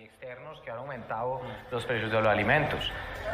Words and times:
y 0.00 0.04
externos 0.04 0.58
que 0.62 0.70
han 0.70 0.78
aumentado 0.78 1.42
los 1.70 1.84
precios 1.84 2.10
de 2.10 2.18
los 2.18 2.28
alimentos. 2.28 2.90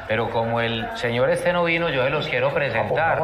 Pero 0.08 0.30
como 0.30 0.60
el 0.60 0.84
señor 0.96 1.30
este 1.30 1.52
no 1.52 1.62
vino, 1.62 1.90
yo 1.90 2.02
se 2.02 2.10
los 2.10 2.26
quiero 2.26 2.52
presentar. 2.52 3.22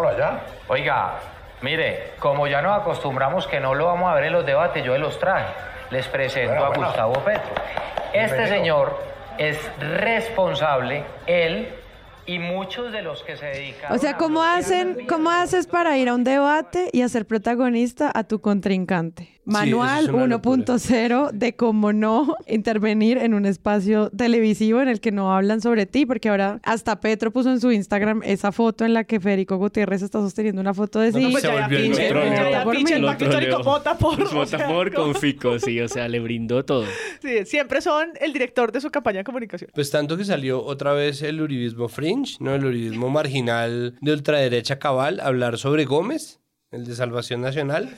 Oiga, 0.69 1.19
mire, 1.61 2.13
como 2.21 2.47
ya 2.47 2.63
nos 2.63 2.81
acostumbramos 2.81 3.49
que 3.49 3.59
no 3.59 3.75
lo 3.75 3.87
vamos 3.87 4.11
a 4.11 4.15
ver 4.15 4.25
en 4.25 4.33
los 4.35 4.47
debates, 4.47 4.85
yo 4.85 4.93
se 4.93 4.99
los 5.01 5.19
traje. 5.19 5.53
Les 5.91 6.07
presento 6.07 6.65
a 6.65 6.69
Gustavo 6.69 7.15
Petro. 7.25 7.53
Este 8.13 8.47
señor 8.47 8.97
es 9.39 9.59
responsable, 9.81 11.05
él 11.27 11.75
y 12.27 12.39
muchos 12.39 12.93
de 12.93 13.03
los 13.03 13.25
que 13.25 13.37
se 13.37 13.47
dedican. 13.47 13.93
O 13.93 13.99
sea, 13.99 14.17
¿cómo 14.17 14.43
hacen, 14.43 15.07
cómo 15.09 15.31
haces 15.31 15.67
para 15.67 15.97
ir 15.99 16.09
a 16.09 16.15
un 16.15 16.23
debate 16.23 16.91
y 16.93 17.03
hacer 17.03 17.27
protagonista 17.27 18.11
a 18.15 18.23
tu 18.25 18.41
contrincante? 18.41 19.41
Manual 19.45 20.09
1.0 20.09 21.31
de 21.33 21.57
cómo 21.57 21.93
no 21.93 22.37
intervenir 22.47 23.19
en 23.19 23.35
un 23.35 23.45
espacio 23.45 24.11
televisivo 24.11 24.81
en 24.81 24.89
el 24.89 25.01
que 25.01 25.11
no 25.11 25.35
hablan 25.35 25.61
sobre 25.61 25.87
ti, 25.87 26.07
porque 26.07 26.29
ahora 26.29 26.61
hasta 26.63 27.01
Petro 27.01 27.33
puso 27.33 27.51
en 27.51 27.61
su 27.61 27.73
Instagram 27.73 28.23
esa 28.25 28.53
foto 28.53 28.85
en 28.85 28.95
la 28.95 29.05
que 29.05 29.19
Federico 29.19 29.57
Gutiérrez 29.57 30.03
está 30.03 30.21
sosteniendo 30.21 30.61
una 30.61 30.75
foto 30.75 31.01
de 31.01 31.13
sí. 31.13 31.29
pues 31.31 31.43
se 31.43 31.49
volvió 31.49 31.79
el 31.79 31.85
pinche, 31.85 32.09
troleo. 32.09 32.51
ya 32.51 32.71
pinche, 32.71 32.95
el 32.97 33.05
pacto 33.05 33.25
histórico 33.25 33.63
vota 33.63 33.99
por. 33.99 34.13
Vota 34.33 34.93
con 34.95 35.15
Fico, 35.15 35.59
sí, 35.59 35.81
o 35.81 35.89
sea, 35.89 36.09
le 36.09 36.21
brindó 36.21 36.65
todo. 36.65 36.85
Sí, 37.21 37.45
siempre 37.45 37.81
son 37.81 38.11
el 38.21 38.33
director 38.33 38.73
de 38.73 38.81
su 38.81 38.91
campaña 38.91 39.19
de 39.19 39.25
comunicación. 39.25 39.71
Pues 39.75 39.91
tanto 39.91 40.17
que 40.17 40.25
salió 40.25 40.63
otra 40.63 40.93
vez 40.93 41.23
el 41.23 41.41
uribismo 41.41 41.89
fringe, 41.89 42.37
¿no? 42.41 42.55
El 42.55 42.65
uribismo 42.65 43.11
marginal 43.11 43.97
de 44.01 44.13
ultraderecha 44.13 44.79
cabal, 44.79 45.21
a 45.21 45.27
hablar 45.27 45.59
sobre 45.59 45.85
Gómez, 45.85 46.41
el 46.71 46.85
de 46.87 46.95
Salvación 46.95 47.41
Nacional. 47.41 47.95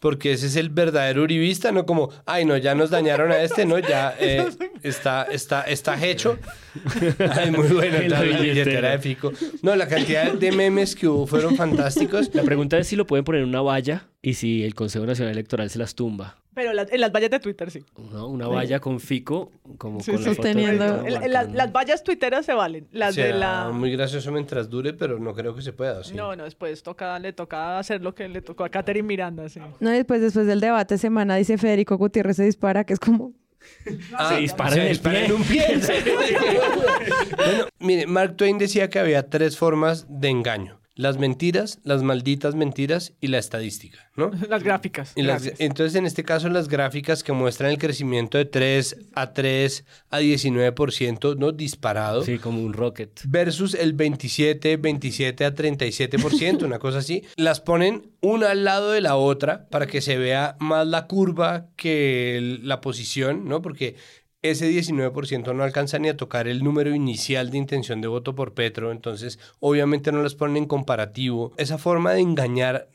Porque 0.00 0.32
ese 0.32 0.46
es 0.46 0.56
el 0.56 0.70
verdadero 0.70 1.22
uribista, 1.22 1.72
no 1.72 1.86
como, 1.86 2.10
ay, 2.26 2.44
no, 2.44 2.56
ya 2.56 2.74
nos 2.74 2.90
dañaron 2.90 3.32
a 3.32 3.42
este, 3.42 3.64
no, 3.66 3.78
ya 3.78 4.14
eh, 4.20 4.46
está, 4.82 5.24
está, 5.24 5.62
está 5.62 6.04
hecho. 6.04 6.38
Ay, 7.32 7.50
muy 7.50 7.68
bueno, 7.68 7.96
En 7.98 8.10
la 8.10 8.20
billetera. 8.20 8.90
de 8.90 8.98
Fico. 8.98 9.32
No, 9.62 9.74
la 9.74 9.88
cantidad 9.88 10.32
de 10.32 10.52
memes 10.52 10.94
que 10.94 11.08
hubo 11.08 11.26
fueron 11.26 11.56
fantásticos. 11.56 12.34
La 12.34 12.42
pregunta 12.42 12.78
es 12.78 12.86
si 12.86 12.96
lo 12.96 13.06
pueden 13.06 13.24
poner 13.24 13.42
en 13.42 13.48
una 13.48 13.62
valla 13.62 14.06
y 14.22 14.34
si 14.34 14.64
el 14.64 14.74
Consejo 14.74 15.06
Nacional 15.06 15.32
Electoral 15.32 15.70
se 15.70 15.78
las 15.78 15.94
tumba. 15.94 16.36
Pero 16.58 16.72
la- 16.72 16.86
en 16.90 17.00
las 17.00 17.12
vallas 17.12 17.30
de 17.30 17.38
Twitter 17.38 17.70
sí. 17.70 17.84
¿no? 18.12 18.26
Una 18.26 18.48
valla 18.48 18.80
con 18.80 18.98
Fico, 18.98 19.52
como 19.78 20.00
Sí, 20.00 20.10
con 20.10 20.24
la 20.24 20.30
foto 20.34 20.42
de 20.42 20.52
sosteniendo- 20.54 21.02
Petro 21.04 21.06
El- 21.06 21.22
el- 21.36 21.54
las, 21.54 21.72
vallas 21.72 22.02
tuiteras 22.02 22.44
se 22.44 22.52
valen. 22.52 22.88
Las 22.90 23.14
de 23.14 23.32
la. 23.32 23.70
muy 23.72 23.92
gracioso 23.92 24.32
mientras 24.32 24.68
dure, 24.68 24.92
pero 24.92 25.20
no 25.20 25.34
creo 25.34 25.54
que 25.54 25.62
se 25.62 25.72
pueda. 25.72 26.02
¿sí? 26.02 26.14
No, 26.16 26.34
no, 26.34 26.42
después 26.42 26.82
toca, 26.82 27.16
le 27.20 27.32
toca 27.32 27.78
hacer 27.78 28.02
lo 28.02 28.12
que 28.12 28.26
le 28.28 28.42
tocó 28.42 28.64
a 28.64 28.68
Catherine 28.70 29.06
Miranda, 29.06 29.48
sí. 29.48 29.60
No, 29.78 29.94
y 29.94 29.98
después, 29.98 30.20
después 30.20 30.48
del 30.48 30.58
debate 30.60 30.98
semana 30.98 31.36
dice 31.36 31.58
Federico 31.58 31.96
Gutiérrez 31.96 32.36
se 32.36 32.44
dispara, 32.44 32.82
que 32.82 32.94
es 32.94 32.98
como... 32.98 33.32
Ah, 34.14 34.30
Se 34.30 34.40
dispara 34.40 34.70
se 34.70 34.76
en 34.80 34.82
el 34.82 34.88
dispara 34.88 35.16
pie. 35.18 35.26
en 35.26 35.32
un 35.32 35.42
pie. 35.44 35.66
bueno, 37.36 37.66
mire, 37.78 38.06
Mark 38.06 38.36
Twain 38.36 38.58
decía 38.58 38.88
que 38.88 38.98
había 38.98 39.28
tres 39.28 39.56
formas 39.56 40.06
de 40.08 40.28
engaño. 40.28 40.80
Las 40.98 41.16
mentiras, 41.16 41.78
las 41.84 42.02
malditas 42.02 42.56
mentiras 42.56 43.12
y 43.20 43.28
la 43.28 43.38
estadística, 43.38 44.10
¿no? 44.16 44.32
Las 44.48 44.64
gráficas. 44.64 45.12
Y 45.14 45.22
las- 45.22 45.44
Gracias. 45.44 45.60
entonces, 45.60 45.94
en 45.94 46.06
este 46.06 46.24
caso, 46.24 46.48
las 46.48 46.66
gráficas 46.68 47.22
que 47.22 47.32
muestran 47.32 47.70
el 47.70 47.78
crecimiento 47.78 48.36
de 48.36 48.46
3 48.46 48.96
a 49.14 49.32
3 49.32 49.84
a 50.10 50.18
19%, 50.20 51.36
¿no? 51.36 51.52
Disparado. 51.52 52.24
Sí, 52.24 52.38
como 52.38 52.60
un 52.62 52.72
rocket. 52.72 53.20
Versus 53.28 53.74
el 53.74 53.92
27, 53.92 54.76
27 54.76 55.44
a 55.44 55.54
37%, 55.54 56.64
una 56.64 56.80
cosa 56.80 56.98
así. 56.98 57.22
Las 57.36 57.60
ponen 57.60 58.10
una 58.20 58.50
al 58.50 58.64
lado 58.64 58.90
de 58.90 59.00
la 59.00 59.14
otra 59.14 59.68
para 59.70 59.86
que 59.86 60.00
se 60.00 60.18
vea 60.18 60.56
más 60.58 60.84
la 60.86 61.06
curva 61.06 61.66
que 61.76 62.36
el- 62.38 62.66
la 62.66 62.80
posición, 62.80 63.44
¿no? 63.48 63.62
Porque 63.62 63.94
ese 64.42 64.70
19% 64.70 65.54
no 65.54 65.64
alcanza 65.64 65.98
ni 65.98 66.08
a 66.08 66.16
tocar 66.16 66.46
el 66.46 66.62
número 66.62 66.94
inicial 66.94 67.50
de 67.50 67.58
intención 67.58 68.00
de 68.00 68.08
voto 68.08 68.34
por 68.34 68.54
Petro, 68.54 68.92
entonces 68.92 69.38
obviamente 69.60 70.12
no 70.12 70.22
las 70.22 70.34
ponen 70.34 70.58
en 70.58 70.66
comparativo. 70.66 71.52
Esa 71.56 71.78
forma 71.78 72.12
de 72.12 72.20
engañar 72.20 72.88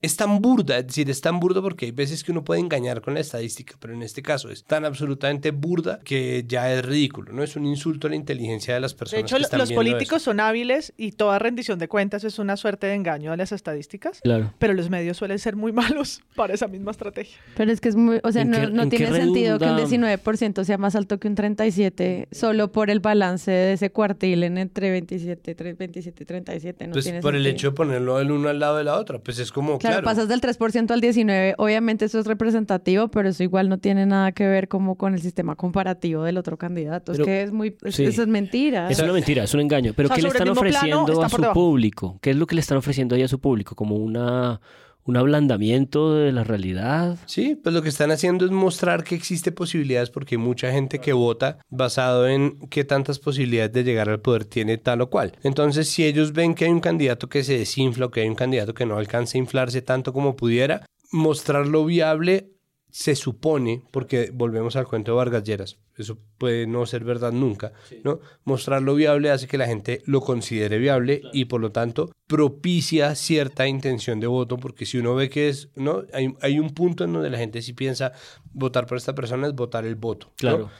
es 0.00 0.16
tan 0.16 0.40
burda, 0.40 0.78
es 0.78 0.86
decir, 0.86 1.10
es 1.10 1.20
tan 1.20 1.40
burdo 1.40 1.60
porque 1.60 1.86
hay 1.86 1.90
veces 1.90 2.22
que 2.22 2.30
uno 2.30 2.44
puede 2.44 2.60
engañar 2.60 3.00
con 3.00 3.14
la 3.14 3.20
estadística, 3.20 3.74
pero 3.80 3.94
en 3.94 4.02
este 4.02 4.22
caso 4.22 4.48
es 4.48 4.62
tan 4.62 4.84
absolutamente 4.84 5.50
burda 5.50 5.98
que 6.04 6.44
ya 6.46 6.72
es 6.72 6.84
ridículo, 6.84 7.32
¿no? 7.32 7.42
Es 7.42 7.56
un 7.56 7.66
insulto 7.66 8.06
a 8.06 8.10
la 8.10 8.14
inteligencia 8.16 8.74
de 8.74 8.80
las 8.80 8.92
De 8.92 8.98
personas. 8.98 9.22
hecho, 9.24 9.34
que 9.34 9.40
lo- 9.40 9.44
están 9.46 9.58
los 9.58 9.72
políticos 9.72 10.22
son 10.22 10.38
hábiles 10.38 10.92
y 10.96 11.12
toda 11.12 11.40
rendición 11.40 11.80
de 11.80 11.88
cuentas 11.88 12.22
es 12.22 12.38
una 12.38 12.56
suerte 12.56 12.86
de 12.86 12.94
engaño 12.94 13.32
a 13.32 13.36
las 13.36 13.50
estadísticas. 13.50 14.20
Claro. 14.20 14.54
Pero 14.60 14.72
los 14.74 14.88
medios 14.88 15.16
suelen 15.16 15.40
ser 15.40 15.56
muy 15.56 15.72
malos 16.00 16.22
para 16.36 16.54
esa 16.54 16.68
misma 16.68 16.92
estrategia. 16.92 17.36
Pero 17.56 17.72
es 17.72 17.80
que 17.80 17.88
es 17.88 17.96
muy, 17.96 18.20
o 18.22 18.30
sea, 18.30 18.42
¿En 18.42 18.50
no, 18.50 18.84
qué- 18.88 18.96
tiene 18.98 19.12
sentido 19.16 19.58
que 19.58 19.64
un 19.64 19.76
redunda? 19.78 20.08
19% 20.22 20.64
sea 20.64 20.78
más 20.78 20.94
alto 20.94 21.18
que 21.18 21.26
un 21.26 21.34
37 21.34 22.28
solo 22.30 22.70
por 22.70 22.88
el 22.90 23.00
balance 23.00 23.50
de 23.50 23.72
ese 23.72 23.90
cuartil 23.90 24.44
en 24.44 24.58
entre 24.58 24.92
27, 24.92 25.56
tre- 25.56 25.76
27 25.76 26.22
y 26.22 26.26
37. 26.26 26.86
No 26.86 26.92
Pues 26.92 27.04
tiene 27.04 27.20
por 27.20 27.34
el 27.34 27.44
hecho 27.46 27.70
de 27.70 27.72
ponerlo 27.74 28.20
el 28.20 28.30
uno 28.30 28.48
al 28.48 28.60
lado 28.60 28.76
de 28.76 28.84
la 28.84 28.96
otra, 28.96 29.18
pues 29.18 29.40
es 29.40 29.50
como, 29.50 29.78
Claro, 29.78 29.87
claro, 29.90 30.04
pasas 30.04 30.28
del 30.28 30.40
3% 30.40 30.90
al 30.90 31.00
19%. 31.00 31.54
Obviamente 31.58 32.04
eso 32.04 32.18
es 32.18 32.26
representativo, 32.26 33.08
pero 33.08 33.28
eso 33.28 33.42
igual 33.42 33.68
no 33.68 33.78
tiene 33.78 34.06
nada 34.06 34.32
que 34.32 34.46
ver 34.46 34.68
como 34.68 34.96
con 34.96 35.14
el 35.14 35.20
sistema 35.22 35.56
comparativo 35.56 36.22
del 36.24 36.38
otro 36.38 36.56
candidato. 36.56 37.12
Pero- 37.12 37.24
es 37.24 37.26
que 37.26 37.42
es 37.42 37.52
muy... 37.52 37.76
sí. 37.90 38.04
Eso 38.04 38.22
es 38.22 38.28
mentira. 38.28 38.90
Es 38.90 38.98
una 39.00 39.12
mentira, 39.12 39.44
es 39.44 39.54
un 39.54 39.60
engaño. 39.60 39.92
Pero 39.96 40.06
O 40.06 40.08
sea, 40.08 40.16
¿qué 40.16 40.22
le 40.22 40.28
están 40.28 40.44
plano, 40.44 40.60
ofreciendo 40.60 41.12
está 41.12 41.26
a 41.26 41.28
su 41.28 41.36
debajo. 41.36 41.54
público? 41.54 42.18
¿Qué 42.20 42.30
es 42.30 42.36
lo 42.36 42.46
que 42.46 42.54
le 42.54 42.60
están 42.60 42.78
ofreciendo 42.78 43.14
ahí 43.14 43.22
a 43.22 43.28
su 43.28 43.38
público? 43.40 43.74
¿Como 43.74 43.96
una, 43.96 44.60
un 45.08 45.16
ablandamiento 45.16 46.14
de 46.14 46.32
la 46.32 46.44
realidad? 46.44 47.16
Sí, 47.24 47.56
pues 47.56 47.74
lo 47.74 47.80
que 47.80 47.88
están 47.88 48.10
haciendo 48.10 48.44
es 48.44 48.50
mostrar 48.50 49.04
que 49.04 49.14
existe 49.14 49.52
posibilidades 49.52 50.10
porque 50.10 50.34
hay 50.34 50.40
mucha 50.40 50.70
gente 50.70 50.98
que 51.00 51.14
vota 51.14 51.58
basado 51.70 52.28
en 52.28 52.58
qué 52.68 52.84
tantas 52.84 53.18
posibilidades 53.18 53.72
de 53.72 53.84
llegar 53.84 54.10
al 54.10 54.20
poder 54.20 54.44
tiene 54.44 54.76
tal 54.76 55.00
o 55.00 55.08
cual. 55.08 55.32
Entonces, 55.42 55.88
si 55.88 56.04
ellos 56.04 56.34
ven 56.34 56.54
que 56.54 56.66
hay 56.66 56.70
un 56.70 56.80
candidato 56.80 57.28
que 57.28 57.42
se 57.42 57.58
desinfla 57.58 58.06
o 58.06 58.10
que 58.10 58.20
hay 58.20 58.28
un 58.28 58.34
candidato 58.34 58.74
que 58.74 58.84
no 58.84 58.98
alcanza 58.98 59.38
a 59.38 59.40
inflarse 59.40 59.80
tanto 59.80 60.12
como 60.12 60.36
pudiera, 60.36 60.84
mostrarlo 61.10 61.86
viable 61.86 62.50
se 62.90 63.14
supone, 63.14 63.82
porque 63.90 64.30
volvemos 64.32 64.76
al 64.76 64.86
cuento 64.86 65.12
de 65.12 65.16
Vargas 65.16 65.44
Lleras, 65.44 65.78
eso 65.96 66.18
puede 66.38 66.66
no 66.66 66.86
ser 66.86 67.04
verdad 67.04 67.32
nunca, 67.32 67.72
¿no? 68.04 68.20
Mostrarlo 68.44 68.94
viable 68.94 69.30
hace 69.30 69.46
que 69.46 69.58
la 69.58 69.66
gente 69.66 70.02
lo 70.06 70.20
considere 70.20 70.78
viable 70.78 71.22
y 71.32 71.46
por 71.46 71.60
lo 71.60 71.72
tanto 71.72 72.12
propicia 72.26 73.14
cierta 73.14 73.66
intención 73.66 74.20
de 74.20 74.26
voto, 74.26 74.56
porque 74.58 74.86
si 74.86 74.98
uno 74.98 75.14
ve 75.14 75.28
que 75.28 75.48
es, 75.48 75.68
¿no? 75.74 76.04
Hay, 76.12 76.34
hay 76.40 76.58
un 76.58 76.70
punto 76.70 77.04
en 77.04 77.12
donde 77.12 77.30
la 77.30 77.38
gente 77.38 77.62
sí 77.62 77.72
piensa 77.72 78.12
votar 78.52 78.86
por 78.86 78.98
esta 78.98 79.14
persona 79.14 79.46
es 79.46 79.54
votar 79.54 79.84
el 79.84 79.96
voto. 79.96 80.28
¿no? 80.28 80.34
Claro. 80.36 80.70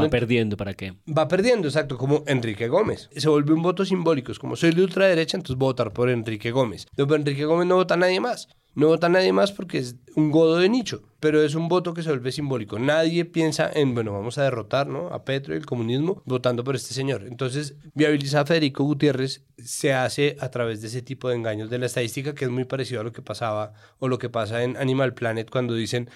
Va 0.00 0.08
perdiendo, 0.08 0.56
¿para 0.56 0.74
qué? 0.74 0.94
Va 1.06 1.26
perdiendo, 1.26 1.66
exacto, 1.66 1.98
como 1.98 2.22
Enrique 2.26 2.68
Gómez. 2.68 3.10
Se 3.16 3.28
vuelve 3.28 3.52
un 3.52 3.62
voto 3.62 3.84
simbólico. 3.84 4.30
Es 4.30 4.38
como 4.38 4.54
soy 4.54 4.70
de 4.72 4.82
ultraderecha, 4.82 5.36
entonces 5.36 5.58
votar 5.58 5.92
por 5.92 6.08
Enrique 6.08 6.52
Gómez. 6.52 6.86
Pero 6.94 7.08
por 7.08 7.18
Enrique 7.18 7.44
Gómez 7.44 7.66
no 7.66 7.74
vota 7.74 7.96
nadie 7.96 8.20
más. 8.20 8.48
No 8.78 8.86
vota 8.86 9.08
nadie 9.08 9.32
más 9.32 9.50
porque 9.50 9.78
es 9.78 9.96
un 10.14 10.30
godo 10.30 10.58
de 10.58 10.68
nicho, 10.68 11.02
pero 11.18 11.42
es 11.42 11.56
un 11.56 11.66
voto 11.66 11.94
que 11.94 12.04
se 12.04 12.10
vuelve 12.10 12.30
simbólico. 12.30 12.78
Nadie 12.78 13.24
piensa 13.24 13.68
en, 13.74 13.92
bueno, 13.92 14.12
vamos 14.12 14.38
a 14.38 14.44
derrotar 14.44 14.86
¿no? 14.86 15.08
a 15.08 15.24
Petro 15.24 15.52
y 15.52 15.56
el 15.56 15.66
comunismo 15.66 16.22
votando 16.26 16.62
por 16.62 16.76
este 16.76 16.94
señor. 16.94 17.24
Entonces, 17.26 17.74
viabilizar 17.94 18.42
a 18.42 18.46
Federico 18.46 18.84
Gutiérrez 18.84 19.42
se 19.56 19.94
hace 19.94 20.36
a 20.38 20.52
través 20.52 20.80
de 20.80 20.86
ese 20.86 21.02
tipo 21.02 21.28
de 21.28 21.34
engaños 21.34 21.70
de 21.70 21.78
la 21.78 21.86
estadística, 21.86 22.36
que 22.36 22.44
es 22.44 22.52
muy 22.52 22.66
parecido 22.66 23.00
a 23.00 23.04
lo 23.04 23.10
que 23.10 23.20
pasaba 23.20 23.72
o 23.98 24.06
lo 24.06 24.20
que 24.20 24.30
pasa 24.30 24.62
en 24.62 24.76
Animal 24.76 25.12
Planet 25.12 25.50
cuando 25.50 25.74
dicen, 25.74 26.08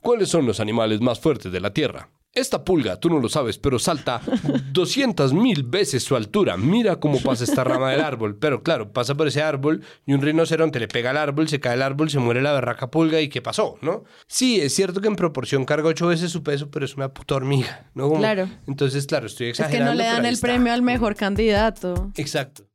¿cuáles 0.00 0.28
son 0.28 0.44
los 0.44 0.58
animales 0.58 1.00
más 1.00 1.20
fuertes 1.20 1.52
de 1.52 1.60
la 1.60 1.72
Tierra? 1.72 2.10
Esta 2.38 2.62
pulga, 2.64 2.94
tú 3.00 3.10
no 3.10 3.18
lo 3.18 3.28
sabes, 3.28 3.58
pero 3.58 3.80
salta 3.80 4.20
200 4.72 5.32
mil 5.32 5.64
veces 5.64 6.04
su 6.04 6.14
altura. 6.14 6.56
Mira 6.56 7.00
cómo 7.00 7.18
pasa 7.20 7.42
esta 7.42 7.64
rama 7.64 7.90
del 7.90 8.00
árbol. 8.00 8.36
Pero 8.36 8.62
claro, 8.62 8.92
pasa 8.92 9.16
por 9.16 9.26
ese 9.26 9.42
árbol 9.42 9.82
y 10.06 10.12
un 10.12 10.20
rinoceronte 10.22 10.78
le 10.78 10.86
pega 10.86 11.10
al 11.10 11.16
árbol, 11.16 11.48
se 11.48 11.58
cae 11.58 11.74
el 11.74 11.82
árbol, 11.82 12.10
se 12.10 12.20
muere 12.20 12.40
la 12.40 12.52
berraca 12.52 12.92
pulga 12.92 13.20
y 13.20 13.28
¿qué 13.28 13.42
pasó? 13.42 13.76
¿No? 13.82 14.04
Sí, 14.28 14.60
es 14.60 14.72
cierto 14.72 15.00
que 15.00 15.08
en 15.08 15.16
proporción 15.16 15.64
carga 15.64 15.88
ocho 15.88 16.06
veces 16.06 16.30
su 16.30 16.44
peso, 16.44 16.70
pero 16.70 16.84
es 16.84 16.94
una 16.94 17.12
puta 17.12 17.34
hormiga. 17.34 17.90
¿no? 17.94 18.04
Como- 18.08 18.18
Claro. 18.20 18.48
Entonces, 18.68 19.06
claro, 19.06 19.26
estoy 19.26 19.48
Es 19.48 19.56
que 19.56 19.62
exagerando. 19.64 19.94
no 19.94 19.98
le 19.98 20.04
dan 20.04 20.24
el 20.24 20.34
está. 20.34 20.46
premio 20.46 20.72
al 20.72 20.82
mejor 20.82 21.16
candidato. 21.16 22.12
Exacto. 22.14 22.68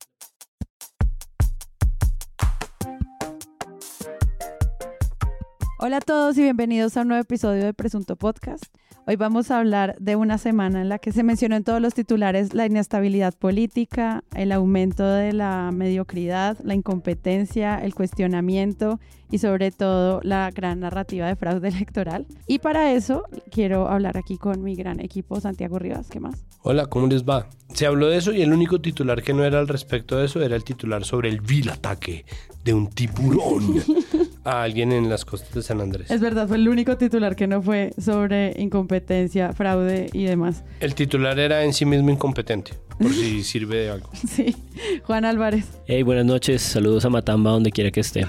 Hola 5.80 5.98
a 5.98 6.01
todos 6.01 6.38
y 6.38 6.42
bienvenidos 6.44 6.95
a 6.95 7.01
un 7.01 7.09
nuevo 7.09 7.21
episodio 7.21 7.66
de 7.66 7.74
Presunto 7.74 8.16
Podcast. 8.16 8.63
Hoy 9.06 9.18
vamos 9.18 9.52
a 9.52 9.60
hablar 9.60 9.98
de 10.00 10.16
una 10.16 10.38
semana 10.38 10.82
en 10.82 10.88
la 10.88 10.98
que 10.98 11.12
se 11.12 11.24
mencionó 11.24 11.58
en 11.58 11.66
todos 11.66 11.82
los 11.82 11.94
titulares 11.94 12.54
la 12.54 12.66
inestabilidad 12.66 13.34
política, 13.34 14.24
el 14.34 14.54
aumento 14.54 15.06
de 15.06 15.34
la 15.34 15.72
mediocridad, 15.74 16.58
la 16.64 16.74
incompetencia, 16.74 17.80
el 17.84 17.96
cuestionamiento 17.96 19.02
y 19.30 19.40
sobre 19.40 19.72
todo 19.72 20.22
la 20.24 20.50
gran 20.52 20.80
narrativa 20.80 21.28
de 21.28 21.36
fraude 21.36 21.68
electoral. 21.76 22.26
Y 22.48 22.60
para 22.60 22.94
eso 22.94 23.26
quiero 23.52 23.90
hablar 23.90 24.16
aquí 24.16 24.38
con 24.38 24.64
mi 24.64 24.74
gran 24.74 25.02
equipo 25.02 25.38
Santiago 25.42 25.80
Rivas. 25.80 26.08
¿Qué 26.10 26.22
más? 26.22 26.46
Hola, 26.62 26.86
¿cómo 26.86 27.08
les 27.08 27.26
va? 27.26 27.50
Se 27.74 27.86
habló 27.86 28.08
de 28.08 28.16
eso 28.16 28.32
y 28.32 28.42
el 28.42 28.54
único 28.54 28.80
titular 28.80 29.22
que 29.22 29.34
no 29.34 29.44
era 29.44 29.60
al 29.60 29.68
respecto 29.68 30.16
de 30.16 30.28
eso 30.28 30.42
era 30.42 30.56
el 30.56 30.64
titular 30.64 31.04
sobre 31.04 31.28
el 31.28 31.42
vil 31.42 31.70
ataque 31.70 32.24
de 32.64 32.74
un 32.74 32.88
tiburón 32.88 33.84
a 34.44 34.63
alguien 34.63 34.92
en 34.92 35.10
las 35.10 35.25
costas 35.25 35.54
de 35.54 35.62
San 35.62 35.81
Andrés. 35.81 36.12
Es 36.12 36.22
verdad, 36.22 36.48
fue 36.48 36.57
el 36.57 36.68
único 36.68 36.98
titular 36.98 37.36
que 37.36 37.48
no 37.48 37.62
fue 37.62 37.94
sobre 37.98 38.54
incompetencia, 38.57 39.54
fraude 39.54 40.10
y 40.13 40.25
demás. 40.25 40.63
El 40.80 40.95
titular 40.95 41.40
era 41.40 41.63
en 41.63 41.74
sí 41.74 41.86
mismo 41.86 42.10
incompetente, 42.10 42.74
por 42.98 43.12
si 43.12 43.44
sirve 43.44 43.78
de 43.78 43.90
algo. 43.92 44.10
Sí, 44.34 44.56
Juan 45.04 45.25
Álvarez. 45.25 45.66
Hey, 45.86 46.01
buenas 46.01 46.25
noches, 46.25 46.62
saludos 46.62 47.06
a 47.06 47.10
Matamba 47.10 47.51
donde 47.51 47.72
quiera 47.72 47.92
que 47.92 48.00
esté. 48.00 48.25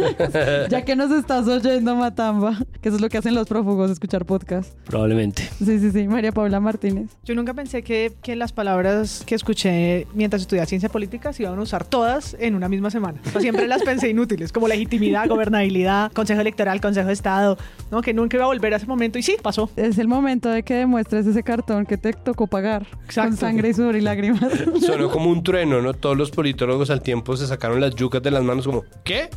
ya 0.70 0.82
que 0.82 0.94
nos 0.94 1.10
estás 1.10 1.48
oyendo, 1.48 1.96
Matamba, 1.96 2.58
que 2.80 2.90
eso 2.90 2.96
es 2.96 3.02
lo 3.02 3.08
que 3.08 3.18
hacen 3.18 3.34
los 3.34 3.48
prófugos, 3.48 3.90
escuchar 3.90 4.24
podcast. 4.24 4.72
Probablemente. 4.84 5.48
Sí, 5.58 5.80
sí, 5.80 5.90
sí, 5.90 6.06
María 6.06 6.30
Paula 6.30 6.60
Martínez. 6.60 7.10
Yo 7.24 7.34
nunca 7.34 7.54
pensé 7.54 7.82
que, 7.82 8.12
que 8.22 8.36
las 8.36 8.52
palabras 8.52 9.24
que 9.26 9.34
escuché 9.34 10.06
mientras 10.14 10.42
estudiaba 10.42 10.66
ciencia 10.66 10.88
política 10.88 11.32
se 11.32 11.42
iban 11.42 11.58
a 11.58 11.62
usar 11.62 11.84
todas 11.84 12.36
en 12.38 12.54
una 12.54 12.68
misma 12.68 12.90
semana. 12.90 13.20
O 13.26 13.30
sea, 13.30 13.40
siempre 13.40 13.66
las 13.66 13.82
pensé 13.82 14.08
inútiles, 14.10 14.52
como 14.52 14.68
legitimidad, 14.68 15.28
gobernabilidad, 15.28 16.12
consejo 16.12 16.40
electoral, 16.40 16.80
consejo 16.80 17.08
de 17.08 17.14
Estado, 17.14 17.58
¿no? 17.90 18.02
que 18.02 18.14
nunca 18.14 18.36
iba 18.36 18.44
a 18.44 18.48
volver 18.48 18.74
a 18.74 18.76
ese 18.76 18.86
momento 18.86 19.18
y 19.18 19.22
sí, 19.22 19.36
pasó. 19.42 19.70
Es 19.76 19.98
el 19.98 20.08
momento 20.08 20.50
de 20.50 20.62
que 20.62 20.74
demuestres 20.74 21.26
ese 21.26 21.42
cartón 21.42 21.86
que 21.86 21.96
te 21.96 22.12
tocó 22.12 22.46
pagar 22.46 22.86
con 23.14 23.36
sangre 23.36 23.70
y 23.70 23.74
sudor 23.74 23.91
y 23.96 24.00
lágrimas. 24.00 24.52
Sonó 24.80 25.10
como 25.10 25.30
un 25.30 25.42
trueno, 25.42 25.80
¿no? 25.80 25.94
Todos 25.94 26.16
los 26.16 26.30
politólogos 26.30 26.90
al 26.90 27.02
tiempo 27.02 27.36
se 27.36 27.46
sacaron 27.46 27.80
las 27.80 27.94
yucas 27.94 28.22
de 28.22 28.30
las 28.30 28.42
manos 28.42 28.66
como, 28.66 28.84
¿qué? 29.04 29.30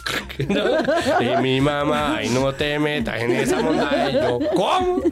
Y 1.20 1.42
mi 1.42 1.60
mamá, 1.60 2.16
ay, 2.16 2.28
no 2.30 2.52
te 2.52 2.78
metas 2.78 3.20
en 3.20 3.32
esa 3.32 3.60
montaña. 3.60 4.10
Y 4.10 4.14
yo, 4.14 4.38
¿cómo? 4.54 5.02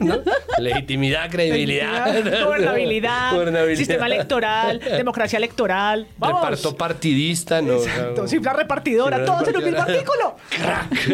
Legitimidad, 0.57 1.29
credibilidad. 1.29 2.23
Gobernabilidad, 2.45 3.75
sistema 3.75 4.07
electoral, 4.07 4.79
democracia 4.79 5.37
electoral. 5.37 6.07
¡Vamos! 6.17 6.41
Reparto 6.41 6.75
partidista, 6.75 7.61
¿no? 7.61 7.73
Exacto, 7.73 8.27
cifra 8.27 8.53
repartidora, 8.53 9.23
todo 9.25 9.47
en 9.47 9.57
un 9.57 9.63
mismo 9.63 9.81
artículo. 9.81 10.35
¡Crack! 10.49 11.07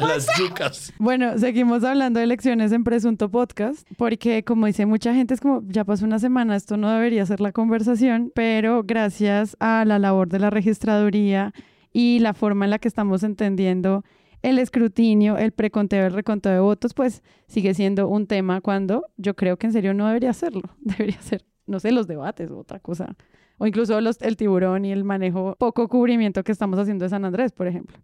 Las 0.00 0.26
yucas. 0.38 0.92
Bueno, 0.98 1.38
seguimos 1.38 1.84
hablando 1.84 2.18
de 2.18 2.24
elecciones 2.24 2.72
en 2.72 2.84
Presunto 2.84 3.30
Podcast, 3.30 3.86
porque 3.96 4.44
como 4.44 4.66
dice 4.66 4.86
mucha 4.86 5.14
gente, 5.14 5.34
es 5.34 5.40
como, 5.40 5.62
ya 5.66 5.84
pasó 5.84 6.04
una 6.04 6.18
semana, 6.18 6.56
esto 6.56 6.76
no 6.76 6.90
debería 6.90 7.24
ser 7.26 7.40
la 7.40 7.52
conversación, 7.52 8.32
pero 8.34 8.82
gracias 8.84 9.56
a 9.60 9.84
la 9.84 9.98
labor 9.98 10.28
de 10.28 10.38
la 10.38 10.50
registraduría 10.50 11.52
y 11.92 12.18
la 12.20 12.34
forma 12.34 12.64
en 12.64 12.70
la 12.70 12.78
que 12.78 12.88
estamos 12.88 13.22
entendiendo 13.22 14.04
el 14.42 14.58
escrutinio, 14.58 15.38
el 15.38 15.52
preconteo, 15.52 16.06
el 16.06 16.12
reconteo 16.12 16.52
de 16.52 16.58
votos, 16.58 16.94
pues 16.94 17.22
sigue 17.46 17.74
siendo 17.74 18.08
un 18.08 18.26
tema 18.26 18.60
cuando 18.60 19.06
yo 19.16 19.34
creo 19.34 19.56
que 19.56 19.66
en 19.68 19.72
serio 19.72 19.94
no 19.94 20.06
debería 20.06 20.32
serlo. 20.32 20.62
Debería 20.80 21.20
ser, 21.22 21.44
no 21.66 21.78
sé, 21.78 21.92
los 21.92 22.06
debates 22.08 22.50
o 22.50 22.58
otra 22.58 22.80
cosa. 22.80 23.14
O 23.58 23.66
incluso 23.66 24.00
los, 24.00 24.20
el 24.20 24.36
tiburón 24.36 24.84
y 24.84 24.92
el 24.92 25.04
manejo, 25.04 25.54
poco 25.58 25.86
cubrimiento 25.88 26.42
que 26.42 26.50
estamos 26.50 26.78
haciendo 26.78 27.04
de 27.04 27.10
San 27.10 27.24
Andrés, 27.24 27.52
por 27.52 27.68
ejemplo. 27.68 27.96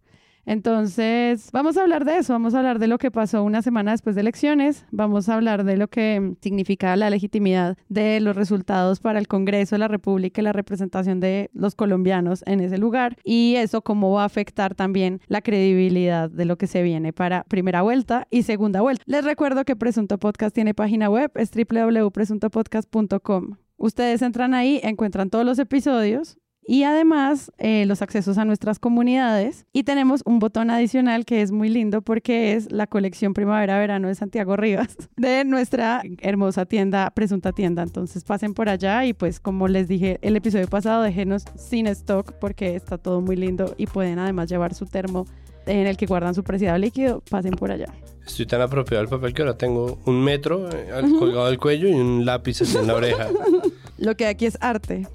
Entonces, 0.48 1.50
vamos 1.52 1.76
a 1.76 1.82
hablar 1.82 2.06
de 2.06 2.16
eso, 2.16 2.32
vamos 2.32 2.54
a 2.54 2.60
hablar 2.60 2.78
de 2.78 2.86
lo 2.86 2.96
que 2.96 3.10
pasó 3.10 3.42
una 3.42 3.60
semana 3.60 3.90
después 3.90 4.14
de 4.14 4.22
elecciones, 4.22 4.86
vamos 4.90 5.28
a 5.28 5.34
hablar 5.34 5.62
de 5.62 5.76
lo 5.76 5.88
que 5.88 6.36
significa 6.40 6.96
la 6.96 7.10
legitimidad 7.10 7.76
de 7.90 8.18
los 8.20 8.34
resultados 8.34 9.00
para 9.00 9.18
el 9.18 9.28
Congreso 9.28 9.74
de 9.74 9.80
la 9.80 9.88
República 9.88 10.40
y 10.40 10.44
la 10.44 10.54
representación 10.54 11.20
de 11.20 11.50
los 11.52 11.74
colombianos 11.74 12.42
en 12.46 12.60
ese 12.60 12.78
lugar 12.78 13.18
y 13.24 13.56
eso 13.56 13.82
cómo 13.82 14.10
va 14.12 14.22
a 14.22 14.24
afectar 14.24 14.74
también 14.74 15.20
la 15.26 15.42
credibilidad 15.42 16.30
de 16.30 16.46
lo 16.46 16.56
que 16.56 16.66
se 16.66 16.82
viene 16.82 17.12
para 17.12 17.44
primera 17.44 17.82
vuelta 17.82 18.26
y 18.30 18.44
segunda 18.44 18.80
vuelta. 18.80 19.04
Les 19.04 19.26
recuerdo 19.26 19.66
que 19.66 19.76
Presunto 19.76 20.16
Podcast 20.16 20.54
tiene 20.54 20.72
página 20.72 21.10
web, 21.10 21.30
es 21.34 21.50
www.presuntopodcast.com. 21.50 23.56
Ustedes 23.76 24.22
entran 24.22 24.54
ahí, 24.54 24.80
encuentran 24.82 25.28
todos 25.28 25.44
los 25.44 25.58
episodios, 25.58 26.38
y 26.68 26.82
además 26.84 27.50
eh, 27.56 27.86
los 27.86 28.02
accesos 28.02 28.36
a 28.36 28.44
nuestras 28.44 28.78
comunidades. 28.78 29.64
Y 29.72 29.84
tenemos 29.84 30.20
un 30.26 30.38
botón 30.38 30.68
adicional 30.70 31.24
que 31.24 31.40
es 31.40 31.50
muy 31.50 31.70
lindo 31.70 32.02
porque 32.02 32.52
es 32.52 32.70
la 32.70 32.86
colección 32.86 33.32
Primavera-Verano 33.32 34.08
de 34.08 34.14
Santiago 34.14 34.54
Rivas 34.54 34.94
de 35.16 35.46
nuestra 35.46 36.02
hermosa 36.18 36.66
tienda, 36.66 37.10
presunta 37.10 37.52
tienda. 37.52 37.82
Entonces 37.82 38.22
pasen 38.22 38.52
por 38.52 38.68
allá 38.68 39.06
y 39.06 39.14
pues 39.14 39.40
como 39.40 39.66
les 39.66 39.88
dije 39.88 40.18
el 40.20 40.36
episodio 40.36 40.68
pasado, 40.68 41.02
déjenos 41.02 41.44
sin 41.56 41.86
stock 41.86 42.32
porque 42.34 42.76
está 42.76 42.98
todo 42.98 43.22
muy 43.22 43.36
lindo 43.36 43.74
y 43.78 43.86
pueden 43.86 44.18
además 44.18 44.50
llevar 44.50 44.74
su 44.74 44.84
termo 44.84 45.24
en 45.64 45.86
el 45.86 45.96
que 45.96 46.04
guardan 46.04 46.34
su 46.34 46.44
preciado 46.44 46.76
líquido, 46.76 47.22
pasen 47.30 47.52
por 47.52 47.70
allá. 47.70 47.94
Estoy 48.26 48.44
tan 48.44 48.60
apropiado 48.60 49.02
del 49.02 49.08
papel 49.08 49.32
que 49.32 49.40
ahora 49.40 49.56
tengo 49.56 49.98
un 50.04 50.22
metro 50.22 50.68
eh, 50.70 50.90
colgado 51.18 51.46
del 51.46 51.58
cuello 51.58 51.88
y 51.88 51.94
un 51.94 52.26
lápiz 52.26 52.60
en 52.60 52.86
la 52.86 52.94
oreja. 52.94 53.28
Lo 53.98 54.16
que 54.16 54.26
aquí 54.26 54.44
es 54.44 54.58
arte. 54.60 55.06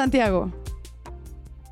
Santiago, 0.00 0.50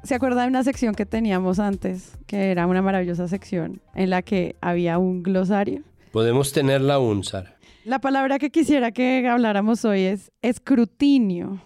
¿se 0.04 0.14
acuerda 0.14 0.42
de 0.42 0.48
una 0.48 0.62
sección 0.62 0.94
que 0.94 1.06
teníamos 1.06 1.58
antes, 1.58 2.12
que 2.26 2.50
era 2.50 2.66
una 2.66 2.82
maravillosa 2.82 3.26
sección 3.26 3.80
en 3.94 4.10
la 4.10 4.20
que 4.20 4.54
había 4.60 4.98
un 4.98 5.22
glosario? 5.22 5.80
Podemos 6.12 6.52
tenerla 6.52 6.96
aún, 6.96 7.24
Sara. 7.24 7.56
La 7.86 8.00
palabra 8.02 8.38
que 8.38 8.50
quisiera 8.50 8.92
que 8.92 9.26
habláramos 9.26 9.82
hoy 9.86 10.02
es 10.02 10.30
escrutinio. 10.42 11.58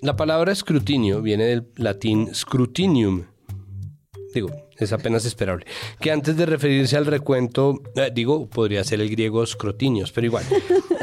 La 0.00 0.16
palabra 0.16 0.52
escrutinio 0.52 1.20
viene 1.20 1.44
del 1.44 1.68
latín 1.76 2.34
scrutinium. 2.34 3.24
Digo, 4.32 4.48
es 4.78 4.92
apenas 4.92 5.24
esperable. 5.24 5.66
Que 6.00 6.12
antes 6.12 6.36
de 6.36 6.46
referirse 6.46 6.96
al 6.96 7.06
recuento, 7.06 7.82
eh, 7.96 8.10
digo, 8.14 8.48
podría 8.48 8.84
ser 8.84 9.00
el 9.00 9.10
griego 9.10 9.44
scrotinios, 9.46 10.12
pero 10.12 10.26
igual. 10.26 10.44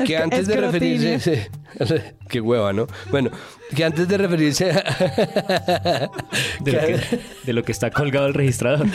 Que 0.06 0.18
antes 0.26 0.48
de 0.48 0.56
referirse. 0.58 1.50
qué 2.30 2.42
hueva, 2.42 2.72
¿no? 2.74 2.88
Bueno, 3.12 3.32
que 3.76 3.84
antes 3.84 4.08
de 4.08 4.18
referirse. 4.18 4.66
de, 6.62 6.72
lo 6.72 6.80
que, 6.80 7.20
de, 7.44 7.54
lo 7.54 7.64
que, 7.64 7.72
está 7.72 7.92
colgado 7.92 8.28
el 8.28 8.34
registrador. 8.34 8.88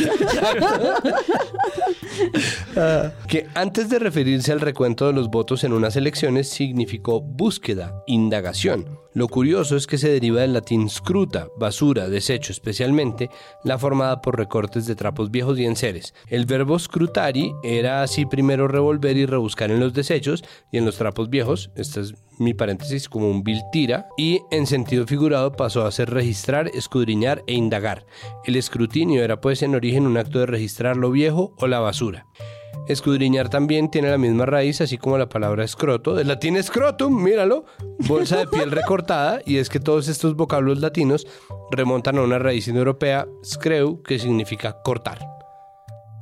que 3.29 3.49
antes 3.55 3.89
de 3.91 3.99
referirse 3.99 4.53
al 4.53 4.61
recuento 4.61 5.07
de 5.07 5.13
los 5.13 5.29
votos 5.29 5.65
en 5.65 5.73
unas 5.73 5.97
elecciones 5.97 6.49
significó 6.49 7.21
búsqueda, 7.21 8.03
indagación. 8.07 9.00
Lo 9.13 9.27
curioso 9.27 9.77
es 9.77 9.89
que 9.89 9.99
se 9.99 10.09
deriva 10.09 10.43
del 10.43 10.53
latín 10.53 10.89
scruta, 10.89 11.49
basura, 11.59 12.09
desecho 12.09 12.53
especialmente, 12.53 13.29
la 13.65 13.77
formada 13.77 14.21
por 14.21 14.39
recortes 14.39 14.87
de 14.87 14.95
trapos 14.95 15.33
viejos 15.33 15.59
y 15.59 15.65
enseres. 15.65 16.15
El 16.29 16.47
verbo 16.47 16.79
scrutari 16.79 17.53
era 17.65 18.03
así 18.03 18.25
primero 18.25 18.69
revolver 18.69 19.17
y 19.17 19.27
rebuscar 19.27 19.73
en 19.73 19.81
los 19.81 19.95
desechos 19.95 20.45
y 20.71 20.79
en 20.79 20.85
los 20.85 20.97
trapos 20.97 21.29
viejos, 21.29 21.71
esta 21.75 22.01
es 22.01 22.15
mi 22.39 22.55
paréntesis, 22.55 23.09
como 23.09 23.29
un 23.29 23.45
tira 23.73 24.07
y 24.17 24.41
en 24.53 24.67
sentido 24.67 25.07
figurado 25.07 25.53
pasó 25.53 25.85
a 25.85 25.91
ser 25.91 26.11
registrar, 26.11 26.69
escudriñar 26.69 27.43
e 27.49 27.55
indagar. 27.55 28.07
El 28.45 28.55
escrutinio 28.57 29.25
era 29.25 29.41
pues 29.41 29.63
en 29.63 29.75
origen 29.75 30.07
un 30.07 30.17
acto 30.19 30.39
de 30.39 30.47
registrar 30.47 30.97
lo 30.97 31.11
viejo 31.11 31.55
o 31.59 31.67
la 31.67 31.81
basura. 31.81 32.27
Escudriñar 32.89 33.49
también 33.49 33.91
tiene 33.91 34.11
la 34.11 34.19
misma 34.19 34.47
raíz, 34.47 34.81
así 34.81 34.99
como 34.99 35.17
la 35.17 35.29
palabra 35.29 35.65
escroto, 35.65 36.15
del 36.15 36.29
latín 36.29 36.61
scrotum, 36.63 37.23
míralo, 37.23 37.65
bolsa 38.01 38.39
de 38.39 38.47
piel 38.47 38.71
recortada, 38.71 39.41
y 39.47 39.59
es 39.59 39.69
que 39.69 39.81
todos 39.81 40.09
estos 40.09 40.35
vocablos 40.35 40.81
latinos 40.81 41.27
remontan 41.71 42.19
a 42.19 42.23
una 42.23 42.39
raíz 42.39 42.67
indoeuropea, 42.69 43.29
screu, 43.45 44.03
que 44.03 44.19
significa 44.19 44.81
cortar. 44.83 45.21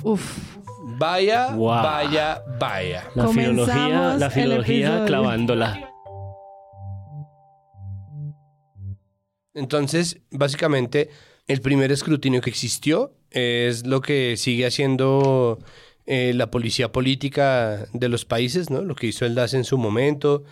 Uf. 0.02 0.58
Vaya, 0.98 1.54
vaya, 1.54 2.42
vaya. 2.58 3.04
La 3.14 3.28
filología, 3.28 4.16
la 4.16 4.30
filología 4.30 5.04
clavándola. 5.06 5.90
Entonces, 9.54 10.20
básicamente, 10.30 11.10
el 11.46 11.60
primer 11.60 11.92
escrutinio 11.92 12.40
que 12.40 12.50
existió 12.50 13.12
es 13.30 13.86
lo 13.86 14.00
que 14.00 14.36
sigue 14.36 14.66
haciendo 14.66 15.58
eh, 16.10 16.32
la 16.34 16.50
policía 16.50 16.90
política 16.90 17.86
de 17.92 18.08
los 18.08 18.24
países, 18.24 18.70
¿no? 18.70 18.80
Lo 18.80 18.94
que 18.94 19.08
hizo 19.08 19.26
el 19.26 19.34
DAS 19.34 19.52
en 19.52 19.64
su 19.64 19.76
momento, 19.76 20.42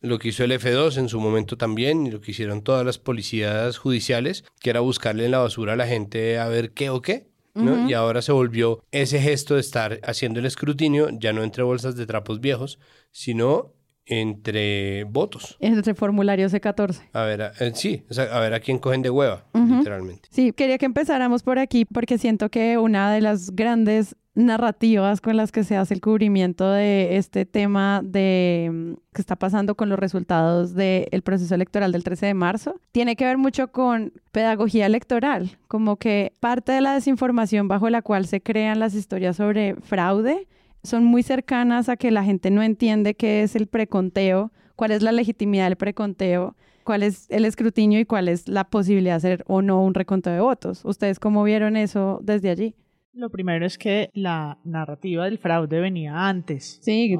lo 0.00 0.18
que 0.18 0.30
hizo 0.30 0.42
el 0.42 0.50
F2 0.50 0.98
en 0.98 1.08
su 1.08 1.20
momento 1.20 1.56
también, 1.56 2.04
y 2.04 2.10
lo 2.10 2.20
que 2.20 2.32
hicieron 2.32 2.62
todas 2.62 2.84
las 2.84 2.98
policías 2.98 3.78
judiciales, 3.78 4.44
que 4.58 4.70
era 4.70 4.80
buscarle 4.80 5.26
en 5.26 5.30
la 5.30 5.38
basura 5.38 5.74
a 5.74 5.76
la 5.76 5.86
gente 5.86 6.40
a 6.40 6.48
ver 6.48 6.72
qué 6.72 6.90
o 6.90 7.00
qué. 7.00 7.28
¿no? 7.54 7.88
Y 7.88 7.92
ahora 7.92 8.22
se 8.22 8.32
volvió 8.32 8.82
ese 8.90 9.20
gesto 9.20 9.54
de 9.54 9.60
estar 9.60 10.00
haciendo 10.02 10.40
el 10.40 10.46
escrutinio, 10.46 11.08
ya 11.12 11.32
no 11.32 11.44
entre 11.44 11.62
bolsas 11.62 11.94
de 11.94 12.06
trapos 12.06 12.40
viejos, 12.40 12.80
sino 13.12 13.72
entre 14.06 15.04
votos. 15.04 15.56
Entre 15.60 15.94
formulario 15.94 16.48
C14. 16.48 17.02
A 17.12 17.22
ver, 17.22 17.52
eh, 17.60 17.70
sí, 17.76 18.02
a 18.18 18.40
ver 18.40 18.54
a 18.54 18.58
quién 18.58 18.80
cogen 18.80 19.02
de 19.02 19.10
hueva, 19.10 19.44
literalmente. 19.54 20.28
Sí, 20.32 20.50
quería 20.50 20.76
que 20.76 20.86
empezáramos 20.86 21.44
por 21.44 21.60
aquí 21.60 21.84
porque 21.84 22.18
siento 22.18 22.50
que 22.50 22.78
una 22.78 23.12
de 23.12 23.20
las 23.20 23.54
grandes 23.54 24.16
narrativas 24.34 25.20
con 25.20 25.36
las 25.36 25.52
que 25.52 25.62
se 25.62 25.76
hace 25.76 25.94
el 25.94 26.00
cubrimiento 26.00 26.70
de 26.70 27.16
este 27.16 27.46
tema 27.46 28.00
de 28.04 28.70
mm, 28.72 28.92
que 29.14 29.20
está 29.20 29.36
pasando 29.36 29.76
con 29.76 29.88
los 29.88 29.98
resultados 29.98 30.74
del 30.74 31.22
proceso 31.22 31.54
electoral 31.54 31.92
del 31.92 32.02
13 32.02 32.26
de 32.26 32.34
marzo 32.34 32.80
tiene 32.90 33.14
que 33.16 33.24
ver 33.24 33.38
mucho 33.38 33.68
con 33.68 34.12
pedagogía 34.32 34.86
electoral, 34.86 35.56
como 35.68 35.96
que 35.96 36.32
parte 36.40 36.72
de 36.72 36.80
la 36.80 36.94
desinformación 36.94 37.68
bajo 37.68 37.88
la 37.90 38.02
cual 38.02 38.26
se 38.26 38.40
crean 38.40 38.80
las 38.80 38.94
historias 38.94 39.36
sobre 39.36 39.76
fraude 39.76 40.48
son 40.82 41.04
muy 41.04 41.22
cercanas 41.22 41.88
a 41.88 41.96
que 41.96 42.10
la 42.10 42.24
gente 42.24 42.50
no 42.50 42.62
entiende 42.62 43.14
qué 43.14 43.42
es 43.42 43.56
el 43.56 43.68
preconteo, 43.68 44.52
cuál 44.76 44.90
es 44.90 45.02
la 45.02 45.12
legitimidad 45.12 45.64
del 45.64 45.76
preconteo, 45.76 46.56
cuál 46.84 47.02
es 47.02 47.26
el 47.30 47.46
escrutinio 47.46 47.98
y 48.00 48.04
cuál 48.04 48.28
es 48.28 48.48
la 48.48 48.64
posibilidad 48.64 49.14
de 49.14 49.16
hacer 49.16 49.44
o 49.46 49.62
no 49.62 49.82
un 49.82 49.94
reconteo 49.94 50.34
de 50.34 50.40
votos. 50.40 50.84
¿Ustedes 50.84 51.18
cómo 51.18 51.42
vieron 51.42 51.76
eso 51.76 52.20
desde 52.22 52.50
allí? 52.50 52.74
Lo 53.14 53.30
primero 53.30 53.64
es 53.64 53.78
que 53.78 54.10
la 54.12 54.58
narrativa 54.64 55.24
del 55.24 55.38
fraude 55.38 55.80
venía 55.80 56.28
antes. 56.28 56.80
Sí, 56.82 57.16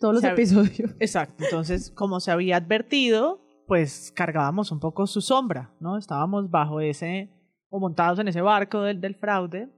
todos 0.00 0.14
los 0.14 0.24
episodios. 0.24 0.94
Exacto. 1.00 1.44
Entonces, 1.44 1.90
como 1.90 2.20
se 2.20 2.30
había 2.30 2.56
advertido, 2.56 3.42
pues 3.66 4.12
cargábamos 4.14 4.72
un 4.72 4.80
poco 4.80 5.06
su 5.06 5.20
sombra, 5.20 5.74
¿no? 5.78 5.98
Estábamos 5.98 6.50
bajo 6.50 6.80
ese, 6.80 7.30
o 7.68 7.78
montados 7.78 8.18
en 8.18 8.28
ese 8.28 8.40
barco 8.40 8.82
del, 8.82 9.00
del 9.00 9.14
fraude. 9.14 9.68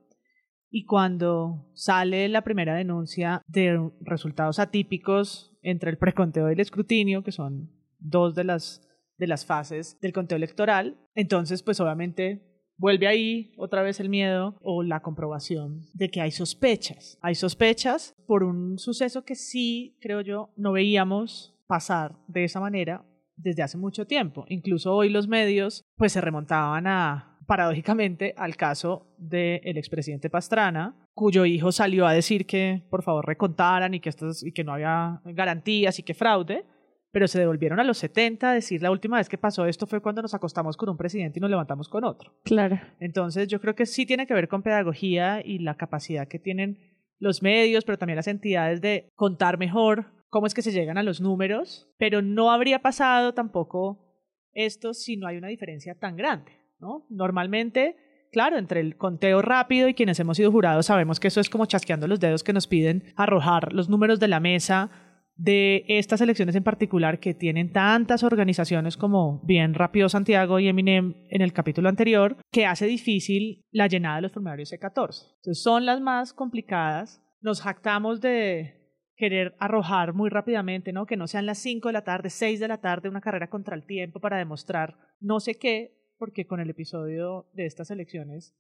Y 0.71 0.85
cuando 0.85 1.71
sale 1.75 2.29
la 2.29 2.43
primera 2.43 2.75
denuncia 2.75 3.43
de 3.49 3.91
resultados 4.01 4.59
atípicos 4.59 5.57
entre 5.63 5.91
el 5.91 5.99
preconteo 5.99 6.49
y 6.49 6.53
el 6.53 6.61
escrutinio, 6.61 7.25
que 7.25 7.33
son 7.33 7.71
dos 7.99 8.35
de 8.35 8.45
las, 8.45 8.87
de 9.17 9.27
las 9.27 9.45
fases 9.45 9.99
del 10.01 10.13
conteo 10.13 10.37
electoral, 10.37 10.99
entonces 11.15 11.63
pues 11.63 11.81
obviamente 11.81 12.48
vuelve 12.79 13.07
ahí 13.07 13.53
otra 13.57 13.83
vez 13.83 14.01
el 14.01 14.09
miedo 14.09 14.57
o 14.63 14.83
la 14.83 15.01
comprobación 15.01 15.83
de 15.93 16.09
que 16.09 16.21
hay 16.21 16.31
sospechas. 16.31 17.19
Hay 17.21 17.35
sospechas 17.35 18.15
por 18.27 18.45
un 18.45 18.79
suceso 18.79 19.25
que 19.25 19.35
sí, 19.35 19.97
creo 20.01 20.21
yo, 20.23 20.51
no 20.57 20.73
veíamos 20.73 21.55
pasar 21.67 22.17
de 22.29 22.45
esa 22.45 22.61
manera 22.61 23.05
desde 23.37 23.63
hace 23.63 23.77
mucho 23.77 24.07
tiempo. 24.07 24.45
Incluso 24.49 24.95
hoy 24.95 25.11
los 25.11 25.29
medios 25.29 25.85
pues 25.97 26.13
se 26.13 26.21
remontaban 26.21 26.87
a, 26.87 27.39
paradójicamente, 27.47 28.35
al 28.37 28.57
caso 28.57 29.07
del 29.19 29.77
expresidente 29.77 30.31
Pastrana, 30.31 30.95
cuyo 31.15 31.45
hijo 31.45 31.73
salió 31.73 32.07
a 32.07 32.13
decir 32.13 32.47
que 32.47 32.85
por 32.91 33.03
favor 33.03 33.27
recontaran 33.27 33.95
y 33.95 34.01
que, 34.01 34.11
y 34.43 34.53
que 34.53 34.65
no 34.65 34.73
había 34.73 35.21
garantías 35.25 35.99
y 35.99 36.03
que 36.03 36.15
fraude 36.15 36.65
pero 37.11 37.29
se 37.29 37.39
devolvieron 37.39 37.81
a 37.81 37.85
los 37.85 37.99
70 37.99 38.51
a 38.51 38.55
decir 38.55 38.83
la 38.83 38.91
última 38.91 39.17
vez 39.17 39.29
que 39.29 39.39
pasó 39.39 39.67
esto 39.67 39.87
fue 39.87 40.01
cuando 40.01 40.23
nos 40.23 40.35
acostamos 40.35 40.77
con 40.77 40.89
un 40.89 40.97
presidente 40.97 41.39
y 41.39 41.41
nos 41.41 41.51
levantamos 41.51 41.89
con 41.89 42.05
otro. 42.05 42.35
Claro. 42.45 42.79
Entonces 43.01 43.49
yo 43.49 43.61
creo 43.61 43.75
que 43.75 43.87
sí 43.87 44.07
tiene 44.07 44.27
que 44.27 44.35
ver 44.35 44.49
con 44.49 44.63
pedagogía 44.63 45.41
y 45.45 45.59
la 45.59 45.77
capacidad 45.77 46.29
que 46.29 46.39
tienen 46.39 46.79
los 47.19 47.43
medios, 47.43 47.85
pero 47.85 47.99
también 47.99 48.17
las 48.17 48.29
entidades 48.29 48.81
de 48.81 49.11
contar 49.15 49.59
mejor 49.59 50.07
cómo 50.29 50.47
es 50.47 50.55
que 50.55 50.63
se 50.63 50.73
llegan 50.73 50.99
a 50.99 51.03
los 51.03 51.21
números, 51.21 51.91
pero 51.99 52.23
no 52.23 52.51
habría 52.51 52.81
pasado 52.81 53.33
tampoco 53.35 54.05
esto 54.53 54.93
si 54.93 55.17
no 55.17 55.27
hay 55.27 55.37
una 55.37 55.49
diferencia 55.49 55.95
tan 55.95 56.17
grande, 56.17 56.53
¿no? 56.79 57.07
Normalmente 57.11 57.97
claro, 58.31 58.59
entre 58.59 58.81
el 58.81 58.97
conteo 58.97 59.43
rápido 59.43 59.89
y 59.89 59.95
quienes 59.95 60.21
hemos 60.21 60.37
sido 60.37 60.53
jurados 60.53 60.87
sabemos 60.87 61.19
que 61.21 61.29
eso 61.29 61.41
es 61.41 61.49
como 61.49 61.67
chasqueando 61.67 62.07
los 62.07 62.21
dedos 62.21 62.45
que 62.45 62.53
nos 62.53 62.67
piden 62.67 63.05
arrojar 63.17 63.73
los 63.73 63.89
números 63.89 64.21
de 64.21 64.29
la 64.29 64.41
mesa 64.41 64.91
de 65.39 65.85
estas 65.87 66.21
elecciones 66.21 66.57
en 66.57 66.65
particular 66.65 67.21
que 67.21 67.33
tienen 67.33 67.73
tantas 67.73 68.25
organizaciones 68.25 68.97
como 68.97 69.41
bien 69.45 69.73
Rápido 69.73 70.09
Santiago 70.09 70.59
y 70.59 70.67
Eminem 70.67 71.15
en 71.31 71.43
el 71.43 71.53
capítulo 71.53 71.89
anterior, 71.89 72.37
que 72.51 72.67
hace 72.67 72.87
difícil 72.87 73.65
la 73.71 73.87
llenada 73.87 74.17
de 74.17 74.23
los 74.23 74.33
formularios 74.33 74.73
C14. 74.73 75.37
Entonces 75.37 75.63
son 75.63 75.87
las 75.87 76.01
más 76.01 76.33
complicadas. 76.33 77.23
Nos 77.41 77.63
jactamos 77.63 78.21
de 78.21 78.75
querer 79.15 79.55
arrojar 79.61 80.13
muy 80.13 80.29
rápidamente, 80.29 80.93
¿no? 80.93 81.07
Que 81.07 81.17
no 81.17 81.29
sean 81.29 81.47
las 81.47 81.59
5 81.59 81.89
de 81.89 81.93
la 81.93 82.03
tarde, 82.03 82.31
6 82.31 82.59
de 82.59 82.69
la 82.69 82.81
tarde, 82.81 83.09
una 83.09 83.21
carrera 83.21 83.49
contra 83.49 83.77
el 83.77 83.87
tiempo 83.87 84.21
para 84.21 84.39
demostrar 84.39 84.97
no 85.21 85.39
sé 85.39 85.57
qué, 85.57 86.15
porque 86.19 86.47
con 86.47 86.59
el 86.59 86.71
episodio 86.71 87.47
de 87.53 87.67
estas 87.67 87.93
elecciones, 87.93 88.57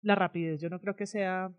la 0.00 0.14
rapidez 0.14 0.60
yo 0.60 0.68
no 0.68 0.80
creo 0.80 0.94
que 0.94 1.06
sea 1.06 1.52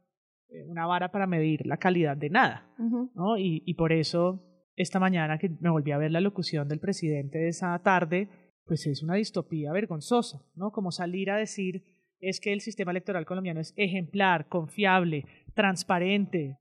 eh, 0.50 0.64
una 0.66 0.86
vara 0.86 1.12
para 1.12 1.28
medir 1.28 1.66
la 1.66 1.78
calidad 1.78 2.16
de 2.16 2.30
nada, 2.30 2.70
¿no? 3.16 3.38
Y, 3.38 3.64
y 3.66 3.74
por 3.74 3.92
eso 3.92 4.48
esta 4.76 5.00
mañana 5.00 5.38
que 5.38 5.50
me 5.60 5.70
volví 5.70 5.92
a 5.92 5.98
ver 5.98 6.12
la 6.12 6.22
locución 6.22 6.68
del 6.68 6.80
presidente 6.80 7.40
de 7.40 7.50
esa 7.50 7.78
tarde, 7.80 8.30
pues 8.66 8.86
es 8.88 9.04
una 9.04 9.16
distopía 9.16 9.72
vergonzosa, 9.72 10.44
¿no? 10.56 10.72
Como 10.72 10.92
salir 10.92 11.30
a 11.32 11.38
decir 11.38 11.84
es 12.20 12.40
que 12.40 12.54
el 12.54 12.62
sistema 12.62 12.92
electoral 12.92 13.26
colombiano 13.26 13.60
es 13.60 13.74
ejemplar, 13.76 14.48
confiable, 14.48 15.26
transparente. 15.56 16.60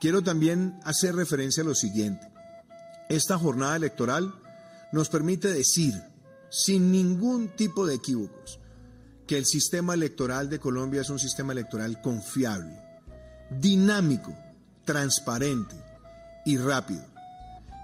Quiero 0.00 0.22
también 0.22 0.78
hacer 0.84 1.14
referencia 1.14 1.62
a 1.62 1.66
lo 1.66 1.74
siguiente. 1.74 2.26
Esta 3.08 3.38
jornada 3.38 3.76
electoral 3.76 4.34
nos 4.92 5.08
permite 5.08 5.48
decir, 5.48 5.94
sin 6.50 6.92
ningún 6.92 7.48
tipo 7.48 7.86
de 7.86 7.94
equívocos, 7.94 8.60
que 9.26 9.38
el 9.38 9.46
sistema 9.46 9.94
electoral 9.94 10.50
de 10.50 10.60
Colombia 10.60 11.00
es 11.00 11.10
un 11.10 11.18
sistema 11.18 11.52
electoral 11.52 12.00
confiable, 12.02 12.76
dinámico, 13.50 14.32
transparente 14.84 15.74
y 16.44 16.58
rápido 16.58 17.15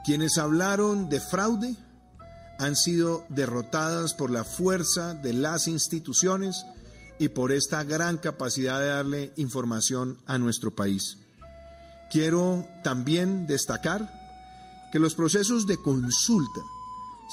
quienes 0.04 0.38
hablaron 0.38 1.08
de 1.08 1.20
fraude 1.20 1.76
han 2.58 2.76
sido 2.76 3.24
derrotadas 3.28 4.14
por 4.14 4.30
la 4.30 4.44
fuerza 4.44 5.14
de 5.14 5.32
las 5.32 5.68
instituciones 5.68 6.66
y 7.18 7.28
por 7.28 7.52
esta 7.52 7.84
gran 7.84 8.18
capacidad 8.18 8.80
de 8.80 8.86
darle 8.86 9.32
información 9.36 10.18
a 10.26 10.38
nuestro 10.38 10.74
país. 10.74 11.18
Quiero 12.10 12.66
también 12.82 13.46
destacar 13.46 14.10
que 14.92 14.98
los 14.98 15.14
procesos 15.14 15.66
de 15.66 15.76
consulta 15.78 16.60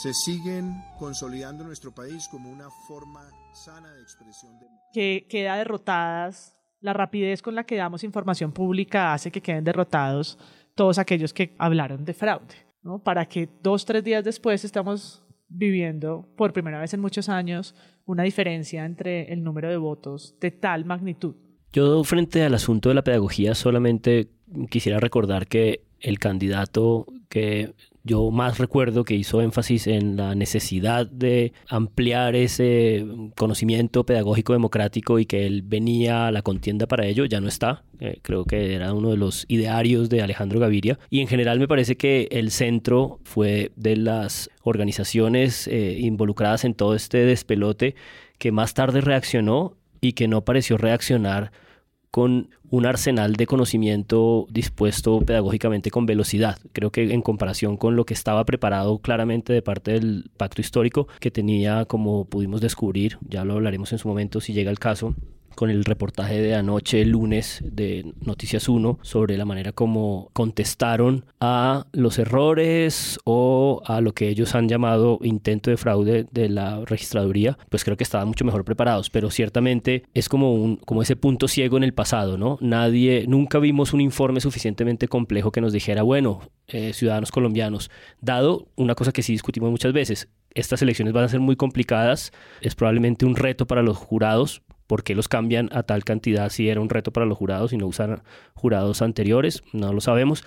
se 0.01 0.13
siguen 0.13 0.81
consolidando 0.97 1.63
en 1.63 1.67
nuestro 1.67 1.91
país 1.91 2.27
como 2.29 2.49
una 2.49 2.69
forma 2.87 3.21
sana 3.53 3.91
de 3.91 4.01
expresión 4.01 4.57
Que 4.93 5.27
queda 5.29 5.57
derrotadas, 5.57 6.53
la 6.79 6.93
rapidez 6.93 7.41
con 7.41 7.55
la 7.55 7.65
que 7.65 7.75
damos 7.75 8.03
información 8.03 8.53
pública 8.53 9.13
hace 9.13 9.31
que 9.31 9.41
queden 9.41 9.65
derrotados 9.65 10.37
todos 10.79 10.97
aquellos 10.97 11.33
que 11.33 11.53
hablaron 11.57 12.05
de 12.05 12.13
fraude, 12.13 12.55
¿no? 12.83 13.03
Para 13.03 13.25
que 13.25 13.49
dos, 13.61 13.83
tres 13.83 14.01
días 14.01 14.23
después 14.23 14.63
estamos 14.63 15.21
viviendo 15.49 16.25
por 16.37 16.53
primera 16.53 16.79
vez 16.79 16.93
en 16.93 17.01
muchos 17.01 17.27
años 17.27 17.75
una 18.05 18.23
diferencia 18.23 18.85
entre 18.85 19.33
el 19.33 19.43
número 19.43 19.67
de 19.67 19.75
votos 19.75 20.37
de 20.39 20.51
tal 20.51 20.85
magnitud. 20.85 21.35
Yo 21.73 22.01
frente 22.05 22.43
al 22.43 22.53
asunto 22.53 22.87
de 22.87 22.95
la 22.95 23.03
pedagogía 23.03 23.55
solamente 23.55 24.29
quisiera 24.69 25.01
recordar 25.01 25.47
que 25.47 25.81
el 25.99 26.17
candidato 26.17 27.07
que 27.27 27.73
yo 28.03 28.31
más 28.31 28.57
recuerdo 28.57 29.03
que 29.03 29.15
hizo 29.15 29.41
énfasis 29.41 29.87
en 29.87 30.15
la 30.15 30.35
necesidad 30.35 31.07
de 31.07 31.53
ampliar 31.67 32.35
ese 32.35 33.05
conocimiento 33.35 34.05
pedagógico 34.05 34.53
democrático 34.53 35.19
y 35.19 35.25
que 35.25 35.45
él 35.45 35.61
venía 35.63 36.27
a 36.27 36.31
la 36.31 36.41
contienda 36.41 36.87
para 36.87 37.05
ello, 37.05 37.25
ya 37.25 37.41
no 37.41 37.47
está. 37.47 37.83
Eh, 37.99 38.19
creo 38.21 38.45
que 38.45 38.73
era 38.73 38.93
uno 38.93 39.09
de 39.09 39.17
los 39.17 39.45
idearios 39.49 40.09
de 40.09 40.21
Alejandro 40.21 40.59
Gaviria. 40.59 40.97
Y 41.09 41.19
en 41.19 41.27
general 41.27 41.59
me 41.59 41.67
parece 41.67 41.97
que 41.97 42.27
el 42.31 42.51
centro 42.51 43.19
fue 43.23 43.71
de 43.75 43.97
las 43.97 44.49
organizaciones 44.63 45.67
eh, 45.67 45.97
involucradas 45.99 46.63
en 46.63 46.75
todo 46.75 46.95
este 46.95 47.19
despelote 47.19 47.95
que 48.37 48.51
más 48.51 48.73
tarde 48.73 49.01
reaccionó 49.01 49.75
y 50.01 50.13
que 50.13 50.27
no 50.27 50.45
pareció 50.45 50.77
reaccionar 50.77 51.51
con 52.11 52.49
un 52.71 52.85
arsenal 52.85 53.33
de 53.33 53.47
conocimiento 53.47 54.47
dispuesto 54.49 55.21
pedagógicamente 55.21 55.91
con 55.91 56.05
velocidad. 56.05 56.57
Creo 56.73 56.91
que 56.91 57.13
en 57.13 57.21
comparación 57.21 57.77
con 57.77 57.95
lo 57.95 58.05
que 58.05 58.13
estaba 58.13 58.45
preparado 58.45 58.99
claramente 58.99 59.53
de 59.53 59.61
parte 59.61 59.91
del 59.91 60.29
pacto 60.37 60.61
histórico, 60.61 61.07
que 61.19 61.31
tenía, 61.31 61.85
como 61.85 62.25
pudimos 62.25 62.61
descubrir, 62.61 63.17
ya 63.21 63.45
lo 63.45 63.53
hablaremos 63.53 63.91
en 63.91 63.99
su 63.99 64.07
momento 64.07 64.41
si 64.41 64.53
llega 64.53 64.71
el 64.71 64.79
caso, 64.79 65.15
con 65.55 65.69
el 65.69 65.85
reportaje 65.85 66.41
de 66.41 66.55
anoche, 66.55 67.03
lunes, 67.05 67.61
de 67.63 68.13
Noticias 68.21 68.69
1, 68.69 68.99
sobre 69.01 69.37
la 69.37 69.45
manera 69.45 69.71
como 69.71 70.29
contestaron 70.33 71.25
a 71.39 71.87
los 71.91 72.19
errores 72.19 73.19
o 73.25 73.81
a 73.85 74.01
lo 74.01 74.13
que 74.13 74.29
ellos 74.29 74.55
han 74.55 74.69
llamado 74.69 75.19
intento 75.21 75.69
de 75.69 75.77
fraude 75.77 76.27
de 76.31 76.49
la 76.49 76.83
registraduría, 76.85 77.57
pues 77.69 77.83
creo 77.83 77.97
que 77.97 78.03
estaban 78.03 78.27
mucho 78.27 78.45
mejor 78.45 78.63
preparados, 78.65 79.09
pero 79.09 79.31
ciertamente 79.31 80.03
es 80.13 80.29
como, 80.29 80.53
un, 80.53 80.77
como 80.77 81.01
ese 81.01 81.15
punto 81.15 81.47
ciego 81.47 81.77
en 81.77 81.83
el 81.83 81.93
pasado, 81.93 82.37
¿no? 82.37 82.57
Nadie, 82.61 83.25
nunca 83.27 83.59
vimos 83.59 83.93
un 83.93 84.01
informe 84.01 84.41
suficientemente 84.41 85.07
complejo 85.07 85.51
que 85.51 85.61
nos 85.61 85.73
dijera, 85.73 86.03
bueno, 86.03 86.41
eh, 86.67 86.93
ciudadanos 86.93 87.31
colombianos, 87.31 87.89
dado 88.21 88.67
una 88.75 88.95
cosa 88.95 89.11
que 89.11 89.23
sí 89.23 89.33
discutimos 89.33 89.71
muchas 89.71 89.93
veces, 89.93 90.29
estas 90.53 90.81
elecciones 90.81 91.13
van 91.13 91.25
a 91.25 91.29
ser 91.29 91.39
muy 91.39 91.55
complicadas, 91.55 92.31
es 92.61 92.75
probablemente 92.75 93.25
un 93.25 93.35
reto 93.35 93.67
para 93.67 93.83
los 93.83 93.97
jurados, 93.97 94.61
¿Por 94.89 95.03
qué 95.03 95.13
los 95.13 95.27
cambian 95.27 95.69
a 95.71 95.83
tal 95.83 96.03
cantidad 96.03 96.49
si 96.49 96.67
era 96.67 96.81
un 96.81 96.89
reto 96.89 97.13
para 97.13 97.27
los 97.27 97.37
jurados 97.37 97.73
y 97.73 97.77
no 97.77 97.85
usan 97.85 98.23
jurados 98.55 99.03
anteriores? 99.03 99.61
No 99.71 99.93
lo 99.93 100.01
sabemos. 100.01 100.43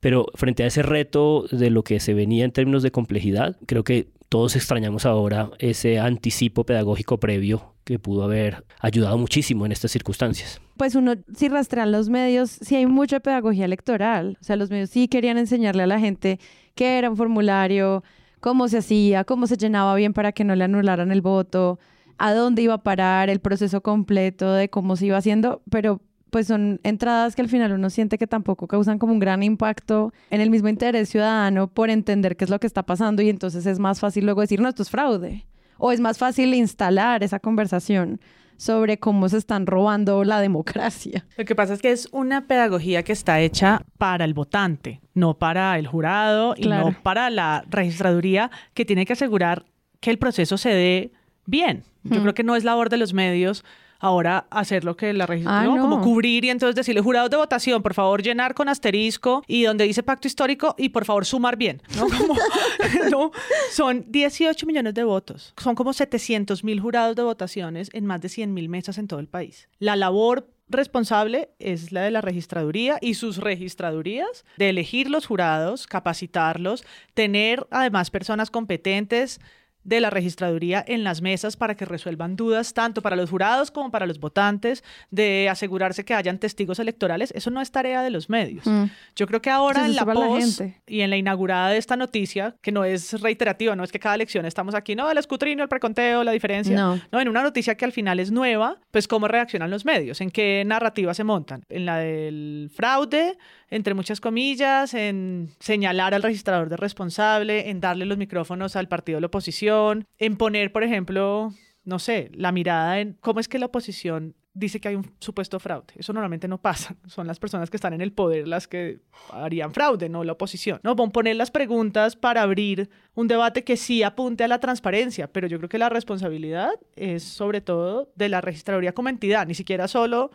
Pero 0.00 0.26
frente 0.34 0.64
a 0.64 0.66
ese 0.66 0.82
reto 0.82 1.46
de 1.50 1.70
lo 1.70 1.82
que 1.82 1.98
se 1.98 2.12
venía 2.12 2.44
en 2.44 2.52
términos 2.52 2.82
de 2.82 2.90
complejidad, 2.90 3.56
creo 3.64 3.84
que 3.84 4.08
todos 4.28 4.54
extrañamos 4.54 5.06
ahora 5.06 5.50
ese 5.60 5.98
anticipo 5.98 6.64
pedagógico 6.64 7.18
previo 7.18 7.72
que 7.84 7.98
pudo 7.98 8.24
haber 8.24 8.66
ayudado 8.80 9.16
muchísimo 9.16 9.64
en 9.64 9.72
estas 9.72 9.92
circunstancias. 9.92 10.60
Pues 10.76 10.94
uno, 10.94 11.14
si 11.34 11.48
rastrean 11.48 11.90
los 11.90 12.10
medios, 12.10 12.50
sí 12.50 12.76
hay 12.76 12.84
mucha 12.84 13.20
pedagogía 13.20 13.64
electoral. 13.64 14.36
O 14.42 14.44
sea, 14.44 14.56
los 14.56 14.68
medios 14.68 14.90
sí 14.90 15.08
querían 15.08 15.38
enseñarle 15.38 15.84
a 15.84 15.86
la 15.86 15.98
gente 15.98 16.38
qué 16.74 16.98
era 16.98 17.08
un 17.08 17.16
formulario, 17.16 18.04
cómo 18.40 18.68
se 18.68 18.76
hacía, 18.76 19.24
cómo 19.24 19.46
se 19.46 19.56
llenaba 19.56 19.94
bien 19.94 20.12
para 20.12 20.32
que 20.32 20.44
no 20.44 20.54
le 20.54 20.64
anularan 20.64 21.10
el 21.12 21.22
voto, 21.22 21.78
a 22.18 22.32
dónde 22.34 22.62
iba 22.62 22.74
a 22.74 22.82
parar, 22.82 23.30
el 23.30 23.40
proceso 23.40 23.82
completo 23.82 24.52
de 24.52 24.68
cómo 24.68 24.96
se 24.96 25.06
iba 25.06 25.16
haciendo, 25.16 25.62
pero 25.70 26.00
pues 26.30 26.48
son 26.48 26.80
entradas 26.82 27.36
que 27.36 27.42
al 27.42 27.48
final 27.48 27.72
uno 27.72 27.88
siente 27.88 28.18
que 28.18 28.26
tampoco 28.26 28.66
causan 28.66 28.98
como 28.98 29.12
un 29.12 29.18
gran 29.18 29.42
impacto 29.42 30.12
en 30.30 30.40
el 30.40 30.50
mismo 30.50 30.68
interés 30.68 31.08
ciudadano 31.08 31.68
por 31.68 31.88
entender 31.88 32.36
qué 32.36 32.44
es 32.44 32.50
lo 32.50 32.60
que 32.60 32.66
está 32.66 32.84
pasando 32.84 33.22
y 33.22 33.30
entonces 33.30 33.64
es 33.66 33.78
más 33.78 34.00
fácil 34.00 34.24
luego 34.24 34.40
decir, 34.40 34.60
no, 34.60 34.68
esto 34.68 34.82
es 34.82 34.90
fraude. 34.90 35.46
O 35.78 35.92
es 35.92 36.00
más 36.00 36.18
fácil 36.18 36.54
instalar 36.54 37.22
esa 37.22 37.38
conversación 37.38 38.20
sobre 38.56 38.98
cómo 38.98 39.28
se 39.28 39.36
están 39.36 39.66
robando 39.66 40.24
la 40.24 40.40
democracia. 40.40 41.26
Lo 41.36 41.44
que 41.44 41.54
pasa 41.54 41.74
es 41.74 41.82
que 41.82 41.92
es 41.92 42.08
una 42.12 42.46
pedagogía 42.46 43.02
que 43.02 43.12
está 43.12 43.40
hecha 43.40 43.82
para 43.98 44.24
el 44.24 44.34
votante, 44.34 45.00
no 45.14 45.38
para 45.38 45.78
el 45.78 45.86
jurado 45.86 46.54
y 46.56 46.66
no 46.66 46.96
para 47.02 47.30
la 47.30 47.64
registraduría 47.68 48.50
que 48.74 48.84
tiene 48.84 49.04
que 49.04 49.12
asegurar 49.12 49.66
que 50.00 50.10
el 50.10 50.18
proceso 50.18 50.56
se 50.58 50.70
dé 50.70 51.12
bien. 51.46 51.84
Yo 52.10 52.22
creo 52.22 52.34
que 52.34 52.42
no 52.42 52.56
es 52.56 52.64
labor 52.64 52.90
de 52.90 52.96
los 52.96 53.12
medios 53.12 53.64
ahora 53.98 54.46
hacer 54.50 54.84
lo 54.84 54.96
que 54.96 55.12
la 55.12 55.26
registraduría, 55.26 55.74
ah, 55.74 55.80
como 55.80 56.02
cubrir 56.02 56.44
y 56.44 56.50
entonces 56.50 56.74
decirle 56.74 57.00
jurados 57.00 57.30
de 57.30 57.36
votación, 57.36 57.82
por 57.82 57.94
favor 57.94 58.22
llenar 58.22 58.54
con 58.54 58.68
asterisco 58.68 59.42
y 59.46 59.64
donde 59.64 59.84
dice 59.84 60.02
pacto 60.02 60.28
histórico 60.28 60.74
y 60.78 60.90
por 60.90 61.04
favor 61.04 61.24
sumar 61.24 61.56
bien, 61.56 61.82
¿no? 61.96 62.06
¿no? 63.10 63.30
Son 63.70 64.04
18 64.08 64.66
millones 64.66 64.94
de 64.94 65.04
votos, 65.04 65.54
son 65.56 65.74
como 65.74 65.92
700 65.92 66.64
mil 66.64 66.80
jurados 66.80 67.16
de 67.16 67.22
votaciones 67.22 67.90
en 67.92 68.06
más 68.06 68.20
de 68.20 68.28
100 68.28 68.52
mil 68.52 68.68
mesas 68.68 68.98
en 68.98 69.08
todo 69.08 69.20
el 69.20 69.28
país. 69.28 69.68
La 69.78 69.96
labor 69.96 70.48
responsable 70.68 71.50
es 71.60 71.92
la 71.92 72.02
de 72.02 72.10
la 72.10 72.20
registraduría 72.20 72.98
y 73.00 73.14
sus 73.14 73.38
registradurías 73.38 74.44
de 74.56 74.70
elegir 74.70 75.10
los 75.10 75.26
jurados, 75.26 75.86
capacitarlos, 75.86 76.84
tener 77.14 77.66
además 77.70 78.10
personas 78.10 78.50
competentes 78.50 79.40
de 79.86 80.00
la 80.00 80.10
registraduría 80.10 80.84
en 80.86 81.04
las 81.04 81.22
mesas 81.22 81.56
para 81.56 81.76
que 81.76 81.84
resuelvan 81.84 82.34
dudas 82.34 82.74
tanto 82.74 83.02
para 83.02 83.14
los 83.14 83.30
jurados 83.30 83.70
como 83.70 83.92
para 83.92 84.04
los 84.04 84.18
votantes, 84.18 84.82
de 85.10 85.48
asegurarse 85.48 86.04
que 86.04 86.12
hayan 86.12 86.38
testigos 86.38 86.80
electorales. 86.80 87.32
Eso 87.36 87.50
no 87.50 87.60
es 87.60 87.70
tarea 87.70 88.02
de 88.02 88.10
los 88.10 88.28
medios. 88.28 88.66
Mm. 88.66 88.86
Yo 89.14 89.28
creo 89.28 89.40
que 89.40 89.50
ahora 89.50 89.86
en 89.86 89.94
la 89.94 90.04
post 90.04 90.60
y 90.88 91.02
en 91.02 91.10
la 91.10 91.16
inaugurada 91.16 91.70
de 91.70 91.78
esta 91.78 91.96
noticia, 91.96 92.56
que 92.62 92.72
no 92.72 92.84
es 92.84 93.20
reiterativa, 93.20 93.76
no 93.76 93.84
es 93.84 93.92
que 93.92 94.00
cada 94.00 94.16
elección 94.16 94.44
estamos 94.44 94.74
aquí, 94.74 94.96
no, 94.96 95.08
el 95.08 95.18
escrutinio, 95.18 95.62
el 95.62 95.68
preconteo, 95.68 96.24
la 96.24 96.32
diferencia. 96.32 96.76
No. 96.76 97.00
no, 97.12 97.20
en 97.20 97.28
una 97.28 97.42
noticia 97.42 97.76
que 97.76 97.84
al 97.84 97.92
final 97.92 98.18
es 98.18 98.32
nueva, 98.32 98.78
pues 98.90 99.06
cómo 99.06 99.28
reaccionan 99.28 99.70
los 99.70 99.84
medios, 99.84 100.20
en 100.20 100.32
qué 100.32 100.64
narrativa 100.66 101.14
se 101.14 101.22
montan. 101.22 101.62
En 101.68 101.86
la 101.86 101.98
del 101.98 102.72
fraude, 102.74 103.38
entre 103.70 103.94
muchas 103.94 104.20
comillas, 104.20 104.94
en 104.94 105.50
señalar 105.60 106.12
al 106.12 106.22
registrador 106.22 106.68
de 106.68 106.76
responsable, 106.76 107.70
en 107.70 107.80
darle 107.80 108.04
los 108.04 108.18
micrófonos 108.18 108.74
al 108.74 108.88
partido 108.88 109.16
de 109.16 109.20
la 109.20 109.26
oposición, 109.28 109.75
en 110.18 110.36
poner, 110.36 110.72
por 110.72 110.82
ejemplo, 110.82 111.52
no 111.84 111.98
sé, 111.98 112.30
la 112.34 112.52
mirada 112.52 113.00
en 113.00 113.14
cómo 113.20 113.40
es 113.40 113.48
que 113.48 113.58
la 113.58 113.66
oposición 113.66 114.34
dice 114.56 114.80
que 114.80 114.88
hay 114.88 114.94
un 114.94 115.12
supuesto 115.20 115.60
fraude. 115.60 115.92
Eso 115.96 116.12
normalmente 116.14 116.48
no 116.48 116.60
pasa. 116.60 116.96
Son 117.06 117.26
las 117.26 117.38
personas 117.38 117.70
que 117.70 117.76
están 117.76 117.92
en 117.92 118.00
el 118.00 118.12
poder 118.12 118.48
las 118.48 118.66
que 118.66 119.00
harían 119.30 119.72
fraude, 119.72 120.08
no 120.08 120.24
la 120.24 120.32
oposición. 120.32 120.80
No, 120.82 120.94
van 120.94 121.10
a 121.10 121.12
poner 121.12 121.36
las 121.36 121.50
preguntas 121.50 122.16
para 122.16 122.42
abrir 122.42 122.88
un 123.14 123.28
debate 123.28 123.64
que 123.64 123.76
sí 123.76 124.02
apunte 124.02 124.44
a 124.44 124.48
la 124.48 124.58
transparencia, 124.58 125.30
pero 125.30 125.46
yo 125.46 125.58
creo 125.58 125.68
que 125.68 125.78
la 125.78 125.90
responsabilidad 125.90 126.70
es 126.96 127.22
sobre 127.22 127.60
todo 127.60 128.10
de 128.14 128.28
la 128.30 128.40
registraduría 128.40 128.92
como 128.92 129.10
entidad, 129.10 129.46
ni 129.46 129.54
siquiera 129.54 129.88
solo 129.88 130.30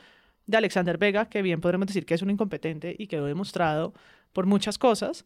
de 0.45 0.57
Alexander 0.57 0.97
Vega, 0.97 1.27
que 1.27 1.41
bien 1.41 1.61
podremos 1.61 1.87
decir 1.87 2.05
que 2.05 2.13
es 2.13 2.21
un 2.21 2.29
incompetente 2.29 2.95
y 2.97 3.07
quedó 3.07 3.25
demostrado 3.25 3.93
por 4.33 4.45
muchas 4.45 4.77
cosas, 4.77 5.25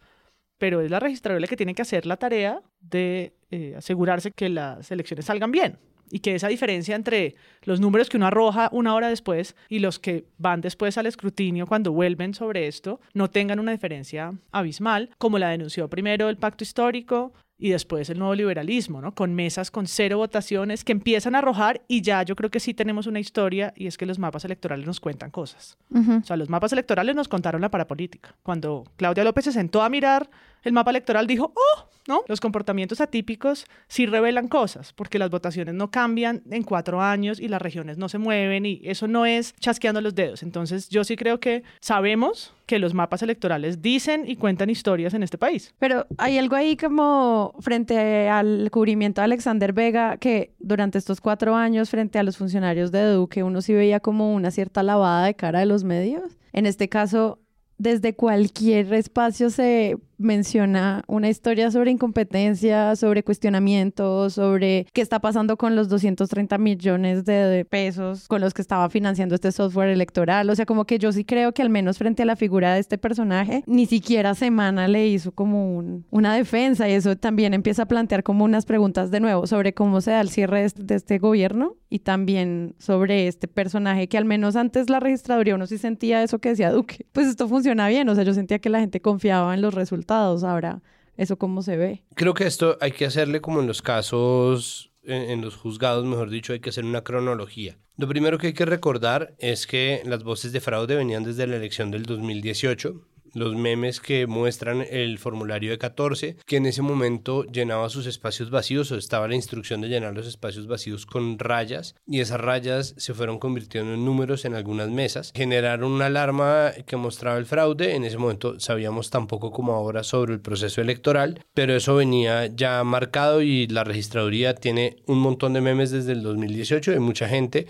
pero 0.58 0.82
es 0.82 0.92
la 0.92 1.00
registradora 1.00 1.40
la 1.40 1.48
que 1.48 1.58
tiene 1.58 1.76
que 1.76 1.82
hacer 1.82 2.06
la 2.06 2.18
tarea 2.18 2.62
de 2.80 3.34
eh, 3.52 3.76
asegurarse 3.78 4.32
que 4.32 4.50
las 4.50 4.90
elecciones 4.92 5.26
salgan 5.26 5.52
bien 5.52 5.78
y 6.12 6.20
que 6.20 6.36
esa 6.36 6.48
diferencia 6.48 6.96
entre 6.96 7.36
los 7.64 7.80
números 7.80 8.10
que 8.10 8.18
uno 8.18 8.28
arroja 8.28 8.70
una 8.72 8.94
hora 8.94 9.10
después 9.10 9.56
y 9.70 9.80
los 9.80 10.00
que 10.00 10.26
van 10.38 10.62
después 10.62 10.98
al 10.98 11.06
escrutinio 11.06 11.68
cuando 11.68 11.92
vuelven 11.92 12.34
sobre 12.34 12.68
esto 12.68 13.00
no 13.14 13.30
tengan 13.30 13.60
una 13.60 13.72
diferencia 13.72 14.34
abismal, 14.52 15.10
como 15.18 15.40
la 15.40 15.50
denunció 15.50 15.90
primero 15.90 16.30
el 16.30 16.38
pacto 16.38 16.64
histórico, 16.64 17.34
y 17.58 17.70
después 17.70 18.10
el 18.10 18.20
nuevo 18.20 18.36
liberalismo, 18.36 19.02
¿no? 19.02 19.14
Con 19.16 19.34
mesas 19.34 19.72
con 19.72 19.88
cero 19.88 20.18
votaciones 20.18 20.84
que 20.84 20.92
empiezan 20.92 21.36
a 21.36 21.40
arrojar 21.40 21.82
y 21.88 22.02
ya 22.02 22.24
yo 22.24 22.36
creo 22.36 22.50
que 22.50 22.60
sí 22.60 22.74
tenemos 22.74 23.08
una 23.08 23.20
historia 23.20 23.74
y 23.76 23.88
es 23.88 23.98
que 23.98 24.06
los 24.06 24.20
mapas 24.20 24.46
electorales 24.46 24.86
nos 24.86 25.00
cuentan 25.00 25.32
cosas. 25.32 25.78
O 25.94 26.26
sea, 26.26 26.36
los 26.36 26.50
mapas 26.50 26.74
electorales 26.74 27.16
nos 27.16 27.28
contaron 27.28 27.62
la 27.62 27.72
parapolítica. 27.72 28.36
Cuando 28.44 28.84
Claudia 28.98 29.24
López 29.24 29.46
se 29.46 29.52
sentó 29.54 29.82
a 29.82 29.90
mirar 29.90 30.30
el 30.66 30.74
mapa 30.74 30.92
electoral 30.92 31.28
dijo, 31.28 31.54
oh, 31.56 31.90
¿no? 32.08 32.22
Los 32.28 32.40
comportamientos 32.40 33.02
atípicos 33.02 33.66
sí 33.88 34.06
revelan 34.06 34.48
cosas, 34.48 34.94
porque 34.94 35.20
las 35.20 35.30
votaciones 35.30 35.74
no 35.74 35.90
cambian 35.90 36.44
en 36.52 36.64
cuatro 36.64 37.02
años 37.02 37.40
y 37.40 37.48
las 37.48 37.62
regiones 37.62 37.98
no 37.98 38.10
se 38.10 38.18
mueven 38.18 38.66
y 38.66 38.82
eso 38.84 39.08
no 39.08 39.26
es 39.26 39.56
chasqueando 39.60 40.02
los 40.02 40.14
dedos. 40.14 40.44
Entonces 40.44 40.90
yo 40.90 41.04
sí 41.04 41.16
creo 41.16 41.40
que 41.40 41.64
sabemos 41.80 42.54
que 42.66 42.80
los 42.80 42.94
mapas 42.94 43.22
electorales 43.22 43.82
dicen 43.82 44.24
y 44.28 44.36
cuentan 44.36 44.70
historias 44.70 45.14
en 45.14 45.24
este 45.24 45.38
país. 45.38 45.74
Pero 45.80 46.06
hay 46.18 46.38
algo 46.38 46.56
ahí 46.56 46.78
como 46.78 47.56
frente 47.60 48.30
al 48.30 48.70
cubrimiento 48.72 49.22
de 49.22 49.26
Alexander 49.26 49.74
Vega, 49.74 50.18
que 50.18 50.54
durante 50.60 50.98
estos 50.98 51.22
cuatro 51.22 51.56
años 51.56 51.90
frente 51.90 52.20
a 52.20 52.24
los 52.24 52.38
funcionarios 52.38 52.92
de 52.92 53.06
Duque 53.06 53.44
uno 53.44 53.62
sí 53.62 53.74
veía 53.74 54.00
como 54.00 54.34
una 54.34 54.52
cierta 54.52 54.84
lavada 54.84 55.26
de 55.26 55.36
cara 55.36 55.60
de 55.60 55.66
los 55.66 55.84
medios. 55.84 56.38
En 56.54 56.66
este 56.66 56.88
caso, 56.88 57.40
desde 57.78 58.16
cualquier 58.16 58.94
espacio 58.94 59.50
se 59.50 59.98
menciona 60.18 61.04
una 61.08 61.30
historia 61.30 61.72
sobre 61.72 61.92
incompetencia, 61.92 62.96
sobre 62.96 63.24
cuestionamiento, 63.24 64.30
sobre 64.30 64.88
qué 64.94 65.02
está 65.02 65.20
pasando 65.20 65.58
con 65.58 65.76
los 65.76 65.90
230 65.90 66.58
millones 66.58 67.26
de 67.26 67.66
pesos 67.70 68.28
con 68.28 68.42
los 68.42 68.54
que 68.54 68.62
estaba 68.62 68.90
financiando 68.90 69.36
este 69.36 69.52
software 69.52 69.90
electoral. 69.90 70.50
O 70.50 70.56
sea, 70.56 70.66
como 70.66 70.86
que 70.86 71.00
yo 71.00 71.12
sí 71.12 71.26
creo 71.26 71.54
que 71.54 71.62
al 71.62 71.70
menos 71.70 71.98
frente 71.98 72.24
a 72.24 72.26
la 72.26 72.36
figura 72.36 72.74
de 72.74 72.80
este 72.80 72.98
personaje, 72.98 73.64
ni 73.66 73.86
siquiera 73.86 74.36
Semana 74.36 74.88
le 74.88 75.08
hizo 75.08 75.32
como 75.32 76.02
una 76.10 76.36
defensa 76.36 76.90
y 76.90 76.94
eso 76.94 77.16
también 77.16 77.54
empieza 77.54 77.84
a 77.84 77.88
plantear 77.88 78.24
como 78.24 78.46
unas 78.46 78.66
preguntas 78.66 79.12
de 79.12 79.20
nuevo 79.20 79.48
sobre 79.48 79.74
cómo 79.74 80.02
se 80.02 80.12
da 80.12 80.22
el 80.22 80.30
cierre 80.30 80.60
de 80.60 80.66
este, 80.66 80.84
de 80.84 80.96
este 80.96 81.18
gobierno 81.18 81.76
y 81.90 82.00
también 82.00 82.76
sobre 82.80 83.28
este 83.28 83.48
personaje 83.48 84.08
que 84.08 84.18
al 84.18 84.26
menos 84.26 84.56
antes 84.56 84.90
la 84.90 85.00
registraduría 85.00 85.56
uno 85.56 85.68
sí 85.68 85.78
sentía 85.78 86.24
eso 86.24 86.40
que 86.40 86.50
decía 86.50 86.72
Duque. 86.72 87.06
Pues 87.12 87.28
esto 87.28 87.48
funciona 87.48 87.88
bien, 87.88 88.08
o 88.10 88.16
sea, 88.16 88.24
yo 88.24 88.34
sentía 88.34 88.60
que 88.60 88.70
la 88.70 88.80
gente 88.80 89.02
confiaba 89.02 89.54
en 89.54 89.62
los 89.62 89.74
resultados 89.74 90.05
ahora. 90.10 90.82
¿Eso 91.18 91.38
cómo 91.38 91.62
se 91.62 91.78
ve? 91.78 92.04
Creo 92.16 92.34
que 92.34 92.46
esto 92.46 92.78
hay 92.82 92.92
que 92.92 93.06
hacerle 93.06 93.40
como 93.40 93.62
en 93.62 93.68
los 93.68 93.82
casos, 93.82 94.92
en, 95.04 95.42
los 95.42 95.56
juzgados, 95.56 96.06
mejor 96.06 96.30
dicho, 96.30 96.54
hay 96.54 96.60
que 96.60 96.70
hacer 96.70 96.84
una 96.84 97.04
cronología. 97.04 97.78
Lo 97.98 98.08
primero 98.08 98.38
que 98.38 98.48
hay 98.48 98.54
que 98.54 98.66
recordar 98.66 99.36
es 99.40 99.68
que 99.68 100.02
las 100.06 100.24
voces 100.24 100.52
de 100.52 100.60
fraude 100.60 100.96
venían 100.96 101.24
desde 101.24 101.48
la 101.48 101.56
elección 101.56 101.92
del 101.92 102.04
2018 102.04 103.02
los 103.36 103.54
memes 103.54 104.00
que 104.00 104.26
muestran 104.28 104.86
el 104.90 105.20
formulario 105.20 105.72
de 105.72 105.78
14, 105.78 106.38
que 106.46 106.58
en 106.58 106.66
ese 106.66 106.82
momento 106.82 107.44
llenaba 107.44 107.90
sus 107.90 108.08
espacios 108.08 108.50
vacíos 108.50 108.92
o 108.92 108.98
estaba 108.98 109.28
la 109.28 109.36
instrucción 109.36 109.82
de 109.82 109.90
llenar 109.90 110.14
los 110.14 110.26
espacios 110.26 110.68
vacíos 110.68 111.06
con 111.06 111.38
rayas 111.38 111.96
y 112.08 112.22
esas 112.22 112.40
rayas 112.40 112.96
se 112.98 113.14
fueron 113.14 113.38
convirtiendo 113.38 113.94
en 113.94 114.06
números 114.06 114.46
en 114.46 114.56
algunas 114.56 114.90
mesas, 114.90 115.34
generaron 115.36 115.92
una 115.92 116.06
alarma 116.06 116.72
que 116.88 116.96
mostraba 116.96 117.38
el 117.38 117.46
fraude, 117.46 117.96
en 117.96 118.06
ese 118.06 118.18
momento 118.18 118.60
sabíamos 118.60 119.10
tampoco 119.10 119.52
como 119.52 119.74
ahora 119.74 120.04
sobre 120.04 120.34
el 120.34 120.40
proceso 120.40 120.80
electoral, 120.80 121.44
pero 121.54 121.76
eso 121.76 121.96
venía 121.96 122.48
ya 122.48 122.82
marcado 122.86 123.42
y 123.42 123.68
la 123.68 123.84
registraduría 123.84 124.56
tiene 124.56 124.96
un 125.08 125.20
montón 125.20 125.52
de 125.54 125.62
memes 125.62 125.92
desde 125.92 126.14
el 126.14 126.24
2018 126.24 126.92
de 126.92 127.00
mucha 127.02 127.28
gente, 127.28 127.68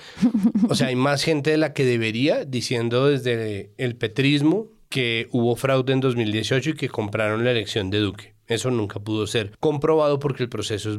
o 0.69 0.75
sea, 0.75 0.87
hay 0.87 0.95
más 0.95 1.23
gente 1.23 1.49
de 1.49 1.57
la 1.57 1.73
que 1.73 1.85
debería 1.85 2.45
diciendo 2.45 3.07
desde 3.07 3.71
el 3.77 3.95
petrismo 3.95 4.74
que 4.95 5.27
hubo 5.33 5.57
fraude 5.57 5.91
en 5.91 5.99
2018 5.99 6.69
y 6.69 6.73
que 6.75 6.87
compraron 6.87 7.43
la 7.43 7.51
elección 7.51 7.89
de 7.89 7.97
Duque. 7.99 8.33
Eso 8.47 8.71
nunca 8.71 8.97
pudo 8.97 9.27
ser 9.27 9.51
comprobado 9.59 10.19
porque 10.19 10.43
el 10.43 10.47
proceso 10.47 10.89
es 10.89 10.97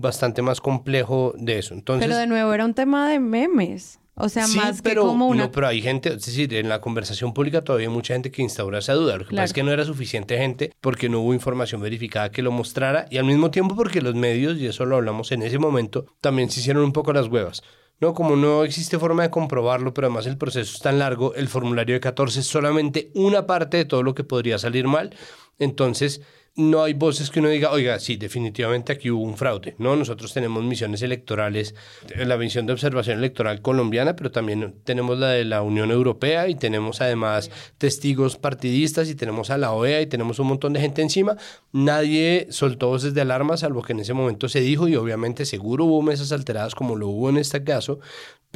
bastante 0.00 0.40
más 0.40 0.62
complejo 0.62 1.34
de 1.36 1.58
eso. 1.58 1.74
Entonces, 1.74 2.06
pero 2.06 2.18
de 2.18 2.26
nuevo 2.26 2.54
era 2.54 2.64
un 2.64 2.72
tema 2.72 3.10
de 3.10 3.20
memes. 3.20 4.00
O 4.18 4.30
sea, 4.30 4.46
más 4.48 4.80
que 4.80 4.94
como 4.94 5.28
una... 5.28 5.44
No, 5.44 5.50
pero 5.52 5.66
hay 5.66 5.82
gente, 5.82 6.08
es 6.08 6.24
decir, 6.24 6.52
en 6.54 6.70
la 6.70 6.80
conversación 6.80 7.34
pública 7.34 7.62
todavía 7.62 7.88
hay 7.88 7.92
mucha 7.92 8.14
gente 8.14 8.30
que 8.30 8.40
instaura 8.40 8.78
esa 8.78 8.94
duda. 8.94 9.18
Lo 9.18 9.26
que 9.26 9.32
pasa 9.32 9.44
es 9.44 9.52
que 9.52 9.62
no 9.62 9.72
era 9.72 9.84
suficiente 9.84 10.38
gente 10.38 10.72
porque 10.80 11.10
no 11.10 11.20
hubo 11.20 11.34
información 11.34 11.82
verificada 11.82 12.30
que 12.30 12.40
lo 12.40 12.50
mostrara 12.50 13.06
y 13.10 13.18
al 13.18 13.24
mismo 13.24 13.50
tiempo 13.50 13.76
porque 13.76 14.00
los 14.00 14.14
medios, 14.14 14.56
y 14.56 14.66
eso 14.66 14.86
lo 14.86 14.96
hablamos 14.96 15.32
en 15.32 15.42
ese 15.42 15.58
momento, 15.58 16.06
también 16.22 16.48
se 16.48 16.60
hicieron 16.60 16.82
un 16.82 16.92
poco 16.92 17.12
las 17.12 17.28
huevas. 17.28 17.62
No, 18.00 18.12
como 18.12 18.36
no 18.36 18.64
existe 18.64 18.98
forma 18.98 19.22
de 19.22 19.30
comprobarlo, 19.30 19.94
pero 19.94 20.06
además 20.06 20.26
el 20.26 20.36
proceso 20.36 20.76
es 20.76 20.80
tan 20.80 20.98
largo, 20.98 21.34
el 21.34 21.48
formulario 21.48 21.94
de 21.94 22.00
14 22.00 22.40
es 22.40 22.46
solamente 22.46 23.10
una 23.14 23.46
parte 23.46 23.78
de 23.78 23.84
todo 23.86 24.02
lo 24.02 24.14
que 24.14 24.24
podría 24.24 24.58
salir 24.58 24.86
mal 24.86 25.14
Entonces, 25.58 26.20
no 26.56 26.82
hay 26.82 26.94
voces 26.94 27.30
que 27.30 27.40
uno 27.40 27.50
diga, 27.50 27.70
oiga, 27.70 28.00
sí, 28.00 28.16
definitivamente 28.16 28.90
aquí 28.90 29.10
hubo 29.10 29.22
un 29.22 29.36
fraude. 29.36 29.74
No, 29.78 29.94
nosotros 29.94 30.32
tenemos 30.32 30.64
misiones 30.64 31.02
electorales, 31.02 31.74
la 32.16 32.38
misión 32.38 32.64
de 32.64 32.72
observación 32.72 33.18
electoral 33.18 33.60
colombiana, 33.60 34.16
pero 34.16 34.30
también 34.30 34.74
tenemos 34.84 35.18
la 35.18 35.28
de 35.28 35.44
la 35.44 35.60
Unión 35.60 35.90
Europea 35.90 36.48
y 36.48 36.54
tenemos 36.54 37.02
además 37.02 37.50
testigos 37.76 38.38
partidistas 38.38 39.10
y 39.10 39.14
tenemos 39.14 39.50
a 39.50 39.58
la 39.58 39.72
OEA 39.72 40.00
y 40.00 40.06
tenemos 40.06 40.38
un 40.38 40.46
montón 40.46 40.72
de 40.72 40.80
gente 40.80 41.02
encima. 41.02 41.36
Nadie 41.72 42.46
soltó 42.48 42.88
voces 42.88 43.12
de 43.12 43.20
alarma, 43.20 43.58
salvo 43.58 43.82
que 43.82 43.92
en 43.92 44.00
ese 44.00 44.14
momento 44.14 44.48
se 44.48 44.60
dijo 44.60 44.88
y 44.88 44.96
obviamente 44.96 45.44
seguro 45.44 45.84
hubo 45.84 46.00
mesas 46.00 46.32
alteradas 46.32 46.74
como 46.74 46.96
lo 46.96 47.08
hubo 47.08 47.28
en 47.28 47.36
este 47.36 47.64
caso, 47.64 48.00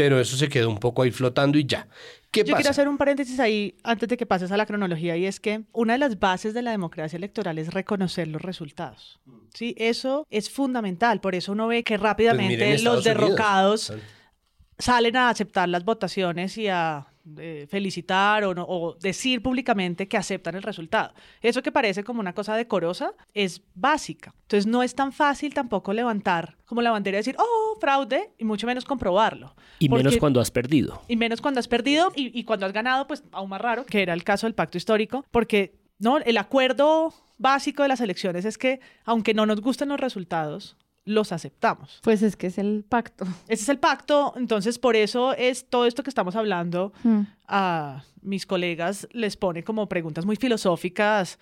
pero 0.01 0.19
eso 0.19 0.35
se 0.35 0.49
quedó 0.49 0.71
un 0.71 0.79
poco 0.79 1.03
ahí 1.03 1.11
flotando 1.11 1.59
y 1.59 1.67
ya. 1.67 1.87
Yo 2.33 2.43
quiero 2.43 2.71
hacer 2.71 2.89
un 2.89 2.97
paréntesis 2.97 3.39
ahí 3.39 3.77
antes 3.83 4.09
de 4.09 4.17
que 4.17 4.25
pases 4.25 4.51
a 4.51 4.57
la 4.57 4.65
cronología 4.65 5.15
y 5.15 5.27
es 5.27 5.41
que 5.41 5.65
una 5.73 5.93
de 5.93 5.99
las 5.99 6.19
bases 6.19 6.55
de 6.55 6.63
la 6.63 6.71
democracia 6.71 7.19
electoral 7.19 7.59
es 7.59 7.75
reconocer 7.75 8.27
los 8.27 8.41
resultados. 8.41 9.21
Sí, 9.53 9.75
eso 9.77 10.27
es 10.31 10.49
fundamental. 10.49 11.21
Por 11.21 11.35
eso 11.35 11.53
uno 11.53 11.67
ve 11.67 11.85
que 11.85 11.99
rápidamente 11.99 12.67
pues 12.67 12.83
los 12.83 13.05
derrocados 13.05 13.93
salen 14.79 15.17
a 15.17 15.29
aceptar 15.29 15.69
las 15.69 15.85
votaciones 15.85 16.57
y 16.57 16.69
a 16.69 17.10
felicitar 17.69 18.45
o, 18.45 18.53
o, 18.57 18.95
decir 18.95 19.43
públicamente 19.43 20.09
que 20.09 20.17
aceptan 20.17 20.55
el 20.55 20.63
resultado. 20.63 21.13
Eso 21.43 21.63
que 21.63 21.73
parece 21.73 22.03
como 22.03 22.21
una 22.21 22.33
cosa 22.33 22.57
decorosa 22.57 23.13
es 23.35 23.63
básica. 23.75 24.35
Entonces 24.43 24.67
no 24.67 24.83
es 24.83 24.95
tan 24.95 25.13
fácil 25.13 25.55
tampoco 25.55 25.93
levantar 25.93 26.57
como 26.65 26.83
la 26.83 26.91
bandera 26.91 27.19
y 27.19 27.21
decir, 27.21 27.37
oh, 27.39 27.79
fraude, 27.81 28.31
y 28.39 28.45
mucho 28.45 28.67
menos 28.67 28.85
comprobarlo. 28.85 29.55
Y 29.79 29.89
menos 29.89 30.17
cuando 30.17 30.41
has 30.41 30.51
perdido. 30.51 31.03
Y 31.09 31.17
menos 31.17 31.41
cuando 31.41 31.61
has 31.61 31.69
perdido 31.69 32.13
y, 32.15 32.39
y 32.39 32.45
cuando 32.45 32.67
has 32.67 32.73
ganado, 32.73 33.07
pues 33.07 33.23
aún 33.33 33.51
más 33.51 33.61
raro, 33.61 33.85
que 33.87 34.03
era 34.03 34.15
el 34.15 34.25
caso 34.25 34.47
del 34.47 34.55
pacto 34.55 34.79
histórico, 34.79 35.25
porque 35.31 35.81
no, 35.99 36.19
el 36.19 36.39
acuerdo 36.39 37.13
básico 37.39 37.83
de 37.83 37.89
las 37.89 38.01
elecciones 38.01 38.45
es 38.45 38.59
que 38.59 38.81
aunque 39.05 39.35
no 39.35 39.47
nos 39.47 39.61
gusten 39.61 39.89
los 39.89 40.01
resultados, 40.01 40.77
los 41.05 41.33
aceptamos. 41.33 42.01
Pues 42.03 42.23
es 42.23 42.37
que 42.37 42.49
es 42.49 42.59
el 42.59 42.85
pacto. 42.89 43.25
Ese 43.49 43.63
es 43.63 43.69
el 43.69 43.79
pacto, 43.79 44.35
entonces 44.37 44.79
por 44.79 44.97
eso 44.97 45.35
es 45.35 45.67
todo 45.69 45.87
esto 45.87 46.03
que 46.03 46.11
estamos 46.11 46.37
hablando 46.37 46.93
hmm. 47.03 47.21
a 47.47 48.05
mis 48.23 48.47
colegas 48.47 49.09
les 49.13 49.37
pone 49.37 49.65
como 49.65 49.89
preguntas 49.89 50.27
muy 50.27 50.37
filosóficas 50.37 51.39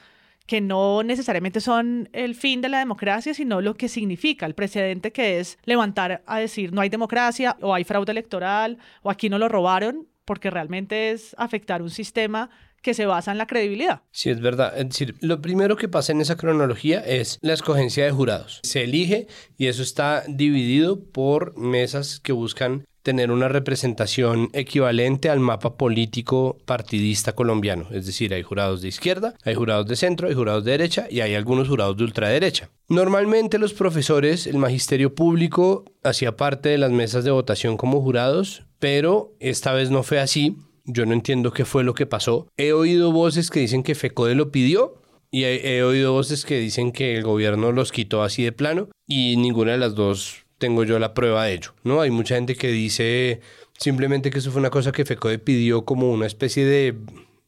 que 0.46 0.60
no 0.62 1.02
necesariamente 1.02 1.60
son 1.60 2.08
el 2.14 2.34
fin 2.34 2.62
de 2.62 2.70
la 2.70 2.78
democracia, 2.78 3.34
sino 3.34 3.60
lo 3.60 3.74
que 3.74 3.86
significa 3.86 4.46
el 4.46 4.54
precedente 4.54 5.12
que 5.12 5.40
es 5.40 5.58
levantar 5.64 6.22
a 6.24 6.38
decir 6.38 6.72
no 6.72 6.80
hay 6.80 6.88
democracia 6.88 7.56
o 7.60 7.74
hay 7.74 7.84
fraude 7.84 8.12
electoral 8.12 8.78
o 9.02 9.10
aquí 9.10 9.28
no 9.28 9.38
lo 9.38 9.48
robaron, 9.48 10.08
porque 10.24 10.50
realmente 10.50 11.10
es 11.10 11.34
afectar 11.38 11.82
un 11.82 11.90
sistema 11.90 12.48
que 12.82 12.94
se 12.94 13.06
basa 13.06 13.32
en 13.32 13.38
la 13.38 13.46
credibilidad. 13.46 14.02
Sí, 14.10 14.30
es 14.30 14.40
verdad. 14.40 14.78
Es 14.78 14.88
decir, 14.88 15.16
lo 15.20 15.40
primero 15.40 15.76
que 15.76 15.88
pasa 15.88 16.12
en 16.12 16.20
esa 16.20 16.36
cronología 16.36 17.00
es 17.00 17.38
la 17.42 17.54
escogencia 17.54 18.04
de 18.04 18.10
jurados. 18.10 18.60
Se 18.62 18.84
elige 18.84 19.26
y 19.56 19.66
eso 19.66 19.82
está 19.82 20.24
dividido 20.28 21.00
por 21.00 21.56
mesas 21.56 22.20
que 22.20 22.32
buscan 22.32 22.84
tener 23.08 23.30
una 23.30 23.48
representación 23.48 24.50
equivalente 24.52 25.30
al 25.30 25.40
mapa 25.40 25.78
político 25.78 26.58
partidista 26.66 27.32
colombiano. 27.32 27.86
Es 27.90 28.04
decir, 28.04 28.34
hay 28.34 28.42
jurados 28.42 28.82
de 28.82 28.88
izquierda, 28.88 29.34
hay 29.44 29.54
jurados 29.54 29.86
de 29.86 29.96
centro, 29.96 30.28
hay 30.28 30.34
jurados 30.34 30.64
de 30.64 30.72
derecha 30.72 31.06
y 31.08 31.20
hay 31.20 31.34
algunos 31.34 31.68
jurados 31.68 31.96
de 31.96 32.04
ultraderecha. 32.04 32.68
Normalmente 32.88 33.58
los 33.58 33.72
profesores, 33.72 34.46
el 34.46 34.58
magisterio 34.58 35.14
público, 35.14 35.86
hacía 36.02 36.36
parte 36.36 36.68
de 36.68 36.76
las 36.76 36.90
mesas 36.90 37.24
de 37.24 37.30
votación 37.30 37.78
como 37.78 38.02
jurados, 38.02 38.64
pero 38.78 39.32
esta 39.40 39.72
vez 39.72 39.90
no 39.90 40.02
fue 40.02 40.20
así 40.20 40.58
yo 40.88 41.06
no 41.06 41.12
entiendo 41.12 41.52
qué 41.52 41.64
fue 41.64 41.84
lo 41.84 41.94
que 41.94 42.06
pasó. 42.06 42.48
He 42.56 42.72
oído 42.72 43.12
voces 43.12 43.50
que 43.50 43.60
dicen 43.60 43.82
que 43.82 43.94
FECODE 43.94 44.34
lo 44.34 44.50
pidió 44.50 45.00
y 45.30 45.44
he, 45.44 45.82
oído 45.82 46.12
voces 46.12 46.44
que 46.46 46.58
dicen 46.58 46.90
que 46.90 47.16
el 47.16 47.22
gobierno 47.22 47.70
los 47.70 47.92
quitó 47.92 48.22
así 48.22 48.42
de 48.42 48.52
plano 48.52 48.88
y 49.06 49.36
ninguna 49.36 49.72
de 49.72 49.78
las 49.78 49.94
dos 49.94 50.46
tengo 50.56 50.84
yo 50.84 50.98
la 50.98 51.14
prueba 51.14 51.44
de 51.44 51.52
ello, 51.52 51.74
¿no? 51.84 52.00
Hay 52.00 52.10
mucha 52.10 52.34
gente 52.34 52.56
que 52.56 52.68
dice 52.68 53.40
simplemente 53.78 54.30
que 54.30 54.38
eso 54.38 54.50
fue 54.50 54.60
una 54.60 54.70
cosa 54.70 54.90
que 54.90 55.04
FECODE 55.04 55.38
pidió 55.38 55.84
como 55.84 56.10
una 56.10 56.26
especie 56.26 56.64
de 56.64 56.96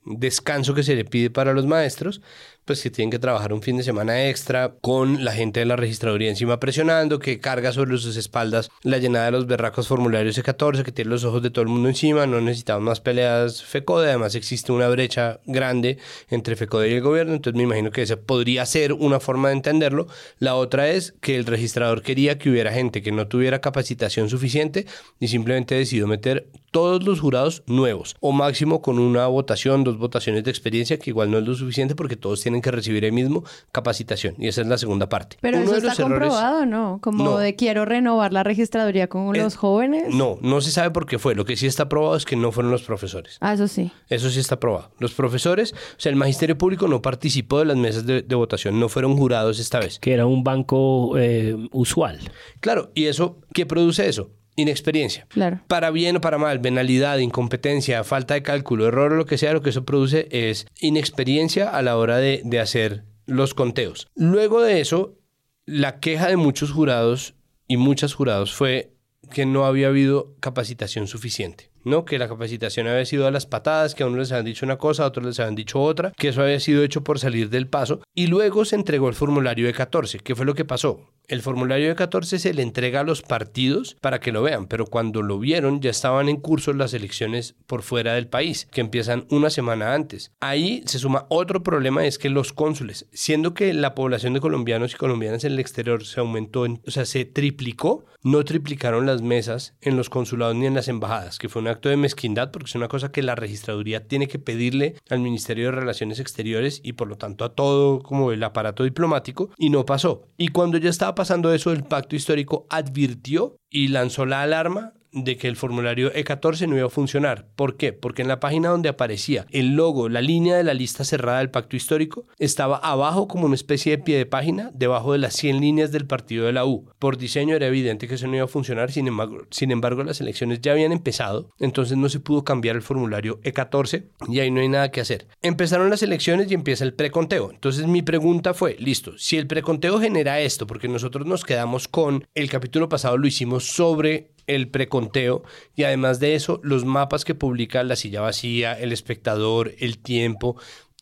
descanso 0.04 0.74
que 0.74 0.82
se 0.82 0.94
le 0.94 1.04
pide 1.04 1.30
para 1.30 1.52
los 1.52 1.66
maestros, 1.66 2.20
pues 2.64 2.82
que 2.82 2.90
tienen 2.90 3.10
que 3.10 3.18
trabajar 3.18 3.52
un 3.52 3.62
fin 3.62 3.76
de 3.76 3.82
semana 3.82 4.28
extra 4.28 4.74
con 4.80 5.24
la 5.24 5.32
gente 5.32 5.60
de 5.60 5.66
la 5.66 5.76
registraduría 5.76 6.30
encima 6.30 6.60
presionando, 6.60 7.18
que 7.18 7.40
carga 7.40 7.72
sobre 7.72 7.98
sus 7.98 8.16
espaldas 8.16 8.70
la 8.82 8.98
llenada 8.98 9.26
de 9.26 9.32
los 9.32 9.46
berracos 9.46 9.88
formularios 9.88 10.38
C14, 10.38 10.82
que 10.82 10.92
tiene 10.92 11.10
los 11.10 11.24
ojos 11.24 11.42
de 11.42 11.50
todo 11.50 11.62
el 11.62 11.68
mundo 11.68 11.88
encima, 11.88 12.26
no 12.26 12.40
necesitamos 12.40 12.82
más 12.82 13.00
peleas 13.00 13.64
FECODE, 13.64 14.08
además 14.08 14.34
existe 14.34 14.72
una 14.72 14.88
brecha 14.88 15.40
grande 15.46 15.98
entre 16.28 16.56
FECODE 16.56 16.90
y 16.90 16.94
el 16.94 17.00
gobierno, 17.00 17.34
entonces 17.34 17.56
me 17.56 17.64
imagino 17.64 17.90
que 17.90 18.02
esa 18.02 18.16
podría 18.16 18.64
ser 18.66 18.92
una 18.92 19.20
forma 19.20 19.48
de 19.48 19.54
entenderlo. 19.54 20.06
La 20.38 20.54
otra 20.54 20.90
es 20.90 21.14
que 21.20 21.36
el 21.36 21.46
registrador 21.46 22.02
quería 22.02 22.38
que 22.38 22.50
hubiera 22.50 22.72
gente 22.72 23.02
que 23.02 23.12
no 23.12 23.26
tuviera 23.26 23.60
capacitación 23.60 24.28
suficiente 24.28 24.86
y 25.18 25.28
simplemente 25.28 25.74
decidió 25.74 26.06
meter 26.06 26.48
todos 26.70 27.02
los 27.02 27.20
jurados 27.20 27.64
nuevos, 27.66 28.14
o 28.20 28.32
máximo 28.32 28.80
con 28.80 28.98
una 28.98 29.26
votación, 29.26 29.82
dos 29.82 29.98
votaciones 29.98 30.44
de 30.44 30.50
experiencia, 30.50 30.98
que 30.98 31.10
igual 31.10 31.30
no 31.30 31.38
es 31.38 31.44
lo 31.44 31.54
suficiente 31.54 31.94
porque 31.96 32.16
todos 32.16 32.40
tienen 32.40 32.49
que 32.60 32.70
recibir 32.70 33.04
el 33.04 33.12
mismo 33.12 33.44
capacitación. 33.72 34.34
Y 34.38 34.48
esa 34.48 34.62
es 34.62 34.66
la 34.66 34.78
segunda 34.78 35.08
parte. 35.08 35.36
Pero 35.40 35.58
eso 35.58 35.76
está 35.76 35.94
comprobado, 36.02 36.66
¿no? 36.66 36.98
Como 37.02 37.38
de 37.38 37.54
quiero 37.54 37.84
renovar 37.84 38.32
la 38.32 38.42
registraduría 38.42 39.08
con 39.08 39.36
los 39.36 39.56
jóvenes. 39.56 40.14
No, 40.14 40.38
no 40.42 40.60
se 40.60 40.70
sabe 40.70 40.90
por 40.90 41.06
qué 41.06 41.18
fue. 41.18 41.34
Lo 41.34 41.44
que 41.44 41.56
sí 41.56 41.66
está 41.66 41.88
probado 41.88 42.16
es 42.16 42.24
que 42.24 42.36
no 42.36 42.52
fueron 42.52 42.72
los 42.72 42.82
profesores. 42.82 43.38
Ah, 43.40 43.54
eso 43.54 43.68
sí. 43.68 43.92
Eso 44.08 44.30
sí 44.30 44.40
está 44.40 44.58
probado. 44.58 44.90
Los 44.98 45.14
profesores, 45.14 45.72
o 45.72 46.00
sea, 46.00 46.10
el 46.10 46.16
magisterio 46.16 46.58
público 46.58 46.88
no 46.88 47.02
participó 47.02 47.60
de 47.60 47.66
las 47.66 47.76
mesas 47.76 48.06
de, 48.06 48.34
votación, 48.34 48.80
no 48.80 48.88
fueron 48.88 49.16
jurados 49.16 49.58
esta 49.58 49.78
vez. 49.78 49.98
Que 49.98 50.14
era 50.14 50.26
un 50.26 50.42
banco 50.42 51.18
eh, 51.18 51.56
usual. 51.72 52.18
Claro, 52.60 52.90
y 52.94 53.06
eso, 53.06 53.38
¿qué 53.52 53.66
produce 53.66 54.08
eso? 54.08 54.30
Inexperiencia. 54.56 55.26
Claro. 55.28 55.60
Para 55.66 55.90
bien 55.90 56.16
o 56.16 56.20
para 56.20 56.38
mal, 56.38 56.58
venalidad, 56.58 57.18
incompetencia, 57.18 58.04
falta 58.04 58.34
de 58.34 58.42
cálculo, 58.42 58.86
error 58.86 59.12
o 59.12 59.16
lo 59.16 59.26
que 59.26 59.38
sea, 59.38 59.52
lo 59.52 59.62
que 59.62 59.70
eso 59.70 59.84
produce 59.84 60.28
es 60.30 60.66
inexperiencia 60.80 61.70
a 61.70 61.82
la 61.82 61.96
hora 61.96 62.18
de, 62.18 62.42
de 62.44 62.60
hacer 62.60 63.04
los 63.26 63.54
conteos. 63.54 64.08
Luego 64.14 64.60
de 64.60 64.80
eso, 64.80 65.18
la 65.66 66.00
queja 66.00 66.28
de 66.28 66.36
muchos 66.36 66.72
jurados 66.72 67.34
y 67.68 67.76
muchas 67.76 68.14
jurados 68.14 68.52
fue 68.52 68.92
que 69.30 69.46
no 69.46 69.64
había 69.64 69.88
habido 69.88 70.34
capacitación 70.40 71.06
suficiente. 71.06 71.70
¿no? 71.84 72.04
Que 72.04 72.18
la 72.18 72.28
capacitación 72.28 72.86
había 72.86 73.04
sido 73.04 73.26
a 73.26 73.30
las 73.30 73.46
patadas, 73.46 73.94
que 73.94 74.02
a 74.02 74.06
unos 74.06 74.18
les 74.18 74.32
habían 74.32 74.46
dicho 74.46 74.66
una 74.66 74.78
cosa, 74.78 75.04
a 75.04 75.06
otros 75.06 75.26
les 75.26 75.40
habían 75.40 75.54
dicho 75.54 75.80
otra, 75.80 76.12
que 76.16 76.28
eso 76.28 76.42
había 76.42 76.60
sido 76.60 76.82
hecho 76.82 77.02
por 77.02 77.18
salir 77.18 77.50
del 77.50 77.68
paso. 77.68 78.00
Y 78.14 78.26
luego 78.26 78.64
se 78.64 78.76
entregó 78.76 79.08
el 79.08 79.14
formulario 79.14 79.66
de 79.66 79.72
14. 79.72 80.18
¿Qué 80.20 80.34
fue 80.34 80.46
lo 80.46 80.54
que 80.54 80.64
pasó? 80.64 81.00
El 81.30 81.42
formulario 81.42 81.90
de 81.90 81.94
14 81.94 82.40
se 82.40 82.52
le 82.52 82.62
entrega 82.62 82.98
a 82.98 83.04
los 83.04 83.22
partidos 83.22 83.96
para 84.00 84.18
que 84.18 84.32
lo 84.32 84.42
vean, 84.42 84.66
pero 84.66 84.86
cuando 84.86 85.22
lo 85.22 85.38
vieron 85.38 85.80
ya 85.80 85.88
estaban 85.88 86.28
en 86.28 86.38
curso 86.38 86.72
las 86.72 86.92
elecciones 86.92 87.54
por 87.68 87.82
fuera 87.82 88.14
del 88.14 88.26
país, 88.26 88.66
que 88.72 88.80
empiezan 88.80 89.26
una 89.30 89.48
semana 89.48 89.94
antes. 89.94 90.32
Ahí 90.40 90.82
se 90.86 90.98
suma 90.98 91.26
otro 91.28 91.62
problema, 91.62 92.04
es 92.04 92.18
que 92.18 92.30
los 92.30 92.52
cónsules, 92.52 93.06
siendo 93.12 93.54
que 93.54 93.72
la 93.72 93.94
población 93.94 94.34
de 94.34 94.40
colombianos 94.40 94.92
y 94.92 94.96
colombianas 94.96 95.44
en 95.44 95.52
el 95.52 95.60
exterior 95.60 96.04
se 96.04 96.18
aumentó, 96.18 96.62
o 96.62 96.90
sea, 96.90 97.04
se 97.04 97.24
triplicó, 97.26 98.06
no 98.24 98.44
triplicaron 98.44 99.06
las 99.06 99.22
mesas 99.22 99.74
en 99.80 99.96
los 99.96 100.10
consulados 100.10 100.56
ni 100.56 100.66
en 100.66 100.74
las 100.74 100.88
embajadas, 100.88 101.38
que 101.38 101.48
fue 101.48 101.62
un 101.62 101.68
acto 101.68 101.88
de 101.88 101.96
mezquindad 101.96 102.50
porque 102.50 102.68
es 102.68 102.74
una 102.74 102.88
cosa 102.88 103.12
que 103.12 103.22
la 103.22 103.36
registraduría 103.36 104.08
tiene 104.08 104.26
que 104.26 104.40
pedirle 104.40 104.96
al 105.08 105.20
Ministerio 105.20 105.66
de 105.66 105.78
Relaciones 105.78 106.18
Exteriores 106.18 106.80
y 106.82 106.94
por 106.94 107.06
lo 107.06 107.16
tanto 107.16 107.44
a 107.44 107.54
todo 107.54 108.00
como 108.00 108.32
el 108.32 108.42
aparato 108.42 108.82
diplomático 108.82 109.50
y 109.56 109.70
no 109.70 109.86
pasó. 109.86 110.26
Y 110.36 110.48
cuando 110.48 110.76
ya 110.76 110.90
estaba 110.90 111.14
pasando 111.20 111.52
eso, 111.52 111.70
el 111.70 111.84
pacto 111.84 112.16
histórico 112.16 112.66
advirtió 112.70 113.58
y 113.68 113.88
lanzó 113.88 114.24
la 114.24 114.40
alarma 114.40 114.94
de 115.12 115.36
que 115.36 115.48
el 115.48 115.56
formulario 115.56 116.12
E14 116.12 116.68
no 116.68 116.76
iba 116.76 116.86
a 116.86 116.90
funcionar. 116.90 117.46
¿Por 117.56 117.76
qué? 117.76 117.92
Porque 117.92 118.22
en 118.22 118.28
la 118.28 118.40
página 118.40 118.68
donde 118.68 118.88
aparecía 118.88 119.46
el 119.50 119.74
logo, 119.74 120.08
la 120.08 120.20
línea 120.20 120.56
de 120.56 120.64
la 120.64 120.74
lista 120.74 121.04
cerrada 121.04 121.38
del 121.38 121.50
pacto 121.50 121.76
histórico, 121.76 122.26
estaba 122.38 122.76
abajo 122.76 123.28
como 123.28 123.46
una 123.46 123.54
especie 123.54 123.96
de 123.96 124.02
pie 124.02 124.18
de 124.18 124.26
página, 124.26 124.70
debajo 124.74 125.12
de 125.12 125.18
las 125.18 125.34
100 125.34 125.60
líneas 125.60 125.92
del 125.92 126.06
partido 126.06 126.46
de 126.46 126.52
la 126.52 126.64
U. 126.64 126.86
Por 126.98 127.16
diseño 127.16 127.56
era 127.56 127.66
evidente 127.66 128.08
que 128.08 128.14
eso 128.14 128.26
no 128.26 128.36
iba 128.36 128.44
a 128.44 128.48
funcionar, 128.48 128.92
sin 128.92 129.08
embargo, 129.08 129.46
sin 129.50 129.70
embargo 129.70 130.04
las 130.04 130.20
elecciones 130.20 130.60
ya 130.60 130.72
habían 130.72 130.92
empezado, 130.92 131.50
entonces 131.58 131.96
no 131.96 132.08
se 132.08 132.20
pudo 132.20 132.44
cambiar 132.44 132.76
el 132.76 132.82
formulario 132.82 133.40
E14 133.42 134.04
y 134.28 134.40
ahí 134.40 134.50
no 134.50 134.60
hay 134.60 134.68
nada 134.68 134.90
que 134.90 135.00
hacer. 135.00 135.26
Empezaron 135.42 135.90
las 135.90 136.02
elecciones 136.02 136.50
y 136.50 136.54
empieza 136.54 136.84
el 136.84 136.94
preconteo. 136.94 137.50
Entonces 137.50 137.86
mi 137.86 138.02
pregunta 138.02 138.54
fue, 138.54 138.76
listo, 138.78 139.18
si 139.18 139.36
el 139.36 139.46
preconteo 139.46 139.98
genera 140.00 140.40
esto, 140.40 140.66
porque 140.66 140.88
nosotros 140.88 141.26
nos 141.26 141.44
quedamos 141.44 141.88
con, 141.88 142.26
el 142.34 142.50
capítulo 142.50 142.88
pasado 142.88 143.18
lo 143.18 143.26
hicimos 143.26 143.66
sobre 143.66 144.30
el 144.54 144.68
preconteo 144.68 145.42
y 145.74 145.84
además 145.84 146.20
de 146.20 146.34
eso 146.34 146.60
los 146.62 146.84
mapas 146.84 147.24
que 147.24 147.34
publica 147.34 147.82
La 147.84 147.96
Silla 147.96 148.20
Vacía, 148.20 148.78
El 148.78 148.92
Espectador, 148.92 149.72
El 149.78 149.98
Tiempo, 149.98 150.56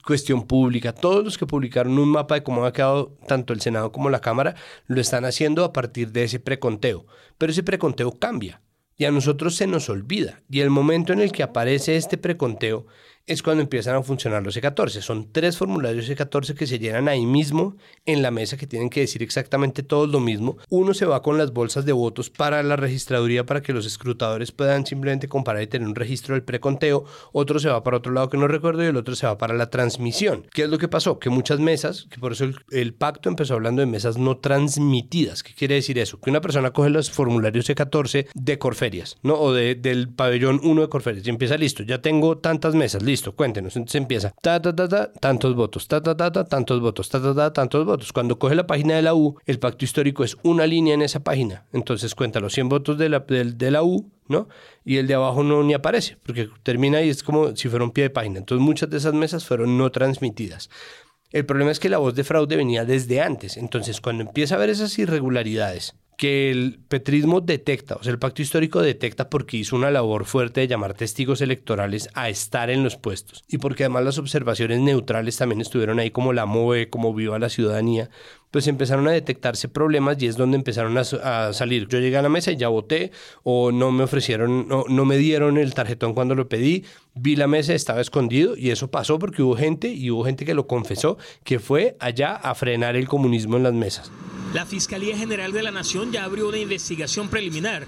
Cuestión 0.05 0.47
Pública, 0.47 0.93
todos 0.95 1.25
los 1.25 1.39
que 1.39 1.47
publicaron 1.47 1.99
un 1.99 2.09
mapa 2.09 2.37
de 2.37 2.43
cómo 2.43 2.65
ha 2.65 2.73
quedado 2.73 3.17
tanto 3.27 3.53
el 3.53 3.61
Senado 3.61 3.93
como 3.93 4.11
la 4.11 4.21
Cámara, 4.21 4.55
lo 4.87 5.01
están 5.01 5.25
haciendo 5.25 5.65
a 5.65 5.73
partir 5.73 6.13
de 6.13 6.25
ese 6.25 6.41
preconteo. 6.41 7.07
Pero 7.37 7.53
ese 7.53 7.63
preconteo 7.63 8.13
cambia 8.19 8.63
y 8.97 9.05
a 9.05 9.13
nosotros 9.13 9.55
se 9.55 9.67
nos 9.67 9.89
olvida. 9.89 10.43
Y 10.51 10.61
el 10.61 10.71
momento 10.71 11.13
en 11.13 11.21
el 11.21 11.33
que 11.33 11.43
aparece 11.43 11.97
este 11.97 12.19
preconteo 12.19 12.87
es 13.29 13.43
cuando 13.43 13.63
empiezan 13.63 13.95
a 13.95 14.03
funcionar 14.03 14.43
los 14.43 14.57
C14. 14.57 15.03
Son 15.03 15.31
tres 15.31 15.59
formularios 15.59 16.09
C14 16.09 16.55
que 16.55 16.67
se 16.67 16.79
llenan 16.79 17.09
ahí 17.09 17.27
mismo 17.27 17.77
en 18.07 18.23
la 18.23 18.31
mesa 18.31 18.57
que 18.57 18.67
tienen 18.67 18.89
que 18.89 19.01
decir 19.01 19.23
exactamente 19.23 19.83
todo 19.83 20.07
lo 20.07 20.19
mismo. 20.19 20.57
Uno 20.71 20.95
se 20.95 21.05
va 21.05 21.23
con 21.23 21.37
las 21.37 21.53
bolsas 21.53 21.85
de 21.85 21.93
votos 21.93 22.31
para 22.31 22.63
la 22.63 22.77
registraduría 22.77 23.45
para 23.45 23.61
que 23.61 23.75
los 23.75 23.85
escrutadores 23.85 24.51
puedan 24.51 24.87
simplemente 24.87 25.29
comparar 25.29 25.63
y 25.63 25.67
tener 25.67 25.87
un 25.87 25.95
registro 25.95 26.35
del 26.35 26.43
preconteo. 26.43 27.05
Otro 27.33 27.59
se 27.59 27.69
va 27.69 27.85
para 27.85 27.99
otro 27.99 28.13
lado 28.13 28.31
que 28.31 28.39
no 28.39 28.49
recuerdo 28.49 28.83
y 28.83 28.87
el 28.87 28.97
otro 28.97 29.15
se 29.15 29.27
va 29.27 29.37
para 29.37 29.53
la 29.53 29.69
transmisión. 29.69 30.47
¿Qué 30.53 30.63
es 30.63 30.71
lo 30.71 30.79
que 30.79 30.89
pasó? 30.89 31.19
Que 31.19 31.29
muchas 31.29 31.61
mesas, 31.61 32.07
que 32.11 32.19
por 32.19 32.33
eso 32.33 32.47
el, 32.71 32.95
pacto 32.95 33.29
empezó 33.29 33.55
hablando 33.55 33.81
de 33.81 33.87
mesas 33.87 34.17
no 34.17 34.39
transmitidas. 34.39 35.43
¿Qué 35.43 35.53
quiere 35.53 35.75
decir 35.75 35.99
eso? 35.99 36.19
Que 36.19 36.31
una 36.31 36.41
persona 36.41 36.71
coge 36.71 36.89
los 36.89 37.11
formularios 37.11 37.69
C14 37.69 38.29
de 38.35 38.59
Corferias, 38.59 39.19
¿no? 39.23 39.35
O 39.35 39.53
de, 39.53 39.75
del 39.75 40.09
pabellón 40.09 40.61
1 40.65 40.81
de 40.81 40.89
Corferias 40.89 41.27
y 41.27 41.31
empieza 41.31 41.59
listo. 41.59 41.83
Ya 41.83 42.01
tengo 42.01 42.39
tantas 42.39 42.75
mesas, 42.75 43.03
listo 43.03 43.18
listo, 43.19 43.35
cuéntenos. 43.35 43.77
Entonces 43.77 43.97
empieza, 43.97 44.33
ta, 44.41 44.63
ta, 44.63 44.75
ta, 44.75 44.89
ta, 44.89 45.13
tantos 45.13 45.55
votos, 45.55 45.89
ta, 45.89 46.01
ta, 46.01 46.17
ta, 46.17 46.31
ta, 46.31 46.45
tantos 46.45 46.81
votos, 46.81 47.09
ta, 47.09 47.21
ta, 47.21 47.35
ta, 47.35 47.53
tantos 47.53 47.85
votos. 47.85 48.13
Cuando 48.13 48.39
coge 48.39 48.55
la 48.55 48.67
página 48.67 48.95
de 48.95 49.03
la 49.03 49.15
U, 49.15 49.37
el 49.47 49.59
pacto 49.59 49.85
histórico 49.85 50.23
es 50.25 50.37
una 50.43 50.67
línea 50.67 50.95
en 50.95 51.03
esa 51.03 51.21
página. 51.21 51.67
Entonces 51.73 52.15
cuenta 52.15 52.41
los 52.41 52.53
100 52.53 52.69
votos 52.69 52.99
de 52.99 53.09
la, 53.09 53.21
de, 53.21 53.71
la 53.71 53.83
U, 53.83 54.11
¿no? 54.29 54.49
Y 54.85 54.99
el 54.99 55.07
de 55.07 55.15
abajo 55.15 55.43
no 55.43 55.63
ni 55.63 55.75
aparece, 55.75 56.17
porque 56.23 56.49
termina 56.63 57.03
y 57.03 57.09
es 57.09 57.23
como 57.23 57.57
si 57.57 57.69
fuera 57.69 57.85
un 57.85 57.91
pie 57.91 58.05
de 58.05 58.11
página. 58.11 58.39
Entonces 58.39 58.65
muchas 58.65 58.89
de 58.89 58.99
esas 58.99 59.15
mesas 59.15 59.45
fueron 59.45 59.77
no 59.77 59.91
transmitidas. 59.91 60.71
El 61.31 61.45
problema 61.45 61.71
es 61.73 61.81
que 61.81 61.91
la 61.91 61.99
voz 61.99 62.15
de 62.15 62.25
fraude 62.25 62.57
venía 62.57 62.87
desde 62.87 63.21
antes. 63.21 63.59
Entonces, 63.59 64.01
cuando 64.01 64.23
empieza 64.23 64.55
a 64.55 64.59
ver 64.59 64.71
esas 64.71 64.99
irregularidades 64.99 65.95
que 66.19 66.51
el 66.51 66.81
petrismo 66.89 67.41
detecta, 67.41 67.95
o 67.95 68.03
sea, 68.03 68.11
el 68.11 68.19
pacto 68.19 68.43
histórico 68.43 68.83
detecta 68.83 69.31
porque 69.31 69.57
hizo 69.57 69.77
una 69.77 69.93
labor 69.93 70.25
fuerte 70.25 70.61
de 70.61 70.67
llamar 70.67 70.95
testigos 70.95 71.41
electorales 71.41 72.09
a 72.13 72.29
estar 72.29 72.71
en 72.71 72.83
los 72.83 72.97
puestos 72.97 73.45
y 73.47 73.59
porque 73.59 73.85
además 73.85 74.05
las 74.05 74.19
observaciones 74.19 74.81
neutrales 74.81 75.37
también 75.37 75.61
estuvieron 75.61 76.01
ahí 76.01 76.11
como 76.11 76.33
la 76.33 76.45
MOVE, 76.45 76.91
como 76.91 77.15
Viva 77.15 77.39
la 77.39 77.49
Ciudadanía, 77.49 78.11
pues 78.51 78.67
empezaron 78.67 79.07
a 79.07 79.13
detectarse 79.13 79.69
problemas 79.69 80.21
y 80.21 80.27
es 80.27 80.37
donde 80.37 80.57
empezaron 80.57 80.99
a, 80.99 81.03
a, 81.03 81.53
salir. 81.53 81.87
Yo 81.87 82.01
llegué 82.01 82.17
a 82.17 82.23
la 82.23 82.29
mesa 82.29 82.51
y 82.51 82.57
ya 82.57 82.67
voté 82.67 83.13
o 83.45 83.71
no 83.71 83.93
me 83.93 84.03
ofrecieron, 84.03 84.67
no, 84.67 84.87
no 84.89 85.05
me 85.05 85.19
dieron 85.19 85.57
el 85.57 85.73
tarjetón 85.73 86.15
cuando 86.15 86.35
lo 86.35 86.49
pedí, 86.49 86.85
vi 87.15 87.37
la 87.37 87.47
mesa, 87.47 87.75
estaba 87.75 88.01
escondido 88.01 88.57
y 88.57 88.71
eso 88.71 88.91
pasó 88.91 89.21
porque 89.21 89.45
hubo 89.45 89.55
gente 89.55 89.87
y 89.87 90.11
hubo 90.11 90.25
gente 90.25 90.45
que 90.45 90.55
lo 90.55 90.67
confesó 90.67 91.17
que 91.45 91.61
fue 91.61 91.97
allá 92.01 92.35
a 92.35 92.57
frenar 92.57 92.97
el 92.97 93.07
comunismo 93.07 93.57
en 93.57 93.63
las 93.63 93.75
mesas. 93.75 94.11
La 94.55 94.65
Fiscalía 94.65 95.17
General 95.17 95.53
de 95.53 95.63
la 95.63 95.71
Nación 95.71 96.11
ya 96.11 96.25
abrió 96.25 96.49
una 96.49 96.59
investigación 96.59 97.29
preliminar 97.29 97.87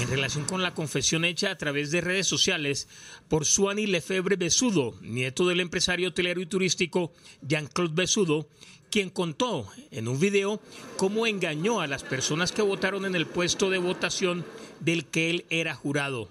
en 0.00 0.08
relación 0.08 0.44
con 0.44 0.62
la 0.62 0.72
confesión 0.72 1.24
hecha 1.24 1.50
a 1.50 1.58
través 1.58 1.90
de 1.90 2.00
redes 2.00 2.28
sociales 2.28 2.86
por 3.28 3.44
Suani 3.44 3.86
Lefebvre 3.86 4.36
Besudo, 4.36 4.94
nieto 5.02 5.48
del 5.48 5.60
empresario 5.60 6.08
hotelero 6.08 6.40
y 6.40 6.46
turístico 6.46 7.12
Jean-Claude 7.42 7.94
Besudo, 7.94 8.48
quien 8.88 9.10
contó 9.10 9.66
en 9.90 10.06
un 10.06 10.20
video 10.20 10.60
cómo 10.96 11.26
engañó 11.26 11.80
a 11.80 11.88
las 11.88 12.04
personas 12.04 12.52
que 12.52 12.62
votaron 12.62 13.04
en 13.04 13.16
el 13.16 13.26
puesto 13.26 13.68
de 13.68 13.78
votación 13.78 14.44
del 14.78 15.06
que 15.06 15.30
él 15.30 15.44
era 15.50 15.74
jurado. 15.74 16.28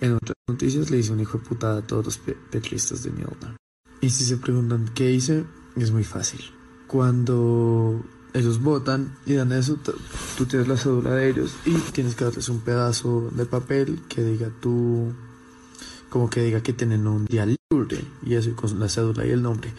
En 0.00 0.14
otras 0.14 0.34
noticias 0.48 0.90
le 0.90 0.98
hice 0.98 1.12
un 1.12 1.20
hijo 1.20 1.38
de 1.38 1.44
putada 1.44 1.80
a 1.80 1.86
todos 1.86 2.06
los 2.06 2.18
pe 2.18 2.36
petristas 2.50 3.02
de 3.02 3.10
mierda. 3.10 3.54
Y 4.00 4.08
si 4.08 4.24
se 4.24 4.38
preguntan 4.38 4.90
qué 4.94 5.10
hice, 5.12 5.44
es 5.76 5.90
muy 5.90 6.04
fácil. 6.04 6.40
Cuando 6.88 8.02
ellos 8.34 8.62
votan 8.62 9.16
y 9.26 9.34
dan 9.34 9.52
eso, 9.52 9.78
tú 10.38 10.46
tienes 10.46 10.68
la 10.68 10.76
cédula 10.76 11.10
de 11.14 11.28
ellos 11.28 11.54
y 11.66 11.74
tienes 11.92 12.14
que 12.14 12.24
darles 12.24 12.48
un 12.48 12.60
pedazo 12.60 13.30
de 13.32 13.44
papel 13.44 14.00
que 14.08 14.22
diga 14.22 14.50
tú, 14.60 15.12
como 16.08 16.30
que 16.30 16.42
diga 16.42 16.62
que 16.62 16.72
tienen 16.72 17.06
un 17.06 17.26
día 17.26 17.46
libre 17.46 18.04
y 18.24 18.34
eso 18.34 18.54
con 18.56 18.78
la 18.80 18.88
cédula 18.88 19.26
y 19.26 19.30
el 19.30 19.42
nombre. 19.42 19.72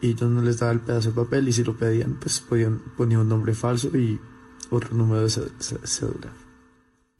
Y 0.00 0.14
yo 0.14 0.28
no 0.28 0.40
les 0.40 0.58
daba 0.58 0.72
el 0.72 0.80
pedazo 0.80 1.10
de 1.10 1.16
papel 1.16 1.48
y 1.48 1.52
si 1.52 1.62
lo 1.62 1.76
pedían, 1.76 2.14
pues 2.14 2.40
podían, 2.40 2.80
ponían 2.96 3.20
un 3.20 3.28
nombre 3.28 3.54
falso 3.54 3.88
y 3.96 4.18
otro 4.70 4.96
número 4.96 5.22
de 5.22 5.28
cédula. 5.28 6.39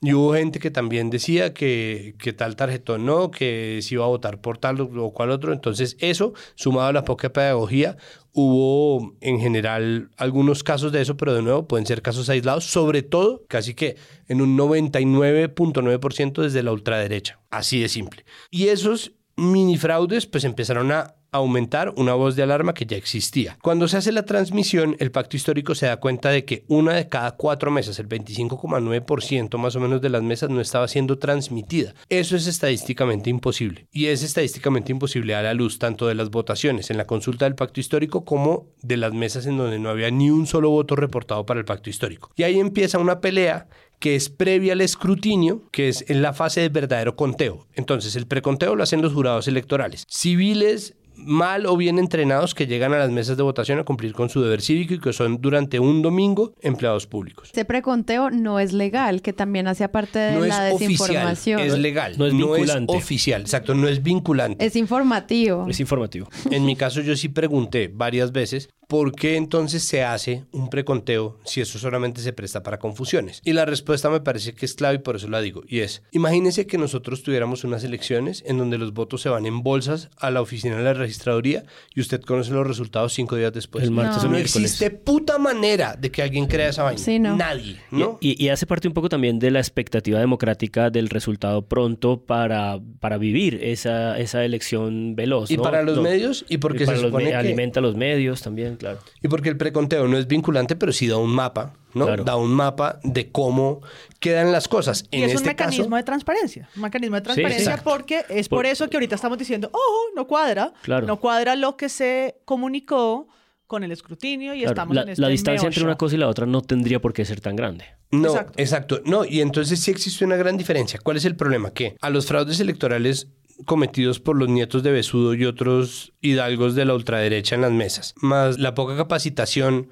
Y 0.03 0.15
hubo 0.15 0.33
gente 0.33 0.61
que 0.61 0.71
también 0.71 1.11
decía 1.11 1.53
que, 1.53 2.15
tal 2.37 2.57
tarjetón 2.57 3.05
no, 3.05 3.31
que 3.31 3.81
se 3.83 3.95
iba 3.95 4.05
a 4.05 4.09
votar 4.09 4.41
por 4.41 4.57
tal 4.57 4.81
o 4.81 5.13
cual 5.13 5.31
otro. 5.31 5.53
Entonces 5.53 5.97
eso, 6.01 6.33
sumado 6.55 6.89
a 6.89 6.93
la 6.93 7.05
poca 7.05 7.33
pedagogía, 7.33 7.99
hubo 8.33 9.15
en 9.21 9.41
general 9.41 10.11
algunos 10.17 10.65
casos 10.65 10.91
de 10.93 11.03
eso, 11.03 11.19
pero 11.19 11.35
de 11.35 11.43
nuevo 11.43 11.69
pueden 11.69 11.85
ser 11.85 12.01
casos 12.01 12.31
aislados, 12.31 12.65
sobre 12.65 13.03
todo 13.03 13.45
casi 13.47 13.75
que 13.75 13.97
en 14.27 14.41
un 14.41 14.57
99.9% 14.57 16.43
desde 16.43 16.63
la 16.63 16.73
ultraderecha. 16.73 17.39
Así 17.51 17.81
de 17.81 17.91
simple. 17.91 18.25
Y 18.51 18.69
esos 18.69 19.13
mini 19.37 19.77
fraudes 19.77 20.27
pues 20.27 20.45
empezaron 20.45 20.93
a 20.93 21.15
aumentar 21.33 21.93
una 21.97 22.15
voz 22.15 22.37
de 22.37 22.43
alarma 22.43 22.75
que 22.75 22.87
ya 22.87 22.97
existía. 22.97 23.59
Cuando 23.63 23.89
se 23.89 23.97
hace 23.97 24.13
la 24.13 24.25
transmisión, 24.25 24.97
el 24.99 25.11
pacto 25.11 25.37
histórico 25.37 25.75
se 25.75 25.87
da 25.87 25.99
cuenta 25.99 26.31
de 26.31 26.45
que 26.45 26.65
una 26.69 26.95
de 26.95 27.09
cada 27.09 27.33
cuatro 27.33 27.71
mesas, 27.71 27.99
el 27.99 28.09
25,9% 28.09 29.59
más 29.59 29.77
o 29.77 29.81
menos 29.81 30.01
de 30.01 30.09
las 30.09 30.23
mesas, 30.23 30.51
no 30.51 30.61
estaba 30.61 30.89
siendo 30.89 31.19
transmitida. 31.19 31.95
Eso 32.09 32.37
es 32.37 32.47
estadísticamente 32.47 33.31
imposible. 33.31 33.87
Y 33.93 34.07
es 34.07 34.23
estadísticamente 34.23 34.93
imposible 34.93 35.35
a 35.35 35.43
la 35.43 35.55
luz 35.55 35.79
tanto 35.79 36.07
de 36.07 36.15
las 36.15 36.31
votaciones 36.31 36.91
en 36.91 36.97
la 36.97 37.07
consulta 37.07 37.45
del 37.45 37.55
pacto 37.55 37.81
histórico 37.81 38.25
como 38.25 38.67
de 38.83 38.97
las 38.97 39.13
mesas 39.13 39.47
en 39.47 39.57
donde 39.57 39.79
no 39.79 39.91
había 39.91 40.11
ni 40.11 40.31
un 40.31 40.47
solo 40.47 40.71
voto 40.71 40.97
reportado 40.97 41.47
para 41.47 41.61
el 41.61 41.67
pacto 41.67 41.91
histórico. 41.91 42.31
Y 42.37 42.43
ahí 42.43 42.59
empieza 42.59 42.99
una 42.99 43.21
pelea 43.21 43.69
que 44.01 44.17
es 44.17 44.31
previa 44.31 44.73
al 44.73 44.81
escrutinio, 44.81 45.69
que 45.71 45.89
es 45.89 46.05
en 46.09 46.23
la 46.23 46.33
fase 46.33 46.63
de 46.63 46.71
verdadero 46.71 47.17
conteo. 47.17 47.67
Entonces, 47.75 48.17
el 48.17 48.27
preconteo 48.27 48.75
lo 48.75 48.83
hacen 48.83 49.03
los 49.03 49.13
jurados 49.13 49.47
electorales. 49.47 50.07
Civiles 50.09 50.97
mal 51.25 51.67
o 51.67 51.77
bien 51.77 51.99
entrenados 51.99 52.55
que 52.55 52.67
llegan 52.67 52.93
a 52.93 52.99
las 52.99 53.11
mesas 53.11 53.37
de 53.37 53.43
votación 53.43 53.79
a 53.79 53.85
cumplir 53.85 54.13
con 54.13 54.29
su 54.29 54.43
deber 54.43 54.63
cívico 54.63 54.95
y 54.95 55.01
que 55.01 55.13
son 55.13 55.41
durante 55.41 55.79
un 55.79 56.03
domingo 56.03 56.55
empleados 56.61 57.07
públicos. 57.07 57.51
Ese 57.53 57.65
preconteo 57.65 58.31
no 58.31 58.59
es 58.59 58.73
legal, 58.73 59.23
que 59.23 59.33
también 59.33 59.69
hacía 59.69 59.93
parte 59.93 60.19
de 60.19 60.33
no 60.33 60.47
la 60.47 60.71
es 60.71 60.79
desinformación. 60.79 61.61
Oficial, 61.61 61.77
es 61.77 61.83
legal, 61.83 62.15
no 62.19 62.27
es 62.27 62.33
vinculante. 62.33 62.93
No 62.93 62.99
es 62.99 63.05
oficial, 63.05 63.41
exacto, 63.43 63.75
no 63.75 63.89
es 63.89 64.03
vinculante. 64.03 64.65
Es 64.65 64.77
informativo. 64.77 65.67
Es 65.69 65.81
informativo. 65.81 66.29
En 66.51 66.65
mi 66.65 66.77
caso 66.77 67.01
yo 67.01 67.17
sí 67.17 67.29
pregunté 67.29 67.91
varias 67.93 68.33
veces 68.33 68.71
¿por 68.91 69.13
qué 69.15 69.37
entonces 69.37 69.85
se 69.85 70.03
hace 70.03 70.45
un 70.51 70.69
preconteo 70.69 71.39
si 71.45 71.61
eso 71.61 71.79
solamente 71.79 72.21
se 72.21 72.33
presta 72.33 72.65
para 72.65 72.81
confusiones? 72.81 73.41
Y 73.45 73.53
la 73.53 73.65
respuesta 73.65 74.11
me 74.11 74.21
parece 74.21 74.53
que 74.53 74.67
es 74.67 74.75
clave 74.75 74.97
y 74.97 74.99
por 74.99 75.15
eso 75.15 75.29
la 75.29 75.41
digo. 75.41 75.63
Y 75.69 75.79
es, 75.79 76.03
imagínense 76.11 76.67
que 76.67 76.77
nosotros 76.77 77.23
tuviéramos 77.23 77.63
unas 77.63 77.85
elecciones 77.85 78.43
en 78.47 78.59
donde 78.59 78.79
los 78.79 78.93
votos 78.93 79.23
se 79.23 79.29
van 79.29 79.47
en 79.47 79.63
bolsas 79.63 80.11
a 80.19 80.31
la 80.33 80.43
oficina 80.43 80.77
de 80.77 80.83
la 80.83 80.93
registraduría 80.93 81.63
y 81.95 82.01
usted 82.01 82.21
conoce 82.21 82.51
los 82.51 82.67
resultados 82.67 83.13
cinco 83.13 83.37
días 83.37 83.53
después. 83.53 83.85
El 83.85 83.93
martes 83.93 84.25
no, 84.25 84.29
o 84.29 84.33
no 84.33 84.39
existe 84.39 84.91
puta 84.91 85.39
manera 85.39 85.95
de 85.97 86.11
que 86.11 86.23
alguien 86.23 86.47
crea 86.47 86.69
esa 86.71 86.83
vaina. 86.83 86.99
Sí, 87.01 87.21
no. 87.21 87.37
Nadie, 87.37 87.77
¿no? 87.93 88.19
Y, 88.21 88.43
y, 88.45 88.49
hace 88.49 88.67
parte 88.67 88.89
un 88.89 88.95
poco 88.95 89.09
también 89.09 89.39
de 89.39 89.53
la 89.53 89.61
expectativa 89.61 90.19
democrática 90.19 90.91
del 90.91 91.09
resultado 91.09 91.63
pronto 91.63 92.21
para, 92.27 92.81
para 92.99 93.19
vivir 93.19 93.61
esa, 93.63 94.19
esa 94.19 94.45
elección 94.45 95.15
veloz. 95.15 95.49
Y 95.49 95.59
para 95.59 95.83
los 95.85 95.97
No. 95.97 96.03
medios 96.03 96.45
y 96.49 96.59
porque 96.59 96.83
Y 96.83 96.87
para 96.87 96.99
se 96.99 97.05
supone 97.05 97.27
que... 97.27 97.35
alimenta 97.37 97.79
a 97.79 97.83
los 97.83 97.95
medios 97.95 98.43
también, 98.43 98.77
claro. 98.81 98.99
Y 99.23 99.29
porque 99.29 99.49
el 99.49 99.57
preconteo 99.57 100.09
no 100.09 100.19
es 100.19 100.27
vinculante, 100.27 100.75
pero 100.75 100.93
sí 100.93 101.07
da 101.07 101.17
un 101.19 101.31
mapa, 101.31 101.75
¿no? 101.95 102.07
Claro. 102.07 102.25
Da 102.25 102.35
un 102.37 102.51
mapa 102.53 102.99
de 103.05 103.31
cómo 103.31 103.81
quedan 104.19 104.51
las 104.51 104.67
cosas. 104.67 105.05
Y 105.13 105.19
en 105.19 105.25
es 105.25 105.31
un 105.31 105.37
este 105.37 105.49
mecanismo 105.51 105.85
caso, 105.85 105.97
de 105.97 106.03
transparencia. 106.03 106.69
Un 106.75 106.83
mecanismo 106.83 107.17
de 107.17 107.23
transparencia 107.23 107.81
porque 107.85 108.25
es 108.29 108.49
por, 108.49 108.59
Por- 108.59 108.67
eso 108.67 108.89
que 108.91 108.97
ahorita 108.97 109.15
estamos 109.15 109.39
diciendo, 109.39 109.69
ojo, 109.73 109.99
no 110.17 110.27
cuadra. 110.27 110.73
Claro. 110.83 111.07
No 111.07 111.21
cuadra 111.21 111.55
lo 111.55 111.77
que 111.77 111.89
se 111.89 112.41
comunicó 112.45 113.29
con 113.67 113.85
el 113.85 113.93
escrutinio 113.93 114.53
y 114.55 114.59
Claro, 114.61 114.73
estamos 114.73 114.97
la, 114.97 115.03
en 115.03 115.09
este 115.11 115.23
la 115.23 115.29
distancia 115.29 115.67
entre 115.69 115.85
una 115.85 115.97
cosa 115.97 116.17
y 116.17 116.19
la 116.19 116.27
otra 116.27 116.45
no 116.45 116.61
tendría 116.61 117.01
por 117.01 117.13
qué 117.13 117.25
ser 117.25 117.41
tan 117.41 117.55
grande. 117.55 117.85
No, 118.11 118.31
Exacto. 118.31 118.53
exacto. 118.57 119.01
No, 119.05 119.25
y 119.25 119.41
entonces 119.41 119.79
sí 119.79 119.93
existe 119.93 120.25
una 120.25 120.35
gran 120.35 120.57
diferencia. 120.57 120.99
¿Cuál 121.01 121.19
es 121.19 121.25
el 121.25 121.37
problema? 121.37 121.71
Que 121.71 121.97
a 122.01 122.11
los 122.11 122.27
fraudes 122.27 122.59
electorales 122.59 123.29
cometidos 123.65 124.21
por 124.21 124.37
los 124.37 124.49
nietos 124.49 124.83
de 124.83 124.93
Besudo 124.93 125.35
y 125.35 125.45
otros 125.45 126.13
hidalgos 126.21 126.75
de 126.75 126.85
la 126.85 126.95
ultraderecha 126.95 127.55
en 127.55 127.63
las 127.63 127.73
mesas, 127.73 128.15
más 128.17 128.59
la 128.59 128.75
poca 128.75 128.97
capacitación 128.97 129.89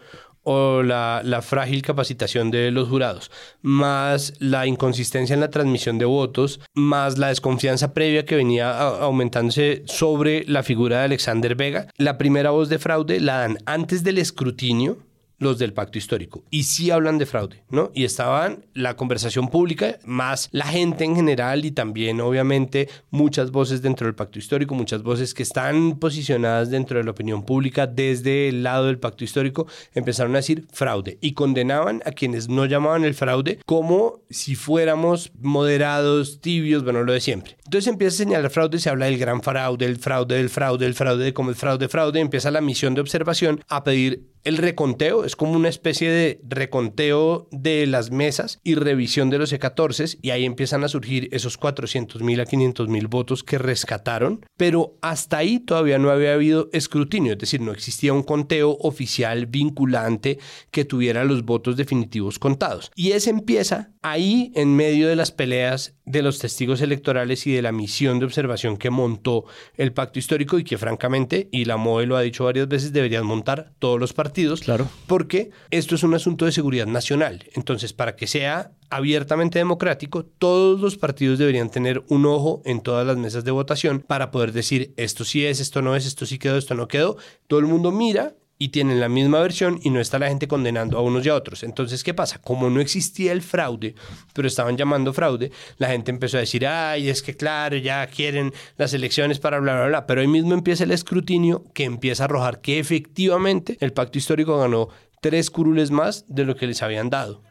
o 0.51 0.83
la, 0.83 1.21
la 1.25 1.43
frágil 1.43 1.83
capacitación 1.83 2.51
de 2.51 2.71
los 2.71 2.89
jurados, 2.89 3.31
más 3.61 4.33
la 4.39 4.67
inconsistencia 4.67 5.35
en 5.35 5.41
la 5.41 5.51
transmisión 5.51 5.99
de 5.99 6.07
votos, 6.07 6.61
más 6.73 7.19
la 7.19 7.29
desconfianza 7.29 7.93
previa 7.93 8.25
que 8.25 8.37
venía 8.37 8.79
aumentándose 8.79 9.83
sobre 9.87 10.45
la 10.47 10.63
figura 10.63 11.01
de 11.01 11.05
Alexander 11.05 11.55
Vega, 11.55 11.89
la 11.99 12.17
primera 12.17 12.51
voz 12.51 12.69
de 12.71 12.79
fraude 12.79 13.21
la 13.21 13.39
dan 13.39 13.59
antes 13.67 14.05
del 14.05 14.17
escrutinio 14.19 14.99
los 15.39 15.59
del 15.59 15.73
pacto 15.73 15.99
histórico 15.99 16.45
y 16.51 16.65
sí 16.65 16.91
hablan 16.91 17.19
de 17.19 17.27
fraude, 17.27 17.63
¿no? 17.71 17.91
Y 17.95 18.05
estaban 18.05 18.67
la 18.75 18.97
conversación 18.97 19.49
pública, 19.49 19.99
más 20.05 20.49
la 20.53 20.67
gente 20.67 21.05
en 21.05 21.17
general 21.17 21.65
y 21.65 21.71
también 21.71 22.21
obviamente 22.21 22.89
muchas 23.11 23.51
voces 23.51 23.83
dentro 23.83 24.07
del 24.07 24.15
pacto 24.15 24.39
histórico, 24.39 24.75
muchas 24.75 25.03
voces 25.03 25.35
que 25.35 25.43
están 25.43 25.99
posicionadas 25.99 26.71
dentro 26.71 26.99
de 26.99 27.05
la 27.05 27.13
opinión 27.13 27.45
pública 27.45 27.87
desde 27.87 28.49
el 28.49 28.63
lado 28.63 28.87
del 28.87 28.99
pacto 28.99 29.25
histórico, 29.25 29.67
empezaron 29.95 30.35
a 30.35 30.39
decir 30.39 30.67
fraude 30.73 31.19
y 31.21 31.33
condenaban 31.33 32.03
a 32.05 32.13
quienes 32.13 32.49
no 32.49 32.67
llamaban 32.67 33.05
el 33.05 33.15
fraude 33.15 33.61
como 33.65 34.21
si 34.31 34.55
fuéramos 34.55 35.31
moderados, 35.41 36.41
tibios, 36.41 36.85
bueno, 36.85 37.05
lo 37.05 37.13
de 37.13 37.21
siempre. 37.21 37.57
Entonces 37.65 37.89
empieza 37.89 38.15
a 38.15 38.27
señalar 38.27 38.51
fraude, 38.51 38.79
se 38.79 38.91
habla 38.91 39.07
del 39.07 39.19
gran 39.19 39.43
fraude, 39.43 39.85
el 39.85 39.99
fraude, 39.99 40.37
del 40.37 40.51
fraude, 40.51 40.87
el 40.87 40.95
fraude, 40.95 41.25
de 41.25 41.35
cómo 41.35 41.51
el 41.51 41.57
fraude, 41.57 41.89
fraude, 41.89 42.21
empieza 42.21 42.51
la 42.51 42.61
misión 42.61 42.95
de 42.95 43.01
observación 43.01 43.65
a 43.69 43.85
pedir 43.85 44.29
el 44.45 44.57
reconteo 44.57 45.25
es 45.29 45.37
como 45.37 45.53
una 45.53 45.69
especie 45.69 46.11
de 46.11 46.41
reconteo 46.49 47.49
de 47.53 47.87
las 47.87 48.11
mesas 48.11 48.61
y 48.65 48.75
revisión 48.75 49.29
de 49.29 49.39
los 49.39 49.53
E14 49.53 50.19
y 50.23 50.31
ahí 50.31 50.47
empiezan 50.47 50.85
a 50.85 50.89
surgir 50.89 51.29
esos 51.33 51.59
400 51.59 52.23
mil 52.23 52.41
a 52.41 52.47
500 52.47 52.89
mil 52.89 53.09
votos 53.09 53.45
que 53.45 53.59
rescataron, 53.59 54.45
pero 54.57 54.97
hasta 55.03 55.37
ahí 55.37 55.61
todavía 55.61 55.99
no 55.99 56.11
había 56.11 56.33
habido 56.33 56.71
escrutinio, 56.73 57.35
es 57.35 57.39
decir, 57.39 57.61
no 57.61 57.73
existía 57.73 58.15
un 58.15 58.23
conteo 58.23 58.79
oficial 58.81 59.45
vinculante 59.47 60.39
que 60.71 60.87
tuviera 60.87 61.25
los 61.25 61.45
votos 61.45 61.77
definitivos 61.77 62.39
contados. 62.39 62.91
Y 62.95 63.13
ese 63.13 63.29
empieza 63.29 63.93
ahí 64.03 64.53
en 64.55 64.75
medio 64.75 65.09
de 65.09 65.17
las 65.17 65.33
peleas 65.33 65.95
de 66.05 66.23
los 66.23 66.39
testigos 66.39 66.81
electorales 66.81 67.47
y 67.47 67.53
de 67.53 67.63
la 67.63 67.73
misión 67.73 68.19
de 68.19 68.25
observación 68.25 68.77
que 68.77 68.91
montó 68.91 69.45
el 69.77 69.93
pacto 69.93 70.19
histórico 70.19 70.59
y 70.59 70.65
que 70.65 70.79
francamente, 70.79 71.49
y 71.53 71.65
la 71.65 71.77
MOE 71.77 72.07
lo 72.07 72.17
ha 72.17 72.23
dicho 72.23 72.45
varias 72.45 72.69
veces, 72.69 72.93
deberían 72.93 73.27
montar 73.27 73.73
todos 73.79 74.01
los 74.01 74.13
partidos, 74.13 74.61
claro. 74.61 74.89
porque 75.07 75.51
esto 75.71 75.95
es 75.95 76.03
un 76.03 76.15
asunto 76.15 76.45
de 76.45 76.53
seguridad 76.53 76.87
nacional. 76.87 77.45
Entonces, 77.55 77.93
para 77.93 78.17
que 78.17 78.27
sea 78.27 78.73
abiertamente 78.91 79.59
democrático, 79.59 80.25
todos 80.25 80.81
los 80.81 80.97
partidos 80.97 81.39
deberían 81.39 81.71
tener 81.71 82.03
un 82.09 82.25
ojo 82.27 82.63
en 82.65 82.81
todas 82.81 83.07
las 83.07 83.17
mesas 83.17 83.45
de 83.45 83.51
votación 83.51 84.01
para 84.01 84.31
poder 84.31 84.53
decir 84.53 84.95
esto 84.97 85.25
sí 85.25 85.45
es, 85.45 85.61
esto 85.61 85.83
no 85.83 85.95
es, 85.95 86.07
esto 86.07 86.25
sí 86.25 86.39
quedó, 86.39 86.57
esto 86.57 86.75
no 86.75 86.89
quedó. 86.89 87.17
Todo 87.47 87.61
el 87.61 87.67
mundo 87.67 87.93
mira 87.93 88.35
y 88.59 88.69
tienen 88.69 89.01
la 89.01 89.09
misma 89.09 89.41
versión 89.41 89.79
y 89.83 89.91
no 89.91 90.01
está 90.01 90.19
la 90.19 90.29
gente 90.29 90.49
condenando 90.49 90.99
a 90.99 91.03
unos 91.03 91.25
y 91.25 91.29
a 91.29 91.35
otros. 91.35 91.63
Entonces, 91.63 92.03
¿qué 92.03 92.13
pasa? 92.13 92.39
Como 92.39 92.69
no 92.71 92.81
existía 92.81 93.33
el 93.33 93.43
fraude, 93.43 93.95
pero 94.33 94.49
estaban 94.49 94.77
llamando 94.77 95.13
fraude, 95.13 95.53
la 95.79 95.89
gente 95.89 96.11
empezó 96.11 96.37
a 96.37 96.41
decir, 96.41 96.67
ay, 96.67 97.09
es 97.09 97.23
que 97.23 97.37
claro, 97.37 97.77
ya 97.77 98.07
quieren 98.09 98.53
las 98.77 98.93
elecciones 98.95 99.39
para 99.39 99.61
bla, 99.61 99.77
bla, 99.77 99.87
bla. 99.87 100.07
Pero 100.07 100.21
ahí 100.21 100.27
mismo 100.27 100.55
empieza 100.55 100.85
el 100.85 100.91
escrutinio 100.91 101.65
que 101.73 101.85
empieza 101.85 102.25
a 102.25 102.27
arrojar 102.27 102.61
que 102.61 102.79
efectivamente 102.79 103.77
el 103.81 103.93
pacto 103.93 104.19
histórico 104.19 104.59
ganó 104.59 104.89
tres 105.21 105.51
curules 105.51 105.91
más 105.91 106.25
de 106.29 106.45
lo 106.45 106.57
que 106.57 106.67
les 106.67 106.83
habían 106.83 107.11
dado. 107.11 107.43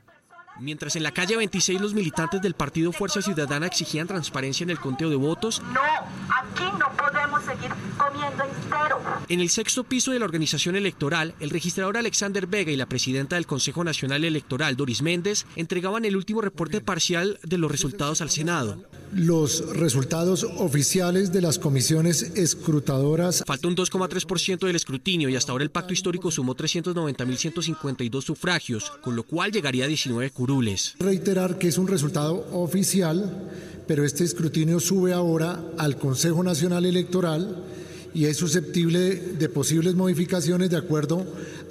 Mientras 0.60 0.96
en 0.96 1.04
la 1.04 1.12
calle 1.12 1.38
26 1.38 1.80
los 1.80 1.93
militantes 1.93 2.41
del 2.41 2.56
Partido 2.56 2.91
Fuerza 2.91 3.22
Ciudadana 3.22 3.67
exigían 3.67 4.08
transparencia 4.08 4.63
en 4.63 4.72
el 4.72 4.80
conteo 4.80 5.10
de 5.10 5.15
votos. 5.15 5.62
No, 5.72 5.82
aquí 5.82 6.63
no 6.80 6.91
podemos 6.98 7.43
seguir 7.43 7.72
comiendo 7.98 8.43
entero. 8.43 8.97
En 9.30 9.42
el 9.42 9.50
sexto 9.50 9.84
piso 9.84 10.12
de 10.12 10.20
la 10.20 10.26
organización 10.26 10.78
electoral, 10.78 11.36
el 11.42 11.50
registrador 11.50 11.98
Alexander 11.98 12.48
Vega 12.48 12.72
y 12.72 12.78
la 12.78 12.86
presidenta 12.86 13.36
del 13.36 13.46
Consejo 13.46 13.84
Nacional 13.84 14.24
Electoral, 14.24 14.78
Doris 14.78 15.02
Méndez, 15.02 15.46
entregaban 15.58 16.06
el 16.06 16.16
último 16.16 16.40
reporte 16.40 16.80
parcial 16.80 17.38
de 17.44 17.58
los 17.58 17.70
resultados 17.70 18.22
al 18.22 18.30
Senado. 18.30 18.82
Los 19.12 19.76
resultados 19.76 20.46
oficiales 20.46 21.34
de 21.34 21.42
las 21.42 21.60
comisiones 21.60 22.22
escrutadoras. 22.36 23.44
Falta 23.46 23.68
un 23.68 23.76
2,3% 23.76 24.66
del 24.66 24.78
escrutinio 24.78 25.28
y 25.28 25.36
hasta 25.36 25.52
ahora 25.52 25.66
el 25.66 25.72
pacto 25.72 25.92
histórico 25.92 26.32
sumó 26.32 26.56
390.152 26.56 28.22
sufragios, 28.22 28.94
con 29.02 29.18
lo 29.18 29.24
cual 29.24 29.52
llegaría 29.52 29.84
a 29.84 29.88
19 29.88 30.30
curules. 30.30 30.96
Reiterar 31.00 31.58
que 31.58 31.68
es 31.68 31.78
un 31.78 31.90
resultado 31.90 32.48
oficial, 32.54 33.50
pero 33.88 34.06
este 34.06 34.24
escrutinio 34.24 34.80
sube 34.80 35.12
ahora 35.12 35.62
al 35.78 35.98
Consejo 35.98 36.44
Nacional 36.44 36.86
Electoral 36.86 37.66
y 38.13 38.26
es 38.26 38.38
susceptible 38.38 39.15
de 39.15 39.50
posibles 39.50 39.96
modificaciones 39.96 40.70
de 40.70 40.78
acuerdo 40.78 41.26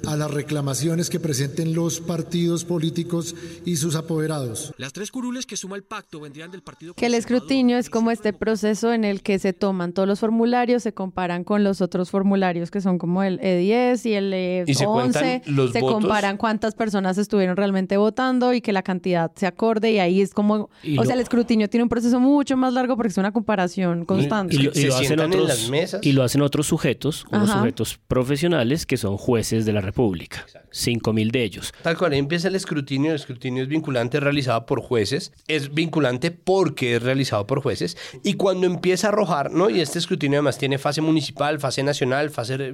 a 0.05 0.15
las 0.15 0.31
reclamaciones 0.31 1.09
que 1.09 1.19
presenten 1.19 1.73
los 1.73 1.99
partidos 1.99 2.63
políticos 2.63 3.35
y 3.65 3.77
sus 3.77 3.95
apoderados. 3.95 4.73
Las 4.77 4.93
tres 4.93 5.11
curules 5.11 5.45
que 5.45 5.57
suma 5.57 5.75
el 5.75 5.83
pacto 5.83 6.19
vendrían 6.19 6.51
del 6.51 6.61
partido. 6.61 6.93
Que 6.93 7.07
el 7.07 7.13
escrutinio 7.13 7.77
es 7.77 7.89
como 7.89 8.11
este 8.11 8.33
proceso 8.33 8.93
en 8.93 9.03
el 9.03 9.21
que 9.21 9.39
se 9.39 9.53
toman 9.53 9.93
todos 9.93 10.07
los 10.07 10.19
formularios, 10.19 10.83
se 10.83 10.93
comparan 10.93 11.43
con 11.43 11.63
los 11.63 11.81
otros 11.81 12.09
formularios 12.09 12.71
que 12.71 12.81
son 12.81 12.97
como 12.97 13.23
el 13.23 13.39
E10 13.39 14.05
y 14.05 14.13
el 14.13 14.33
E11, 14.33 15.43
se, 15.43 15.73
se 15.73 15.79
comparan 15.81 16.37
cuántas 16.37 16.75
personas 16.75 17.17
estuvieron 17.17 17.57
realmente 17.57 17.97
votando 17.97 18.53
y 18.53 18.61
que 18.61 18.73
la 18.73 18.83
cantidad 18.83 19.31
se 19.35 19.47
acorde 19.47 19.91
y 19.91 19.99
ahí 19.99 20.21
es 20.21 20.33
como, 20.33 20.69
o 20.97 21.05
sea, 21.05 21.15
el 21.15 21.21
escrutinio 21.21 21.69
tiene 21.69 21.83
un 21.83 21.89
proceso 21.89 22.19
mucho 22.19 22.57
más 22.57 22.73
largo 22.73 22.95
porque 22.95 23.09
es 23.09 23.17
una 23.17 23.31
comparación 23.31 24.05
constante. 24.05 24.55
Y, 24.55 24.59
lo, 24.59 24.71
hacen 24.95 25.19
otros, 25.19 25.69
y 26.01 26.11
lo 26.11 26.23
hacen 26.27 26.41
otros 26.41 26.67
sujetos, 26.67 27.25
unos 27.31 27.49
sujetos 27.49 27.99
profesionales 28.07 28.85
que 28.85 28.97
son 28.97 29.17
jueces 29.17 29.65
de 29.65 29.73
la 29.73 29.81
República. 29.81 30.45
Cinco 30.71 31.13
mil 31.13 31.31
de 31.31 31.43
ellos. 31.43 31.73
Tal 31.81 31.97
cual, 31.97 32.13
empieza 32.13 32.47
el 32.47 32.55
escrutinio. 32.55 33.11
El 33.11 33.15
escrutinio 33.15 33.63
es 33.63 33.69
vinculante, 33.69 34.19
realizado 34.19 34.65
por 34.65 34.81
jueces. 34.81 35.33
Es 35.47 35.73
vinculante 35.73 36.31
porque 36.31 36.95
es 36.95 37.03
realizado 37.03 37.47
por 37.47 37.61
jueces. 37.61 37.97
Y 38.23 38.35
cuando 38.35 38.67
empieza 38.67 39.07
a 39.07 39.09
arrojar, 39.09 39.51
¿no? 39.51 39.69
Y 39.69 39.81
este 39.81 39.99
escrutinio 39.99 40.37
además 40.37 40.57
tiene 40.57 40.77
fase 40.77 41.01
municipal, 41.01 41.59
fase 41.59 41.83
nacional, 41.83 42.29
fase... 42.29 42.73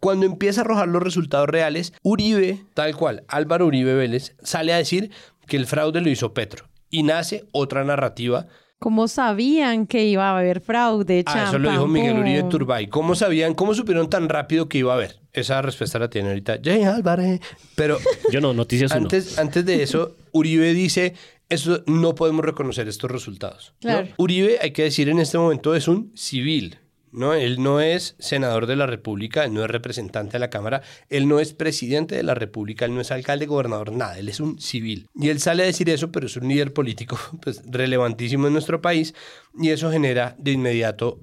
Cuando 0.00 0.26
empieza 0.26 0.60
a 0.60 0.64
arrojar 0.64 0.88
los 0.88 1.02
resultados 1.02 1.48
reales, 1.48 1.92
Uribe, 2.02 2.64
tal 2.74 2.96
cual, 2.96 3.24
Álvaro 3.28 3.66
Uribe 3.66 3.94
Vélez, 3.94 4.34
sale 4.42 4.72
a 4.72 4.76
decir 4.76 5.10
que 5.46 5.56
el 5.56 5.66
fraude 5.66 6.00
lo 6.00 6.10
hizo 6.10 6.34
Petro. 6.34 6.68
Y 6.90 7.02
nace 7.02 7.44
otra 7.52 7.84
narrativa 7.84 8.46
¿Cómo 8.78 9.08
sabían 9.08 9.86
que 9.86 10.04
iba 10.04 10.28
a 10.28 10.38
haber 10.38 10.60
fraude? 10.60 11.22
Ah, 11.26 11.46
eso 11.48 11.58
lo 11.58 11.70
dijo 11.70 11.86
Miguel 11.86 12.18
Uribe 12.18 12.42
Turbay. 12.44 12.88
¿Cómo 12.88 13.14
sabían, 13.14 13.54
cómo 13.54 13.72
supieron 13.74 14.10
tan 14.10 14.28
rápido 14.28 14.68
que 14.68 14.78
iba 14.78 14.92
a 14.92 14.96
haber? 14.96 15.18
Esa 15.32 15.62
respuesta 15.62 15.98
la 15.98 16.10
tiene 16.10 16.28
ahorita 16.28 16.58
Jay 16.62 16.82
Álvarez. 16.84 17.40
Pero 17.74 17.98
yo 18.32 18.40
no, 18.40 18.52
noticias 18.52 18.92
antes, 18.92 19.38
antes 19.38 19.64
de 19.64 19.82
eso, 19.82 20.16
Uribe 20.32 20.74
dice, 20.74 21.14
eso 21.48 21.82
no 21.86 22.14
podemos 22.14 22.44
reconocer 22.44 22.86
estos 22.86 23.10
resultados. 23.10 23.74
Claro. 23.80 24.08
Uribe, 24.18 24.58
hay 24.60 24.72
que 24.72 24.82
decir 24.82 25.08
en 25.08 25.20
este 25.20 25.38
momento, 25.38 25.74
es 25.74 25.88
un 25.88 26.12
civil. 26.14 26.78
¿No? 27.16 27.34
Él 27.34 27.62
no 27.62 27.80
es 27.80 28.14
senador 28.18 28.66
de 28.66 28.76
la 28.76 28.86
República, 28.86 29.44
él 29.44 29.54
no 29.54 29.64
es 29.64 29.70
representante 29.70 30.32
de 30.32 30.38
la 30.38 30.50
Cámara, 30.50 30.82
él 31.08 31.26
no 31.26 31.40
es 31.40 31.54
presidente 31.54 32.14
de 32.14 32.22
la 32.22 32.34
República, 32.34 32.84
él 32.84 32.94
no 32.94 33.00
es 33.00 33.10
alcalde, 33.10 33.46
gobernador, 33.46 33.90
nada, 33.92 34.18
él 34.18 34.28
es 34.28 34.38
un 34.38 34.60
civil. 34.60 35.08
Y 35.14 35.30
él 35.30 35.40
sale 35.40 35.62
a 35.62 35.66
decir 35.66 35.88
eso, 35.90 36.12
pero 36.12 36.26
es 36.26 36.36
un 36.36 36.48
líder 36.48 36.72
político 36.72 37.18
pues, 37.42 37.62
relevantísimo 37.66 38.46
en 38.46 38.52
nuestro 38.52 38.80
país 38.80 39.14
y 39.58 39.70
eso 39.70 39.90
genera 39.90 40.36
de 40.38 40.52
inmediato 40.52 41.18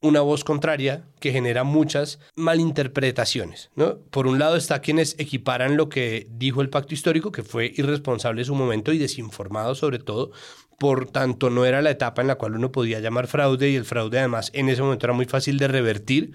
una 0.00 0.20
voz 0.20 0.44
contraria 0.44 1.04
que 1.20 1.32
genera 1.32 1.64
muchas 1.64 2.20
malinterpretaciones. 2.36 3.70
¿no? 3.74 3.98
Por 4.10 4.26
un 4.26 4.38
lado 4.38 4.56
está 4.56 4.80
quienes 4.80 5.16
equiparan 5.18 5.76
lo 5.76 5.88
que 5.88 6.26
dijo 6.30 6.62
el 6.62 6.70
pacto 6.70 6.94
histórico, 6.94 7.32
que 7.32 7.42
fue 7.42 7.72
irresponsable 7.76 8.42
en 8.42 8.46
su 8.46 8.54
momento 8.54 8.92
y 8.92 8.98
desinformado 8.98 9.74
sobre 9.74 9.98
todo, 9.98 10.32
por 10.78 11.08
tanto 11.08 11.50
no 11.50 11.64
era 11.64 11.82
la 11.82 11.90
etapa 11.90 12.22
en 12.22 12.28
la 12.28 12.36
cual 12.36 12.54
uno 12.54 12.72
podía 12.72 13.00
llamar 13.00 13.26
fraude 13.26 13.70
y 13.70 13.76
el 13.76 13.84
fraude 13.84 14.18
además 14.18 14.50
en 14.54 14.68
ese 14.68 14.82
momento 14.82 15.06
era 15.06 15.12
muy 15.12 15.26
fácil 15.26 15.58
de 15.58 15.68
revertir, 15.68 16.32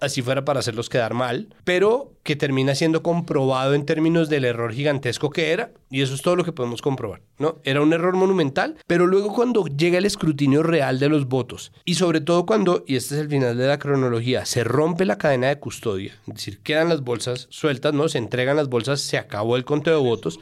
así 0.00 0.22
fuera 0.22 0.44
para 0.44 0.60
hacerlos 0.60 0.88
quedar 0.88 1.14
mal, 1.14 1.48
pero 1.64 2.12
que 2.22 2.36
termina 2.36 2.74
siendo 2.74 3.02
comprobado 3.02 3.74
en 3.74 3.86
términos 3.86 4.28
del 4.28 4.44
error 4.44 4.72
gigantesco 4.72 5.30
que 5.30 5.52
era, 5.52 5.72
y 5.90 6.02
eso 6.02 6.14
es 6.14 6.22
todo 6.22 6.36
lo 6.36 6.44
que 6.44 6.52
podemos 6.52 6.82
comprobar, 6.82 7.22
¿no? 7.38 7.60
Era 7.64 7.80
un 7.80 7.92
error 7.92 8.14
monumental, 8.14 8.76
pero 8.86 9.06
luego 9.06 9.32
cuando 9.32 9.66
llega 9.66 9.98
el 9.98 10.04
escrutinio 10.04 10.62
real 10.62 10.98
de 10.98 11.08
los 11.08 11.26
votos, 11.26 11.72
y 11.84 11.94
sobre 11.94 12.20
todo 12.20 12.46
cuando, 12.46 12.84
y 12.86 12.96
este 12.96 13.14
es 13.14 13.20
el 13.20 13.28
final 13.28 13.56
de 13.56 13.66
la 13.66 13.78
cronología, 13.78 14.44
se 14.44 14.64
rompe 14.64 15.04
la 15.04 15.18
cadena 15.18 15.48
de 15.48 15.58
custodia, 15.58 16.14
es 16.26 16.34
decir, 16.34 16.60
quedan 16.60 16.88
las 16.88 17.02
bolsas 17.02 17.46
sueltas, 17.50 17.94
¿no? 17.94 18.08
Se 18.08 18.18
entregan 18.18 18.56
las 18.56 18.68
bolsas, 18.68 19.00
se 19.00 19.18
acabó 19.18 19.56
el 19.56 19.64
conteo 19.64 19.96
de 19.98 20.08
votos 20.08 20.40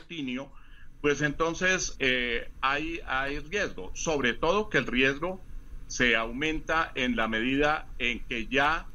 pues 1.04 1.20
entonces 1.20 1.96
eh, 1.98 2.50
hay, 2.62 2.98
hay 3.06 3.38
riesgo, 3.38 3.90
sobre 3.94 4.32
todo 4.32 4.70
que 4.70 4.78
el 4.78 4.86
riesgo 4.86 5.44
se 5.86 6.16
aumenta 6.16 6.92
en 6.94 7.14
la 7.14 7.28
medida 7.28 7.90
en 7.98 8.24
que 8.24 8.46
ya 8.46 8.86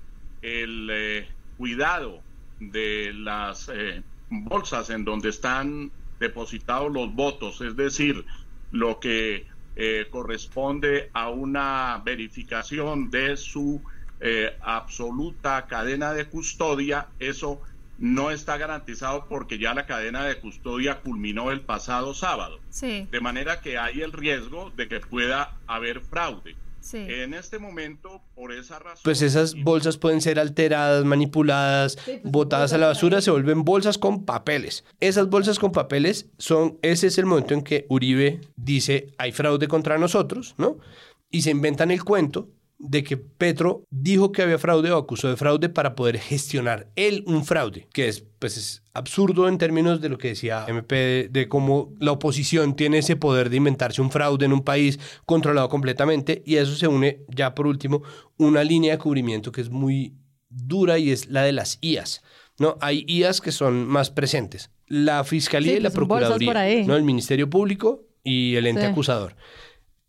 el 0.41 0.89
eh, 0.91 1.29
cuidado 1.55 2.23
de 2.57 3.13
las 3.13 3.69
eh, 3.71 4.01
bolsas 4.27 4.89
en 4.89 5.05
donde 5.05 5.29
están 5.29 5.91
depositados 6.19 6.91
los 6.91 7.13
votos, 7.13 7.61
es 7.61 7.75
decir, 7.75 8.25
lo 8.71 8.99
que 8.99 9.45
corresponde 10.09 11.11
a 11.13 11.29
una 11.29 12.01
verificación 12.03 13.11
de 13.11 13.37
su 13.37 13.83
absoluta 14.61 15.67
cadena 15.67 16.11
de 16.13 16.25
custodia, 16.25 17.07
eso 17.19 17.61
no 17.99 18.31
está 18.31 18.57
garantizado 18.57 19.25
porque 19.27 19.59
ya 19.59 19.73
la 19.73 19.85
cadena 19.85 20.25
de 20.25 20.39
custodia 20.39 21.01
culminó 21.01 21.51
el 21.51 21.62
pasado 21.62 22.13
sábado. 22.13 22.59
Sí. 22.69 23.07
De 23.12 23.19
manera 23.19 23.62
que 23.62 23.77
hay 23.77 24.01
el 24.01 24.13
riesgo 24.13 24.71
de 24.75 24.88
que 24.88 24.99
pueda 24.99 25.57
haber 25.67 26.01
fraude. 26.01 26.55
En 26.93 27.33
este 27.33 27.59
momento, 27.59 28.21
por 28.35 28.53
esa 28.53 28.79
razón... 28.79 29.01
Pues 29.03 29.21
esas 29.21 29.53
bolsas 29.53 29.97
pueden 29.97 30.21
ser 30.21 30.39
alteradas, 30.39 31.03
manipuladas, 31.03 31.97
pues, 32.03 32.21
botadas 32.23 32.73
a 32.73 32.77
la 32.77 32.88
basura, 32.88 33.21
se 33.21 33.31
vuelven 33.31 33.63
bolsas 33.63 33.97
con 33.97 34.25
papeles. 34.25 34.85
Esas 34.99 35.29
bolsas 35.29 35.59
con 35.59 35.71
papeles 35.71 36.29
son, 36.38 36.79
ese 36.81 37.07
es 37.07 37.17
el 37.17 37.25
momento 37.25 37.53
en 37.53 37.63
que 37.63 37.85
Uribe 37.89 38.41
dice, 38.55 39.13
hay 39.17 39.33
fraude 39.33 39.67
contra 39.67 39.97
nosotros, 39.97 40.55
¿no? 40.57 40.77
Y 41.29 41.41
se 41.41 41.51
inventan 41.51 41.91
el 41.91 42.03
cuento 42.03 42.47
de 42.79 43.03
que 43.03 43.17
Petro 43.17 43.83
dijo 43.91 44.31
que 44.31 44.41
había 44.41 44.58
fraude 44.58 44.89
o 44.89 44.97
acusó 44.97 45.27
de 45.29 45.35
fraude 45.35 45.67
para 45.67 45.95
poder 45.95 46.17
gestionar 46.17 46.89
él 46.95 47.23
un 47.27 47.43
fraude, 47.45 47.87
que 47.91 48.08
es, 48.08 48.23
pues 48.39 48.56
es 48.58 48.83
absurdo 48.93 49.49
en 49.49 49.58
términos 49.58 49.99
de 49.99 50.08
lo 50.08 50.17
que 50.17 50.29
decía 50.29 50.65
MP, 50.67 51.27
de 51.29 51.49
cómo 51.49 51.93
la 51.99 52.13
oposición 52.13 52.75
tiene 52.77 52.99
ese 52.99 53.17
poder 53.17 53.49
de 53.49 53.58
inventarse 53.58 54.01
un 54.01 54.12
fraude 54.12 54.45
en 54.45 54.54
un 54.54 54.63
país 54.63 54.97
controlado 55.25 55.67
completamente, 55.67 56.41
y 56.45 56.56
a 56.56 56.62
eso 56.62 56.73
se 56.73 56.87
une 56.87 57.25
ya 57.27 57.54
por 57.54 57.67
último 57.67 58.01
una 58.37 58.63
línea 58.63 58.93
de 58.93 58.97
cubrimiento 58.97 59.51
que 59.51 59.62
es 59.62 59.69
muy 59.69 60.15
dura 60.47 60.97
y 60.97 61.12
es 61.12 61.27
la 61.27 61.43
de 61.43 61.51
las 61.51 61.79
IAS. 61.81 62.23
¿no? 62.60 62.77
Hay 62.79 63.04
IAS 63.08 63.41
que 63.41 63.51
son 63.51 63.87
más 63.87 64.10
presentes. 64.10 64.71
La 64.87 65.23
Fiscalía 65.25 65.73
y 65.73 65.79
la 65.79 65.89
pues 65.89 65.95
Procuraduría, 65.95 66.85
¿no? 66.85 66.95
el 66.95 67.04
Ministerio 67.04 67.49
Público 67.49 68.06
y 68.23 68.56
el 68.56 68.67
ente 68.67 68.85
acusador 68.85 69.35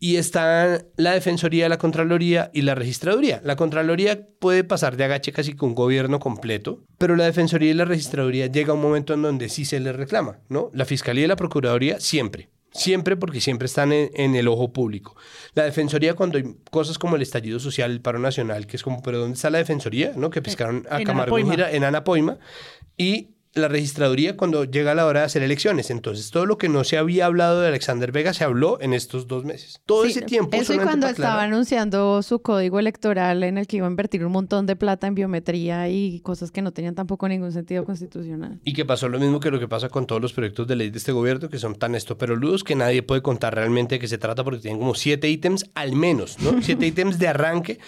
y 0.03 0.17
está 0.17 0.83
la 0.97 1.13
Defensoría, 1.13 1.69
la 1.69 1.77
Contraloría 1.77 2.51
y 2.55 2.63
la 2.63 2.75
Registraduría. 2.75 3.43
La 3.45 3.55
Contraloría 3.55 4.27
puede 4.39 4.65
pasar 4.65 4.97
de 4.97 5.05
agache 5.05 5.31
casi 5.31 5.53
con 5.53 5.69
un 5.69 5.75
gobierno 5.75 6.19
completo, 6.19 6.83
pero 6.97 7.17
la 7.17 7.25
Defensoría 7.25 7.71
y 7.71 7.75
la 7.75 7.85
Registraduría 7.85 8.47
llega 8.47 8.73
a 8.73 8.75
un 8.75 8.81
momento 8.81 9.13
en 9.13 9.21
donde 9.21 9.51
sí 9.51 9.67
se 9.67 9.79
les 9.79 9.95
reclama, 9.95 10.39
¿no? 10.49 10.71
La 10.73 10.87
Fiscalía 10.87 11.25
y 11.25 11.29
la 11.29 11.37
Procuraduría 11.37 12.01
siempre. 12.01 12.49
Siempre 12.73 13.17
porque 13.17 13.43
siempre 13.43 13.67
están 13.67 13.93
en, 13.93 14.35
el 14.35 14.49
ojo 14.49 14.73
público. 14.73 15.17
La 15.55 15.65
Defensoría 15.65 16.15
cuando 16.15 16.39
hay 16.39 16.45
cosas 16.71 16.99
como 16.99 17.17
el 17.17 17.23
estallido 17.23 17.59
social, 17.59 17.91
el 17.91 18.01
paro 18.01 18.19
nacional, 18.19 18.67
que 18.67 18.77
es 18.77 18.83
como, 18.83 19.03
pero 19.03 19.19
¿dónde 19.19 19.35
está 19.35 19.51
la 19.51 19.59
Defensoría? 19.59 20.13
¿no? 20.17 20.31
Que 20.31 20.41
pescaron 20.41 20.87
a 20.89 21.03
Camargo 21.03 21.39
en 21.39 21.85
Anapoima. 21.85 22.39
Y 22.97 23.35
la 23.55 23.67
registraduría 23.67 24.37
cuando 24.37 24.65
llega 24.65 24.95
la 24.95 25.07
hora 25.07 25.21
de 25.21 25.27
hacer 25.27 25.43
elecciones. 25.43 25.91
Entonces, 25.91 26.31
todo 26.31 26.47
lo 26.47 26.57
que 26.57 26.69
no 26.69 26.85
se 26.85 26.99
había 26.99 27.27
hablado 27.27 27.61
de 27.61 27.69
Alexander 27.69 28.13
Vega 28.13 28.33
se 28.33 28.45
habló 28.45 28.81
en 28.81 28.93
estos 28.93 29.27
dos 29.27 29.45
meses. 29.45 29.81
Todo 29.87 30.05
ese 30.05 30.23
tiempo. 30.23 30.57
Eso 30.57 30.75
y 30.75 30.79
cuando 30.79 31.09
estaba 31.09 31.43
anunciando 31.43 32.23
su 32.23 32.43
código 32.43 32.79
electoral 32.79 33.43
en 33.43 33.59
el 33.59 33.67
que 33.67 33.79
iba 33.79 33.87
a 33.87 33.91
invertir 33.91 34.25
un 34.25 34.33
montón 34.33 34.67
de 34.67 34.77
plata 34.77 35.07
en 35.07 35.15
biometría 35.15 35.89
y 35.89 36.21
cosas 36.21 36.51
que 36.53 36.63
no 36.63 36.73
tenían 36.73 36.95
tampoco 36.95 37.29
ningún 37.29 37.53
sentido 37.53 37.85
constitucional. 37.85 38.61
Y 38.65 38.73
que 38.73 38.85
pasó 38.85 39.09
lo 39.09 39.19
mismo 39.19 39.41
que 39.41 39.51
lo 39.51 39.59
que 39.59 39.69
pasa 39.69 39.89
con 39.89 40.07
todos 40.07 40.23
los 40.23 40.33
proyectos 40.33 40.69
de 40.69 40.77
ley 40.77 40.91
de 40.91 40.99
este 40.99 41.13
gobierno, 41.13 41.49
que 41.49 41.59
son 41.59 41.75
tan 41.75 41.95
estoperoludos 41.97 42.63
que 42.63 42.77
nadie 42.77 43.03
puede 43.03 43.23
contar 43.23 43.55
realmente 43.55 43.97
de 43.97 43.99
qué 43.99 44.07
se 44.07 44.19
trata 44.19 44.45
porque 44.45 44.61
tienen 44.61 44.79
como 44.79 44.95
siete 44.95 45.29
ítems 45.29 45.71
al 45.75 45.93
menos, 45.93 46.39
¿no? 46.41 46.55
siete 46.63 46.87
ítems 46.87 47.19
de 47.19 47.29
arranque 47.29 47.81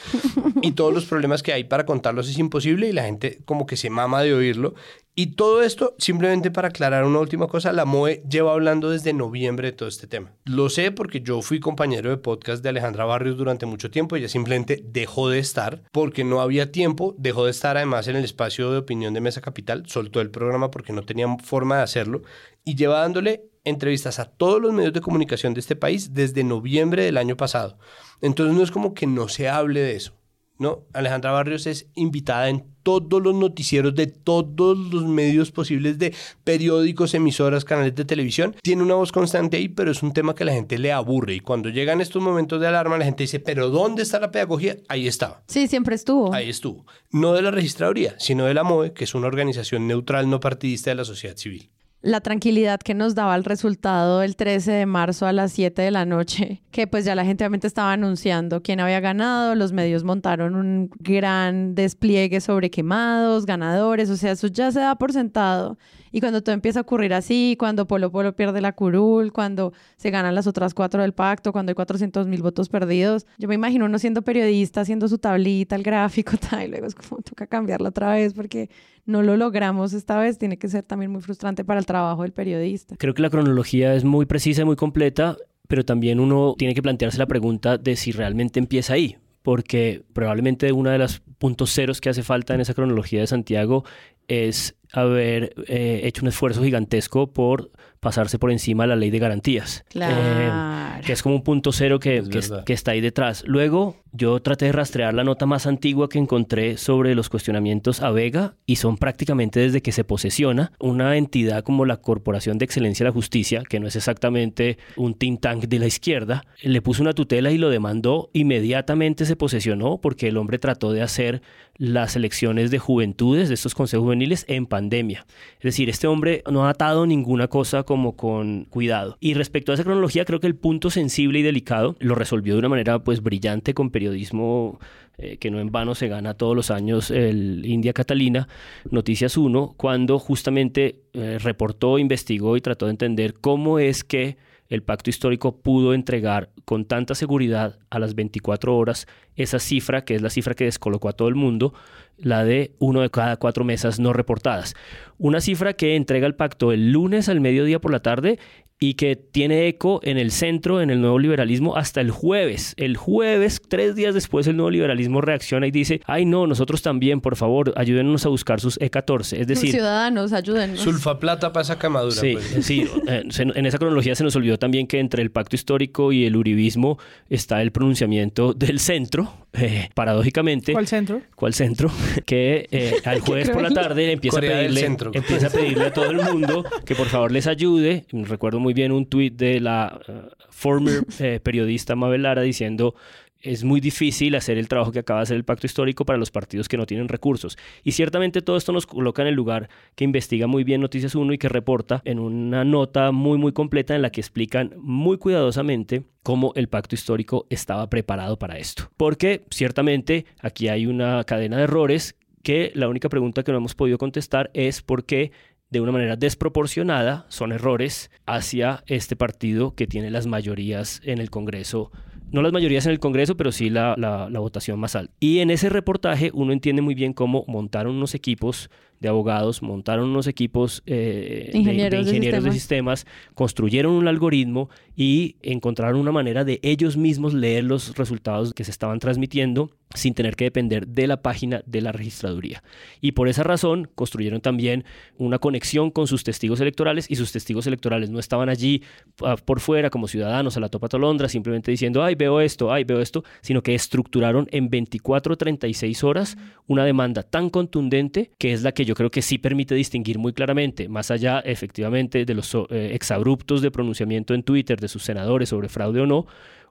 y 0.60 0.72
todos 0.72 0.92
los 0.92 1.04
problemas 1.04 1.42
que 1.42 1.52
hay 1.52 1.64
para 1.64 1.86
contarlos 1.86 2.28
es 2.28 2.38
imposible 2.38 2.88
y 2.88 2.92
la 2.92 3.04
gente 3.04 3.38
como 3.44 3.66
que 3.66 3.76
se 3.76 3.90
mama 3.90 4.22
de 4.22 4.34
oírlo 4.34 4.74
y 5.14 5.34
todo 5.34 5.62
esto, 5.62 5.94
simplemente 5.98 6.50
para 6.50 6.68
aclarar 6.68 7.04
una 7.04 7.18
última 7.18 7.46
cosa, 7.46 7.70
la 7.72 7.84
MOE 7.84 8.22
lleva 8.30 8.52
hablando 8.52 8.88
desde 8.88 9.12
noviembre 9.12 9.68
de 9.68 9.76
todo 9.76 9.88
este 9.88 10.06
tema. 10.06 10.32
Lo 10.44 10.70
sé 10.70 10.90
porque 10.90 11.20
yo 11.20 11.42
fui 11.42 11.60
compañero 11.60 12.08
de 12.08 12.16
podcast 12.16 12.62
de 12.62 12.70
Alejandra 12.70 13.04
Barrios 13.04 13.36
durante 13.36 13.66
mucho 13.66 13.90
tiempo. 13.90 14.16
Ella 14.16 14.28
simplemente 14.28 14.82
dejó 14.82 15.28
de 15.28 15.38
estar 15.38 15.82
porque 15.92 16.24
no 16.24 16.40
había 16.40 16.72
tiempo. 16.72 17.14
Dejó 17.18 17.44
de 17.44 17.50
estar 17.50 17.76
además 17.76 18.08
en 18.08 18.16
el 18.16 18.24
espacio 18.24 18.70
de 18.70 18.78
opinión 18.78 19.12
de 19.12 19.20
Mesa 19.20 19.42
Capital. 19.42 19.84
Soltó 19.86 20.22
el 20.22 20.30
programa 20.30 20.70
porque 20.70 20.94
no 20.94 21.02
tenía 21.02 21.28
forma 21.36 21.76
de 21.76 21.82
hacerlo. 21.82 22.22
Y 22.64 22.76
lleva 22.76 23.00
dándole 23.00 23.50
entrevistas 23.64 24.18
a 24.18 24.24
todos 24.24 24.62
los 24.62 24.72
medios 24.72 24.94
de 24.94 25.02
comunicación 25.02 25.52
de 25.52 25.60
este 25.60 25.76
país 25.76 26.14
desde 26.14 26.42
noviembre 26.42 27.04
del 27.04 27.18
año 27.18 27.36
pasado. 27.36 27.78
Entonces 28.22 28.56
no 28.56 28.62
es 28.62 28.70
como 28.70 28.94
que 28.94 29.06
no 29.06 29.28
se 29.28 29.50
hable 29.50 29.80
de 29.80 29.94
eso. 29.96 30.21
¿No? 30.62 30.84
Alejandra 30.94 31.32
Barrios 31.32 31.66
es 31.66 31.86
invitada 31.94 32.48
en 32.48 32.64
todos 32.82 33.22
los 33.22 33.34
noticieros 33.34 33.94
de 33.94 34.06
todos 34.06 34.76
los 34.76 35.04
medios 35.04 35.50
posibles 35.50 35.98
de 35.98 36.14
periódicos, 36.44 37.14
emisoras, 37.14 37.64
canales 37.64 37.94
de 37.94 38.04
televisión. 38.04 38.56
Tiene 38.62 38.82
una 38.82 38.94
voz 38.94 39.12
constante 39.12 39.56
ahí, 39.56 39.68
pero 39.68 39.90
es 39.90 40.02
un 40.02 40.12
tema 40.12 40.34
que 40.34 40.44
la 40.44 40.52
gente 40.52 40.78
le 40.78 40.92
aburre. 40.92 41.34
Y 41.34 41.40
cuando 41.40 41.68
llegan 41.68 42.00
estos 42.00 42.22
momentos 42.22 42.60
de 42.60 42.66
alarma, 42.66 42.98
la 42.98 43.04
gente 43.04 43.24
dice, 43.24 43.40
pero 43.40 43.68
¿dónde 43.68 44.02
está 44.02 44.18
la 44.18 44.30
pedagogía? 44.30 44.76
Ahí 44.88 45.06
estaba. 45.06 45.42
Sí, 45.46 45.68
siempre 45.68 45.94
estuvo. 45.94 46.32
Ahí 46.32 46.48
estuvo. 46.48 46.86
No 47.10 47.34
de 47.34 47.42
la 47.42 47.50
registraduría, 47.50 48.14
sino 48.18 48.46
de 48.46 48.54
la 48.54 48.64
MOE, 48.64 48.92
que 48.92 49.04
es 49.04 49.14
una 49.14 49.26
organización 49.26 49.86
neutral, 49.86 50.28
no 50.28 50.40
partidista 50.40 50.90
de 50.90 50.96
la 50.96 51.04
sociedad 51.04 51.36
civil 51.36 51.70
la 52.02 52.20
tranquilidad 52.20 52.80
que 52.80 52.94
nos 52.94 53.14
daba 53.14 53.36
el 53.36 53.44
resultado 53.44 54.22
el 54.22 54.36
13 54.36 54.72
de 54.72 54.86
marzo 54.86 55.26
a 55.26 55.32
las 55.32 55.52
7 55.52 55.80
de 55.80 55.90
la 55.90 56.04
noche, 56.04 56.62
que 56.70 56.86
pues 56.86 57.04
ya 57.04 57.14
la 57.14 57.24
gente 57.24 57.44
obviamente 57.44 57.66
estaba 57.66 57.92
anunciando 57.92 58.62
quién 58.62 58.80
había 58.80 59.00
ganado, 59.00 59.54
los 59.54 59.72
medios 59.72 60.04
montaron 60.04 60.56
un 60.56 60.90
gran 60.98 61.74
despliegue 61.74 62.40
sobre 62.40 62.70
quemados, 62.70 63.46
ganadores, 63.46 64.10
o 64.10 64.16
sea, 64.16 64.32
eso 64.32 64.48
ya 64.48 64.70
se 64.72 64.80
da 64.80 64.96
por 64.96 65.12
sentado. 65.12 65.78
Y 66.12 66.20
cuando 66.20 66.42
todo 66.42 66.54
empieza 66.54 66.80
a 66.80 66.82
ocurrir 66.82 67.14
así, 67.14 67.56
cuando 67.58 67.86
Polo 67.86 68.12
Polo 68.12 68.36
pierde 68.36 68.60
la 68.60 68.72
curul, 68.72 69.32
cuando 69.32 69.72
se 69.96 70.10
ganan 70.10 70.34
las 70.34 70.46
otras 70.46 70.74
cuatro 70.74 71.02
del 71.02 71.12
pacto, 71.14 71.52
cuando 71.52 71.70
hay 71.70 71.74
400 71.74 72.28
mil 72.28 72.42
votos 72.42 72.68
perdidos, 72.68 73.26
yo 73.38 73.48
me 73.48 73.54
imagino 73.54 73.86
uno 73.86 73.98
siendo 73.98 74.22
periodista, 74.22 74.82
haciendo 74.82 75.08
su 75.08 75.18
tablita, 75.18 75.74
el 75.74 75.82
gráfico, 75.82 76.36
tal, 76.50 76.64
y 76.64 76.68
luego 76.68 76.86
es 76.86 76.94
como 76.94 77.22
toca 77.22 77.46
cambiarla 77.46 77.88
otra 77.88 78.12
vez 78.12 78.34
porque 78.34 78.68
no 79.06 79.22
lo 79.22 79.36
logramos 79.36 79.92
esta 79.94 80.18
vez, 80.18 80.38
tiene 80.38 80.58
que 80.58 80.68
ser 80.68 80.82
también 80.84 81.10
muy 81.10 81.22
frustrante 81.22 81.64
para 81.64 81.80
el 81.80 81.86
trabajo 81.86 82.22
del 82.22 82.32
periodista. 82.32 82.94
Creo 82.96 83.14
que 83.14 83.22
la 83.22 83.30
cronología 83.30 83.94
es 83.94 84.04
muy 84.04 84.26
precisa 84.26 84.62
y 84.62 84.64
muy 84.64 84.76
completa, 84.76 85.36
pero 85.68 85.84
también 85.84 86.20
uno 86.20 86.54
tiene 86.58 86.74
que 86.74 86.82
plantearse 86.82 87.18
la 87.18 87.26
pregunta 87.26 87.78
de 87.78 87.96
si 87.96 88.12
realmente 88.12 88.60
empieza 88.60 88.94
ahí, 88.94 89.16
porque 89.42 90.04
probablemente 90.12 90.70
uno 90.72 90.90
de 90.90 90.98
los 90.98 91.20
puntos 91.38 91.72
ceros 91.72 92.00
que 92.00 92.10
hace 92.10 92.22
falta 92.22 92.54
en 92.54 92.60
esa 92.60 92.74
cronología 92.74 93.20
de 93.20 93.26
Santiago 93.26 93.84
es 94.28 94.76
haber 94.92 95.54
eh, 95.66 96.00
hecho 96.04 96.22
un 96.22 96.28
esfuerzo 96.28 96.62
gigantesco 96.62 97.32
por 97.32 97.70
pasarse 98.02 98.36
por 98.36 98.50
encima 98.50 98.82
de 98.82 98.88
la 98.88 98.96
ley 98.96 99.10
de 99.10 99.20
garantías. 99.20 99.84
Claro. 99.88 101.00
que 101.06 101.12
es 101.12 101.22
como 101.22 101.36
un 101.36 101.42
punto 101.42 101.70
cero 101.70 102.00
que, 102.00 102.20
que, 102.66 102.72
está 102.72 102.90
ahí 102.90 103.00
detrás. 103.00 103.44
Luego, 103.46 103.96
yo 104.10 104.42
traté 104.42 104.64
de 104.66 104.72
rastrear 104.72 105.14
la 105.14 105.22
nota 105.22 105.46
más 105.46 105.68
antigua 105.68 106.08
que 106.08 106.18
encontré 106.18 106.78
sobre 106.78 107.14
los 107.14 107.28
cuestionamientos 107.28 108.02
a 108.02 108.10
Vega 108.10 108.56
y 108.66 108.76
son 108.76 108.96
prácticamente 108.96 109.60
desde 109.60 109.82
que 109.82 109.92
se 109.92 110.02
posesiona 110.02 110.72
una 110.80 111.16
entidad 111.16 111.62
como 111.62 111.84
la 111.84 111.98
Corporación 111.98 112.58
de 112.58 112.64
Excelencia 112.64 113.04
de 113.04 113.10
la 113.10 113.14
Justicia, 113.14 113.62
que 113.68 113.78
no 113.78 113.86
es 113.86 113.94
exactamente 113.94 114.78
un 114.96 115.14
think 115.14 115.40
tank 115.40 115.66
de 115.66 115.78
la 115.78 115.86
izquierda, 115.86 116.44
le 116.60 116.82
puso 116.82 117.02
una 117.02 117.12
tutela 117.12 117.52
y 117.52 117.58
lo 117.58 117.70
demandó. 117.70 118.30
Inmediatamente 118.32 119.26
se 119.26 119.36
posesionó 119.36 120.00
porque 120.00 120.26
el 120.26 120.38
hombre 120.38 120.58
trató 120.58 120.92
de 120.92 121.02
hacer 121.02 121.40
las 121.76 122.16
elecciones 122.16 122.70
de 122.70 122.78
juventudes 122.78 123.48
de 123.48 123.54
estos 123.54 123.74
consejos 123.74 124.04
juveniles 124.04 124.44
en 124.48 124.66
pandemia. 124.66 125.24
Es 125.58 125.62
decir, 125.62 125.88
este 125.88 126.06
hombre 126.06 126.42
no 126.50 126.66
ha 126.66 126.70
atado 126.70 127.06
ninguna 127.06 127.48
cosa 127.48 127.84
como 127.92 128.16
con 128.16 128.64
cuidado. 128.70 129.18
Y 129.20 129.34
respecto 129.34 129.70
a 129.70 129.74
esa 129.74 129.84
cronología, 129.84 130.24
creo 130.24 130.40
que 130.40 130.46
el 130.46 130.54
punto 130.54 130.88
sensible 130.88 131.40
y 131.40 131.42
delicado 131.42 131.94
lo 131.98 132.14
resolvió 132.14 132.54
de 132.54 132.60
una 132.60 132.70
manera 132.70 133.00
pues 133.00 133.22
brillante 133.22 133.74
con 133.74 133.90
periodismo 133.90 134.80
eh, 135.18 135.36
que 135.36 135.50
no 135.50 135.60
en 135.60 135.70
vano 135.70 135.94
se 135.94 136.08
gana 136.08 136.32
todos 136.32 136.56
los 136.56 136.70
años 136.70 137.10
el 137.10 137.66
India 137.66 137.92
Catalina, 137.92 138.48
Noticias 138.90 139.36
1, 139.36 139.74
cuando 139.76 140.18
justamente 140.18 141.02
eh, 141.12 141.36
reportó, 141.38 141.98
investigó 141.98 142.56
y 142.56 142.62
trató 142.62 142.86
de 142.86 142.92
entender 142.92 143.34
cómo 143.34 143.78
es 143.78 144.04
que 144.04 144.38
el 144.72 144.82
pacto 144.82 145.10
histórico 145.10 145.58
pudo 145.58 145.92
entregar 145.92 146.48
con 146.64 146.86
tanta 146.86 147.14
seguridad 147.14 147.78
a 147.90 147.98
las 147.98 148.14
24 148.14 148.74
horas 148.74 149.06
esa 149.36 149.58
cifra, 149.58 150.06
que 150.06 150.14
es 150.14 150.22
la 150.22 150.30
cifra 150.30 150.54
que 150.54 150.64
descolocó 150.64 151.10
a 151.10 151.12
todo 151.12 151.28
el 151.28 151.34
mundo, 151.34 151.74
la 152.16 152.42
de 152.42 152.74
uno 152.78 153.02
de 153.02 153.10
cada 153.10 153.36
cuatro 153.36 153.64
mesas 153.64 154.00
no 154.00 154.14
reportadas. 154.14 154.74
Una 155.18 155.42
cifra 155.42 155.74
que 155.74 155.94
entrega 155.94 156.26
el 156.26 156.36
pacto 156.36 156.72
el 156.72 156.90
lunes 156.90 157.28
al 157.28 157.42
mediodía 157.42 157.82
por 157.82 157.92
la 157.92 158.00
tarde 158.00 158.38
y 158.82 158.94
que 158.94 159.14
tiene 159.14 159.68
eco 159.68 160.00
en 160.02 160.18
el 160.18 160.32
centro, 160.32 160.80
en 160.80 160.90
el 160.90 161.00
nuevo 161.00 161.20
liberalismo, 161.20 161.76
hasta 161.76 162.00
el 162.00 162.10
jueves. 162.10 162.74
El 162.76 162.96
jueves, 162.96 163.62
tres 163.68 163.94
días 163.94 164.12
después, 164.12 164.48
el 164.48 164.56
nuevo 164.56 164.70
liberalismo 164.70 165.20
reacciona 165.20 165.68
y 165.68 165.70
dice, 165.70 166.00
ay 166.06 166.24
no, 166.24 166.48
nosotros 166.48 166.82
también, 166.82 167.20
por 167.20 167.36
favor, 167.36 167.72
ayúdenos 167.76 168.26
a 168.26 168.28
buscar 168.28 168.60
sus 168.60 168.80
E14. 168.80 169.38
Es 169.38 169.46
decir... 169.46 169.70
ciudadanos, 169.70 170.32
ayúdenos. 170.32 170.80
Sulfa 170.80 171.20
plata 171.20 171.52
para 171.52 171.62
esa 171.62 171.78
camadura. 171.78 172.16
Sí, 172.16 172.32
pues. 172.32 172.66
sí. 172.66 172.84
Eh, 173.06 173.22
en 173.38 173.66
esa 173.66 173.78
cronología 173.78 174.16
se 174.16 174.24
nos 174.24 174.34
olvidó 174.34 174.58
también 174.58 174.88
que 174.88 174.98
entre 174.98 175.22
el 175.22 175.30
pacto 175.30 175.54
histórico 175.54 176.10
y 176.10 176.24
el 176.24 176.34
uribismo 176.34 176.98
está 177.30 177.62
el 177.62 177.70
pronunciamiento 177.70 178.52
del 178.52 178.80
centro, 178.80 179.32
eh, 179.52 179.90
paradójicamente. 179.94 180.72
¿Cuál 180.72 180.86
centro? 180.86 181.22
¿Cuál 181.36 181.54
centro? 181.54 181.90
Que 182.26 182.68
eh, 182.70 182.94
al 183.04 183.20
jueves 183.20 183.50
por 183.50 183.62
la 183.62 183.70
tarde 183.70 184.12
empieza 184.12 184.38
a, 184.38 184.40
pedirle, 184.40 184.84
empieza 185.12 185.46
a 185.48 185.50
pedirle 185.50 185.84
a 185.86 185.92
todo 185.92 186.10
el 186.10 186.16
mundo 186.16 186.64
que 186.84 186.94
por 186.94 187.06
favor 187.08 187.30
les 187.30 187.46
ayude. 187.46 188.06
Recuerdo 188.12 188.60
muy 188.60 188.71
bien 188.72 188.92
un 188.92 189.06
tuit 189.06 189.34
de 189.34 189.60
la 189.60 190.00
uh, 190.08 190.12
former 190.50 191.04
eh, 191.18 191.40
periodista 191.42 191.96
Mabel 191.96 192.22
Lara 192.22 192.42
diciendo 192.42 192.94
es 193.42 193.64
muy 193.64 193.80
difícil 193.80 194.34
hacer 194.36 194.56
el 194.56 194.68
trabajo 194.68 194.92
que 194.92 195.00
acaba 195.00 195.20
de 195.20 195.24
hacer 195.24 195.36
el 195.36 195.44
pacto 195.44 195.66
histórico 195.66 196.04
para 196.04 196.18
los 196.18 196.30
partidos 196.30 196.68
que 196.68 196.76
no 196.76 196.86
tienen 196.86 197.08
recursos. 197.08 197.58
Y 197.82 197.92
ciertamente 197.92 198.40
todo 198.40 198.56
esto 198.56 198.72
nos 198.72 198.86
coloca 198.86 199.22
en 199.22 199.28
el 199.28 199.34
lugar 199.34 199.68
que 199.96 200.04
investiga 200.04 200.46
muy 200.46 200.64
bien 200.64 200.80
Noticias 200.80 201.14
1 201.14 201.32
y 201.32 201.38
que 201.38 201.48
reporta 201.48 202.02
en 202.04 202.18
una 202.18 202.64
nota 202.64 203.10
muy 203.10 203.38
muy 203.38 203.52
completa 203.52 203.94
en 203.94 204.02
la 204.02 204.10
que 204.10 204.20
explican 204.20 204.74
muy 204.78 205.18
cuidadosamente 205.18 206.04
cómo 206.22 206.52
el 206.54 206.68
pacto 206.68 206.94
histórico 206.94 207.46
estaba 207.50 207.90
preparado 207.90 208.38
para 208.38 208.58
esto. 208.58 208.90
Porque 208.96 209.44
ciertamente 209.50 210.24
aquí 210.40 210.68
hay 210.68 210.86
una 210.86 211.24
cadena 211.24 211.56
de 211.56 211.64
errores 211.64 212.14
que 212.42 212.72
la 212.74 212.88
única 212.88 213.08
pregunta 213.08 213.42
que 213.42 213.52
no 213.52 213.58
hemos 213.58 213.74
podido 213.74 213.98
contestar 213.98 214.50
es 214.54 214.82
por 214.82 215.04
qué 215.04 215.32
de 215.72 215.80
una 215.80 215.90
manera 215.90 216.16
desproporcionada 216.16 217.24
son 217.28 217.50
errores 217.50 218.10
hacia 218.26 218.84
este 218.86 219.16
partido 219.16 219.74
que 219.74 219.86
tiene 219.86 220.10
las 220.10 220.26
mayorías 220.26 221.00
en 221.02 221.18
el 221.18 221.30
Congreso 221.30 221.90
no 222.30 222.40
las 222.40 222.52
mayorías 222.52 222.86
en 222.86 222.92
el 222.92 222.98
Congreso, 222.98 223.36
pero 223.36 223.52
sí 223.52 223.68
la, 223.68 223.94
la, 223.98 224.38
votación 224.40 224.80
más 224.80 224.96
alta. 224.96 225.12
Y 225.20 225.40
en 225.40 225.50
ese 225.50 225.68
reportaje 225.68 226.30
uno 226.32 226.54
entiende 226.54 226.80
muy 226.80 226.94
bien 226.94 227.12
cómo 227.12 227.44
montaron 227.46 227.94
unos 227.94 228.14
equipos 228.14 228.70
de 229.02 229.08
abogados, 229.08 229.62
montaron 229.62 230.08
unos 230.08 230.26
equipos 230.26 230.82
eh, 230.86 231.50
de, 231.52 231.58
ingenieros 231.58 232.06
de, 232.06 232.52
sistemas, 232.52 233.06
construyeron 233.34 233.92
un 233.92 234.08
algoritmo 234.08 234.70
y 234.96 235.36
encontraron 235.42 236.00
una 236.00 236.12
manera 236.12 236.44
de 236.44 236.60
ellos 236.62 236.96
mismos 236.96 237.34
leer 237.34 237.64
los 237.64 237.96
resultados 237.96 238.54
que 238.54 238.64
se 238.64 238.70
estaban 238.70 239.00
transmitiendo 239.00 239.70
sin 239.94 240.14
tener 240.14 240.36
que 240.36 240.44
depender 240.44 240.86
de 240.88 241.06
la 241.06 241.22
página 241.22 241.62
de 241.66 241.80
la 241.80 241.92
registraduría. 241.92 242.62
Y 243.00 243.12
por 243.12 243.28
esa 243.28 243.42
razón 243.42 243.90
construyeron 243.94 244.40
también 244.40 244.84
una 245.18 245.38
conexión 245.38 245.90
con 245.90 246.06
sus 246.06 246.24
testigos 246.24 246.60
electorales 246.60 247.10
y 247.10 247.16
sus 247.16 247.32
testigos 247.32 247.66
electorales 247.66 248.10
no 248.10 248.18
estaban 248.18 248.48
allí 248.48 248.82
ah, 249.22 249.36
por 249.36 249.60
fuera 249.60 249.90
como 249.90 250.08
ciudadanos 250.08 250.56
a 250.56 250.60
la 250.60 250.68
topa 250.68 250.88
tolondra 250.88 251.28
simplemente 251.28 251.70
diciendo, 251.70 252.02
ay, 252.02 252.14
veo 252.14 252.40
esto, 252.40 252.72
ay, 252.72 252.84
veo 252.84 253.00
esto, 253.00 253.24
sino 253.40 253.62
que 253.62 253.74
estructuraron 253.74 254.48
en 254.50 254.70
24 254.70 255.36
36 255.36 256.04
horas 256.04 256.36
una 256.66 256.84
demanda 256.84 257.22
tan 257.22 257.50
contundente 257.50 258.30
que 258.38 258.52
es 258.52 258.62
la 258.62 258.72
que 258.72 258.84
yo 258.84 258.91
creo 258.94 259.10
que 259.10 259.22
sí 259.22 259.38
permite 259.38 259.74
distinguir 259.74 260.18
muy 260.18 260.32
claramente, 260.32 260.88
más 260.88 261.10
allá 261.10 261.40
efectivamente 261.40 262.24
de 262.24 262.34
los 262.34 262.54
eh, 262.54 262.90
exabruptos 262.94 263.62
de 263.62 263.70
pronunciamiento 263.70 264.34
en 264.34 264.42
Twitter 264.42 264.80
de 264.80 264.88
sus 264.88 265.02
senadores 265.02 265.48
sobre 265.48 265.68
fraude 265.68 266.00
o 266.00 266.06
no, 266.06 266.26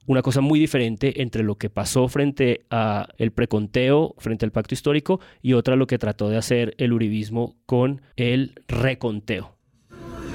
una 0.07 0.21
cosa 0.21 0.41
muy 0.41 0.59
diferente 0.59 1.21
entre 1.21 1.43
lo 1.43 1.55
que 1.57 1.69
pasó 1.69 2.07
frente 2.07 2.65
a 2.69 3.07
el 3.17 3.31
preconteo, 3.31 4.15
frente 4.17 4.45
al 4.45 4.51
pacto 4.51 4.73
histórico, 4.73 5.19
y 5.41 5.53
otra 5.53 5.75
lo 5.75 5.87
que 5.87 5.97
trató 5.97 6.29
de 6.29 6.37
hacer 6.37 6.73
el 6.77 6.93
uribismo 6.93 7.55
con 7.65 8.01
el 8.15 8.53
reconteo. 8.67 9.57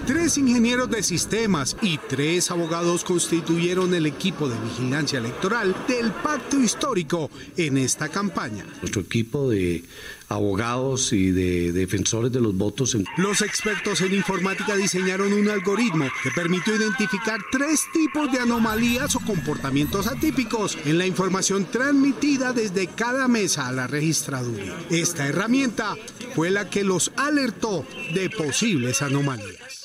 Tres 0.06 0.38
ingenieros 0.38 0.88
de 0.88 1.02
sistemas 1.02 1.76
y 1.82 1.98
tres 1.98 2.52
abogados 2.52 3.02
constituyeron 3.02 3.92
el 3.92 4.06
equipo 4.06 4.48
de 4.48 4.56
vigilancia 4.60 5.18
electoral 5.18 5.74
del 5.88 6.12
pacto 6.12 6.60
histórico 6.60 7.28
en 7.56 7.76
esta 7.76 8.08
campaña. 8.08 8.64
Nuestro 8.80 9.02
equipo 9.02 9.50
de 9.50 9.82
abogados 10.28 11.12
y 11.12 11.30
de 11.30 11.72
defensores 11.72 12.32
de 12.32 12.40
los 12.40 12.56
votos. 12.56 12.96
Los 13.16 13.42
expertos 13.42 14.00
en 14.00 14.14
informática 14.14 14.76
diseñaron 14.76 15.32
un 15.32 15.48
algoritmo 15.48 16.06
que 16.22 16.30
permitió 16.30 16.74
identificar 16.74 17.40
tres 17.50 17.82
tipos 17.92 18.30
de 18.32 18.40
anomalías 18.40 19.14
o 19.16 19.20
comportamientos 19.20 20.06
atípicos 20.06 20.76
en 20.84 20.98
la 20.98 21.06
información 21.06 21.66
transmitida 21.66 22.52
desde 22.52 22.86
cada 22.88 23.28
mesa 23.28 23.68
a 23.68 23.72
la 23.72 23.86
registraduría. 23.86 24.74
Esta 24.90 25.26
herramienta 25.26 25.96
fue 26.34 26.50
la 26.50 26.68
que 26.68 26.84
los 26.84 27.12
alertó 27.16 27.84
de 28.14 28.30
posibles 28.30 29.02
anomalías. 29.02 29.75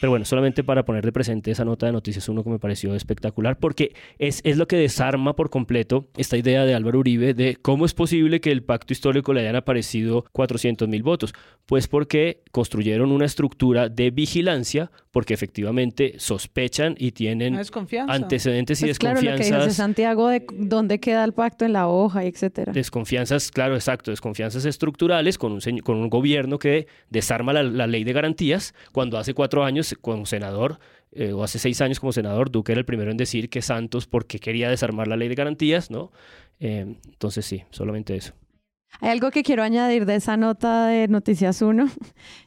Pero 0.00 0.10
bueno, 0.10 0.24
solamente 0.24 0.64
para 0.64 0.84
poner 0.84 1.04
de 1.04 1.12
presente 1.12 1.50
esa 1.50 1.64
nota 1.64 1.86
de 1.86 1.92
Noticias 1.92 2.28
1 2.28 2.42
que 2.42 2.50
me 2.50 2.58
pareció 2.58 2.94
espectacular, 2.94 3.58
porque 3.58 3.94
es, 4.18 4.40
es 4.44 4.56
lo 4.56 4.66
que 4.66 4.76
desarma 4.76 5.36
por 5.36 5.50
completo 5.50 6.08
esta 6.16 6.38
idea 6.38 6.64
de 6.64 6.74
Álvaro 6.74 6.98
Uribe 7.00 7.34
de 7.34 7.56
cómo 7.60 7.84
es 7.84 7.92
posible 7.92 8.40
que 8.40 8.50
el 8.50 8.62
pacto 8.62 8.92
histórico 8.92 9.34
le 9.34 9.40
hayan 9.40 9.56
aparecido 9.56 10.24
400 10.32 10.88
mil 10.88 11.02
votos. 11.02 11.34
Pues 11.66 11.86
porque 11.86 12.42
construyeron 12.50 13.12
una 13.12 13.26
estructura 13.26 13.88
de 13.88 14.10
vigilancia, 14.10 14.90
porque 15.12 15.34
efectivamente 15.34 16.14
sospechan 16.18 16.94
y 16.98 17.12
tienen 17.12 17.60
antecedentes 18.08 18.80
y 18.80 18.86
pues 18.86 18.98
desconfianzas. 18.98 18.98
Claro, 18.98 19.20
lo 19.20 19.36
que 19.36 19.66
dice 19.66 19.76
Santiago 19.76 20.28
de 20.28 20.46
dónde 20.52 20.98
queda 20.98 21.24
el 21.24 21.32
pacto 21.32 21.64
en 21.64 21.74
la 21.74 21.88
hoja, 21.88 22.24
etcétera. 22.24 22.72
Desconfianzas, 22.72 23.50
claro, 23.50 23.74
exacto, 23.74 24.10
desconfianzas 24.10 24.64
estructurales 24.64 25.38
con 25.38 25.52
un, 25.52 25.60
con 25.82 25.98
un 25.98 26.08
gobierno 26.08 26.58
que 26.58 26.86
desarma 27.10 27.52
la, 27.52 27.62
la 27.62 27.86
ley 27.86 28.02
de 28.02 28.12
garantías 28.12 28.74
cuando 28.92 29.18
hace 29.18 29.34
cuatro 29.34 29.64
años 29.64 29.89
como 29.96 30.26
senador, 30.26 30.78
eh, 31.12 31.32
o 31.32 31.42
hace 31.42 31.58
seis 31.58 31.80
años 31.80 32.00
como 32.00 32.12
senador, 32.12 32.50
Duque 32.50 32.72
era 32.72 32.80
el 32.80 32.84
primero 32.84 33.10
en 33.10 33.16
decir 33.16 33.48
que 33.48 33.62
Santos, 33.62 34.06
porque 34.06 34.38
quería 34.38 34.68
desarmar 34.68 35.08
la 35.08 35.16
ley 35.16 35.28
de 35.28 35.34
garantías, 35.34 35.90
¿no? 35.90 36.12
Eh, 36.60 36.96
entonces 37.06 37.44
sí, 37.44 37.64
solamente 37.70 38.14
eso. 38.16 38.34
Hay 39.00 39.10
algo 39.10 39.30
que 39.30 39.42
quiero 39.42 39.62
añadir 39.62 40.04
de 40.04 40.16
esa 40.16 40.36
nota 40.36 40.86
de 40.86 41.08
Noticias 41.08 41.62
1 41.62 41.88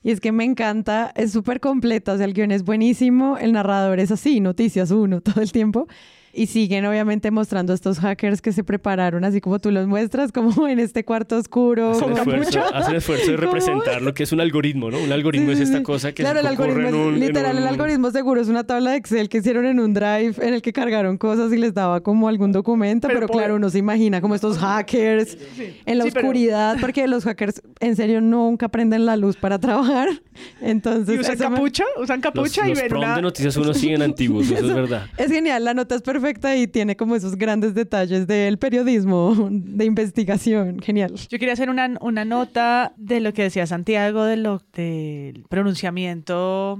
y 0.03 0.11
es 0.11 0.19
que 0.19 0.31
me 0.31 0.43
encanta, 0.43 1.11
es 1.15 1.31
súper 1.31 1.59
completa, 1.59 2.13
o 2.13 2.17
sea, 2.17 2.25
el 2.25 2.33
guion 2.33 2.51
es 2.51 2.63
buenísimo, 2.63 3.37
el 3.37 3.53
narrador 3.53 3.99
es 3.99 4.11
así, 4.11 4.39
Noticias 4.39 4.91
1 4.91 5.21
todo 5.21 5.41
el 5.41 5.51
tiempo 5.51 5.87
y 6.35 6.47
siguen 6.47 6.85
obviamente 6.85 7.29
mostrando 7.29 7.73
estos 7.73 7.99
hackers 7.99 8.41
que 8.41 8.51
se 8.51 8.63
prepararon, 8.63 9.23
así 9.23 9.39
como 9.39 9.59
tú 9.59 9.69
los 9.69 9.85
muestras, 9.85 10.31
como 10.31 10.67
en 10.67 10.79
este 10.79 11.05
cuarto 11.05 11.37
oscuro. 11.37 11.91
Hacen, 11.91 12.17
esfuerzo, 12.17 12.61
hacen 12.73 12.95
esfuerzo 12.95 13.31
de 13.31 13.37
representar 13.37 14.01
lo 14.01 14.15
que 14.15 14.23
es 14.23 14.31
un 14.31 14.41
algoritmo, 14.41 14.89
¿no? 14.89 14.97
Un 14.97 15.11
algoritmo 15.11 15.51
es 15.51 15.59
esta 15.59 15.83
cosa 15.83 16.11
que 16.11 16.23
claro, 16.23 16.39
se 16.39 16.41
el 16.41 16.47
algoritmo 16.47 16.87
en 16.87 16.95
un, 16.95 17.19
literal, 17.19 17.57
el 17.57 17.67
algoritmo 17.67 18.09
seguro 18.09 18.41
es 18.41 18.47
una 18.47 18.63
tabla 18.63 18.91
de 18.91 18.97
Excel 18.97 19.29
que 19.29 19.37
hicieron 19.37 19.65
en 19.67 19.79
un 19.79 19.93
drive 19.93 20.33
en 20.41 20.55
el 20.55 20.63
que 20.63 20.73
cargaron 20.73 21.17
cosas 21.19 21.53
y 21.53 21.57
les 21.57 21.75
daba 21.75 22.01
como 22.01 22.27
algún 22.27 22.51
documento, 22.51 23.07
pero, 23.07 23.27
claro, 23.27 23.55
uno 23.55 23.69
se 23.69 23.77
imagina 23.77 24.19
como 24.19 24.33
estos 24.33 24.57
hackers 24.57 25.37
en 25.85 25.97
la 25.99 26.05
oscuridad, 26.05 26.77
porque 26.81 27.07
los 27.07 27.25
hackers 27.25 27.61
en 27.79 27.95
serio 27.95 28.21
nunca 28.21 28.69
prenden 28.69 29.05
la 29.05 29.17
luz 29.17 29.37
para 29.37 29.59
trabajar. 29.59 30.09
Entonces, 30.61 31.15
¿Y 31.15 31.19
usan 31.19 31.37
capucha? 31.37 31.83
¿Usan 32.01 32.21
capucha? 32.21 32.67
y 32.67 32.73
ven 32.73 32.89
de 32.89 33.21
noticias 33.21 33.55
uno 33.57 33.73
siguen 33.73 34.01
antiguos, 34.01 34.49
eso 34.49 34.65
es 34.65 34.73
verdad. 34.73 35.05
Es 35.17 35.29
genial, 35.29 35.63
la 35.63 35.75
nota 35.75 35.95
es 35.95 36.01
perfecta 36.01 36.22
perfecta 36.23 36.55
y 36.55 36.67
tiene 36.67 36.95
como 36.95 37.15
esos 37.15 37.35
grandes 37.35 37.73
detalles 37.73 38.25
del 38.27 38.57
periodismo, 38.57 39.35
de 39.51 39.85
investigación. 39.85 40.79
Genial. 40.79 41.13
Yo 41.15 41.37
quería 41.37 41.53
hacer 41.53 41.69
una, 41.69 41.97
una 41.99 42.23
nota 42.23 42.93
de 42.95 43.19
lo 43.19 43.33
que 43.33 43.43
decía 43.43 43.67
Santiago, 43.67 44.23
de 44.23 44.33
del 44.73 45.45
pronunciamiento 45.49 46.79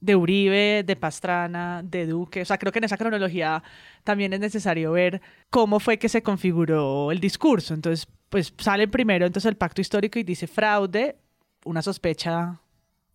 de 0.00 0.16
Uribe, 0.16 0.84
de 0.84 0.96
Pastrana, 0.96 1.82
de 1.82 2.06
Duque. 2.06 2.42
O 2.42 2.44
sea, 2.44 2.58
creo 2.58 2.72
que 2.72 2.80
en 2.80 2.84
esa 2.84 2.98
cronología 2.98 3.62
también 4.04 4.32
es 4.32 4.40
necesario 4.40 4.92
ver 4.92 5.22
cómo 5.48 5.80
fue 5.80 5.98
que 5.98 6.08
se 6.08 6.22
configuró 6.22 7.10
el 7.12 7.20
discurso. 7.20 7.72
Entonces, 7.72 8.06
pues 8.28 8.52
sale 8.58 8.88
primero 8.88 9.24
entonces 9.24 9.48
el 9.48 9.56
pacto 9.56 9.80
histórico 9.80 10.18
y 10.18 10.24
dice 10.24 10.46
fraude, 10.46 11.16
una 11.64 11.80
sospecha 11.80 12.60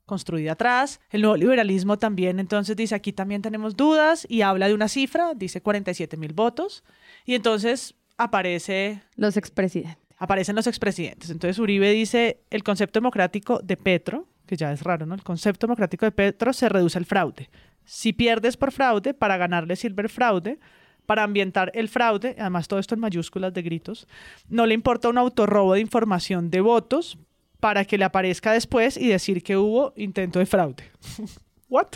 construida 0.07 0.53
atrás. 0.53 0.99
El 1.11 1.21
nuevo 1.21 1.37
liberalismo 1.37 1.99
también 1.99 2.39
entonces 2.39 2.75
dice 2.75 2.95
aquí 2.95 3.13
también 3.13 3.43
tenemos 3.43 3.75
dudas 3.75 4.25
y 4.27 4.41
habla 4.41 4.67
de 4.67 4.73
una 4.73 4.87
cifra, 4.87 5.33
dice 5.35 5.61
47 5.61 6.17
mil 6.17 6.33
votos. 6.33 6.83
Y 7.25 7.35
entonces 7.35 7.93
aparece... 8.17 9.03
Los 9.15 9.37
expresidentes. 9.37 9.97
Aparecen 10.17 10.55
los 10.55 10.65
expresidentes. 10.65 11.29
Entonces 11.29 11.59
Uribe 11.59 11.91
dice 11.91 12.39
el 12.49 12.63
concepto 12.63 12.99
democrático 12.99 13.59
de 13.59 13.77
Petro, 13.77 14.27
que 14.47 14.55
ya 14.55 14.71
es 14.71 14.81
raro, 14.81 15.05
¿no? 15.05 15.13
El 15.13 15.23
concepto 15.23 15.67
democrático 15.67 16.05
de 16.05 16.11
Petro 16.11 16.53
se 16.53 16.69
reduce 16.69 16.97
al 16.97 17.05
fraude. 17.05 17.51
Si 17.85 18.13
pierdes 18.13 18.57
por 18.57 18.71
fraude, 18.71 19.13
para 19.13 19.37
ganarle 19.37 19.75
sirve 19.75 20.01
el 20.03 20.09
fraude, 20.09 20.57
para 21.05 21.23
ambientar 21.23 21.71
el 21.75 21.87
fraude, 21.87 22.35
además 22.39 22.67
todo 22.67 22.79
esto 22.79 22.95
en 22.95 23.01
mayúsculas 23.01 23.53
de 23.53 23.61
gritos, 23.61 24.07
no 24.49 24.65
le 24.65 24.73
importa 24.73 25.09
un 25.09 25.17
autorrobo 25.17 25.73
de 25.73 25.79
información 25.79 26.49
de 26.49 26.61
votos, 26.61 27.17
para 27.59 27.85
que 27.85 27.97
le 27.97 28.05
aparezca 28.05 28.51
después 28.51 28.97
y 28.97 29.07
decir 29.07 29.43
que 29.43 29.57
hubo 29.57 29.93
intento 29.95 30.39
de 30.39 30.45
fraude. 30.45 30.83
¿What? 31.69 31.87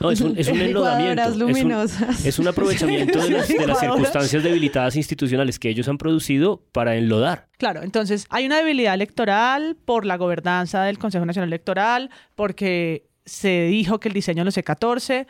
No, 0.00 0.10
es 0.10 0.22
un, 0.22 0.38
es 0.38 0.48
un 0.48 0.58
enlodamiento. 0.60 1.22
Es 2.24 2.38
un, 2.38 2.48
aprovechamiento 2.48 3.20
de 3.26 3.66
las, 3.66 3.78
circunstancias 3.78 4.42
debilitadas 4.42 4.96
institucionales 4.96 5.58
que 5.58 5.68
ellos 5.68 5.86
han 5.88 5.98
producido 5.98 6.62
para 6.72 6.96
enlodar. 6.96 7.48
Claro, 7.58 7.82
entonces 7.82 8.26
hay 8.30 8.46
una 8.46 8.56
debilidad 8.56 8.94
electoral 8.94 9.76
por 9.84 10.06
la 10.06 10.16
gobernanza 10.16 10.82
del 10.84 10.98
Consejo 10.98 11.26
Nacional 11.26 11.50
Electoral, 11.50 12.10
porque 12.34 13.06
se 13.26 13.66
dijo 13.66 14.00
que 14.00 14.08
el 14.08 14.14
diseño 14.14 14.44
no 14.44 14.50
C14 14.50 15.26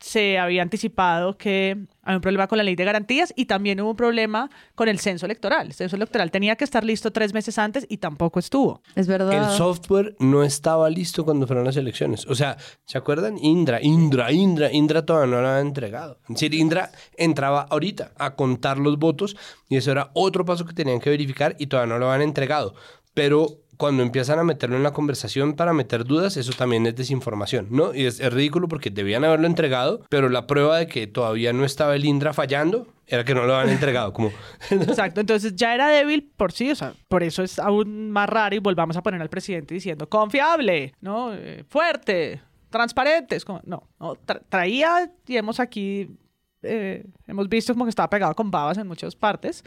se 0.00 0.38
había 0.38 0.62
anticipado 0.62 1.36
que 1.36 1.86
había 2.10 2.18
un 2.18 2.22
problema 2.22 2.46
con 2.46 2.58
la 2.58 2.64
ley 2.64 2.76
de 2.76 2.84
garantías 2.84 3.32
y 3.36 3.46
también 3.46 3.80
hubo 3.80 3.90
un 3.90 3.96
problema 3.96 4.50
con 4.74 4.88
el 4.88 4.98
censo 4.98 5.26
electoral. 5.26 5.68
El 5.68 5.72
censo 5.72 5.96
electoral 5.96 6.30
tenía 6.30 6.56
que 6.56 6.64
estar 6.64 6.84
listo 6.84 7.10
tres 7.12 7.32
meses 7.32 7.58
antes 7.58 7.86
y 7.88 7.98
tampoco 7.98 8.38
estuvo. 8.38 8.82
Es 8.94 9.06
verdad. 9.06 9.50
El 9.50 9.56
software 9.56 10.16
no 10.18 10.42
estaba 10.42 10.90
listo 10.90 11.24
cuando 11.24 11.46
fueron 11.46 11.64
las 11.64 11.76
elecciones. 11.76 12.26
O 12.26 12.34
sea, 12.34 12.56
¿se 12.84 12.98
acuerdan? 12.98 13.38
Indra, 13.38 13.80
Indra, 13.82 14.32
Indra, 14.32 14.72
Indra 14.72 15.04
todavía 15.04 15.34
no 15.36 15.42
lo 15.42 15.48
había 15.48 15.60
entregado. 15.60 16.18
Es 16.22 16.34
decir, 16.34 16.54
Indra 16.54 16.90
entraba 17.16 17.62
ahorita 17.62 18.12
a 18.18 18.34
contar 18.34 18.78
los 18.78 18.98
votos 18.98 19.36
y 19.68 19.76
eso 19.76 19.90
era 19.90 20.10
otro 20.14 20.44
paso 20.44 20.64
que 20.64 20.72
tenían 20.74 21.00
que 21.00 21.10
verificar 21.10 21.56
y 21.58 21.66
todavía 21.66 21.94
no 21.94 21.98
lo 21.98 22.10
habían 22.10 22.28
entregado. 22.28 22.74
pero 23.14 23.58
cuando 23.80 24.04
empiezan 24.04 24.38
a 24.38 24.44
meterlo 24.44 24.76
en 24.76 24.84
la 24.84 24.92
conversación 24.92 25.54
para 25.54 25.72
meter 25.72 26.04
dudas, 26.04 26.36
eso 26.36 26.52
también 26.52 26.86
es 26.86 26.94
desinformación, 26.94 27.66
¿no? 27.70 27.92
Y 27.94 28.04
es, 28.06 28.20
es 28.20 28.32
ridículo 28.32 28.68
porque 28.68 28.90
debían 28.90 29.24
haberlo 29.24 29.48
entregado, 29.48 30.02
pero 30.08 30.28
la 30.28 30.46
prueba 30.46 30.76
de 30.78 30.86
que 30.86 31.08
todavía 31.08 31.52
no 31.52 31.64
estaba 31.64 31.96
el 31.96 32.04
Indra 32.04 32.32
fallando 32.32 32.86
era 33.08 33.24
que 33.24 33.34
no 33.34 33.44
lo 33.46 33.56
habían 33.56 33.72
entregado, 33.74 34.12
como... 34.12 34.30
Exacto, 34.70 35.20
entonces 35.20 35.56
ya 35.56 35.74
era 35.74 35.88
débil 35.88 36.30
por 36.36 36.52
sí, 36.52 36.70
o 36.70 36.76
sea, 36.76 36.92
por 37.08 37.24
eso 37.24 37.42
es 37.42 37.58
aún 37.58 38.10
más 38.12 38.28
raro 38.28 38.54
y 38.54 38.60
volvamos 38.60 38.96
a 38.96 39.02
poner 39.02 39.20
al 39.20 39.28
presidente 39.30 39.74
diciendo 39.74 40.08
confiable, 40.08 40.94
¿no? 41.00 41.34
Eh, 41.34 41.64
fuerte, 41.68 42.40
transparente, 42.68 43.34
es 43.34 43.44
como, 43.44 43.60
no, 43.64 43.82
no 43.98 44.14
tra- 44.14 44.42
traía, 44.48 45.10
y 45.26 45.36
hemos 45.36 45.58
aquí, 45.58 46.08
eh, 46.62 47.04
hemos 47.26 47.48
visto 47.48 47.72
como 47.72 47.86
que 47.86 47.90
estaba 47.90 48.10
pegado 48.10 48.34
con 48.34 48.50
babas 48.50 48.78
en 48.78 48.86
muchas 48.86 49.16
partes, 49.16 49.64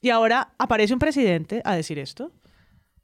y 0.00 0.10
ahora 0.10 0.54
aparece 0.58 0.92
un 0.94 0.98
presidente 0.98 1.62
a 1.64 1.76
decir 1.76 1.98
esto, 1.98 2.32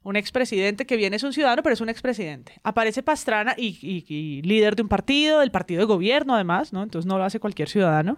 un 0.03 0.15
expresidente 0.15 0.85
que 0.85 0.97
viene 0.97 1.15
es 1.15 1.23
un 1.23 1.33
ciudadano, 1.33 1.61
pero 1.61 1.73
es 1.73 1.81
un 1.81 1.89
expresidente. 1.89 2.59
Aparece 2.63 3.03
Pastrana 3.03 3.53
y, 3.55 4.41
líder 4.43 4.75
de 4.75 4.81
un 4.81 4.89
partido, 4.89 5.39
del 5.39 5.51
partido 5.51 5.79
de 5.79 5.85
gobierno 5.85 6.33
además, 6.33 6.73
¿no? 6.73 6.81
Entonces 6.81 7.07
no 7.07 7.17
lo 7.17 7.23
hace 7.23 7.39
cualquier 7.39 7.69
ciudadano. 7.69 8.17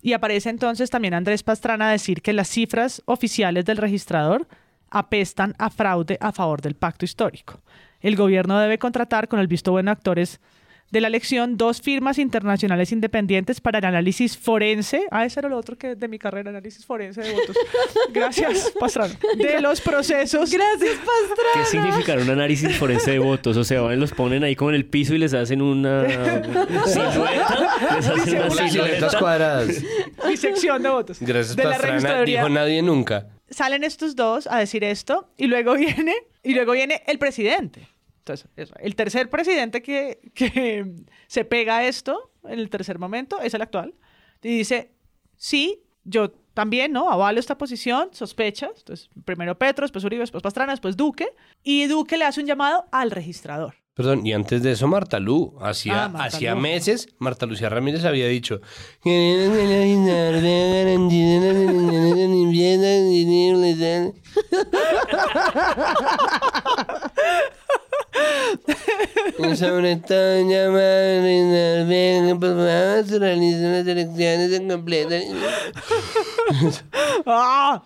Y 0.00 0.12
aparece 0.12 0.50
entonces 0.50 0.90
también 0.90 1.14
Andrés 1.14 1.42
Pastrana 1.42 1.88
a 1.88 1.92
decir 1.92 2.22
que 2.22 2.32
las 2.32 2.48
cifras 2.48 3.02
oficiales 3.06 3.64
del 3.64 3.78
registrador 3.78 4.46
apestan 4.90 5.54
a 5.58 5.70
fraude 5.70 6.18
a 6.20 6.30
favor 6.30 6.62
del 6.62 6.76
pacto 6.76 7.04
histórico. 7.04 7.60
El 8.00 8.16
gobierno 8.16 8.58
debe 8.58 8.78
contratar 8.78 9.28
con 9.28 9.40
el 9.40 9.48
visto 9.48 9.72
bueno 9.72 9.90
actores 9.90 10.40
de 10.90 11.00
la 11.00 11.08
elección 11.08 11.56
dos 11.56 11.80
firmas 11.80 12.18
internacionales 12.18 12.92
independientes 12.92 13.60
para 13.60 13.78
el 13.80 13.84
análisis 13.84 14.38
forense. 14.38 15.06
Ah, 15.10 15.24
ese 15.24 15.40
era 15.40 15.48
lo 15.48 15.56
otro 15.58 15.76
que 15.76 15.96
de 15.96 16.06
mi 16.08 16.18
carrera, 16.20 16.50
análisis 16.50 16.86
forense 16.86 17.20
de 17.22 17.32
votos. 17.32 17.56
Gracias, 18.12 18.72
Pastrana. 18.80 19.14
De 19.36 19.60
los 19.60 19.80
procesos. 19.80 20.52
Gracias, 20.52 20.96
Pastrana. 20.98 21.52
¿Qué 21.54 21.64
significa 21.64 22.14
un 22.14 22.30
análisis 22.30 22.76
forense 22.76 23.10
de 23.10 23.18
votos? 23.18 23.56
O 23.56 23.64
sea, 23.64 23.80
los 23.96 24.12
ponen 24.12 24.44
ahí 24.44 24.54
como 24.54 24.70
en 24.70 24.76
el 24.76 24.84
piso 24.86 25.14
y 25.14 25.18
les 25.18 25.34
hacen 25.34 25.62
una 25.62 26.04
silueta. 26.86 27.68
Les 27.96 28.08
hacen 28.08 28.36
una 28.36 28.50
Siluetas 28.50 28.70
silueta. 28.72 29.18
cuadradas. 29.18 29.68
Disección 30.28 30.82
de 30.82 30.88
votos. 30.90 31.18
Gracias, 31.20 31.56
de 31.56 31.64
la 31.64 31.70
Pastrana. 31.70 32.22
Dijo 32.22 32.48
nadie 32.48 32.82
nunca. 32.82 33.26
Salen 33.50 33.84
estos 33.84 34.16
dos 34.16 34.46
a 34.46 34.58
decir 34.58 34.82
esto 34.84 35.28
y 35.36 35.46
luego 35.46 35.74
viene, 35.76 36.14
y 36.42 36.54
luego 36.54 36.72
viene 36.72 37.02
el 37.06 37.18
presidente. 37.18 37.88
Entonces, 38.24 38.48
eso, 38.56 38.74
el 38.78 38.96
tercer 38.96 39.28
presidente 39.28 39.82
que, 39.82 40.18
que 40.34 40.94
se 41.26 41.44
pega 41.44 41.76
a 41.78 41.84
esto 41.86 42.30
en 42.44 42.58
el 42.58 42.70
tercer 42.70 42.98
momento 42.98 43.38
es 43.42 43.52
el 43.52 43.60
actual. 43.60 43.92
Y 44.42 44.56
dice, 44.58 44.92
sí, 45.36 45.82
yo 46.04 46.30
también, 46.54 46.90
¿no? 46.92 47.10
Avalo 47.10 47.38
esta 47.38 47.58
posición, 47.58 48.08
sospechas. 48.12 48.70
Entonces, 48.78 49.10
primero 49.26 49.58
Petro, 49.58 49.84
después 49.84 50.04
Uribe, 50.04 50.22
después 50.22 50.42
Pastrana, 50.42 50.72
después 50.72 50.96
Duque. 50.96 51.28
Y 51.62 51.86
Duque 51.86 52.16
le 52.16 52.24
hace 52.24 52.40
un 52.40 52.46
llamado 52.46 52.86
al 52.92 53.10
registrador. 53.10 53.74
Perdón, 53.92 54.26
y 54.26 54.32
antes 54.32 54.62
de 54.62 54.72
eso, 54.72 54.88
Marta 54.88 55.20
Lu, 55.20 55.56
hacía, 55.60 56.04
Ah, 56.04 56.08
Marta 56.08 56.24
hacía 56.36 56.54
meses, 56.56 57.08
Marta 57.18 57.46
Lucía 57.46 57.68
Ramírez 57.68 58.04
había 58.04 58.26
dicho, 58.26 58.60
sobre 69.56 69.96
todo 69.96 70.48
llamar 70.48 71.86
bien, 71.88 72.38
por 72.38 72.50
favor, 72.50 73.06
se 73.06 73.18
realicen 73.18 73.72
las 73.72 73.86
elecciones 73.86 74.52
en 74.52 74.68
completa. 74.68 75.16
¡Ah! 77.26 77.82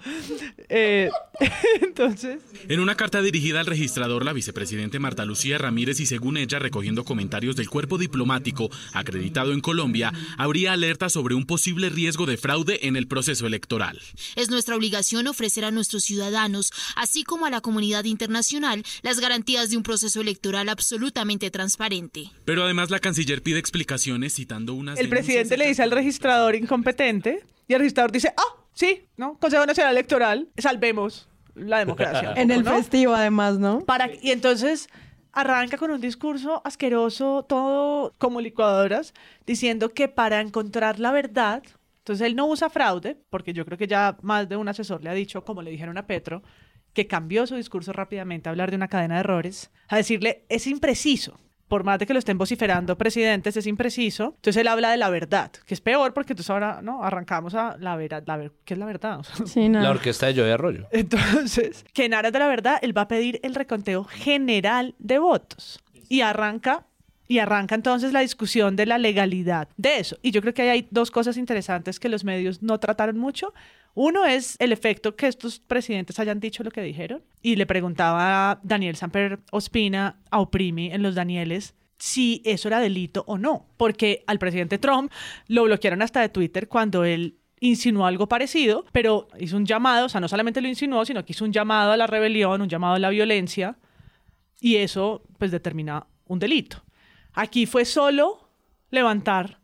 Eh, 0.69 1.11
entonces, 1.83 2.41
En 2.69 2.81
una 2.81 2.97
carta 2.97 3.23
dirigida 3.23 3.61
al 3.61 3.67
registrador, 3.67 4.25
la 4.25 4.33
vicepresidente 4.33 4.99
Marta 4.99 5.25
Lucía 5.25 5.59
Ramírez 5.59 6.01
y 6.01 6.07
según 6.07 6.37
ella 6.37 6.59
recogiendo 6.59 7.05
comentarios 7.05 7.57
del 7.57 7.71
cuerpo 7.71 7.99
diplomático 7.99 8.69
acreditado 8.93 9.53
en 9.53 9.61
Colombia, 9.61 10.13
habría 10.37 10.73
alerta 10.73 11.09
sobre 11.09 11.35
un 11.35 11.47
posible 11.47 11.89
riesgo 11.89 12.27
de 12.27 12.37
fraude 12.37 12.87
en 12.87 12.97
el 12.97 13.07
proceso 13.07 13.47
electoral. 13.47 14.01
Es 14.37 14.51
nuestra 14.51 14.77
obligación 14.77 15.29
ofrecer 15.29 15.65
a 15.65 15.71
nuestros 15.71 16.05
ciudadanos, 16.05 16.71
así 16.97 17.25
como 17.25 17.47
a 17.47 17.51
la 17.51 17.61
comunidad 17.61 18.05
internacional, 18.05 18.83
las 19.03 19.21
garantías 19.21 19.71
de 19.71 19.77
un 19.77 19.83
proceso 19.83 20.18
electoral 20.21 20.69
absolutamente 20.69 21.51
transparente. 21.51 22.31
Pero 22.45 22.65
además 22.65 22.91
la 22.91 22.99
canciller 22.99 23.43
pide 23.43 23.59
explicaciones 23.59 24.35
citando 24.35 24.75
unas 24.75 24.99
el 24.99 25.09
presidente 25.09 25.57
le 25.57 25.67
dice 25.67 25.83
al 25.83 25.91
registrador 25.91 26.55
incompetente 26.55 27.45
y 27.67 27.75
el 27.75 27.81
registrador 27.81 28.13
dice, 28.13 28.33
ah, 28.37 28.65
sí, 28.73 29.09
¿no? 29.17 29.39
Consejo 29.39 29.67
Nacional 29.67 29.93
Electoral, 29.93 30.49
salvemos 30.57 31.29
la 31.55 31.79
democracia. 31.79 32.33
En 32.37 32.51
el 32.51 32.65
¿no? 32.65 32.77
festivo, 32.77 33.15
además, 33.15 33.59
¿no? 33.59 33.81
Para, 33.81 34.11
y 34.21 34.31
entonces 34.31 34.89
arranca 35.33 35.77
con 35.77 35.91
un 35.91 36.01
discurso 36.01 36.63
asqueroso, 36.65 37.45
todo 37.49 38.15
como 38.19 38.41
licuadoras, 38.41 39.15
diciendo 39.47 39.91
que 39.91 40.09
para 40.09 40.41
encontrar 40.41 40.99
la 40.99 41.13
verdad, 41.13 41.63
entonces 41.99 42.27
él 42.27 42.37
no 42.37 42.47
usa 42.47 42.71
fraude, 42.71 43.17
porque 43.31 43.53
yo 43.53 43.65
creo 43.65 43.79
que 43.79 43.87
ya 43.87 44.17
más 44.23 44.49
de 44.49 44.57
un 44.57 44.69
asesor 44.69 45.03
le 45.03 45.11
ha 45.11 45.15
dicho, 45.15 45.45
como 45.45 45.63
le 45.63 45.71
dijeron 45.71 45.99
a 45.99 46.07
Petro, 46.07 46.43
que 46.99 47.07
cambió 47.07 47.47
su 47.47 47.55
discurso 47.55 47.93
rápidamente 47.93 48.49
a 48.49 48.51
hablar 48.51 48.71
de 48.71 48.77
una 48.77 48.89
cadena 48.89 49.15
de 49.15 49.21
errores, 49.21 49.71
a 49.87 49.97
decirle, 49.99 50.43
es 50.49 50.67
impreciso. 50.67 51.39
Por 51.69 51.85
más 51.85 52.01
de 52.01 52.07
que 52.07 52.13
lo 52.13 52.19
estén 52.19 52.39
vociferando 52.39 52.99
presidentes, 52.99 53.57
es 53.57 53.69
impreciso. 53.69 54.33
Entonces 54.35 54.57
él 54.57 54.67
habla 54.67 54.91
de 54.91 54.97
la 54.97 55.09
verdad, 55.09 55.53
que 55.65 55.75
es 55.75 55.81
peor 55.81 56.13
porque 56.13 56.33
entonces 56.33 56.51
ahora 56.51 56.81
no 56.83 57.05
arrancamos 57.05 57.55
a 57.55 57.77
la 57.79 57.95
verdad. 57.95 58.25
La 58.27 58.37
ver 58.37 58.51
¿Qué 58.65 58.75
es 58.75 58.81
la 58.81 58.87
verdad? 58.87 59.21
O 59.21 59.23
sea, 59.23 59.47
Sí, 59.47 59.69
no. 59.69 59.81
La 59.81 59.93
orquesta 59.93 60.27
de 60.27 60.35
Joey 60.35 60.51
Arroyo. 60.51 60.89
entonces, 60.91 61.85
que 61.93 62.07
en 62.07 62.15
aras 62.15 62.33
de 62.33 62.41
la 62.41 62.49
verdad, 62.49 62.81
él 62.83 62.97
va 62.97 63.03
a 63.03 63.09
pedir 63.09 63.39
el 63.45 63.55
reconteo 63.55 64.03
general 64.03 64.97
de 64.99 65.21
votos. 65.21 65.79
Y 66.09 66.23
arranca, 66.23 66.85
y 67.29 67.39
arranca 67.39 67.75
entonces 67.75 68.13
la 68.13 68.21
discusión 68.21 68.75
de 68.75 68.87
la 68.87 68.97
legalidad 68.97 69.69
de 69.77 69.99
eso. 69.99 70.19
Y 70.23 70.31
yo 70.31 70.41
creo 70.41 70.55
que 70.55 70.71
hay 70.71 70.89
dos 70.91 71.11
cosas 71.11 71.37
interesantes 71.37 72.01
que 72.01 72.09
los 72.09 72.25
medios 72.25 72.63
no 72.63 72.81
trataron 72.81 73.19
mucho. 73.19 73.53
Uno 73.95 74.25
es 74.25 74.57
el 74.59 74.73
efecto 74.73 75.15
que 75.15 75.27
estos 75.27 75.61
presidentes 75.61 76.19
hayan 76.19 76.41
dicho 76.41 76.65
lo 76.65 76.71
que 76.71 76.81
dijeron. 76.81 77.23
Y 77.43 77.57
le 77.57 77.67
preguntaba 77.67 78.53
a 78.53 78.61
Daniel 78.63 78.97
Samper 78.97 79.41
Ospina 79.53 80.19
a 80.31 80.41
Oprimi 80.41 80.91
en 80.91 81.03
Los 81.03 81.15
Danieles 81.15 81.75
si 81.99 82.41
eso 82.45 82.69
era 82.69 82.81
delito 82.81 83.25
o 83.27 83.37
no. 83.37 83.67
Porque 83.77 84.25
al 84.27 84.39
presidente 84.39 84.79
Trump 84.79 85.13
lo 85.49 85.65
bloquearon 85.65 86.01
hasta 86.01 86.23
de 86.23 86.31
Twitter 86.31 86.67
cuando 86.67 87.05
él 87.05 87.37
insinuó 87.61 88.07
algo 88.07 88.29
parecido, 88.29 88.87
pero 88.93 89.29
hizo 89.39 89.57
un 89.57 89.67
llamado, 89.67 90.07
o 90.07 90.09
sea, 90.09 90.21
no 90.21 90.29
solamente 90.29 90.61
lo 90.61 90.69
insinuó, 90.69 91.05
sino 91.05 91.25
que 91.25 91.33
hizo 91.33 91.45
un 91.45 91.53
llamado 91.53 91.93
a 91.93 91.97
la 91.97 92.07
rebelión, 92.07 92.63
un 92.63 92.69
llamado 92.69 92.95
a 92.95 92.99
la 93.01 93.11
violencia, 93.11 93.77
y 94.61 94.77
eso 94.77 95.25
pues 95.39 95.51
determina 95.51 96.07
un 96.27 96.39
delito. 96.39 96.85
Aquí 97.41 97.67
fue 97.67 97.85
solo 97.85 98.49
levantar 98.91 99.59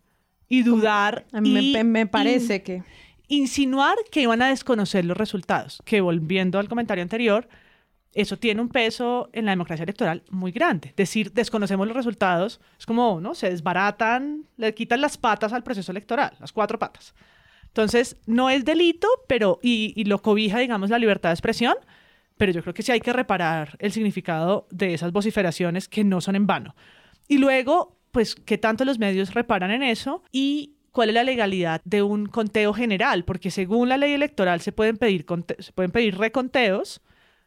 y 0.48 0.62
dudar. 0.62 1.26
A 1.32 1.40
mí 1.40 1.50
me- 1.52 1.80
y 1.80 1.84
me 1.84 2.06
parece 2.06 2.56
in- 2.56 2.62
que- 2.62 2.82
Insinuar 3.28 3.96
que 4.12 4.20
iban 4.20 4.42
a 4.42 4.48
desconocer 4.48 5.04
los 5.04 5.16
resultados, 5.16 5.80
que 5.84 6.00
volviendo 6.02 6.58
al 6.58 6.68
comentario 6.68 7.02
anterior, 7.02 7.48
eso 8.12 8.36
tiene 8.38 8.60
un 8.60 8.68
peso 8.68 9.30
en 9.32 9.46
la 9.46 9.52
democracia 9.52 9.82
electoral 9.82 10.22
muy 10.30 10.52
grande. 10.52 10.92
Decir 10.96 11.32
desconocemos 11.32 11.86
los 11.88 11.96
resultados 11.96 12.60
es 12.78 12.84
como, 12.86 13.20
¿no? 13.20 13.34
Se 13.34 13.48
desbaratan, 13.50 14.44
le 14.58 14.74
quitan 14.74 15.00
las 15.00 15.16
patas 15.16 15.52
al 15.54 15.64
proceso 15.64 15.90
electoral, 15.90 16.36
las 16.38 16.52
cuatro 16.52 16.78
patas. 16.78 17.14
Entonces, 17.66 18.16
no 18.26 18.50
es 18.50 18.64
delito, 18.64 19.08
pero, 19.26 19.58
y, 19.62 19.94
y 19.96 20.04
lo 20.04 20.20
cobija, 20.22 20.58
digamos, 20.60 20.90
la 20.90 20.98
libertad 20.98 21.30
de 21.30 21.34
expresión, 21.34 21.74
pero 22.36 22.52
yo 22.52 22.62
creo 22.62 22.74
que 22.74 22.82
sí 22.84 22.92
hay 22.92 23.00
que 23.00 23.12
reparar 23.12 23.76
el 23.80 23.90
significado 23.90 24.68
de 24.70 24.94
esas 24.94 25.10
vociferaciones 25.12 25.88
que 25.88 26.04
no 26.04 26.20
son 26.20 26.36
en 26.36 26.46
vano. 26.46 26.76
Y 27.28 27.38
luego, 27.38 27.98
pues, 28.12 28.34
¿qué 28.34 28.58
tanto 28.58 28.84
los 28.84 28.98
medios 28.98 29.34
reparan 29.34 29.70
en 29.70 29.82
eso? 29.82 30.22
Y 30.32 30.74
cuál 30.92 31.08
es 31.08 31.14
la 31.14 31.24
legalidad 31.24 31.80
de 31.84 32.02
un 32.02 32.26
conteo 32.26 32.72
general, 32.72 33.24
porque 33.24 33.50
según 33.50 33.88
la 33.88 33.96
ley 33.96 34.12
electoral 34.12 34.60
se 34.60 34.72
pueden 34.72 34.96
pedir, 34.96 35.26
se 35.58 35.72
pueden 35.72 35.90
pedir 35.90 36.16
reconteos 36.16 37.02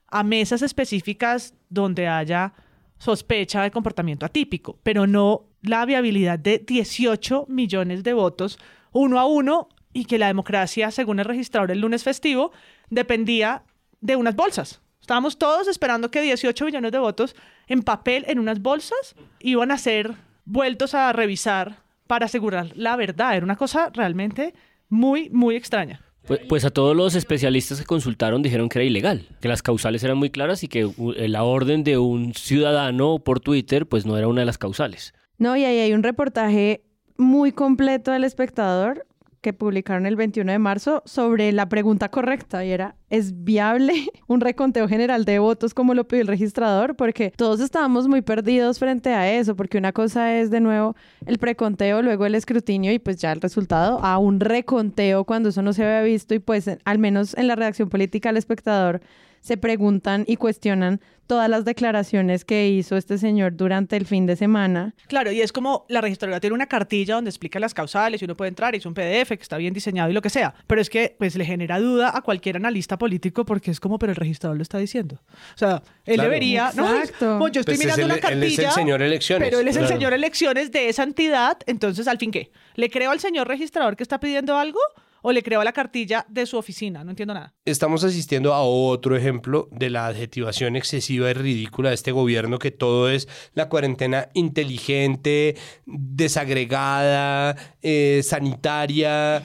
a 0.08 0.24
mesas 0.24 0.62
específicas 0.62 1.54
donde 1.70 2.08
haya 2.08 2.54
sospecha 2.98 3.62
de 3.62 3.72
comportamiento 3.72 4.26
atípico, 4.26 4.80
pero 4.84 5.08
no 5.08 5.46
la 5.62 5.86
viabilidad 5.86 6.40
de 6.40 6.60
18 6.60 7.46
millones 7.48 8.04
de 8.04 8.14
votos 8.14 8.58
uno 8.92 9.20
a 9.20 9.26
uno 9.26 9.70
y 9.94 10.06
que 10.06 10.18
la 10.18 10.28
democracia, 10.28 10.92
según 10.92 11.20
el 11.20 11.26
registrador 11.26 11.72
el 11.72 11.82
lunes 11.82 12.04
festivo, 12.04 12.52
dependía 12.90 13.64
de 14.02 14.16
unas 14.16 14.36
bolsas. 14.36 14.82
Estábamos 15.02 15.38
todos 15.38 15.68
esperando 15.68 16.12
que 16.12 16.22
18 16.22 16.66
millones 16.66 16.92
de 16.92 17.00
votos 17.00 17.36
en 17.68 17.84
papel 17.84 18.26
en 18.28 18.40
unas 18.40 18.62
bolsas 18.62 19.16
iban 19.40 19.72
a 19.72 19.78
ser 19.78 20.16
vueltos 20.46 20.94
a 20.94 21.12
revisar 21.14 21.84
para 22.08 22.26
asegurar 22.26 22.72
la 22.76 22.96
verdad. 22.96 23.36
Era 23.36 23.46
una 23.46 23.56
cosa 23.56 23.90
realmente 23.94 24.54
muy, 24.90 25.30
muy 25.30 25.56
extraña. 25.56 26.02
Pues, 26.26 26.42
pues 26.50 26.66
a 26.66 26.70
todos 26.70 26.96
los 26.96 27.16
especialistas 27.16 27.80
que 27.80 27.86
consultaron 27.86 28.42
dijeron 28.42 28.68
que 28.68 28.80
era 28.80 28.86
ilegal, 28.86 29.28
que 29.40 29.48
las 29.48 29.62
causales 29.62 30.04
eran 30.04 30.18
muy 30.18 30.30
claras 30.30 30.62
y 30.64 30.68
que 30.68 30.90
la 30.98 31.44
orden 31.44 31.86
de 31.86 31.98
un 31.98 32.34
ciudadano 32.34 33.20
por 33.20 33.40
Twitter 33.40 33.86
pues 33.86 34.06
no 34.06 34.18
era 34.18 34.28
una 34.28 34.42
de 34.42 34.46
las 34.46 34.58
causales. 34.58 35.14
No, 35.38 35.56
y 35.56 35.64
ahí 35.64 35.80
hay 35.80 35.94
un 35.94 36.04
reportaje 36.04 36.84
muy 37.18 37.52
completo 37.54 38.12
del 38.12 38.26
espectador 38.26 39.07
que 39.48 39.54
publicaron 39.54 40.06
el 40.06 40.18
21 40.18 40.52
de 40.52 40.60
marzo 40.60 41.04
sobre 41.06 41.54
la 41.54 41.70
pregunta 41.70 42.10
correcta 42.10 42.66
y 42.66 42.72
era, 42.72 42.98
¿es 43.10 43.46
viable 43.46 43.94
un 44.28 44.42
reconteo 44.42 44.90
general 44.90 45.24
de 45.24 45.40
votos 45.40 45.74
como 45.74 45.94
lo 45.94 46.06
pidió 46.06 46.24
el 46.24 46.28
registrador? 46.28 46.98
Porque 46.98 47.32
todos 47.34 47.62
estábamos 47.62 48.10
muy 48.10 48.22
perdidos 48.22 48.78
frente 48.78 49.14
a 49.14 49.32
eso, 49.32 49.56
porque 49.56 49.78
una 49.78 49.94
cosa 49.94 50.36
es 50.36 50.52
de 50.52 50.60
nuevo 50.60 50.98
el 51.26 51.38
preconteo, 51.38 52.02
luego 52.02 52.26
el 52.26 52.36
escrutinio 52.36 52.92
y 52.92 53.00
pues 53.00 53.16
ya 53.16 53.32
el 53.32 53.40
resultado, 53.40 54.04
a 54.04 54.18
un 54.18 54.42
reconteo 54.42 55.24
cuando 55.24 55.48
eso 55.48 55.62
no 55.62 55.72
se 55.72 55.86
había 55.86 56.02
visto 56.02 56.36
y 56.36 56.40
pues 56.40 56.70
al 56.84 57.00
menos 57.00 57.34
en 57.38 57.48
la 57.48 57.56
reacción 57.56 57.88
política 57.88 58.28
al 58.28 58.36
espectador 58.36 59.00
se 59.48 59.58
preguntan 59.58 60.24
y 60.28 60.36
cuestionan 60.36 61.00
todas 61.26 61.50
las 61.50 61.66
declaraciones 61.66 62.46
que 62.46 62.70
hizo 62.70 62.96
este 62.96 63.18
señor 63.18 63.56
durante 63.58 63.98
el 63.98 64.06
fin 64.06 64.26
de 64.26 64.36
semana. 64.38 64.94
Claro, 65.08 65.30
y 65.32 65.42
es 65.42 65.52
como 65.52 65.86
la 65.90 66.00
registraduría 66.00 66.40
tiene 66.40 66.54
una 66.54 66.68
cartilla 66.68 67.16
donde 67.16 67.30
explica 67.30 67.60
las 67.60 67.74
causales 67.74 68.22
y 68.22 68.26
uno 68.26 68.36
puede 68.36 68.48
entrar 68.50 68.76
y 68.76 68.78
es 68.78 68.86
un 68.86 68.94
PDF 68.94 69.30
que 69.30 69.42
está 69.42 69.58
bien 69.58 69.74
diseñado 69.74 70.10
y 70.10 70.14
lo 70.14 70.22
que 70.22 70.30
sea, 70.30 70.54
pero 70.68 70.80
es 70.80 70.90
que 70.90 71.16
pues 71.18 71.36
le 71.36 71.44
genera 71.44 71.80
duda 71.80 72.12
a 72.16 72.22
cualquier 72.22 72.56
analista 72.58 72.98
político 72.98 73.46
porque 73.46 73.72
es 73.72 73.80
como, 73.82 74.00
pero 74.00 74.12
el 74.12 74.16
registrador 74.16 74.56
lo 74.58 74.64
está 74.64 74.78
diciendo. 74.78 75.20
O 75.56 75.58
sea, 75.58 75.82
él 76.06 76.22
debería, 76.22 76.70
Exacto. 76.74 77.40
no, 77.40 77.48
yo 77.50 77.60
estoy 77.62 77.76
Pues 77.76 77.80
mirando 77.80 78.02
es 78.02 78.06
el- 78.06 78.12
una 78.12 78.22
cartilla, 78.22 78.38
él 78.46 78.52
es 78.54 78.60
el 78.60 78.72
señor 78.72 79.02
elecciones. 79.02 79.48
pero 79.50 79.60
él 79.62 79.68
es 79.68 79.76
el 79.78 79.88
señor 79.88 80.14
elecciones 80.14 80.72
de 80.72 80.88
esa 80.90 81.04
entidad, 81.04 81.58
entonces 81.66 82.08
al 82.08 82.18
fin 82.20 82.32
qué, 82.32 82.52
¿le 82.76 82.90
creo 82.90 83.12
al 83.12 83.20
señor 83.20 83.48
registrador 83.50 83.98
que 83.98 84.04
está 84.04 84.20
pidiendo 84.20 84.58
algo 84.58 84.80
o 85.22 85.32
le 85.32 85.44
creo 85.44 85.62
a 85.62 85.64
la 85.64 85.74
cartilla 85.74 86.26
de 86.30 86.46
su 86.46 86.58
oficina? 86.58 87.04
No 87.04 87.12
entiendo 87.12 87.34
nada. 87.34 87.54
Estamos 87.66 88.04
asistiendo 88.04 88.54
a 88.54 88.64
otro 88.64 89.16
ejemplo 89.16 89.68
de 89.72 89.90
la 89.90 90.08
adjetivación 90.08 90.76
excesiva 90.76 91.30
y 91.30 91.34
ridícula 91.34 91.90
de 91.90 91.96
este 91.96 92.12
gobierno 92.12 92.60
que 92.60 92.72
todo 92.72 93.10
es 93.10 93.28
la 93.54 93.70
cuarentena 93.70 94.30
inteligente, 94.34 95.56
desagregada, 95.86 97.56
eh, 97.82 98.22
sanitaria, 98.24 99.44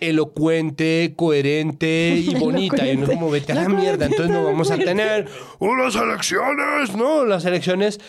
elocuente, 0.00 1.14
coherente 1.16 2.16
y 2.24 2.34
bonita. 2.38 2.86
Y 2.86 2.96
uno 2.96 3.06
como 3.06 3.30
vete 3.30 3.52
a 3.52 3.56
la 3.56 3.68
mierda, 3.68 4.06
entonces 4.06 4.30
no 4.30 4.44
vamos 4.44 4.70
a 4.70 4.76
tener 4.76 5.26
unas 5.58 5.94
elecciones, 5.96 6.94
¿no? 6.96 7.24
Las 7.24 7.44
elecciones 7.44 8.00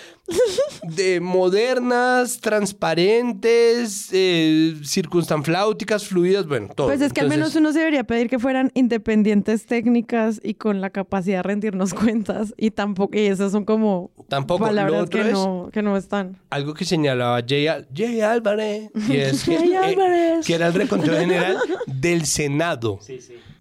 de 0.84 1.20
modernas, 1.20 2.40
transparentes, 2.42 4.10
eh, 4.12 4.76
circunstanfláuticas, 4.84 6.06
fluidas, 6.08 6.48
bueno, 6.48 6.70
todo. 6.76 6.88
Pues 6.88 7.02
es 7.02 7.14
que 7.14 7.22
al 7.22 7.30
menos 7.30 7.56
uno 7.56 7.72
se 7.72 7.80
debería 7.80 8.04
pedir 8.06 8.30
que 8.30 8.40
fueran 8.40 8.72
independientes 8.74 9.66
técnicas 9.66 10.40
y 10.44 10.56
con 10.56 10.82
la 10.82 10.90
capacidad 10.90 11.38
de 11.40 11.44
rendirnos 11.44 11.94
cuentas 11.94 12.54
y 12.58 12.72
tampoco, 12.72 13.18
y 13.18 13.22
esas 13.28 13.52
son 13.52 13.66
como 13.66 14.12
Tampoco. 14.28 14.66
Palabras 14.66 15.10
que 15.10 15.22
es- 15.22 15.32
no, 15.34 15.70
que 15.72 15.82
no 15.84 15.96
están. 15.98 16.38
algo 16.50 16.74
que 16.74 16.86
señalaba 16.86 17.42
Jay, 17.48 17.68
Jay 17.94 18.22
Álvarez, 18.22 18.90
y 19.08 19.18
es 19.18 19.44
que, 19.44 19.58
Jay 19.74 19.96
eh, 20.00 20.40
que 20.46 20.54
era 20.56 20.68
el 20.68 20.74
reconteo 20.74 21.14
general 21.20 21.58
del 21.88 22.26
Senado. 22.26 23.00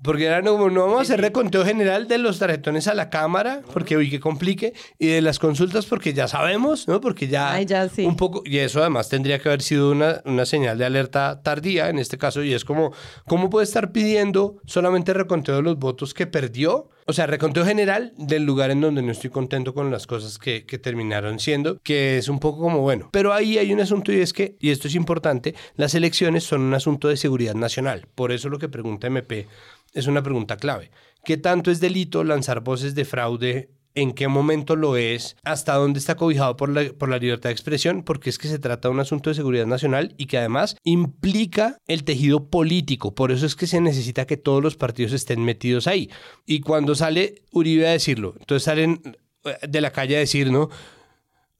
Porque 0.03 0.27
era 0.27 0.43
como, 0.43 0.69
no 0.69 0.83
vamos 0.83 0.99
a 0.99 1.03
hacer 1.03 1.21
reconteo 1.21 1.65
general 1.65 2.09
de 2.09 2.19
los 2.19 2.39
tarjetones 2.39 2.89
a 2.89 2.95
la 2.95 3.09
Cámara, 3.09 3.63
porque 3.73 3.97
hoy 3.97 4.11
que 4.11 4.21
complique, 4.21 4.75
y 4.99 5.07
de 5.07 5.23
las 5.23 5.39
consultas, 5.39 5.87
porque 5.87 6.13
ya 6.13 6.29
sabemos, 6.29 6.87
¿no? 6.89 7.01
Porque 7.01 7.27
ya, 7.27 7.53
Ay, 7.53 7.65
ya 7.65 7.89
sí. 7.89 8.05
un 8.05 8.17
poco, 8.17 8.43
y 8.45 8.59
eso 8.59 8.81
además 8.81 9.09
tendría 9.09 9.39
que 9.39 9.49
haber 9.49 9.63
sido 9.63 9.91
una, 9.91 10.21
una 10.27 10.45
señal 10.45 10.77
de 10.77 10.85
alerta 10.85 11.41
tardía 11.43 11.89
en 11.89 11.99
este 11.99 12.19
caso, 12.19 12.43
y 12.43 12.53
es 12.53 12.67
como, 12.67 12.93
¿cómo 13.27 13.49
puede 13.49 13.65
estar 13.65 13.93
pidiendo 13.93 14.57
solamente 14.67 15.15
reconteo 15.15 15.57
de 15.57 15.63
los 15.63 15.79
votos 15.79 16.13
que 16.13 16.27
perdió? 16.27 16.91
O 17.07 17.13
sea, 17.13 17.27
reconteo 17.27 17.67
general 17.67 18.15
del 18.17 18.45
lugar 18.45 18.71
en 18.71 18.81
donde 18.81 19.03
no 19.03 19.13
estoy 19.13 19.29
contento 19.29 19.75
con 19.75 19.91
las 19.91 20.07
cosas 20.07 20.39
que, 20.39 20.65
que 20.65 20.79
terminaron 20.79 21.39
siendo, 21.39 21.79
que 21.83 22.17
es 22.17 22.29
un 22.29 22.41
poco 22.41 22.63
como 22.63 22.81
bueno. 22.81 23.11
Pero 23.13 23.35
ahí 23.35 23.59
hay 23.59 23.73
un 23.73 23.81
asunto 23.81 24.11
y 24.11 24.21
es 24.21 24.33
que, 24.33 24.57
y 24.59 24.71
esto 24.71 24.89
es 24.89 24.95
importante, 24.95 25.55
las 25.77 25.95
elecciones 25.95 26.45
son 26.45 26.63
un 26.63 26.73
asunto 26.73 27.09
de 27.09 27.19
seguridad 27.19 27.55
nacional. 27.55 28.07
Por 28.15 28.33
eso 28.33 28.49
lo 28.49 28.59
que 28.59 28.71
pregunta 28.71 29.07
MP 29.09 29.47
es 29.93 30.07
una 30.07 30.23
pregunta 30.23 30.57
clave. 30.57 30.91
¿Qué 31.25 31.37
tanto 31.37 31.71
es 31.71 31.81
delito 31.81 32.25
lanzar 32.25 32.61
voces 32.61 32.95
de 32.95 33.05
fraude? 33.05 33.71
¿En 33.97 34.13
qué 34.13 34.27
momento 34.27 34.75
lo 34.75 34.97
es? 34.97 35.37
¿Hasta 35.45 35.75
dónde 35.75 36.01
está 36.01 36.17
cobijado 36.17 36.57
por 36.57 36.69
la, 36.69 36.93
por 36.93 37.09
la 37.09 37.19
libertad 37.19 37.51
de 37.51 37.53
expresión? 37.53 38.03
Porque 38.03 38.29
es 38.29 38.39
que 38.39 38.49
se 38.49 38.59
trata 38.59 38.89
de 38.89 38.95
un 38.95 39.01
asunto 39.01 39.31
de 39.31 39.35
seguridad 39.35 39.67
nacional 39.67 40.15
y 40.19 40.27
que 40.27 40.39
además 40.39 40.77
implica 40.83 41.79
el 41.87 42.03
tejido 42.03 42.49
político. 42.51 43.15
Por 43.15 43.31
eso 43.31 43.47
es 43.47 43.55
que 43.55 43.69
se 43.69 43.81
necesita 43.81 44.27
que 44.27 44.37
todos 44.37 44.63
los 44.63 44.77
partidos 44.77 45.13
estén 45.13 45.45
metidos 45.45 45.87
ahí. 45.87 46.11
Y 46.45 46.61
cuando 46.61 46.95
sale 46.95 47.43
Uribe 47.53 47.87
a 47.87 47.93
decirlo, 47.93 48.35
entonces 48.41 48.65
salen 48.65 49.01
eh, 49.45 49.59
de 49.69 49.81
la 49.81 49.93
calle 49.93 50.17
a 50.17 50.21
decir, 50.21 50.51
¿no? 50.51 50.71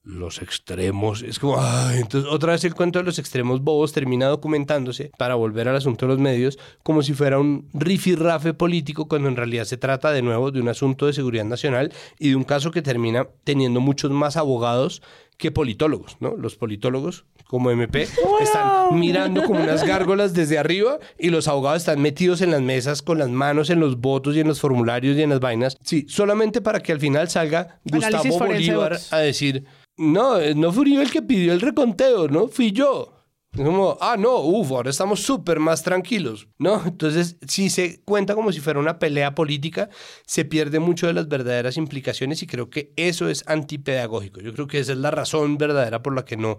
Los 0.05 0.43
extremos. 0.43 1.23
Es 1.23 1.39
como, 1.39 1.57
ay, 1.59 1.99
entonces 2.01 2.31
otra 2.31 2.53
vez 2.53 2.65
el 2.65 2.75
cuento 2.75 2.99
de 2.99 3.05
los 3.05 3.19
extremos 3.19 3.63
bobos 3.63 3.93
termina 3.93 4.27
documentándose 4.27 5.11
para 5.19 5.35
volver 5.35 5.69
al 5.69 5.77
asunto 5.77 6.07
de 6.07 6.13
los 6.13 6.21
medios 6.21 6.59
como 6.83 7.03
si 7.03 7.15
fuera 7.15 7.39
un 7.39 7.69
rifirrafe 7.73 8.55
político 8.55 9.09
cuando 9.09 9.29
en 9.29 9.37
realidad 9.37 9.65
se 9.65 9.79
trata 9.79 10.13
de 10.13 10.23
nuevo 10.23 10.51
de 10.51 10.61
un 10.61 10.69
asunto 10.69 11.07
de 11.07 11.15
seguridad 11.15 11.45
nacional 11.45 11.93
y 12.19 12.31
de 12.31 12.37
un 12.37 12.45
caso 12.45 12.71
que 12.71 12.83
termina 12.83 13.29
teniendo 13.45 13.81
muchos 13.81 14.11
más 14.11 14.37
abogados 14.37 15.03
que 15.39 15.51
politólogos, 15.51 16.17
¿no? 16.21 16.37
Los 16.37 16.57
politólogos 16.57 17.25
como 17.47 17.71
MP 17.71 18.09
están 18.41 18.99
mirando 18.99 19.45
como 19.45 19.63
unas 19.63 19.85
gárgolas 19.87 20.35
desde 20.35 20.59
arriba 20.59 20.99
y 21.19 21.31
los 21.31 21.49
abogados 21.49 21.83
están 21.83 22.01
metidos 22.01 22.41
en 22.41 22.51
las 22.51 22.63
mesas 22.63 23.03
con 23.03 23.19
las 23.19 23.29
manos 23.29 23.71
en 23.71 23.81
los 23.81 24.01
votos 24.01 24.37
y 24.37 24.41
en 24.41 24.49
los 24.49 24.61
formularios 24.61 25.17
y 25.17 25.23
en 25.23 25.31
las 25.31 25.41
vainas. 25.41 25.77
Sí, 25.83 26.07
solamente 26.09 26.61
para 26.61 26.81
que 26.81 26.93
al 26.93 27.01
final 27.01 27.29
salga 27.29 27.81
Análisis 27.91 28.31
Gustavo 28.31 28.51
Bolívar 28.51 28.99
a 29.11 29.19
decir, 29.19 29.65
no, 29.97 30.39
eh, 30.41 30.55
no 30.55 30.73
fue 30.73 30.83
Uribe 30.83 31.03
el 31.03 31.11
que 31.11 31.23
pidió 31.23 31.53
el 31.53 31.61
reconteo, 31.61 32.29
¿no? 32.29 32.49
Fui 32.49 32.73
yo. 32.73 33.15
Es 33.53 33.61
Como, 33.61 33.97
ah, 34.01 34.17
no, 34.19 34.39
uff, 34.41 34.73
ahora 34.73 34.91
estamos 34.91 35.21
súper 35.21 35.61
más 35.61 35.85
tranquilos, 35.85 36.49
¿no? 36.59 36.83
Entonces, 36.85 37.37
si 37.47 37.71
se 37.71 38.03
cuenta 38.05 38.35
como 38.35 38.51
si 38.51 38.59
fuera 38.59 38.81
una 38.81 38.99
pelea 38.99 39.37
política, 39.37 39.89
se 40.27 40.45
pierde 40.45 40.81
mucho 40.81 41.07
de 41.07 41.13
las 41.13 41.29
verdaderas 41.29 41.77
implicaciones 41.77 42.43
y 42.43 42.49
creo 42.49 42.69
que 42.69 42.93
eso 42.97 43.29
es 43.29 43.45
antipedagógico. 43.47 44.41
Yo 44.41 44.53
creo 44.53 44.67
que 44.67 44.81
esa 44.81 44.93
es 44.93 44.99
la 44.99 45.13
razón 45.13 45.57
verdadera 45.57 46.03
por 46.03 46.17
la 46.17 46.25
que 46.25 46.37
no 46.37 46.59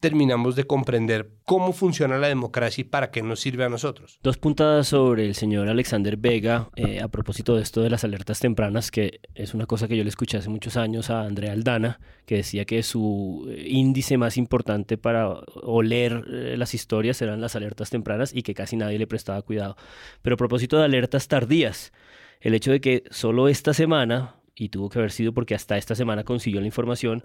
terminamos 0.00 0.56
de 0.56 0.64
comprender 0.64 1.30
cómo 1.44 1.72
funciona 1.72 2.18
la 2.18 2.28
democracia 2.28 2.82
y 2.82 2.84
para 2.84 3.10
qué 3.10 3.22
nos 3.22 3.40
sirve 3.40 3.64
a 3.64 3.68
nosotros. 3.68 4.18
Dos 4.22 4.38
puntadas 4.38 4.88
sobre 4.88 5.26
el 5.26 5.34
señor 5.34 5.68
Alexander 5.68 6.16
Vega 6.16 6.70
eh, 6.74 7.00
a 7.00 7.08
propósito 7.08 7.54
de 7.54 7.62
esto 7.62 7.82
de 7.82 7.90
las 7.90 8.02
alertas 8.02 8.40
tempranas, 8.40 8.90
que 8.90 9.20
es 9.34 9.52
una 9.52 9.66
cosa 9.66 9.86
que 9.88 9.96
yo 9.96 10.02
le 10.02 10.08
escuché 10.08 10.38
hace 10.38 10.48
muchos 10.48 10.78
años 10.78 11.10
a 11.10 11.22
Andrea 11.22 11.52
Aldana, 11.52 12.00
que 12.24 12.36
decía 12.36 12.64
que 12.64 12.82
su 12.82 13.46
eh, 13.50 13.66
índice 13.68 14.16
más 14.16 14.38
importante 14.38 14.96
para 14.96 15.28
oler 15.28 16.24
eh, 16.32 16.56
las 16.56 16.72
historias 16.72 17.20
eran 17.20 17.42
las 17.42 17.54
alertas 17.54 17.90
tempranas 17.90 18.34
y 18.34 18.42
que 18.42 18.54
casi 18.54 18.76
nadie 18.76 18.98
le 18.98 19.06
prestaba 19.06 19.42
cuidado. 19.42 19.76
Pero 20.22 20.34
a 20.34 20.38
propósito 20.38 20.78
de 20.78 20.86
alertas 20.86 21.28
tardías, 21.28 21.92
el 22.40 22.54
hecho 22.54 22.72
de 22.72 22.80
que 22.80 23.04
solo 23.10 23.48
esta 23.48 23.74
semana, 23.74 24.36
y 24.54 24.68
tuvo 24.68 24.88
que 24.88 24.98
haber 24.98 25.10
sido 25.10 25.32
porque 25.32 25.54
hasta 25.54 25.78
esta 25.78 25.94
semana 25.94 26.24
consiguió 26.24 26.60
la 26.60 26.66
información, 26.66 27.24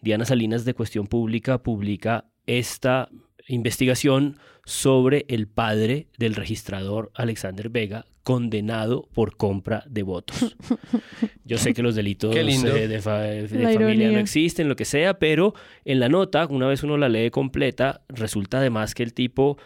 Diana 0.00 0.24
Salinas 0.24 0.64
de 0.64 0.74
Cuestión 0.74 1.06
Pública 1.06 1.62
publica 1.62 2.26
esta 2.46 3.08
investigación 3.48 4.36
sobre 4.64 5.24
el 5.28 5.46
padre 5.46 6.08
del 6.18 6.34
registrador 6.34 7.10
Alexander 7.14 7.68
Vega, 7.68 8.06
condenado 8.24 9.08
por 9.14 9.36
compra 9.36 9.84
de 9.88 10.02
votos. 10.02 10.56
Yo 11.44 11.58
sé 11.58 11.72
que 11.74 11.82
los 11.82 11.94
delitos 11.94 12.34
eh, 12.76 12.88
de, 12.88 13.00
fa- 13.00 13.20
de 13.20 13.48
La 13.62 13.68
familia 13.72 14.10
no 14.10 14.18
existen, 14.18 14.68
lo 14.68 14.74
que 14.74 14.84
sea, 14.84 15.18
pero 15.20 15.54
en 15.84 16.00
la 16.00 16.08
nota, 16.08 16.46
una 16.46 16.66
vez 16.66 16.82
uno 16.82 16.96
la 16.96 17.08
lee 17.08 17.30
completa, 17.30 18.02
resulta 18.08 18.58
además 18.58 18.94
que 18.96 19.04
el 19.04 19.14
tipo 19.14 19.58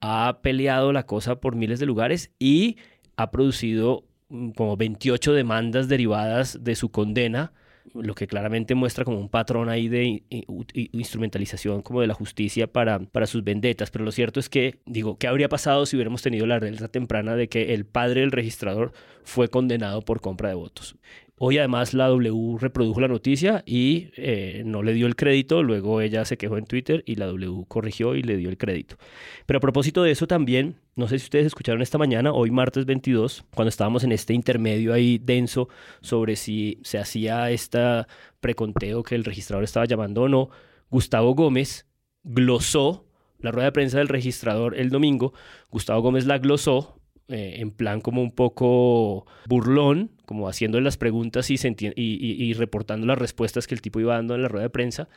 ha 0.00 0.38
peleado 0.42 0.92
la 0.92 1.06
cosa 1.06 1.40
por 1.40 1.56
miles 1.56 1.80
de 1.80 1.86
lugares 1.86 2.30
y 2.38 2.76
ha 3.16 3.32
producido 3.32 4.04
mm, 4.28 4.50
como 4.50 4.76
28 4.76 5.32
demandas 5.32 5.88
derivadas 5.88 6.62
de 6.62 6.76
su 6.76 6.90
condena, 6.90 7.52
lo 7.92 8.14
que 8.14 8.26
claramente 8.26 8.74
muestra 8.74 9.04
como 9.04 9.18
un 9.18 9.28
patrón 9.28 9.68
ahí 9.68 9.88
de 9.88 10.04
i- 10.04 10.44
instrumentalización 10.92 11.82
como 11.82 12.00
de 12.00 12.06
la 12.06 12.14
justicia 12.14 12.66
para, 12.66 12.98
para 12.98 13.26
sus 13.26 13.44
vendetas. 13.44 13.90
Pero 13.90 14.04
lo 14.04 14.12
cierto 14.12 14.40
es 14.40 14.48
que, 14.48 14.80
digo, 14.86 15.18
¿qué 15.18 15.26
habría 15.26 15.48
pasado 15.48 15.86
si 15.86 15.96
hubiéramos 15.96 16.22
tenido 16.22 16.46
la 16.46 16.56
alerta 16.56 16.88
temprana 16.88 17.36
de 17.36 17.48
que 17.48 17.74
el 17.74 17.84
padre 17.84 18.22
del 18.22 18.32
registrador 18.32 18.92
fue 19.22 19.48
condenado 19.48 20.02
por 20.02 20.20
compra 20.20 20.48
de 20.48 20.54
votos? 20.54 20.96
Hoy 21.36 21.58
además 21.58 21.94
la 21.94 22.06
W 22.08 22.58
reprodujo 22.60 23.00
la 23.00 23.08
noticia 23.08 23.64
y 23.66 24.10
eh, 24.16 24.62
no 24.64 24.84
le 24.84 24.92
dio 24.92 25.08
el 25.08 25.16
crédito, 25.16 25.64
luego 25.64 26.00
ella 26.00 26.24
se 26.24 26.36
quejó 26.36 26.58
en 26.58 26.64
Twitter 26.64 27.02
y 27.06 27.16
la 27.16 27.26
W 27.26 27.64
corrigió 27.66 28.14
y 28.14 28.22
le 28.22 28.36
dio 28.36 28.48
el 28.50 28.56
crédito. 28.56 28.96
Pero 29.44 29.56
a 29.56 29.60
propósito 29.60 30.04
de 30.04 30.12
eso 30.12 30.28
también, 30.28 30.76
no 30.94 31.08
sé 31.08 31.18
si 31.18 31.24
ustedes 31.24 31.46
escucharon 31.46 31.82
esta 31.82 31.98
mañana, 31.98 32.32
hoy 32.32 32.52
martes 32.52 32.86
22, 32.86 33.44
cuando 33.52 33.68
estábamos 33.68 34.04
en 34.04 34.12
este 34.12 34.32
intermedio 34.32 34.92
ahí 34.92 35.18
denso 35.18 35.68
sobre 36.02 36.36
si 36.36 36.78
se 36.84 36.98
hacía 36.98 37.50
esta 37.50 38.06
preconteo 38.38 39.02
que 39.02 39.16
el 39.16 39.24
registrador 39.24 39.64
estaba 39.64 39.86
llamando 39.86 40.22
o 40.22 40.28
no, 40.28 40.50
Gustavo 40.88 41.34
Gómez 41.34 41.88
glosó 42.22 43.08
la 43.40 43.50
rueda 43.50 43.66
de 43.66 43.72
prensa 43.72 43.98
del 43.98 44.08
registrador 44.08 44.78
el 44.78 44.90
domingo, 44.90 45.34
Gustavo 45.68 46.00
Gómez 46.00 46.26
la 46.26 46.38
glosó 46.38 47.00
eh, 47.26 47.56
en 47.58 47.72
plan 47.72 48.00
como 48.00 48.22
un 48.22 48.30
poco 48.30 49.26
burlón, 49.48 50.10
como 50.26 50.48
haciendo 50.48 50.80
las 50.80 50.96
preguntas 50.96 51.50
y, 51.50 52.52
reportando 52.54 53.06
las 53.06 53.18
respuestas 53.18 53.66
que 53.66 53.74
el 53.74 53.82
tipo 53.82 54.00
iba 54.00 54.14
dando 54.14 54.34
en 54.34 54.42
la 54.42 54.48
rueda 54.48 54.64
de 54.64 54.70
prensa. 54.70 55.08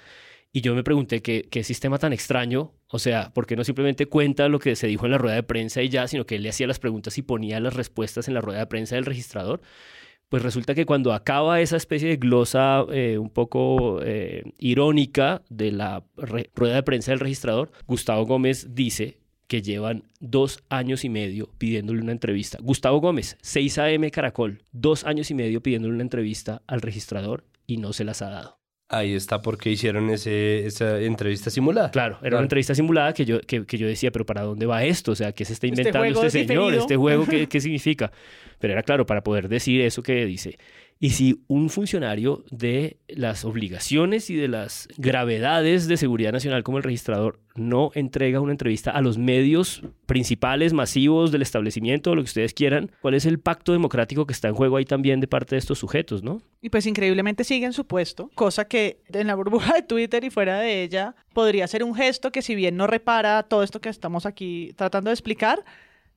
Y 0.54 0.62
yo 0.62 0.74
me 0.74 0.84
pregunté 0.84 1.22
qué, 1.22 1.48
qué 1.50 1.64
sistema 1.64 1.98
tan 2.00 2.14
extraño, 2.14 2.74
o 2.88 3.00
sea, 3.00 3.34
¿por 3.34 3.46
qué 3.46 3.56
no 3.56 3.64
simplemente 3.64 4.06
cuenta 4.06 4.48
lo 4.48 4.60
que 4.60 4.76
se 4.76 4.88
dijo 4.88 5.06
en 5.06 5.12
la 5.12 5.18
rueda 5.18 5.36
de 5.36 5.44
prensa 5.44 5.82
y 5.82 5.90
ya, 5.90 6.08
sino 6.08 6.26
que 6.26 6.36
él 6.36 6.44
le 6.44 6.50
hacía 6.50 6.68
las 6.68 6.80
preguntas 6.80 7.18
y 7.18 7.22
ponía 7.22 7.60
las 7.60 7.74
respuestas 7.74 8.28
en 8.28 8.34
la 8.34 8.42
rueda 8.42 8.60
de 8.60 8.68
prensa 8.68 8.96
del 8.96 9.06
registrador? 9.06 9.62
Pues 10.30 10.44
resulta 10.44 10.76
que 10.76 10.86
cuando 10.86 11.14
acaba 11.14 11.62
esa 11.62 11.78
especie 11.78 12.10
de 12.10 12.18
glosa 12.18 12.86
eh, 12.92 13.18
un 13.18 13.30
poco 13.30 14.02
eh, 14.04 14.44
irónica 14.58 15.42
de 15.50 15.72
la 15.72 16.04
rueda 16.18 16.76
de 16.76 16.84
prensa 16.84 17.12
del 17.12 17.22
registrador, 17.22 17.72
Gustavo 17.86 18.26
Gómez 18.26 18.74
dice 18.76 19.20
que 19.48 19.62
llevan 19.62 20.04
dos 20.20 20.64
años 20.70 21.06
y 21.06 21.10
medio 21.10 21.50
pidiéndole 21.58 22.02
una 22.02 22.12
entrevista. 22.12 22.58
Gustavo 22.62 23.00
Gómez, 23.00 23.38
6 23.42 23.78
AM 23.80 24.10
Caracol, 24.10 24.62
dos 24.72 25.06
años 25.06 25.32
y 25.32 25.34
medio 25.34 25.62
pidiéndole 25.62 25.94
una 25.94 26.04
entrevista 26.04 26.62
al 26.68 26.82
registrador 26.82 27.46
y 27.66 27.78
no 27.78 27.94
se 27.94 28.04
las 28.04 28.22
ha 28.22 28.30
dado. 28.30 28.58
Ahí 28.90 29.16
está 29.16 29.42
porque 29.42 29.70
hicieron 29.70 30.10
ese, 30.10 30.66
esa 30.66 31.02
entrevista 31.02 31.50
simulada. 31.50 31.92
Claro, 31.92 32.20
era 32.24 32.38
una 32.38 32.46
entrevista 32.46 32.74
simulada 32.74 33.14
que 33.14 33.26
yo, 33.26 33.42
que, 33.42 33.66
yo 33.66 33.86
decía, 33.86 34.12
pero 34.12 34.26
¿para 34.26 34.44
dónde 34.44 34.66
va 34.66 34.86
esto? 34.86 35.12
O 35.12 35.16
sea, 35.16 35.34
¿qué 35.34 35.44
se 35.44 35.54
está 35.54 35.68
este 35.68 35.82
inventando 35.82 36.24
este, 36.24 36.48
señor? 36.48 36.74
¿Este 36.74 36.96
juego 36.96 37.26
qué, 37.26 37.48
qué 37.50 37.60
significa? 37.60 38.14
Pero 38.60 38.74
era 38.74 38.84
claro, 38.84 39.06
para 39.06 39.24
poder 39.24 39.50
decir 39.50 39.82
eso 39.82 40.02
que 40.04 40.26
dice, 40.26 40.58
y 41.00 41.12
si 41.12 41.44
un 41.48 41.70
funcionario 41.70 42.44
de 42.50 42.98
las 43.08 43.46
obligaciones 43.46 44.30
y 44.30 44.36
de 44.36 44.48
las 44.48 44.88
gravedades 44.98 45.88
de 45.88 45.98
seguridad 45.98 46.32
nacional 46.32 46.64
como 46.64 46.78
el 46.78 46.84
registrador 46.84 47.40
no 47.56 47.92
entrega 47.96 48.40
una 48.40 48.52
entrevista 48.52 48.92
a 48.92 49.02
los 49.02 49.18
medios 49.18 49.84
principales, 50.06 50.74
masivos 50.74 51.32
del 51.32 51.42
establecimiento, 51.42 52.16
lo 52.16 52.22
que 52.22 52.28
ustedes 52.28 52.54
quieran, 52.54 52.92
¿cuál 53.02 53.16
es 53.16 53.26
el 53.26 53.40
pacto 53.40 53.74
democrático 53.74 54.26
que 54.26 54.34
está 54.34 54.48
en 54.48 54.56
juego 54.56 54.78
ahí 54.78 54.86
también 54.86 55.20
de 55.20 55.28
parte 55.28 55.56
de 55.56 55.60
estos 55.60 55.80
sujetos, 55.80 56.24
no? 56.24 56.42
Y 56.62 56.70
pues 56.70 56.86
increíblemente 56.86 57.44
siguen 57.44 57.74
su 57.74 57.86
puesto, 57.86 58.30
cosa 58.36 58.66
que 58.66 59.02
en 59.12 59.28
la 59.28 59.36
burbuja 59.36 59.74
de 59.74 59.82
Twitter 59.82 60.24
y 60.24 60.30
fuera 60.30 60.60
de 60.60 60.84
ella 60.84 61.16
podría 61.34 61.68
ser 61.68 61.84
un 61.84 61.96
gesto 61.96 62.32
que 62.32 62.42
si 62.42 62.56
bien 62.56 62.78
no 62.78 62.88
repara 62.88 63.44
todo 63.44 63.64
esto 63.64 63.82
que 63.82 63.90
estamos 63.90 64.26
aquí 64.26 64.74
tratando 64.76 65.10
de 65.10 65.14
explicar, 65.14 65.64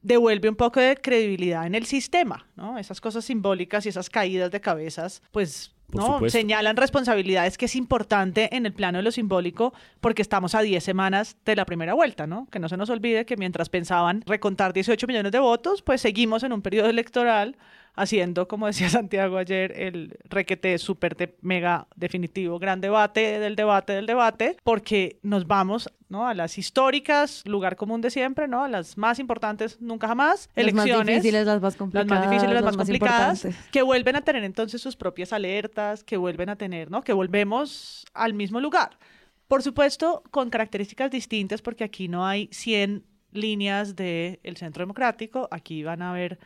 devuelve 0.03 0.49
un 0.49 0.57
poco 0.57 0.81
de 0.81 0.97
credibilidad 0.97 1.67
en 1.67 1.75
el 1.75 1.87
sistema, 1.87 2.47
¿no? 2.57 2.79
Esas 2.79 3.01
cosas 3.01 3.25
simbólicas 3.25 3.87
y 3.87 3.91
esas 3.91 4.11
caídas 4.11 4.51
de 4.51 4.61
cabezas, 4.61 5.23
pues 5.31 5.75
¿no? 5.93 6.29
Señalan 6.29 6.77
responsabilidades 6.77 7.59
que 7.59 7.67
es 7.67 7.77
importante 7.77 8.55
en 8.55 8.67
el 8.67 8.73
plano 8.73 8.99
de 8.99 9.03
lo 9.03 9.11
simbólico 9.11 9.73
porque 10.01 10.23
estamos 10.23 10.55
a 10.55 10.61
10 10.61 10.83
semanas 10.83 11.37
de 11.45 11.57
la 11.57 11.65
primera 11.65 11.95
vuelta, 11.95 12.27
¿no? 12.27 12.47
Que 12.51 12.59
no 12.59 12.69
se 12.69 12.77
nos 12.77 12.91
olvide 12.91 13.27
que 13.27 13.37
mientras 13.37 13.69
pensaban 13.69 14.23
recontar 14.27 14.73
18 14.73 15.07
millones 15.07 15.33
de 15.33 15.39
votos, 15.39 15.83
pues 15.83 16.01
seguimos 16.01 16.43
en 16.43 16.53
un 16.53 16.63
periodo 16.63 16.89
electoral 16.89 17.57
haciendo, 17.95 18.49
como 18.49 18.67
decía 18.67 18.89
Santiago 18.91 19.39
ayer, 19.39 19.73
el 19.77 20.19
requete 20.25 20.79
súper 20.79 21.37
mega 21.43 21.87
definitivo, 21.97 22.59
gran 22.59 22.81
debate 22.81 23.39
del 23.39 23.57
debate 23.57 23.93
del 23.93 24.07
debate, 24.07 24.57
porque 24.65 25.19
nos 25.23 25.47
vamos 25.47 25.89
¿no? 26.09 26.27
a 26.27 26.35
las 26.35 26.59
históricas, 26.59 27.43
lugar 27.47 27.77
común 27.77 28.01
de 28.01 28.11
siempre, 28.11 28.49
¿no? 28.49 28.65
a 28.65 28.69
las 28.69 28.97
más 28.99 29.19
importantes 29.19 29.81
nunca 29.81 30.09
jamás, 30.09 30.49
elecciones. 30.55 30.89
Las 30.89 30.97
más 30.99 31.07
difíciles, 31.07 31.47
las 31.47 31.63
más 31.63 31.77
complicadas. 31.77 32.09
Las 32.09 32.19
más 32.19 32.31
difíciles, 32.31 32.55
las, 32.55 32.65
más, 32.65 32.77
complicadas, 32.77 33.47
que 33.71 33.83
vuelven 33.83 34.17
a 34.17 34.21
tener 34.23 34.45
entonces 34.45 34.81
sus 34.81 34.97
propias 34.97 35.33
alertas, 35.33 36.05
que 36.05 36.17
vuelven 36.17 36.49
a 36.49 36.57
tener, 36.57 36.91
¿no? 36.91 37.03
que 37.03 37.13
volvemos 37.13 38.05
al 38.15 38.35
mismo 38.35 38.61
lugar. 38.61 38.99
Por 39.47 39.63
supuesto, 39.63 40.23
con 40.31 40.49
características 40.49 41.11
distintas, 41.11 41.61
porque 41.61 41.83
aquí 41.83 42.07
no 42.07 42.25
hay 42.25 42.49
100 42.53 43.05
líneas 43.33 43.97
del 43.97 44.57
Centro 44.57 44.83
Democrático, 44.83 45.49
aquí 45.51 45.83
van 45.83 46.03
a 46.03 46.11
haber 46.11 46.39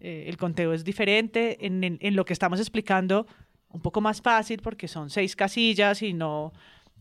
eh, 0.00 0.24
el 0.28 0.36
conteo 0.36 0.72
es 0.72 0.84
diferente. 0.84 1.58
En, 1.66 2.16
lo 2.16 2.24
que 2.24 2.32
estamos 2.32 2.60
explicando, 2.60 3.26
un 3.70 3.80
poco 3.80 4.00
más 4.00 4.20
fácil 4.22 4.60
porque 4.62 4.88
son 4.88 5.10
seis 5.10 5.36
casillas 5.36 6.02
y 6.02 6.12
no, 6.12 6.52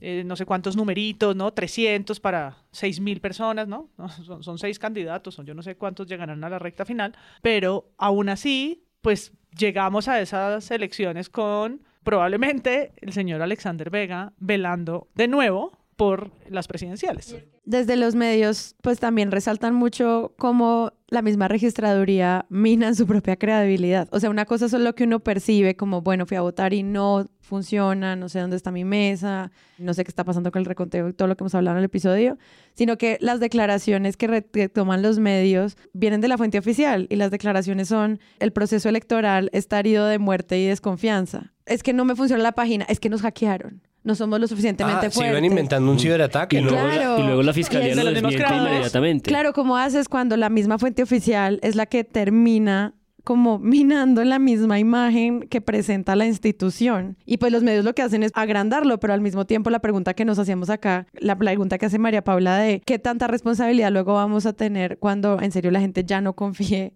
eh, 0.01 0.23
no 0.25 0.35
sé 0.35 0.45
cuántos 0.45 0.75
numeritos, 0.75 1.35
¿no? 1.35 1.51
300 1.53 2.19
para 2.19 2.57
6.000 2.73 3.19
personas, 3.21 3.67
¿no? 3.67 3.89
Son, 4.25 4.43
son, 4.43 4.57
seis 4.57 4.79
candidatos, 4.79 5.35
son 5.35 5.45
yo 5.45 5.53
no 5.53 5.61
sé 5.61 5.75
cuántos 5.75 6.07
llegarán 6.07 6.43
a 6.43 6.49
la 6.49 6.59
recta 6.59 6.85
final, 6.85 7.15
pero 7.41 7.91
aún 7.97 8.29
así, 8.29 8.83
pues 9.01 9.33
llegamos 9.57 10.07
a 10.07 10.19
esas 10.19 10.69
elecciones 10.71 11.29
con 11.29 11.81
probablemente 12.03 12.93
el 12.97 13.13
señor 13.13 13.41
Alexander 13.41 13.89
Vega 13.89 14.33
velando 14.37 15.07
de 15.15 15.27
nuevo 15.27 15.84
por 15.95 16.31
las 16.49 16.67
presidenciales. 16.67 17.35
Desde 17.63 17.95
los 17.95 18.15
medios, 18.15 18.75
pues 18.81 18.99
también 18.99 19.31
resaltan 19.31 19.73
mucho 19.73 20.33
cómo 20.37 20.93
la 21.07 21.21
misma 21.21 21.47
registraduría 21.47 22.45
mina 22.49 22.93
su 22.93 23.07
propia 23.07 23.37
credibilidad. 23.37 24.07
O 24.11 24.19
sea, 24.19 24.29
una 24.29 24.45
cosa 24.45 24.65
es 24.65 24.73
lo 24.73 24.93
que 24.95 25.05
uno 25.05 25.19
percibe 25.21 25.75
como, 25.75 26.01
bueno, 26.01 26.25
fui 26.25 26.37
a 26.37 26.41
votar 26.41 26.73
y 26.73 26.83
no 26.83 27.29
funciona, 27.41 28.15
no 28.15 28.27
sé 28.27 28.39
dónde 28.39 28.55
está 28.55 28.71
mi 28.71 28.83
mesa, 28.83 29.51
no 29.77 29.93
sé 29.93 30.03
qué 30.03 30.09
está 30.09 30.23
pasando 30.23 30.51
con 30.51 30.59
el 30.59 30.65
reconteo 30.65 31.09
y 31.09 31.13
todo 31.13 31.27
lo 31.27 31.37
que 31.37 31.43
hemos 31.43 31.55
hablado 31.55 31.77
en 31.77 31.79
el 31.79 31.85
episodio, 31.85 32.37
sino 32.73 32.97
que 32.97 33.17
las 33.21 33.39
declaraciones 33.39 34.17
que, 34.17 34.45
que 34.51 34.67
toman 34.67 35.01
los 35.01 35.19
medios 35.19 35.77
vienen 35.93 36.21
de 36.21 36.27
la 36.27 36.37
fuente 36.37 36.57
oficial 36.57 37.07
y 37.09 37.15
las 37.15 37.31
declaraciones 37.31 37.87
son 37.87 38.19
el 38.39 38.51
proceso 38.51 38.89
electoral 38.89 39.49
está 39.53 39.79
herido 39.79 40.07
de 40.07 40.19
muerte 40.19 40.59
y 40.59 40.65
desconfianza. 40.65 41.53
Es 41.65 41.83
que 41.83 41.93
no 41.93 42.03
me 42.03 42.15
funciona 42.15 42.43
la 42.43 42.51
página, 42.53 42.85
es 42.89 42.99
que 42.99 43.09
nos 43.09 43.21
hackearon 43.21 43.81
no 44.05 44.15
somos 44.15 44.39
lo 44.39 44.47
suficientemente 44.47 45.07
ah, 45.07 45.11
fuertes. 45.11 45.23
Se 45.23 45.29
iban 45.31 45.43
inventando 45.43 45.91
un 45.91 45.99
ciberataque, 45.99 46.59
y 46.59 46.61
luego, 46.61 47.19
y 47.19 47.23
luego 47.23 47.43
la 47.43 47.53
fiscalía 47.53 47.95
lo 47.95 48.11
desmiente 48.11 48.45
inmediatamente. 48.55 49.29
Claro, 49.29 49.51
como 49.51 49.75
haces 49.75 50.07
cuando 50.07 50.37
la 50.37 50.49
misma 50.49 50.77
fuente 50.77 51.01
oficial 51.03 51.59
es 51.63 51.75
la 51.75 51.87
que 51.87 52.03
termina 52.03 52.93
como 53.23 53.57
minando 53.57 54.23
la 54.23 54.37
misma 54.37 54.77
imagen 54.77 55.41
que 55.49 55.59
presenta 55.59 56.15
la 56.15 56.27
institución. 56.27 57.17
Y 57.25 57.37
pues 57.37 57.51
los 57.51 57.63
medios 57.63 57.83
lo 57.83 57.95
que 57.95 58.03
hacen 58.03 58.21
es 58.21 58.31
agrandarlo, 58.35 58.99
pero 58.99 59.13
al 59.13 59.21
mismo 59.21 59.45
tiempo 59.45 59.71
la 59.71 59.79
pregunta 59.79 60.13
que 60.13 60.23
nos 60.23 60.37
hacíamos 60.37 60.69
acá, 60.69 61.07
la 61.13 61.35
pregunta 61.35 61.79
que 61.79 61.87
hace 61.87 61.97
María 61.97 62.23
Paula 62.23 62.57
de 62.57 62.81
qué 62.85 62.99
tanta 62.99 63.25
responsabilidad 63.25 63.91
luego 63.91 64.13
vamos 64.13 64.45
a 64.45 64.53
tener 64.53 64.99
cuando 64.99 65.41
en 65.41 65.51
serio 65.51 65.71
la 65.71 65.79
gente 65.79 66.03
ya 66.05 66.21
no 66.21 66.33
confíe 66.33 66.93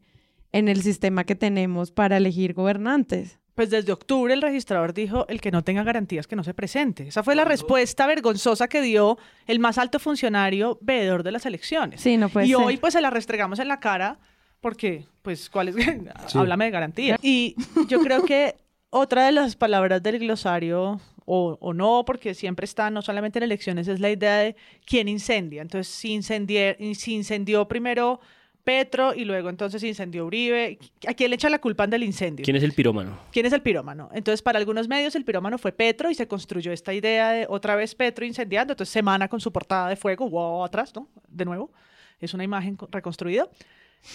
en 0.52 0.68
el 0.68 0.84
sistema 0.84 1.24
que 1.24 1.36
tenemos 1.36 1.92
para 1.92 2.18
elegir 2.18 2.54
gobernantes. 2.54 3.40
Pues 3.60 3.72
desde 3.72 3.92
octubre 3.92 4.34
el 4.34 4.42
registrador 4.42 4.94
dijo, 4.94 5.28
el 5.28 5.42
que 5.42 5.52
no 5.52 5.66
tenga 5.66 5.84
garantías 5.84 6.28
que 6.28 6.38
no 6.38 6.46
se 6.46 6.54
presente. 6.54 7.10
Esa 7.10 7.24
fue 7.24 7.36
la 7.36 7.44
respuesta 7.44 8.08
vergonzosa 8.08 8.70
que 8.70 8.82
dio 8.82 9.18
el 9.48 9.60
más 9.60 9.78
alto 9.78 10.00
funcionario 10.00 10.78
veedor 10.80 11.24
de 11.24 11.34
las 11.34 11.46
elecciones. 11.46 12.00
Sí, 12.00 12.16
no 12.16 12.30
puede 12.30 12.48
y 12.48 12.54
hoy 12.54 12.78
pues 12.78 12.94
se 12.94 13.02
la 13.02 13.10
restregamos 13.10 13.60
en 13.60 13.68
la 13.68 13.82
cara 13.82 14.18
porque, 14.62 15.08
pues, 15.22 15.50
¿cuál 15.50 15.68
es? 15.68 15.76
Háblame 16.36 16.64
de 16.64 16.72
garantía. 16.72 17.18
Y 17.22 17.58
yo 17.90 18.00
creo 18.00 18.24
que 18.24 18.56
otra 18.92 19.26
de 19.26 19.34
las 19.34 19.58
palabras 19.58 20.02
del 20.02 20.20
glosario, 20.20 21.02
o, 21.26 21.58
o, 21.60 21.74
no, 21.74 22.06
porque 22.06 22.36
siempre 22.36 22.64
está, 22.64 22.90
no 22.90 23.02
solamente 23.02 23.40
en 23.40 23.44
elecciones, 23.44 23.90
es 23.90 24.00
la 24.00 24.10
idea 24.10 24.38
de 24.38 24.56
quién 24.86 25.10
incendia. 25.10 25.62
Entonces, 25.62 25.94
si, 25.94 26.14
incendió, 26.14 26.78
si 26.94 27.14
incendió 27.14 27.68
primero 27.68 28.22
Petro 28.64 29.14
y 29.14 29.26
luego 29.26 29.50
entonces 29.50 29.84
incendió 29.84 30.26
Uribe. 30.26 30.78
¿A 31.08 31.14
quién 31.14 31.30
le 31.30 31.36
echa 31.36 31.50
la 31.50 31.60
culpa 31.60 31.88
del 31.88 32.04
incendio? 32.04 32.44
¿Quién 32.44 32.56
es 32.56 32.64
el 32.64 32.74
pirómano? 32.74 33.18
¿Quién 33.32 33.46
es 33.46 33.54
el 33.54 33.62
pirómano? 33.62 34.10
Entonces, 34.14 34.42
para 34.42 34.60
algunos 34.60 34.88
medios 34.88 35.16
el 35.16 35.26
pirómano 35.26 35.58
fue 35.58 35.72
Petro 35.72 36.10
y 36.10 36.16
se 36.16 36.28
construyó 36.28 36.72
esta 36.72 36.94
idea 36.94 37.32
de 37.32 37.48
otra 37.50 37.76
vez 37.76 37.96
Petro 37.96 38.26
incendiando. 38.26 38.74
Entonces, 38.74 38.94
semana 38.94 39.28
con 39.28 39.40
su 39.40 39.52
portada 39.52 39.90
de 39.90 39.96
fuego, 39.96 40.30
wow, 40.30 40.64
atrás, 40.64 40.94
¿no? 40.96 41.10
De 41.28 41.46
nuevo. 41.46 41.72
Es 42.20 42.34
una 42.34 42.44
imagen 42.44 42.78
reconstruida. 42.92 43.50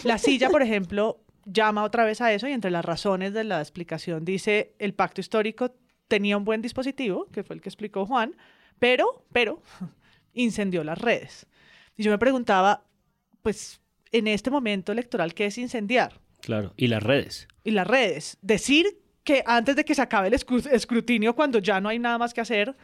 La 0.05 0.19
silla, 0.19 0.51
por 0.51 0.63
ejemplo, 0.63 1.21
llama 1.45 1.85
otra 1.85 2.05
vez 2.05 2.21
a 2.21 2.33
eso 2.33 2.49
y 2.49 2.53
entre 2.53 2.71
las 2.71 2.85
razones 2.85 3.33
de 3.33 3.45
la 3.45 3.61
explicación 3.61 4.25
dice 4.25 4.75
el 4.79 4.95
pacto 4.95 5.21
histórico 5.21 5.75
tenía 6.09 6.37
un 6.37 6.45
buen 6.45 6.63
dispositivo, 6.63 7.27
que 7.33 7.43
fue 7.43 7.57
el 7.57 7.63
que 7.63 7.69
explicó 7.69 8.07
Juan, 8.07 8.37
pero, 8.79 9.25
pero, 9.33 9.63
incendió 10.35 10.85
las 10.85 10.99
redes. 10.99 11.47
Y 11.97 12.03
yo 12.03 12.11
me 12.11 12.19
preguntaba, 12.19 12.85
pues, 13.43 13.81
en 14.15 14.29
este 14.29 14.51
momento 14.51 14.93
electoral 14.93 15.35
que 15.35 15.47
es 15.47 15.59
incendiar. 15.59 16.21
Claro, 16.41 16.73
y 16.77 16.87
las 16.87 17.03
redes. 17.03 17.49
Y 17.65 17.73
las 17.73 17.87
redes. 17.87 18.39
Decir 18.43 19.01
que 19.25 19.43
antes 19.45 19.75
de 19.75 19.85
que 19.85 19.95
se 19.95 20.03
acabe 20.03 20.29
el 20.29 20.35
escrutinio, 20.35 21.35
cuando 21.35 21.59
ya 21.59 21.81
no 21.81 21.89
hay 21.89 21.99
nada 21.99 22.19
más 22.19 22.33
que 22.33 22.41
hacer, 22.41 22.77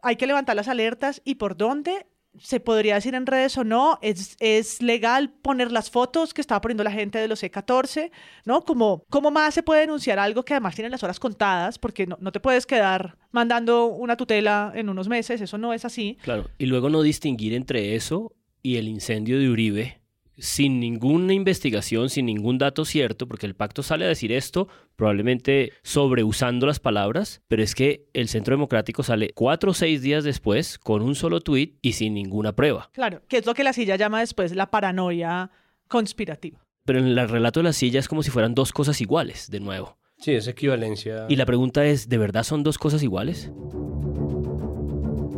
hay 0.00 0.16
que 0.16 0.26
levantar 0.26 0.54
las 0.54 0.68
alertas 0.68 1.20
y 1.24 1.34
por 1.36 1.56
dónde 1.56 2.06
se 2.38 2.60
podría 2.60 2.94
decir 2.94 3.16
en 3.16 3.26
redes 3.26 3.58
o 3.58 3.64
no, 3.64 3.98
es, 4.02 4.36
es 4.38 4.80
legal 4.80 5.30
poner 5.30 5.72
las 5.72 5.90
fotos 5.90 6.32
que 6.32 6.40
estaba 6.40 6.60
poniendo 6.60 6.84
la 6.84 6.92
gente 6.92 7.18
de 7.18 7.26
los 7.26 7.42
E14, 7.42 8.12
¿no? 8.44 8.64
Como, 8.64 9.04
¿Cómo 9.10 9.32
más 9.32 9.54
se 9.54 9.64
puede 9.64 9.80
denunciar 9.80 10.20
algo 10.20 10.44
que 10.44 10.54
además 10.54 10.76
tiene 10.76 10.90
las 10.90 11.02
horas 11.02 11.18
contadas? 11.18 11.78
Porque 11.80 12.06
no, 12.06 12.16
no 12.20 12.30
te 12.30 12.38
puedes 12.38 12.66
quedar 12.66 13.18
mandando 13.32 13.86
una 13.86 14.16
tutela 14.16 14.72
en 14.76 14.88
unos 14.88 15.08
meses, 15.08 15.40
eso 15.40 15.58
no 15.58 15.72
es 15.72 15.84
así. 15.84 16.18
Claro, 16.22 16.48
y 16.58 16.66
luego 16.66 16.88
no 16.88 17.02
distinguir 17.02 17.54
entre 17.54 17.96
eso 17.96 18.32
y 18.62 18.76
el 18.76 18.86
incendio 18.86 19.38
de 19.38 19.48
Uribe, 19.48 19.99
sin 20.40 20.80
ninguna 20.80 21.32
investigación, 21.34 22.10
sin 22.10 22.26
ningún 22.26 22.58
dato 22.58 22.84
cierto, 22.84 23.28
porque 23.28 23.46
el 23.46 23.54
pacto 23.54 23.82
sale 23.82 24.04
a 24.04 24.08
decir 24.08 24.32
esto, 24.32 24.68
probablemente 24.96 25.72
sobreusando 25.82 26.66
las 26.66 26.80
palabras, 26.80 27.42
pero 27.46 27.62
es 27.62 27.74
que 27.74 28.08
el 28.14 28.28
Centro 28.28 28.54
Democrático 28.54 29.02
sale 29.02 29.30
cuatro 29.34 29.70
o 29.70 29.74
seis 29.74 30.02
días 30.02 30.24
después 30.24 30.78
con 30.78 31.02
un 31.02 31.14
solo 31.14 31.40
tuit 31.40 31.78
y 31.82 31.92
sin 31.92 32.14
ninguna 32.14 32.56
prueba. 32.56 32.90
Claro, 32.92 33.22
que 33.28 33.38
es 33.38 33.46
lo 33.46 33.54
que 33.54 33.64
la 33.64 33.72
silla 33.72 33.96
llama 33.96 34.20
después 34.20 34.54
la 34.54 34.70
paranoia 34.70 35.50
conspirativa. 35.88 36.64
Pero 36.84 36.98
en 36.98 37.06
el 37.06 37.28
relato 37.28 37.60
de 37.60 37.64
la 37.64 37.72
silla 37.72 38.00
es 38.00 38.08
como 38.08 38.22
si 38.22 38.30
fueran 38.30 38.54
dos 38.54 38.72
cosas 38.72 39.00
iguales, 39.00 39.50
de 39.50 39.60
nuevo. 39.60 39.98
Sí, 40.18 40.32
es 40.32 40.48
equivalencia. 40.48 41.26
Y 41.28 41.36
la 41.36 41.46
pregunta 41.46 41.84
es, 41.84 42.08
¿de 42.08 42.18
verdad 42.18 42.44
son 42.44 42.62
dos 42.62 42.78
cosas 42.78 43.02
iguales? 43.02 43.50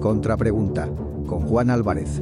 Contrapregunta, 0.01 0.87
con 1.27 1.41
Juan 1.47 1.71
Álvarez. 1.71 2.21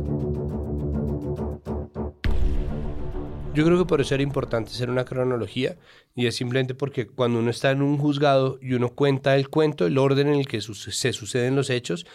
Yo 3.61 3.67
creo 3.67 3.77
que 3.77 3.85
por 3.85 4.01
eso 4.01 4.15
era 4.15 4.23
importante 4.23 4.71
hacer 4.71 4.89
una 4.89 5.05
cronología 5.05 5.77
y 6.15 6.27
es 6.27 6.35
simplemente 6.35 6.75
porque 6.75 7.07
cuando 7.07 7.41
uno 7.41 7.51
está 7.51 7.71
en 7.71 7.83
un 7.83 7.99
juzgado 7.99 8.59
y 8.63 8.73
uno 8.73 8.95
cuenta 8.95 9.37
el 9.37 9.51
cuento, 9.51 9.85
el 9.85 9.99
orden 9.99 10.29
en 10.29 10.37
el 10.37 10.49
que 10.49 10.63
se 10.63 11.13
suceden 11.13 11.57
los 11.57 11.69
hechos, 11.69 12.07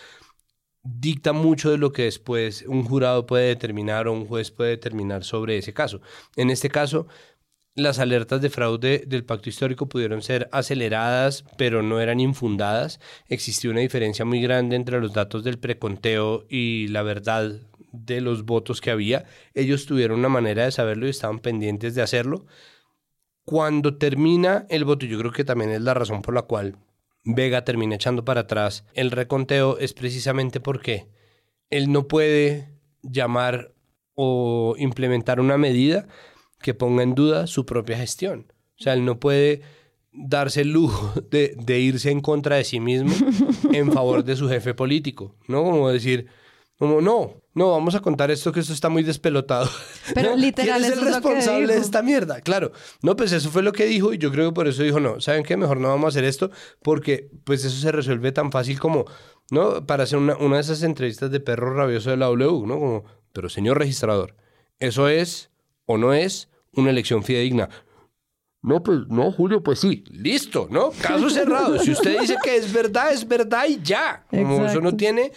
dicta 0.81 1.33
mucho 1.33 1.69
de 1.69 1.77
lo 1.77 1.91
que 1.91 2.05
después 2.05 2.65
un 2.67 2.83
jurado 2.83 3.27
puede 3.27 3.49
determinar 3.49 4.07
o 4.07 4.13
un 4.13 4.25
juez 4.25 4.49
puede 4.49 4.71
determinar 4.71 5.23
sobre 5.23 5.59
ese 5.59 5.71
caso. 5.71 6.01
En 6.35 6.49
este 6.49 6.69
caso, 6.69 7.05
las 7.75 7.99
alertas 7.99 8.41
de 8.41 8.49
fraude 8.49 9.03
del 9.05 9.23
pacto 9.23 9.47
histórico 9.47 9.87
pudieron 9.87 10.23
ser 10.23 10.49
aceleradas, 10.51 11.45
pero 11.59 11.83
no 11.83 12.01
eran 12.01 12.19
infundadas. 12.19 12.99
Existió 13.27 13.69
una 13.69 13.81
diferencia 13.81 14.25
muy 14.25 14.41
grande 14.41 14.75
entre 14.75 14.99
los 14.99 15.13
datos 15.13 15.43
del 15.43 15.59
preconteo 15.59 16.47
y 16.49 16.87
la 16.87 17.03
verdad 17.03 17.61
de 18.03 18.21
los 18.21 18.45
votos 18.45 18.81
que 18.81 18.91
había. 18.91 19.25
Ellos 19.53 19.85
tuvieron 19.85 20.19
una 20.19 20.29
manera 20.29 20.65
de 20.65 20.71
saberlo 20.71 21.07
y 21.07 21.11
estaban 21.11 21.39
pendientes 21.39 21.95
de 21.95 22.01
hacerlo. 22.01 22.45
Cuando 23.43 23.97
termina 23.97 24.65
el 24.69 24.85
voto, 24.85 25.05
yo 25.05 25.19
creo 25.19 25.31
que 25.31 25.43
también 25.45 25.71
es 25.71 25.81
la 25.81 25.93
razón 25.93 26.21
por 26.21 26.33
la 26.33 26.43
cual 26.43 26.77
Vega 27.23 27.65
termina 27.65 27.95
echando 27.95 28.23
para 28.23 28.41
atrás 28.41 28.85
el 28.93 29.09
reconteo, 29.09 29.79
es 29.79 29.93
precisamente 29.93 30.59
porque 30.59 31.07
él 31.71 31.91
no 31.91 32.07
puede 32.07 32.69
llamar 33.01 33.73
o 34.13 34.75
implementar 34.77 35.39
una 35.39 35.57
medida 35.57 36.07
que 36.61 36.73
ponga 36.73 37.03
en 37.03 37.15
duda 37.15 37.47
su 37.47 37.65
propia 37.65 37.97
gestión. 37.97 38.53
O 38.79 38.83
sea, 38.83 38.93
él 38.93 39.05
no 39.05 39.19
puede 39.19 39.61
darse 40.11 40.61
el 40.61 40.71
lujo 40.71 41.13
de, 41.31 41.79
irse 41.79 42.11
en 42.11 42.21
contra 42.21 42.57
de 42.57 42.63
sí 42.63 42.79
mismo 42.79 43.13
en 43.71 43.91
favor 43.91 44.23
de 44.23 44.35
su 44.35 44.47
jefe 44.47 44.73
político, 44.73 45.35
¿no? 45.47 45.63
Como 45.63 45.89
decir, 45.89 46.27
como, 46.78 46.99
no, 47.01 47.41
no, 47.53 47.71
vamos 47.71 47.95
a 47.95 48.01
contar 48.01 48.32
esto 48.32 48.51
que 48.51 48.59
esto 48.59 48.73
está 48.73 48.89
muy 48.89 49.03
despelotado. 49.03 49.69
Pero 50.13 50.36
literal, 50.38 50.82
¿Quién 50.82 50.93
es 50.93 50.97
el 50.99 51.05
responsable 51.05 51.73
de 51.73 51.80
esta 51.80 52.01
mierda? 52.01 52.41
Claro, 52.41 52.71
no, 53.01 53.15
pues 53.15 53.32
eso 53.32 53.49
fue 53.49 53.63
lo 53.63 53.71
que 53.71 53.86
dijo 53.86 54.13
y 54.13 54.17
yo 54.17 54.32
creo 54.32 54.49
que 54.49 54.55
por 54.55 54.67
eso 54.67 54.84
dijo, 54.84 54.99
no, 54.99 55.21
¿saben 55.21 55.43
qué? 55.43 55.55
Mejor 55.57 55.78
no 55.78 55.88
vamos 55.88 56.05
a 56.05 56.09
hacer 56.09 56.26
esto 56.26 56.51
porque 56.82 57.30
pues 57.43 57.63
eso 57.63 57.80
se 57.80 57.91
resuelve 57.91 58.32
tan 58.32 58.51
fácil 58.51 58.80
como, 58.80 59.05
¿no? 59.51 59.86
Para 59.86 60.03
hacer 60.03 60.19
una, 60.19 60.36
una 60.38 60.55
de 60.55 60.61
esas 60.61 60.84
entrevistas 60.84 61.32
de 61.32 61.39
perro 61.39 61.73
rabioso 61.73 62.09
de 62.09 62.17
la 62.17 62.26
W, 62.26 62.67
¿no? 62.67 62.80
Como, 62.80 63.05
pero 63.32 63.49
señor 63.49 63.78
registrador, 63.78 64.36
¿eso 64.80 65.07
es 65.07 65.49
o 65.86 65.97
no 65.97 66.13
es 66.13 66.49
una 66.73 66.89
elección 66.89 67.23
fidedigna. 67.23 67.69
No, 68.61 68.82
pues, 68.82 69.01
no, 69.09 69.32
Julio, 69.32 69.61
pues 69.61 69.80
sí, 69.80 70.03
listo, 70.09 70.67
¿no? 70.71 70.89
Caso 70.99 71.30
cerrado. 71.30 71.78
Si 71.78 71.91
usted 71.91 72.19
dice 72.19 72.36
que 72.43 72.55
es 72.55 72.73
verdad, 72.73 73.13
es 73.13 73.28
verdad 73.28 73.65
y 73.69 73.80
ya. 73.84 74.26
Como 74.30 74.65
eso 74.65 74.82
no 74.82 74.95
tiene 74.95 75.32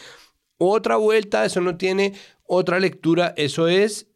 otra 0.59 0.97
vuelta, 0.97 1.45
eso 1.45 1.61
no 1.61 1.77
tiene 1.77 2.13
otra 2.45 2.81
lectura, 2.81 3.33
eso 3.37 3.69
es 3.69 4.09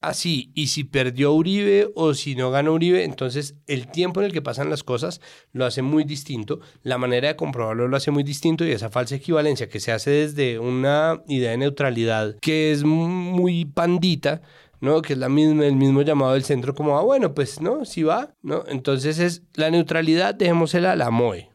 así. 0.00 0.50
Y 0.54 0.68
si 0.68 0.84
perdió 0.84 1.32
Uribe 1.32 1.90
o 1.94 2.14
si 2.14 2.34
no 2.34 2.50
ganó 2.50 2.72
Uribe, 2.72 3.04
entonces 3.04 3.56
el 3.66 3.88
tiempo 3.88 4.20
en 4.20 4.26
el 4.26 4.32
que 4.32 4.42
pasan 4.42 4.70
las 4.70 4.82
cosas 4.82 5.20
lo 5.52 5.64
hace 5.64 5.82
muy 5.82 6.04
distinto, 6.04 6.60
la 6.82 6.98
manera 6.98 7.28
de 7.28 7.36
comprobarlo 7.36 7.88
lo 7.88 7.96
hace 7.96 8.10
muy 8.10 8.22
distinto 8.22 8.64
y 8.64 8.72
esa 8.72 8.90
falsa 8.90 9.16
equivalencia 9.16 9.68
que 9.68 9.80
se 9.80 9.92
hace 9.92 10.10
desde 10.10 10.58
una 10.58 11.22
idea 11.28 11.50
de 11.50 11.58
neutralidad 11.58 12.36
que 12.40 12.72
es 12.72 12.84
muy 12.84 13.66
pandita, 13.66 14.42
¿no? 14.80 15.02
Que 15.02 15.12
es 15.12 15.18
la 15.18 15.28
misma, 15.28 15.66
el 15.66 15.76
mismo 15.76 16.02
llamado 16.02 16.32
del 16.32 16.44
centro 16.44 16.74
como, 16.74 16.98
ah, 16.98 17.02
bueno, 17.02 17.34
pues, 17.34 17.60
¿no? 17.60 17.84
Si 17.84 18.02
va, 18.02 18.34
¿no? 18.42 18.64
Entonces 18.66 19.18
es 19.18 19.42
la 19.54 19.70
neutralidad, 19.70 20.34
dejémosela 20.34 20.92
a 20.92 20.96
la 20.96 21.10
MOE. 21.10 21.50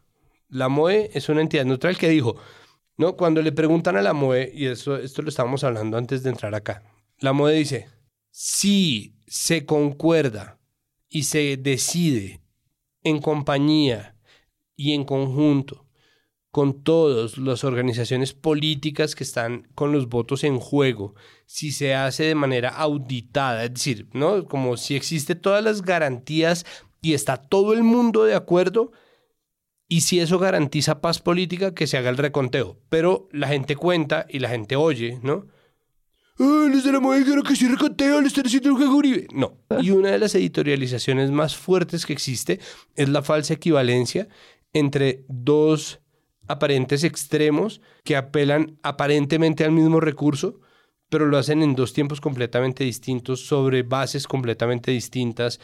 La 0.49 0.69
MOE 0.69 1.09
es 1.13 1.27
una 1.29 1.41
entidad 1.41 1.65
neutral 1.65 1.97
que 1.97 2.09
dijo, 2.09 2.35
¿no? 2.97 3.15
Cuando 3.15 3.41
le 3.41 3.51
preguntan 3.51 3.97
a 3.97 4.01
la 4.01 4.13
MOE, 4.13 4.51
y 4.53 4.65
esto 4.65 4.97
lo 4.97 5.29
estábamos 5.29 5.63
hablando 5.63 5.97
antes 5.97 6.23
de 6.23 6.29
entrar 6.29 6.55
acá, 6.55 6.83
la 7.19 7.33
MOE 7.33 7.53
dice, 7.53 7.87
si 8.31 9.15
se 9.27 9.65
concuerda 9.65 10.59
y 11.09 11.23
se 11.23 11.57
decide 11.57 12.41
en 13.03 13.21
compañía 13.21 14.15
y 14.75 14.93
en 14.93 15.05
conjunto 15.05 15.85
con 16.51 16.83
todas 16.83 17.37
las 17.37 17.65
organizaciones 17.65 18.33
políticas 18.33 19.13
que 19.13 19.25
están 19.25 19.67
con 19.75 19.91
los 19.91 20.07
votos 20.07 20.45
en 20.45 20.57
juego, 20.57 21.13
si 21.45 21.71
se 21.71 21.93
hace 21.93 22.23
de 22.23 22.35
manera 22.35 22.69
auditada, 22.69 23.65
es 23.65 23.73
decir, 23.73 24.07
¿no? 24.13 24.47
Como 24.47 24.77
si 24.77 24.95
existe 24.95 25.35
todas 25.35 25.61
las 25.63 25.81
garantías 25.81 26.65
y 27.01 27.13
está 27.13 27.35
todo 27.35 27.73
el 27.73 27.83
mundo 27.83 28.23
de 28.23 28.35
acuerdo, 28.35 28.93
y 29.87 30.01
si 30.01 30.19
eso 30.19 30.39
garantiza 30.39 31.01
paz 31.01 31.19
política, 31.19 31.73
que 31.73 31.87
se 31.87 31.97
haga 31.97 32.09
el 32.09 32.17
reconteo. 32.17 32.79
Pero 32.89 33.27
la 33.31 33.47
gente 33.47 33.75
cuenta 33.75 34.25
y 34.29 34.39
la 34.39 34.49
gente 34.49 34.75
oye, 34.75 35.19
¿no? 35.21 35.47
Ah, 36.37 36.67
los 36.69 36.83
de 36.83 36.91
la 36.91 36.99
dijeron 36.99 37.43
que 37.43 37.55
si 37.55 37.67
reconteo 37.67 38.19
le 38.19 38.27
están 38.27 38.45
haciendo 38.45 38.69
el 38.69 38.89
Uribe. 38.89 39.27
No. 39.33 39.57
Y 39.81 39.91
una 39.91 40.11
de 40.11 40.19
las 40.19 40.35
editorializaciones 40.35 41.31
más 41.31 41.55
fuertes 41.55 42.05
que 42.05 42.13
existe 42.13 42.59
es 42.95 43.07
la 43.07 43.21
falsa 43.21 43.53
equivalencia 43.53 44.27
entre 44.73 45.23
dos 45.29 46.01
aparentes 46.47 47.05
extremos 47.05 47.81
que 48.03 48.17
apelan 48.17 48.77
aparentemente 48.83 49.63
al 49.63 49.71
mismo 49.71 50.01
recurso, 50.01 50.59
pero 51.09 51.25
lo 51.25 51.37
hacen 51.37 51.63
en 51.63 51.75
dos 51.75 51.93
tiempos 51.93 52.19
completamente 52.19 52.83
distintos, 52.83 53.47
sobre 53.47 53.83
bases 53.83 54.27
completamente 54.27 54.91
distintas. 54.91 55.61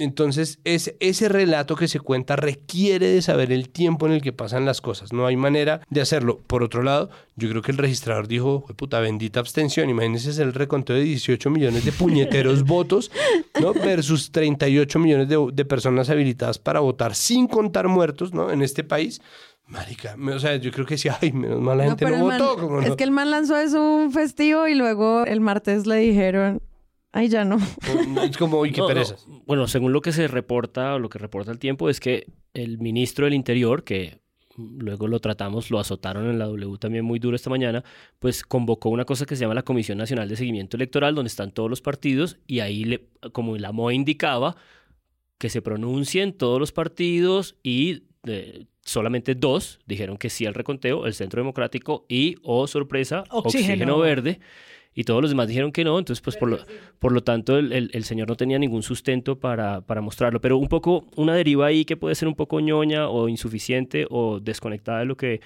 Entonces, 0.00 0.60
es, 0.64 0.94
ese 0.98 1.28
relato 1.28 1.76
que 1.76 1.86
se 1.86 2.00
cuenta 2.00 2.34
requiere 2.34 3.08
de 3.08 3.20
saber 3.20 3.52
el 3.52 3.68
tiempo 3.68 4.06
en 4.06 4.12
el 4.12 4.22
que 4.22 4.32
pasan 4.32 4.64
las 4.64 4.80
cosas. 4.80 5.12
No 5.12 5.26
hay 5.26 5.36
manera 5.36 5.82
de 5.90 6.00
hacerlo. 6.00 6.40
Por 6.46 6.62
otro 6.62 6.82
lado, 6.82 7.10
yo 7.36 7.50
creo 7.50 7.60
que 7.60 7.72
el 7.72 7.76
registrador 7.76 8.26
dijo, 8.26 8.64
puta, 8.76 8.98
bendita 9.00 9.40
abstención. 9.40 9.90
Imagínense 9.90 10.42
el 10.42 10.54
reconteo 10.54 10.96
de 10.96 11.02
18 11.02 11.50
millones 11.50 11.84
de 11.84 11.92
puñeteros 11.92 12.62
votos, 12.64 13.10
¿no? 13.60 13.74
Versus 13.74 14.32
38 14.32 14.98
millones 14.98 15.28
de, 15.28 15.48
de 15.52 15.64
personas 15.66 16.08
habilitadas 16.08 16.58
para 16.58 16.80
votar 16.80 17.14
sin 17.14 17.46
contar 17.46 17.86
muertos, 17.88 18.32
¿no? 18.32 18.50
En 18.50 18.62
este 18.62 18.82
país. 18.82 19.20
Marica, 19.66 20.16
o 20.18 20.38
sea, 20.38 20.56
yo 20.56 20.72
creo 20.72 20.86
que 20.86 20.96
sí, 20.96 21.08
ay, 21.20 21.30
menos 21.30 21.60
mal 21.60 21.78
la 21.78 21.84
gente 21.84 22.04
no, 22.10 22.24
votó. 22.24 22.80
es 22.80 22.96
que 22.96 23.04
el 23.04 23.12
man 23.12 23.30
lanzó 23.30 23.56
eso 23.56 23.80
un 23.80 24.10
festivo 24.10 24.66
y 24.66 24.74
luego 24.74 25.24
el 25.24 25.40
martes 25.40 25.86
le 25.86 25.96
dijeron, 25.96 26.60
ay, 27.12 27.28
ya 27.28 27.44
no. 27.44 27.58
Es 28.22 28.36
como, 28.36 28.60
uy, 28.60 28.72
qué 28.72 28.82
pereza. 28.82 29.16
Bueno, 29.46 29.66
según 29.66 29.92
lo 29.92 30.00
que 30.00 30.12
se 30.12 30.28
reporta, 30.28 30.94
o 30.94 30.98
lo 30.98 31.08
que 31.08 31.18
reporta 31.18 31.50
el 31.52 31.58
tiempo, 31.58 31.88
es 31.88 32.00
que 32.00 32.26
el 32.54 32.78
ministro 32.78 33.26
del 33.26 33.34
Interior, 33.34 33.84
que 33.84 34.20
luego 34.56 35.08
lo 35.08 35.20
tratamos, 35.20 35.70
lo 35.70 35.78
azotaron 35.78 36.28
en 36.28 36.38
la 36.38 36.46
W 36.46 36.76
también 36.78 37.04
muy 37.04 37.18
duro 37.18 37.36
esta 37.36 37.50
mañana, 37.50 37.84
pues 38.18 38.42
convocó 38.42 38.90
una 38.90 39.04
cosa 39.04 39.26
que 39.26 39.36
se 39.36 39.42
llama 39.42 39.54
la 39.54 39.62
Comisión 39.62 39.98
Nacional 39.98 40.28
de 40.28 40.36
Seguimiento 40.36 40.76
Electoral, 40.76 41.14
donde 41.14 41.28
están 41.28 41.52
todos 41.52 41.70
los 41.70 41.80
partidos, 41.80 42.38
y 42.46 42.60
ahí, 42.60 42.84
le, 42.84 43.08
como 43.32 43.56
la 43.56 43.72
MOE 43.72 43.94
indicaba, 43.94 44.56
que 45.38 45.48
se 45.48 45.62
pronuncien 45.62 46.34
todos 46.34 46.60
los 46.60 46.72
partidos 46.72 47.56
y 47.62 48.02
eh, 48.26 48.66
solamente 48.82 49.34
dos 49.34 49.78
dijeron 49.86 50.18
que 50.18 50.28
sí 50.28 50.44
al 50.44 50.54
reconteo, 50.54 51.06
el 51.06 51.14
Centro 51.14 51.40
Democrático 51.40 52.04
y, 52.08 52.36
oh 52.42 52.66
sorpresa, 52.66 53.24
Oxígeno, 53.30 53.98
Verde. 53.98 54.40
Y 54.94 55.04
todos 55.04 55.22
los 55.22 55.30
demás 55.30 55.46
dijeron 55.46 55.70
que 55.70 55.84
no, 55.84 55.98
entonces 55.98 56.20
pues 56.20 56.36
por 56.36 56.50
lo, 56.50 56.58
por 56.98 57.12
lo 57.12 57.22
tanto 57.22 57.58
el, 57.58 57.90
el, 57.92 58.04
señor 58.04 58.28
no 58.28 58.36
tenía 58.36 58.58
ningún 58.58 58.82
sustento 58.82 59.38
para, 59.38 59.82
para 59.82 60.00
mostrarlo. 60.00 60.40
Pero 60.40 60.58
un 60.58 60.68
poco, 60.68 61.06
una 61.16 61.34
deriva 61.34 61.66
ahí 61.66 61.84
que 61.84 61.96
puede 61.96 62.16
ser 62.16 62.26
un 62.26 62.34
poco 62.34 62.60
ñoña 62.60 63.08
o 63.08 63.28
insuficiente 63.28 64.06
o 64.10 64.40
desconectada 64.40 65.00
de 65.00 65.04
lo 65.04 65.16
que 65.16 65.40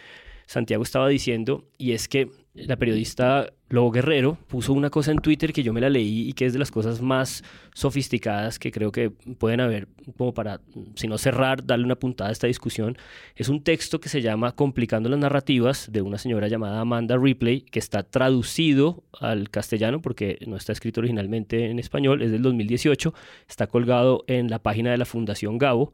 Santiago 0.47 0.83
estaba 0.83 1.09
diciendo, 1.09 1.65
y 1.79 1.93
es 1.93 2.09
que 2.09 2.31
la 2.55 2.77
periodista 2.77 3.53
Lobo 3.69 3.91
Guerrero 3.91 4.39
puso 4.47 4.73
una 4.73 4.89
cosa 4.89 5.11
en 5.11 5.19
Twitter 5.19 5.53
que 5.53 5.65
yo 5.65 5.73
me 5.73 5.81
la 5.81 5.91
leí 5.91 6.29
y 6.29 6.33
que 6.35 6.47
es 6.47 6.53
de 6.53 6.61
las 6.61 6.71
cosas 6.71 7.03
más 7.03 7.43
sofisticadas 7.75 8.61
que 8.61 8.71
creo 8.71 8.93
que 8.93 9.11
pueden 9.11 9.61
haber, 9.61 9.89
como 10.17 10.33
para, 10.33 10.61
si 10.95 11.09
no 11.09 11.19
cerrar, 11.19 11.67
darle 11.67 11.85
una 11.85 11.97
puntada 11.97 12.31
a 12.31 12.33
esta 12.33 12.47
discusión. 12.47 12.97
Es 13.35 13.49
un 13.49 13.65
texto 13.65 13.99
que 13.99 14.09
se 14.09 14.23
llama 14.23 14.53
Complicando 14.53 15.09
las 15.09 15.19
narrativas 15.19 15.91
de 15.91 16.03
una 16.03 16.19
señora 16.19 16.47
llamada 16.47 16.81
Amanda 16.81 17.17
Ripley, 17.17 17.63
que 17.63 17.81
está 17.81 18.05
traducido 18.05 19.03
al 19.19 19.51
castellano 19.51 20.01
porque 20.01 20.39
no 20.47 20.57
está 20.57 20.71
escrito 20.71 21.01
originalmente 21.01 21.71
en 21.71 21.81
español, 21.81 22.23
es 22.23 22.31
del 22.31 22.43
2018, 22.43 23.13
está 23.49 23.67
colgado 23.67 24.25
en 24.29 24.49
la 24.49 24.61
página 24.61 24.93
de 24.93 24.99
la 24.99 25.07
Fundación 25.07 25.59
Gabo 25.59 25.93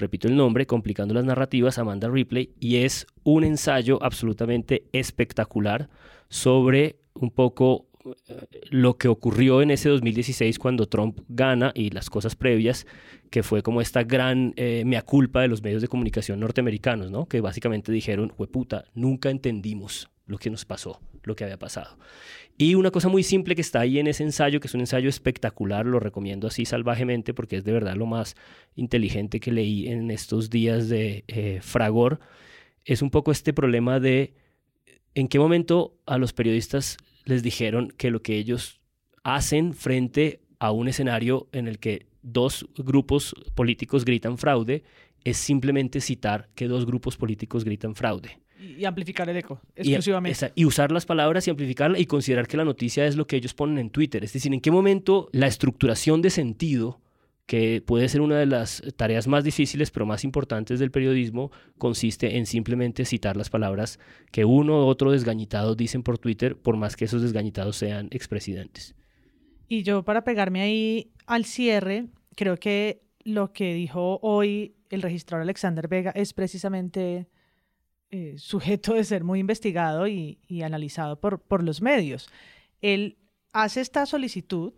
repito 0.00 0.28
el 0.28 0.36
nombre, 0.36 0.66
Complicando 0.66 1.14
las 1.14 1.24
Narrativas, 1.24 1.78
Amanda 1.78 2.08
Ripley, 2.08 2.50
y 2.58 2.76
es 2.76 3.06
un 3.22 3.44
ensayo 3.44 4.02
absolutamente 4.02 4.84
espectacular 4.92 5.88
sobre 6.28 6.96
un 7.14 7.30
poco 7.30 7.86
eh, 8.28 8.46
lo 8.70 8.96
que 8.96 9.08
ocurrió 9.08 9.62
en 9.62 9.70
ese 9.70 9.88
2016 9.90 10.58
cuando 10.58 10.86
Trump 10.86 11.20
gana 11.28 11.72
y 11.74 11.90
las 11.90 12.08
cosas 12.08 12.34
previas, 12.34 12.86
que 13.30 13.42
fue 13.42 13.62
como 13.62 13.80
esta 13.80 14.02
gran 14.02 14.54
eh, 14.56 14.82
mea 14.86 15.02
culpa 15.02 15.42
de 15.42 15.48
los 15.48 15.62
medios 15.62 15.82
de 15.82 15.88
comunicación 15.88 16.40
norteamericanos, 16.40 17.10
¿no? 17.10 17.26
Que 17.26 17.40
básicamente 17.40 17.92
dijeron, 17.92 18.32
puta, 18.50 18.84
nunca 18.94 19.30
entendimos 19.30 20.08
lo 20.30 20.38
que 20.38 20.48
nos 20.48 20.64
pasó, 20.64 21.00
lo 21.24 21.34
que 21.34 21.44
había 21.44 21.58
pasado. 21.58 21.98
Y 22.56 22.74
una 22.76 22.90
cosa 22.90 23.08
muy 23.08 23.22
simple 23.22 23.54
que 23.54 23.60
está 23.60 23.80
ahí 23.80 23.98
en 23.98 24.06
ese 24.06 24.22
ensayo, 24.22 24.60
que 24.60 24.68
es 24.68 24.74
un 24.74 24.80
ensayo 24.80 25.08
espectacular, 25.08 25.84
lo 25.86 25.98
recomiendo 25.98 26.46
así 26.46 26.64
salvajemente 26.64 27.34
porque 27.34 27.56
es 27.56 27.64
de 27.64 27.72
verdad 27.72 27.96
lo 27.96 28.06
más 28.06 28.36
inteligente 28.76 29.40
que 29.40 29.50
leí 29.50 29.88
en 29.88 30.10
estos 30.10 30.48
días 30.48 30.88
de 30.88 31.24
eh, 31.26 31.58
fragor, 31.62 32.20
es 32.84 33.02
un 33.02 33.10
poco 33.10 33.32
este 33.32 33.52
problema 33.52 33.98
de 33.98 34.34
¿en 35.14 35.28
qué 35.28 35.38
momento 35.38 35.98
a 36.06 36.16
los 36.16 36.32
periodistas 36.32 36.96
les 37.24 37.42
dijeron 37.42 37.92
que 37.96 38.10
lo 38.10 38.22
que 38.22 38.36
ellos 38.36 38.80
hacen 39.24 39.74
frente 39.74 40.40
a 40.58 40.70
un 40.70 40.88
escenario 40.88 41.48
en 41.52 41.66
el 41.66 41.78
que 41.78 42.06
dos 42.22 42.68
grupos 42.76 43.34
políticos 43.54 44.04
gritan 44.04 44.38
fraude 44.38 44.84
es 45.24 45.36
simplemente 45.36 46.00
citar 46.00 46.48
que 46.54 46.68
dos 46.68 46.86
grupos 46.86 47.16
políticos 47.16 47.64
gritan 47.64 47.94
fraude? 47.94 48.38
Y 48.60 48.84
amplificar 48.84 49.28
el 49.28 49.36
eco, 49.36 49.60
exclusivamente. 49.74 50.52
Y, 50.54 50.62
y, 50.62 50.64
usar 50.66 50.92
las 50.92 51.06
palabras 51.06 51.46
y 51.46 51.50
amplificarla 51.50 51.98
y 51.98 52.06
considerar 52.06 52.46
que 52.46 52.56
la 52.56 52.64
noticia 52.64 53.06
es 53.06 53.16
lo 53.16 53.26
que 53.26 53.36
ellos 53.36 53.54
ponen 53.54 53.78
en 53.78 53.90
Twitter. 53.90 54.22
Es 54.22 54.32
decir, 54.32 54.52
¿en 54.52 54.60
qué 54.60 54.70
momento 54.70 55.28
la 55.32 55.46
estructuración 55.46 56.20
de 56.20 56.30
sentido 56.30 57.00
que 57.50 57.82
puede 57.84 58.08
ser 58.08 58.20
una 58.20 58.38
de 58.38 58.46
las 58.46 58.80
tareas 58.96 59.26
más 59.26 59.42
difíciles 59.42 59.90
pero 59.90 60.06
más 60.06 60.22
importantes 60.22 60.78
del 60.78 60.92
periodismo, 60.92 61.50
consiste 61.78 62.36
en 62.36 62.46
simplemente 62.46 63.04
citar 63.04 63.36
las 63.36 63.50
palabras 63.50 63.98
que 64.30 64.44
uno 64.44 64.84
u 64.84 64.86
otro 64.86 65.10
desgañitado 65.10 65.74
dicen 65.74 66.04
por 66.04 66.16
Twitter, 66.18 66.56
por 66.56 66.76
más 66.76 66.94
que 66.94 67.06
esos 67.06 67.22
desgañitados 67.22 67.74
sean 67.74 68.06
expresidentes. 68.12 68.94
Y 69.66 69.82
yo 69.82 70.04
para 70.04 70.22
pegarme 70.22 70.60
ahí 70.60 71.10
al 71.26 71.44
cierre, 71.44 72.06
creo 72.36 72.56
que 72.56 73.02
lo 73.24 73.52
que 73.52 73.74
dijo 73.74 74.20
hoy 74.22 74.76
el 74.88 75.02
registrador 75.02 75.42
Alexander 75.42 75.88
Vega 75.88 76.12
es 76.12 76.32
precisamente 76.32 77.26
eh, 78.10 78.34
sujeto 78.38 78.94
de 78.94 79.04
ser 79.04 79.24
muy 79.24 79.38
investigado 79.40 80.06
y, 80.06 80.38
analizado 80.64 81.20
por, 81.20 81.62
los 81.62 81.80
medios. 81.80 82.28
Él 82.80 83.18
hace 83.52 83.80
esta 83.80 84.06
solicitud 84.06 84.72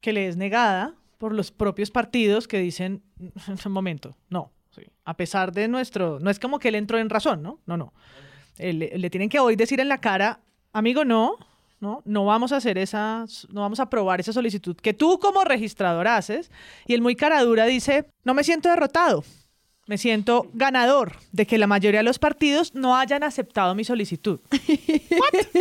que 0.00 0.12
le 0.12 0.28
es 0.28 0.36
negada 0.36 0.94
por 1.18 1.32
los 1.32 1.50
propios 1.50 1.90
partidos 1.90 2.46
que 2.46 2.58
dicen, 2.58 3.02
un 3.66 3.72
momento, 3.72 4.16
no, 4.28 4.52
a 5.04 5.16
pesar 5.16 5.52
de 5.52 5.68
nuestro, 5.68 6.20
no 6.20 6.30
es 6.30 6.38
como 6.38 6.58
que 6.58 6.68
él 6.68 6.74
entró 6.74 6.98
en 6.98 7.10
razón, 7.10 7.42
¿no? 7.42 7.60
No, 7.66 7.76
no. 7.76 7.92
le 8.58 9.10
tienen 9.10 9.28
que 9.28 9.40
hoy 9.40 9.56
decir 9.56 9.80
en 9.80 9.88
la 9.88 9.98
cara, 9.98 10.40
amigo, 10.72 11.04
no, 11.04 11.38
no, 11.80 12.02
no 12.04 12.24
vamos 12.24 12.52
a 12.52 12.56
hacer 12.56 12.78
esa, 12.78 13.26
no 13.50 13.60
vamos 13.60 13.80
a 13.80 13.84
aprobar 13.84 14.20
esa 14.20 14.32
solicitud 14.32 14.76
que 14.76 14.94
tú 14.94 15.18
como 15.18 15.44
registrador 15.44 16.08
haces. 16.08 16.50
Y 16.86 16.94
el 16.94 17.02
muy 17.02 17.16
cara 17.16 17.42
dura 17.42 17.66
dice, 17.66 18.06
no 18.24 18.34
me 18.34 18.44
siento 18.44 18.68
derrotado, 18.68 19.24
me 19.86 19.98
siento 19.98 20.50
ganador 20.52 21.12
de 21.32 21.46
que 21.46 21.58
la 21.58 21.66
mayoría 21.66 22.00
de 22.00 22.04
los 22.04 22.18
partidos 22.18 22.74
no 22.74 22.96
hayan 22.96 23.22
aceptado 23.22 23.74
mi 23.74 23.84
solicitud. 23.84 24.40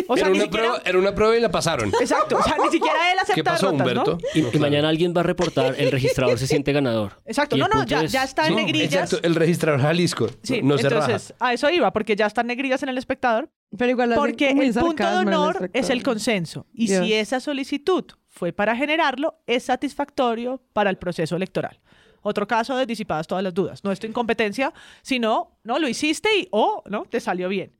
O 0.07 0.17
sea, 0.17 0.28
era, 0.28 0.36
una 0.36 0.49
prueba, 0.49 0.82
era, 0.86 0.99
una 0.99 1.15
prueba, 1.15 1.38
y 1.38 1.39
la 1.39 1.49
pasaron. 1.49 1.91
Exacto, 1.99 2.38
o 2.38 2.43
sea, 2.43 2.57
ni 2.63 2.69
siquiera 2.69 3.11
él 3.11 3.17
acepta 3.19 3.34
¿Qué 3.34 3.43
pasó, 3.43 3.71
Humberto? 3.71 4.17
Y, 4.34 4.41
mañana 4.59 4.89
alguien 4.89 5.13
va 5.15 5.21
a 5.21 5.23
reportar, 5.23 5.76
el 5.78 5.91
registrador 5.91 6.38
se 6.38 6.47
siente 6.47 6.73
ganador. 6.73 7.13
Exacto, 7.26 7.57
no, 7.57 7.67
no, 7.67 7.86
ya, 7.86 8.03
ya, 8.05 8.23
está 8.23 8.47
en 8.47 8.55
negrillas. 8.55 8.93
Exacto, 8.93 9.26
el 9.26 9.36
registrador 9.36 9.82
Jalisco. 9.82 10.28
Sí, 10.43 10.61
no 10.61 10.78
entonces, 10.78 11.34
a 11.39 11.53
eso 11.53 11.69
iba, 11.69 11.91
porque 11.91 12.15
ya 12.15 12.26
están 12.26 12.47
negrillas 12.47 12.84
en 12.84 12.89
el 12.89 12.97
espectador. 12.97 13.49
Pero 13.78 13.91
igual 13.91 14.13
Porque 14.15 14.51
el 14.51 14.73
punto 14.73 15.09
de 15.09 15.17
honor 15.17 15.69
es 15.73 15.89
el 15.89 16.03
consenso. 16.03 16.67
Y 16.73 16.88
si 16.88 17.13
esa 17.13 17.39
solicitud 17.39 18.05
fue 18.28 18.53
para 18.53 18.76
generarlo, 18.76 19.41
es 19.47 19.63
satisfactorio 19.63 20.61
para 20.73 20.89
el 20.89 20.97
proceso 20.97 21.36
electoral. 21.36 21.80
Otro 22.28 22.47
caso 22.47 22.76
de 22.76 22.88
disipadas 22.88 23.28
todas 23.28 23.43
las 23.43 23.53
dudas. 23.53 23.84
No 23.84 23.91
es 23.91 23.99
tu 23.99 24.07
incompetencia, 24.07 24.73
sino, 25.03 25.59
no, 25.63 25.78
lo 25.78 25.88
hiciste 25.88 26.28
y, 26.36 26.47
o, 26.49 26.82
oh, 26.84 26.89
no, 26.89 27.05
te 27.05 27.19
salió 27.19 27.47
bien. 27.49 27.71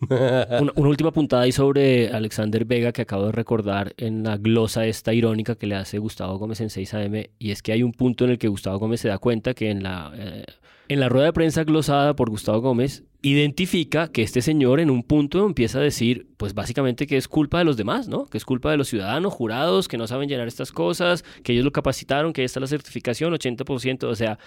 una, 0.08 0.72
última 0.88 1.12
puntada 1.12 1.42
ahí 1.42 1.52
sobre 1.52 2.08
Alexander 2.08 2.64
Vega 2.64 2.92
que 2.92 3.02
acabo 3.02 3.26
de 3.26 3.32
recordar 3.32 3.92
en 3.98 4.22
la 4.22 4.38
glosa 4.38 4.86
esta 4.86 5.12
irónica 5.12 5.56
que 5.56 5.66
le 5.66 5.74
hace 5.74 5.98
Gustavo 5.98 6.38
Gómez 6.38 6.60
en 6.62 6.68
6am 6.68 7.28
y 7.38 7.50
es 7.50 7.62
que 7.62 7.72
hay 7.72 7.82
un 7.82 7.92
punto 7.92 8.24
en 8.24 8.30
el 8.30 8.38
que 8.38 8.48
Gustavo 8.48 8.78
Gómez 8.78 9.00
se 9.00 9.08
da 9.08 9.18
cuenta 9.18 9.52
que 9.52 9.70
en 9.70 9.82
la, 9.82 10.10
eh, 10.16 10.44
en 10.88 11.00
la 11.00 11.10
rueda 11.10 11.26
de 11.26 11.32
prensa 11.34 11.64
glosada 11.64 12.16
por 12.16 12.30
Gustavo 12.30 12.60
Gómez 12.60 13.04
identifica 13.22 14.08
que 14.08 14.22
este 14.22 14.40
señor 14.40 14.80
en 14.80 14.88
un 14.88 15.02
punto 15.02 15.44
empieza 15.44 15.78
a 15.78 15.82
decir 15.82 16.28
pues 16.38 16.54
básicamente 16.54 17.06
que 17.06 17.18
es 17.18 17.28
culpa 17.28 17.58
de 17.58 17.64
los 17.64 17.76
demás, 17.76 18.08
¿no? 18.08 18.24
Que 18.24 18.38
es 18.38 18.46
culpa 18.46 18.70
de 18.70 18.78
los 18.78 18.88
ciudadanos, 18.88 19.34
jurados, 19.34 19.86
que 19.86 19.98
no 19.98 20.06
saben 20.06 20.30
llenar 20.30 20.48
estas 20.48 20.72
cosas, 20.72 21.22
que 21.42 21.52
ellos 21.52 21.64
lo 21.64 21.72
capacitaron, 21.72 22.32
que 22.32 22.40
ahí 22.40 22.46
está 22.46 22.60
la 22.60 22.66
certificación, 22.66 23.34
80%, 23.34 24.04
o 24.04 24.14
sea, 24.14 24.38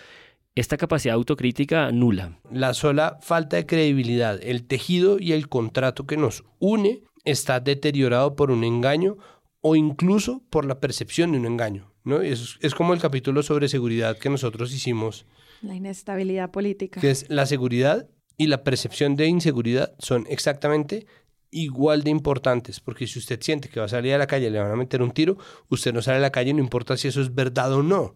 esta 0.55 0.77
capacidad 0.77 1.15
autocrítica 1.15 1.91
nula. 1.91 2.39
La 2.51 2.73
sola 2.73 3.17
falta 3.21 3.57
de 3.57 3.65
credibilidad, 3.65 4.39
el 4.41 4.65
tejido 4.65 5.17
y 5.19 5.33
el 5.33 5.49
contrato 5.49 6.05
que 6.05 6.17
nos 6.17 6.43
une 6.59 7.01
está 7.25 7.59
deteriorado 7.59 8.35
por 8.35 8.51
un 8.51 8.63
engaño 8.63 9.17
o 9.61 9.75
incluso 9.75 10.43
por 10.49 10.65
la 10.65 10.79
percepción 10.79 11.31
de 11.31 11.39
un 11.39 11.45
engaño. 11.45 11.91
¿no? 12.03 12.21
Es, 12.21 12.57
es 12.61 12.75
como 12.75 12.93
el 12.93 12.99
capítulo 12.99 13.43
sobre 13.43 13.67
seguridad 13.67 14.17
que 14.17 14.29
nosotros 14.29 14.73
hicimos. 14.73 15.25
La 15.61 15.75
inestabilidad 15.75 16.51
política. 16.51 16.99
Que 16.99 17.11
es 17.11 17.29
la 17.29 17.45
seguridad 17.45 18.09
y 18.37 18.47
la 18.47 18.63
percepción 18.63 19.15
de 19.15 19.27
inseguridad 19.27 19.93
son 19.99 20.25
exactamente 20.29 21.07
igual 21.53 22.03
de 22.03 22.09
importantes, 22.09 22.79
porque 22.79 23.07
si 23.07 23.19
usted 23.19 23.39
siente 23.41 23.69
que 23.69 23.79
va 23.79 23.85
a 23.85 23.89
salir 23.89 24.13
a 24.13 24.17
la 24.17 24.27
calle 24.27 24.47
y 24.47 24.49
le 24.49 24.59
van 24.59 24.71
a 24.71 24.75
meter 24.75 25.01
un 25.01 25.11
tiro, 25.11 25.37
usted 25.69 25.93
no 25.93 26.01
sale 26.01 26.17
a 26.17 26.21
la 26.21 26.31
calle, 26.31 26.53
no 26.53 26.59
importa 26.59 26.97
si 26.97 27.07
eso 27.07 27.21
es 27.21 27.33
verdad 27.33 27.71
o 27.73 27.83
no. 27.83 28.15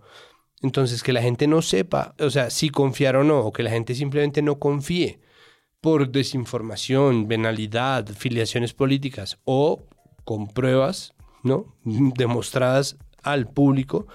Entonces, 0.61 1.03
que 1.03 1.13
la 1.13 1.21
gente 1.21 1.47
no 1.47 1.61
sepa, 1.61 2.15
o 2.19 2.29
sea, 2.29 2.49
si 2.49 2.69
confiar 2.69 3.15
o 3.15 3.23
no, 3.23 3.39
o 3.39 3.53
que 3.53 3.63
la 3.63 3.69
gente 3.69 3.93
simplemente 3.93 4.41
no 4.41 4.57
confíe 4.57 5.19
por 5.81 6.09
desinformación, 6.09 7.27
venalidad, 7.27 8.07
filiaciones 8.07 8.73
políticas 8.73 9.39
o 9.45 9.83
con 10.23 10.47
pruebas, 10.47 11.13
¿no? 11.43 11.75
Demostradas 11.83 12.97
al 13.21 13.47
público 13.47 14.07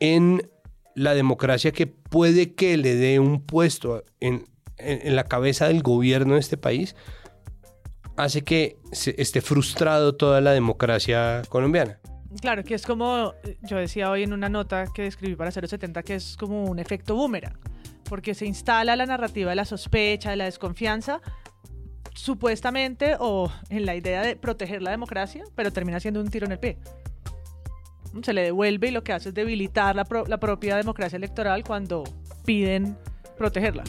en 0.00 0.50
la 0.94 1.14
democracia 1.14 1.72
que 1.72 1.86
puede 1.86 2.54
que 2.54 2.76
le 2.76 2.94
dé 2.94 3.18
un 3.18 3.44
puesto 3.44 4.04
en, 4.20 4.46
en, 4.78 5.16
la 5.16 5.24
cabeza 5.24 5.68
del 5.68 5.82
gobierno 5.82 6.34
de 6.34 6.40
este 6.40 6.56
país, 6.56 6.94
hace 8.16 8.42
que 8.42 8.78
se 8.92 9.20
esté 9.20 9.40
frustrado 9.40 10.14
toda 10.14 10.40
la 10.40 10.52
democracia 10.52 11.42
colombiana. 11.48 12.00
Claro, 12.40 12.64
que 12.64 12.74
es 12.74 12.84
como 12.84 13.34
yo 13.62 13.76
decía 13.76 14.10
hoy 14.10 14.22
en 14.22 14.32
una 14.32 14.48
nota 14.48 14.86
que 14.92 15.06
escribí 15.06 15.36
para 15.36 15.50
070, 15.50 16.02
que 16.02 16.16
es 16.16 16.36
como 16.36 16.64
un 16.64 16.78
efecto 16.78 17.14
boomerang, 17.14 17.56
porque 18.08 18.34
se 18.34 18.46
instala 18.46 18.96
la 18.96 19.06
narrativa 19.06 19.50
de 19.50 19.56
la 19.56 19.64
sospecha, 19.64 20.30
de 20.30 20.36
la 20.36 20.44
desconfianza, 20.44 21.20
supuestamente 22.14 23.16
o 23.18 23.52
en 23.70 23.86
la 23.86 23.94
idea 23.94 24.22
de 24.22 24.36
proteger 24.36 24.82
la 24.82 24.90
democracia, 24.90 25.44
pero 25.54 25.72
termina 25.72 26.00
siendo 26.00 26.20
un 26.20 26.30
tiro 26.30 26.46
en 26.46 26.52
el 26.52 26.58
pie. 26.58 26.78
Se 28.22 28.32
le 28.32 28.42
devuelve 28.42 28.88
y 28.88 28.90
lo 28.92 29.02
que 29.02 29.12
hace 29.12 29.30
es 29.30 29.34
debilitar 29.34 29.96
la, 29.96 30.06
la 30.28 30.38
propia 30.38 30.76
democracia 30.76 31.16
electoral 31.16 31.64
cuando 31.64 32.04
piden 32.44 32.96
protegerla. 33.36 33.82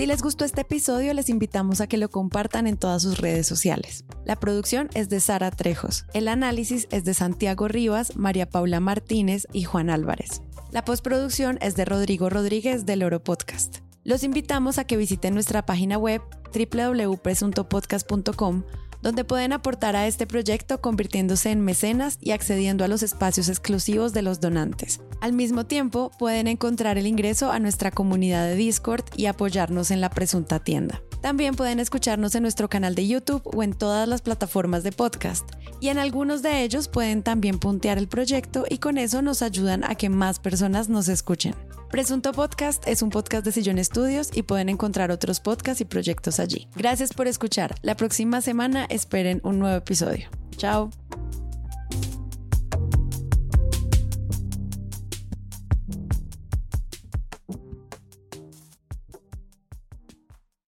Si 0.00 0.06
les 0.06 0.22
gustó 0.22 0.46
este 0.46 0.62
episodio, 0.62 1.12
les 1.12 1.28
invitamos 1.28 1.82
a 1.82 1.86
que 1.86 1.98
lo 1.98 2.08
compartan 2.08 2.66
en 2.66 2.78
todas 2.78 3.02
sus 3.02 3.18
redes 3.18 3.46
sociales. 3.46 4.06
La 4.24 4.34
producción 4.34 4.88
es 4.94 5.10
de 5.10 5.20
Sara 5.20 5.50
Trejos. 5.50 6.06
El 6.14 6.28
análisis 6.28 6.88
es 6.90 7.04
de 7.04 7.12
Santiago 7.12 7.68
Rivas, 7.68 8.16
María 8.16 8.48
Paula 8.48 8.80
Martínez 8.80 9.46
y 9.52 9.64
Juan 9.64 9.90
Álvarez. 9.90 10.40
La 10.70 10.86
postproducción 10.86 11.58
es 11.60 11.76
de 11.76 11.84
Rodrigo 11.84 12.30
Rodríguez 12.30 12.86
del 12.86 13.02
Oro 13.02 13.22
Podcast. 13.22 13.80
Los 14.02 14.24
invitamos 14.24 14.78
a 14.78 14.84
que 14.84 14.96
visiten 14.96 15.34
nuestra 15.34 15.66
página 15.66 15.98
web 15.98 16.22
www.presuntopodcast.com 16.54 18.62
donde 19.02 19.24
pueden 19.24 19.52
aportar 19.52 19.96
a 19.96 20.06
este 20.06 20.26
proyecto 20.26 20.80
convirtiéndose 20.80 21.50
en 21.50 21.60
mecenas 21.60 22.18
y 22.20 22.32
accediendo 22.32 22.84
a 22.84 22.88
los 22.88 23.02
espacios 23.02 23.48
exclusivos 23.48 24.12
de 24.12 24.22
los 24.22 24.40
donantes. 24.40 25.00
Al 25.20 25.32
mismo 25.32 25.66
tiempo, 25.66 26.10
pueden 26.18 26.46
encontrar 26.46 26.98
el 26.98 27.06
ingreso 27.06 27.50
a 27.50 27.58
nuestra 27.58 27.90
comunidad 27.90 28.46
de 28.46 28.56
Discord 28.56 29.04
y 29.16 29.26
apoyarnos 29.26 29.90
en 29.90 30.00
la 30.00 30.10
presunta 30.10 30.60
tienda. 30.60 31.02
También 31.20 31.54
pueden 31.54 31.80
escucharnos 31.80 32.34
en 32.34 32.42
nuestro 32.42 32.68
canal 32.70 32.94
de 32.94 33.06
YouTube 33.06 33.42
o 33.44 33.62
en 33.62 33.74
todas 33.74 34.08
las 34.08 34.22
plataformas 34.22 34.82
de 34.82 34.92
podcast. 34.92 35.46
Y 35.78 35.88
en 35.88 35.98
algunos 35.98 36.42
de 36.42 36.62
ellos 36.62 36.88
pueden 36.88 37.22
también 37.22 37.58
puntear 37.58 37.98
el 37.98 38.08
proyecto 38.08 38.64
y 38.68 38.78
con 38.78 38.96
eso 38.96 39.20
nos 39.20 39.42
ayudan 39.42 39.84
a 39.84 39.94
que 39.94 40.08
más 40.08 40.38
personas 40.38 40.88
nos 40.88 41.08
escuchen. 41.08 41.54
Presunto 41.90 42.30
Podcast 42.30 42.86
es 42.86 43.02
un 43.02 43.10
podcast 43.10 43.44
de 43.44 43.50
Sillón 43.50 43.76
Estudios 43.76 44.30
y 44.32 44.44
pueden 44.44 44.68
encontrar 44.68 45.10
otros 45.10 45.40
podcasts 45.40 45.80
y 45.80 45.84
proyectos 45.84 46.38
allí. 46.38 46.68
Gracias 46.76 47.12
por 47.12 47.26
escuchar. 47.26 47.74
La 47.82 47.96
próxima 47.96 48.40
semana 48.40 48.84
esperen 48.88 49.40
un 49.42 49.58
nuevo 49.58 49.76
episodio. 49.76 50.28
Chao. 50.56 50.90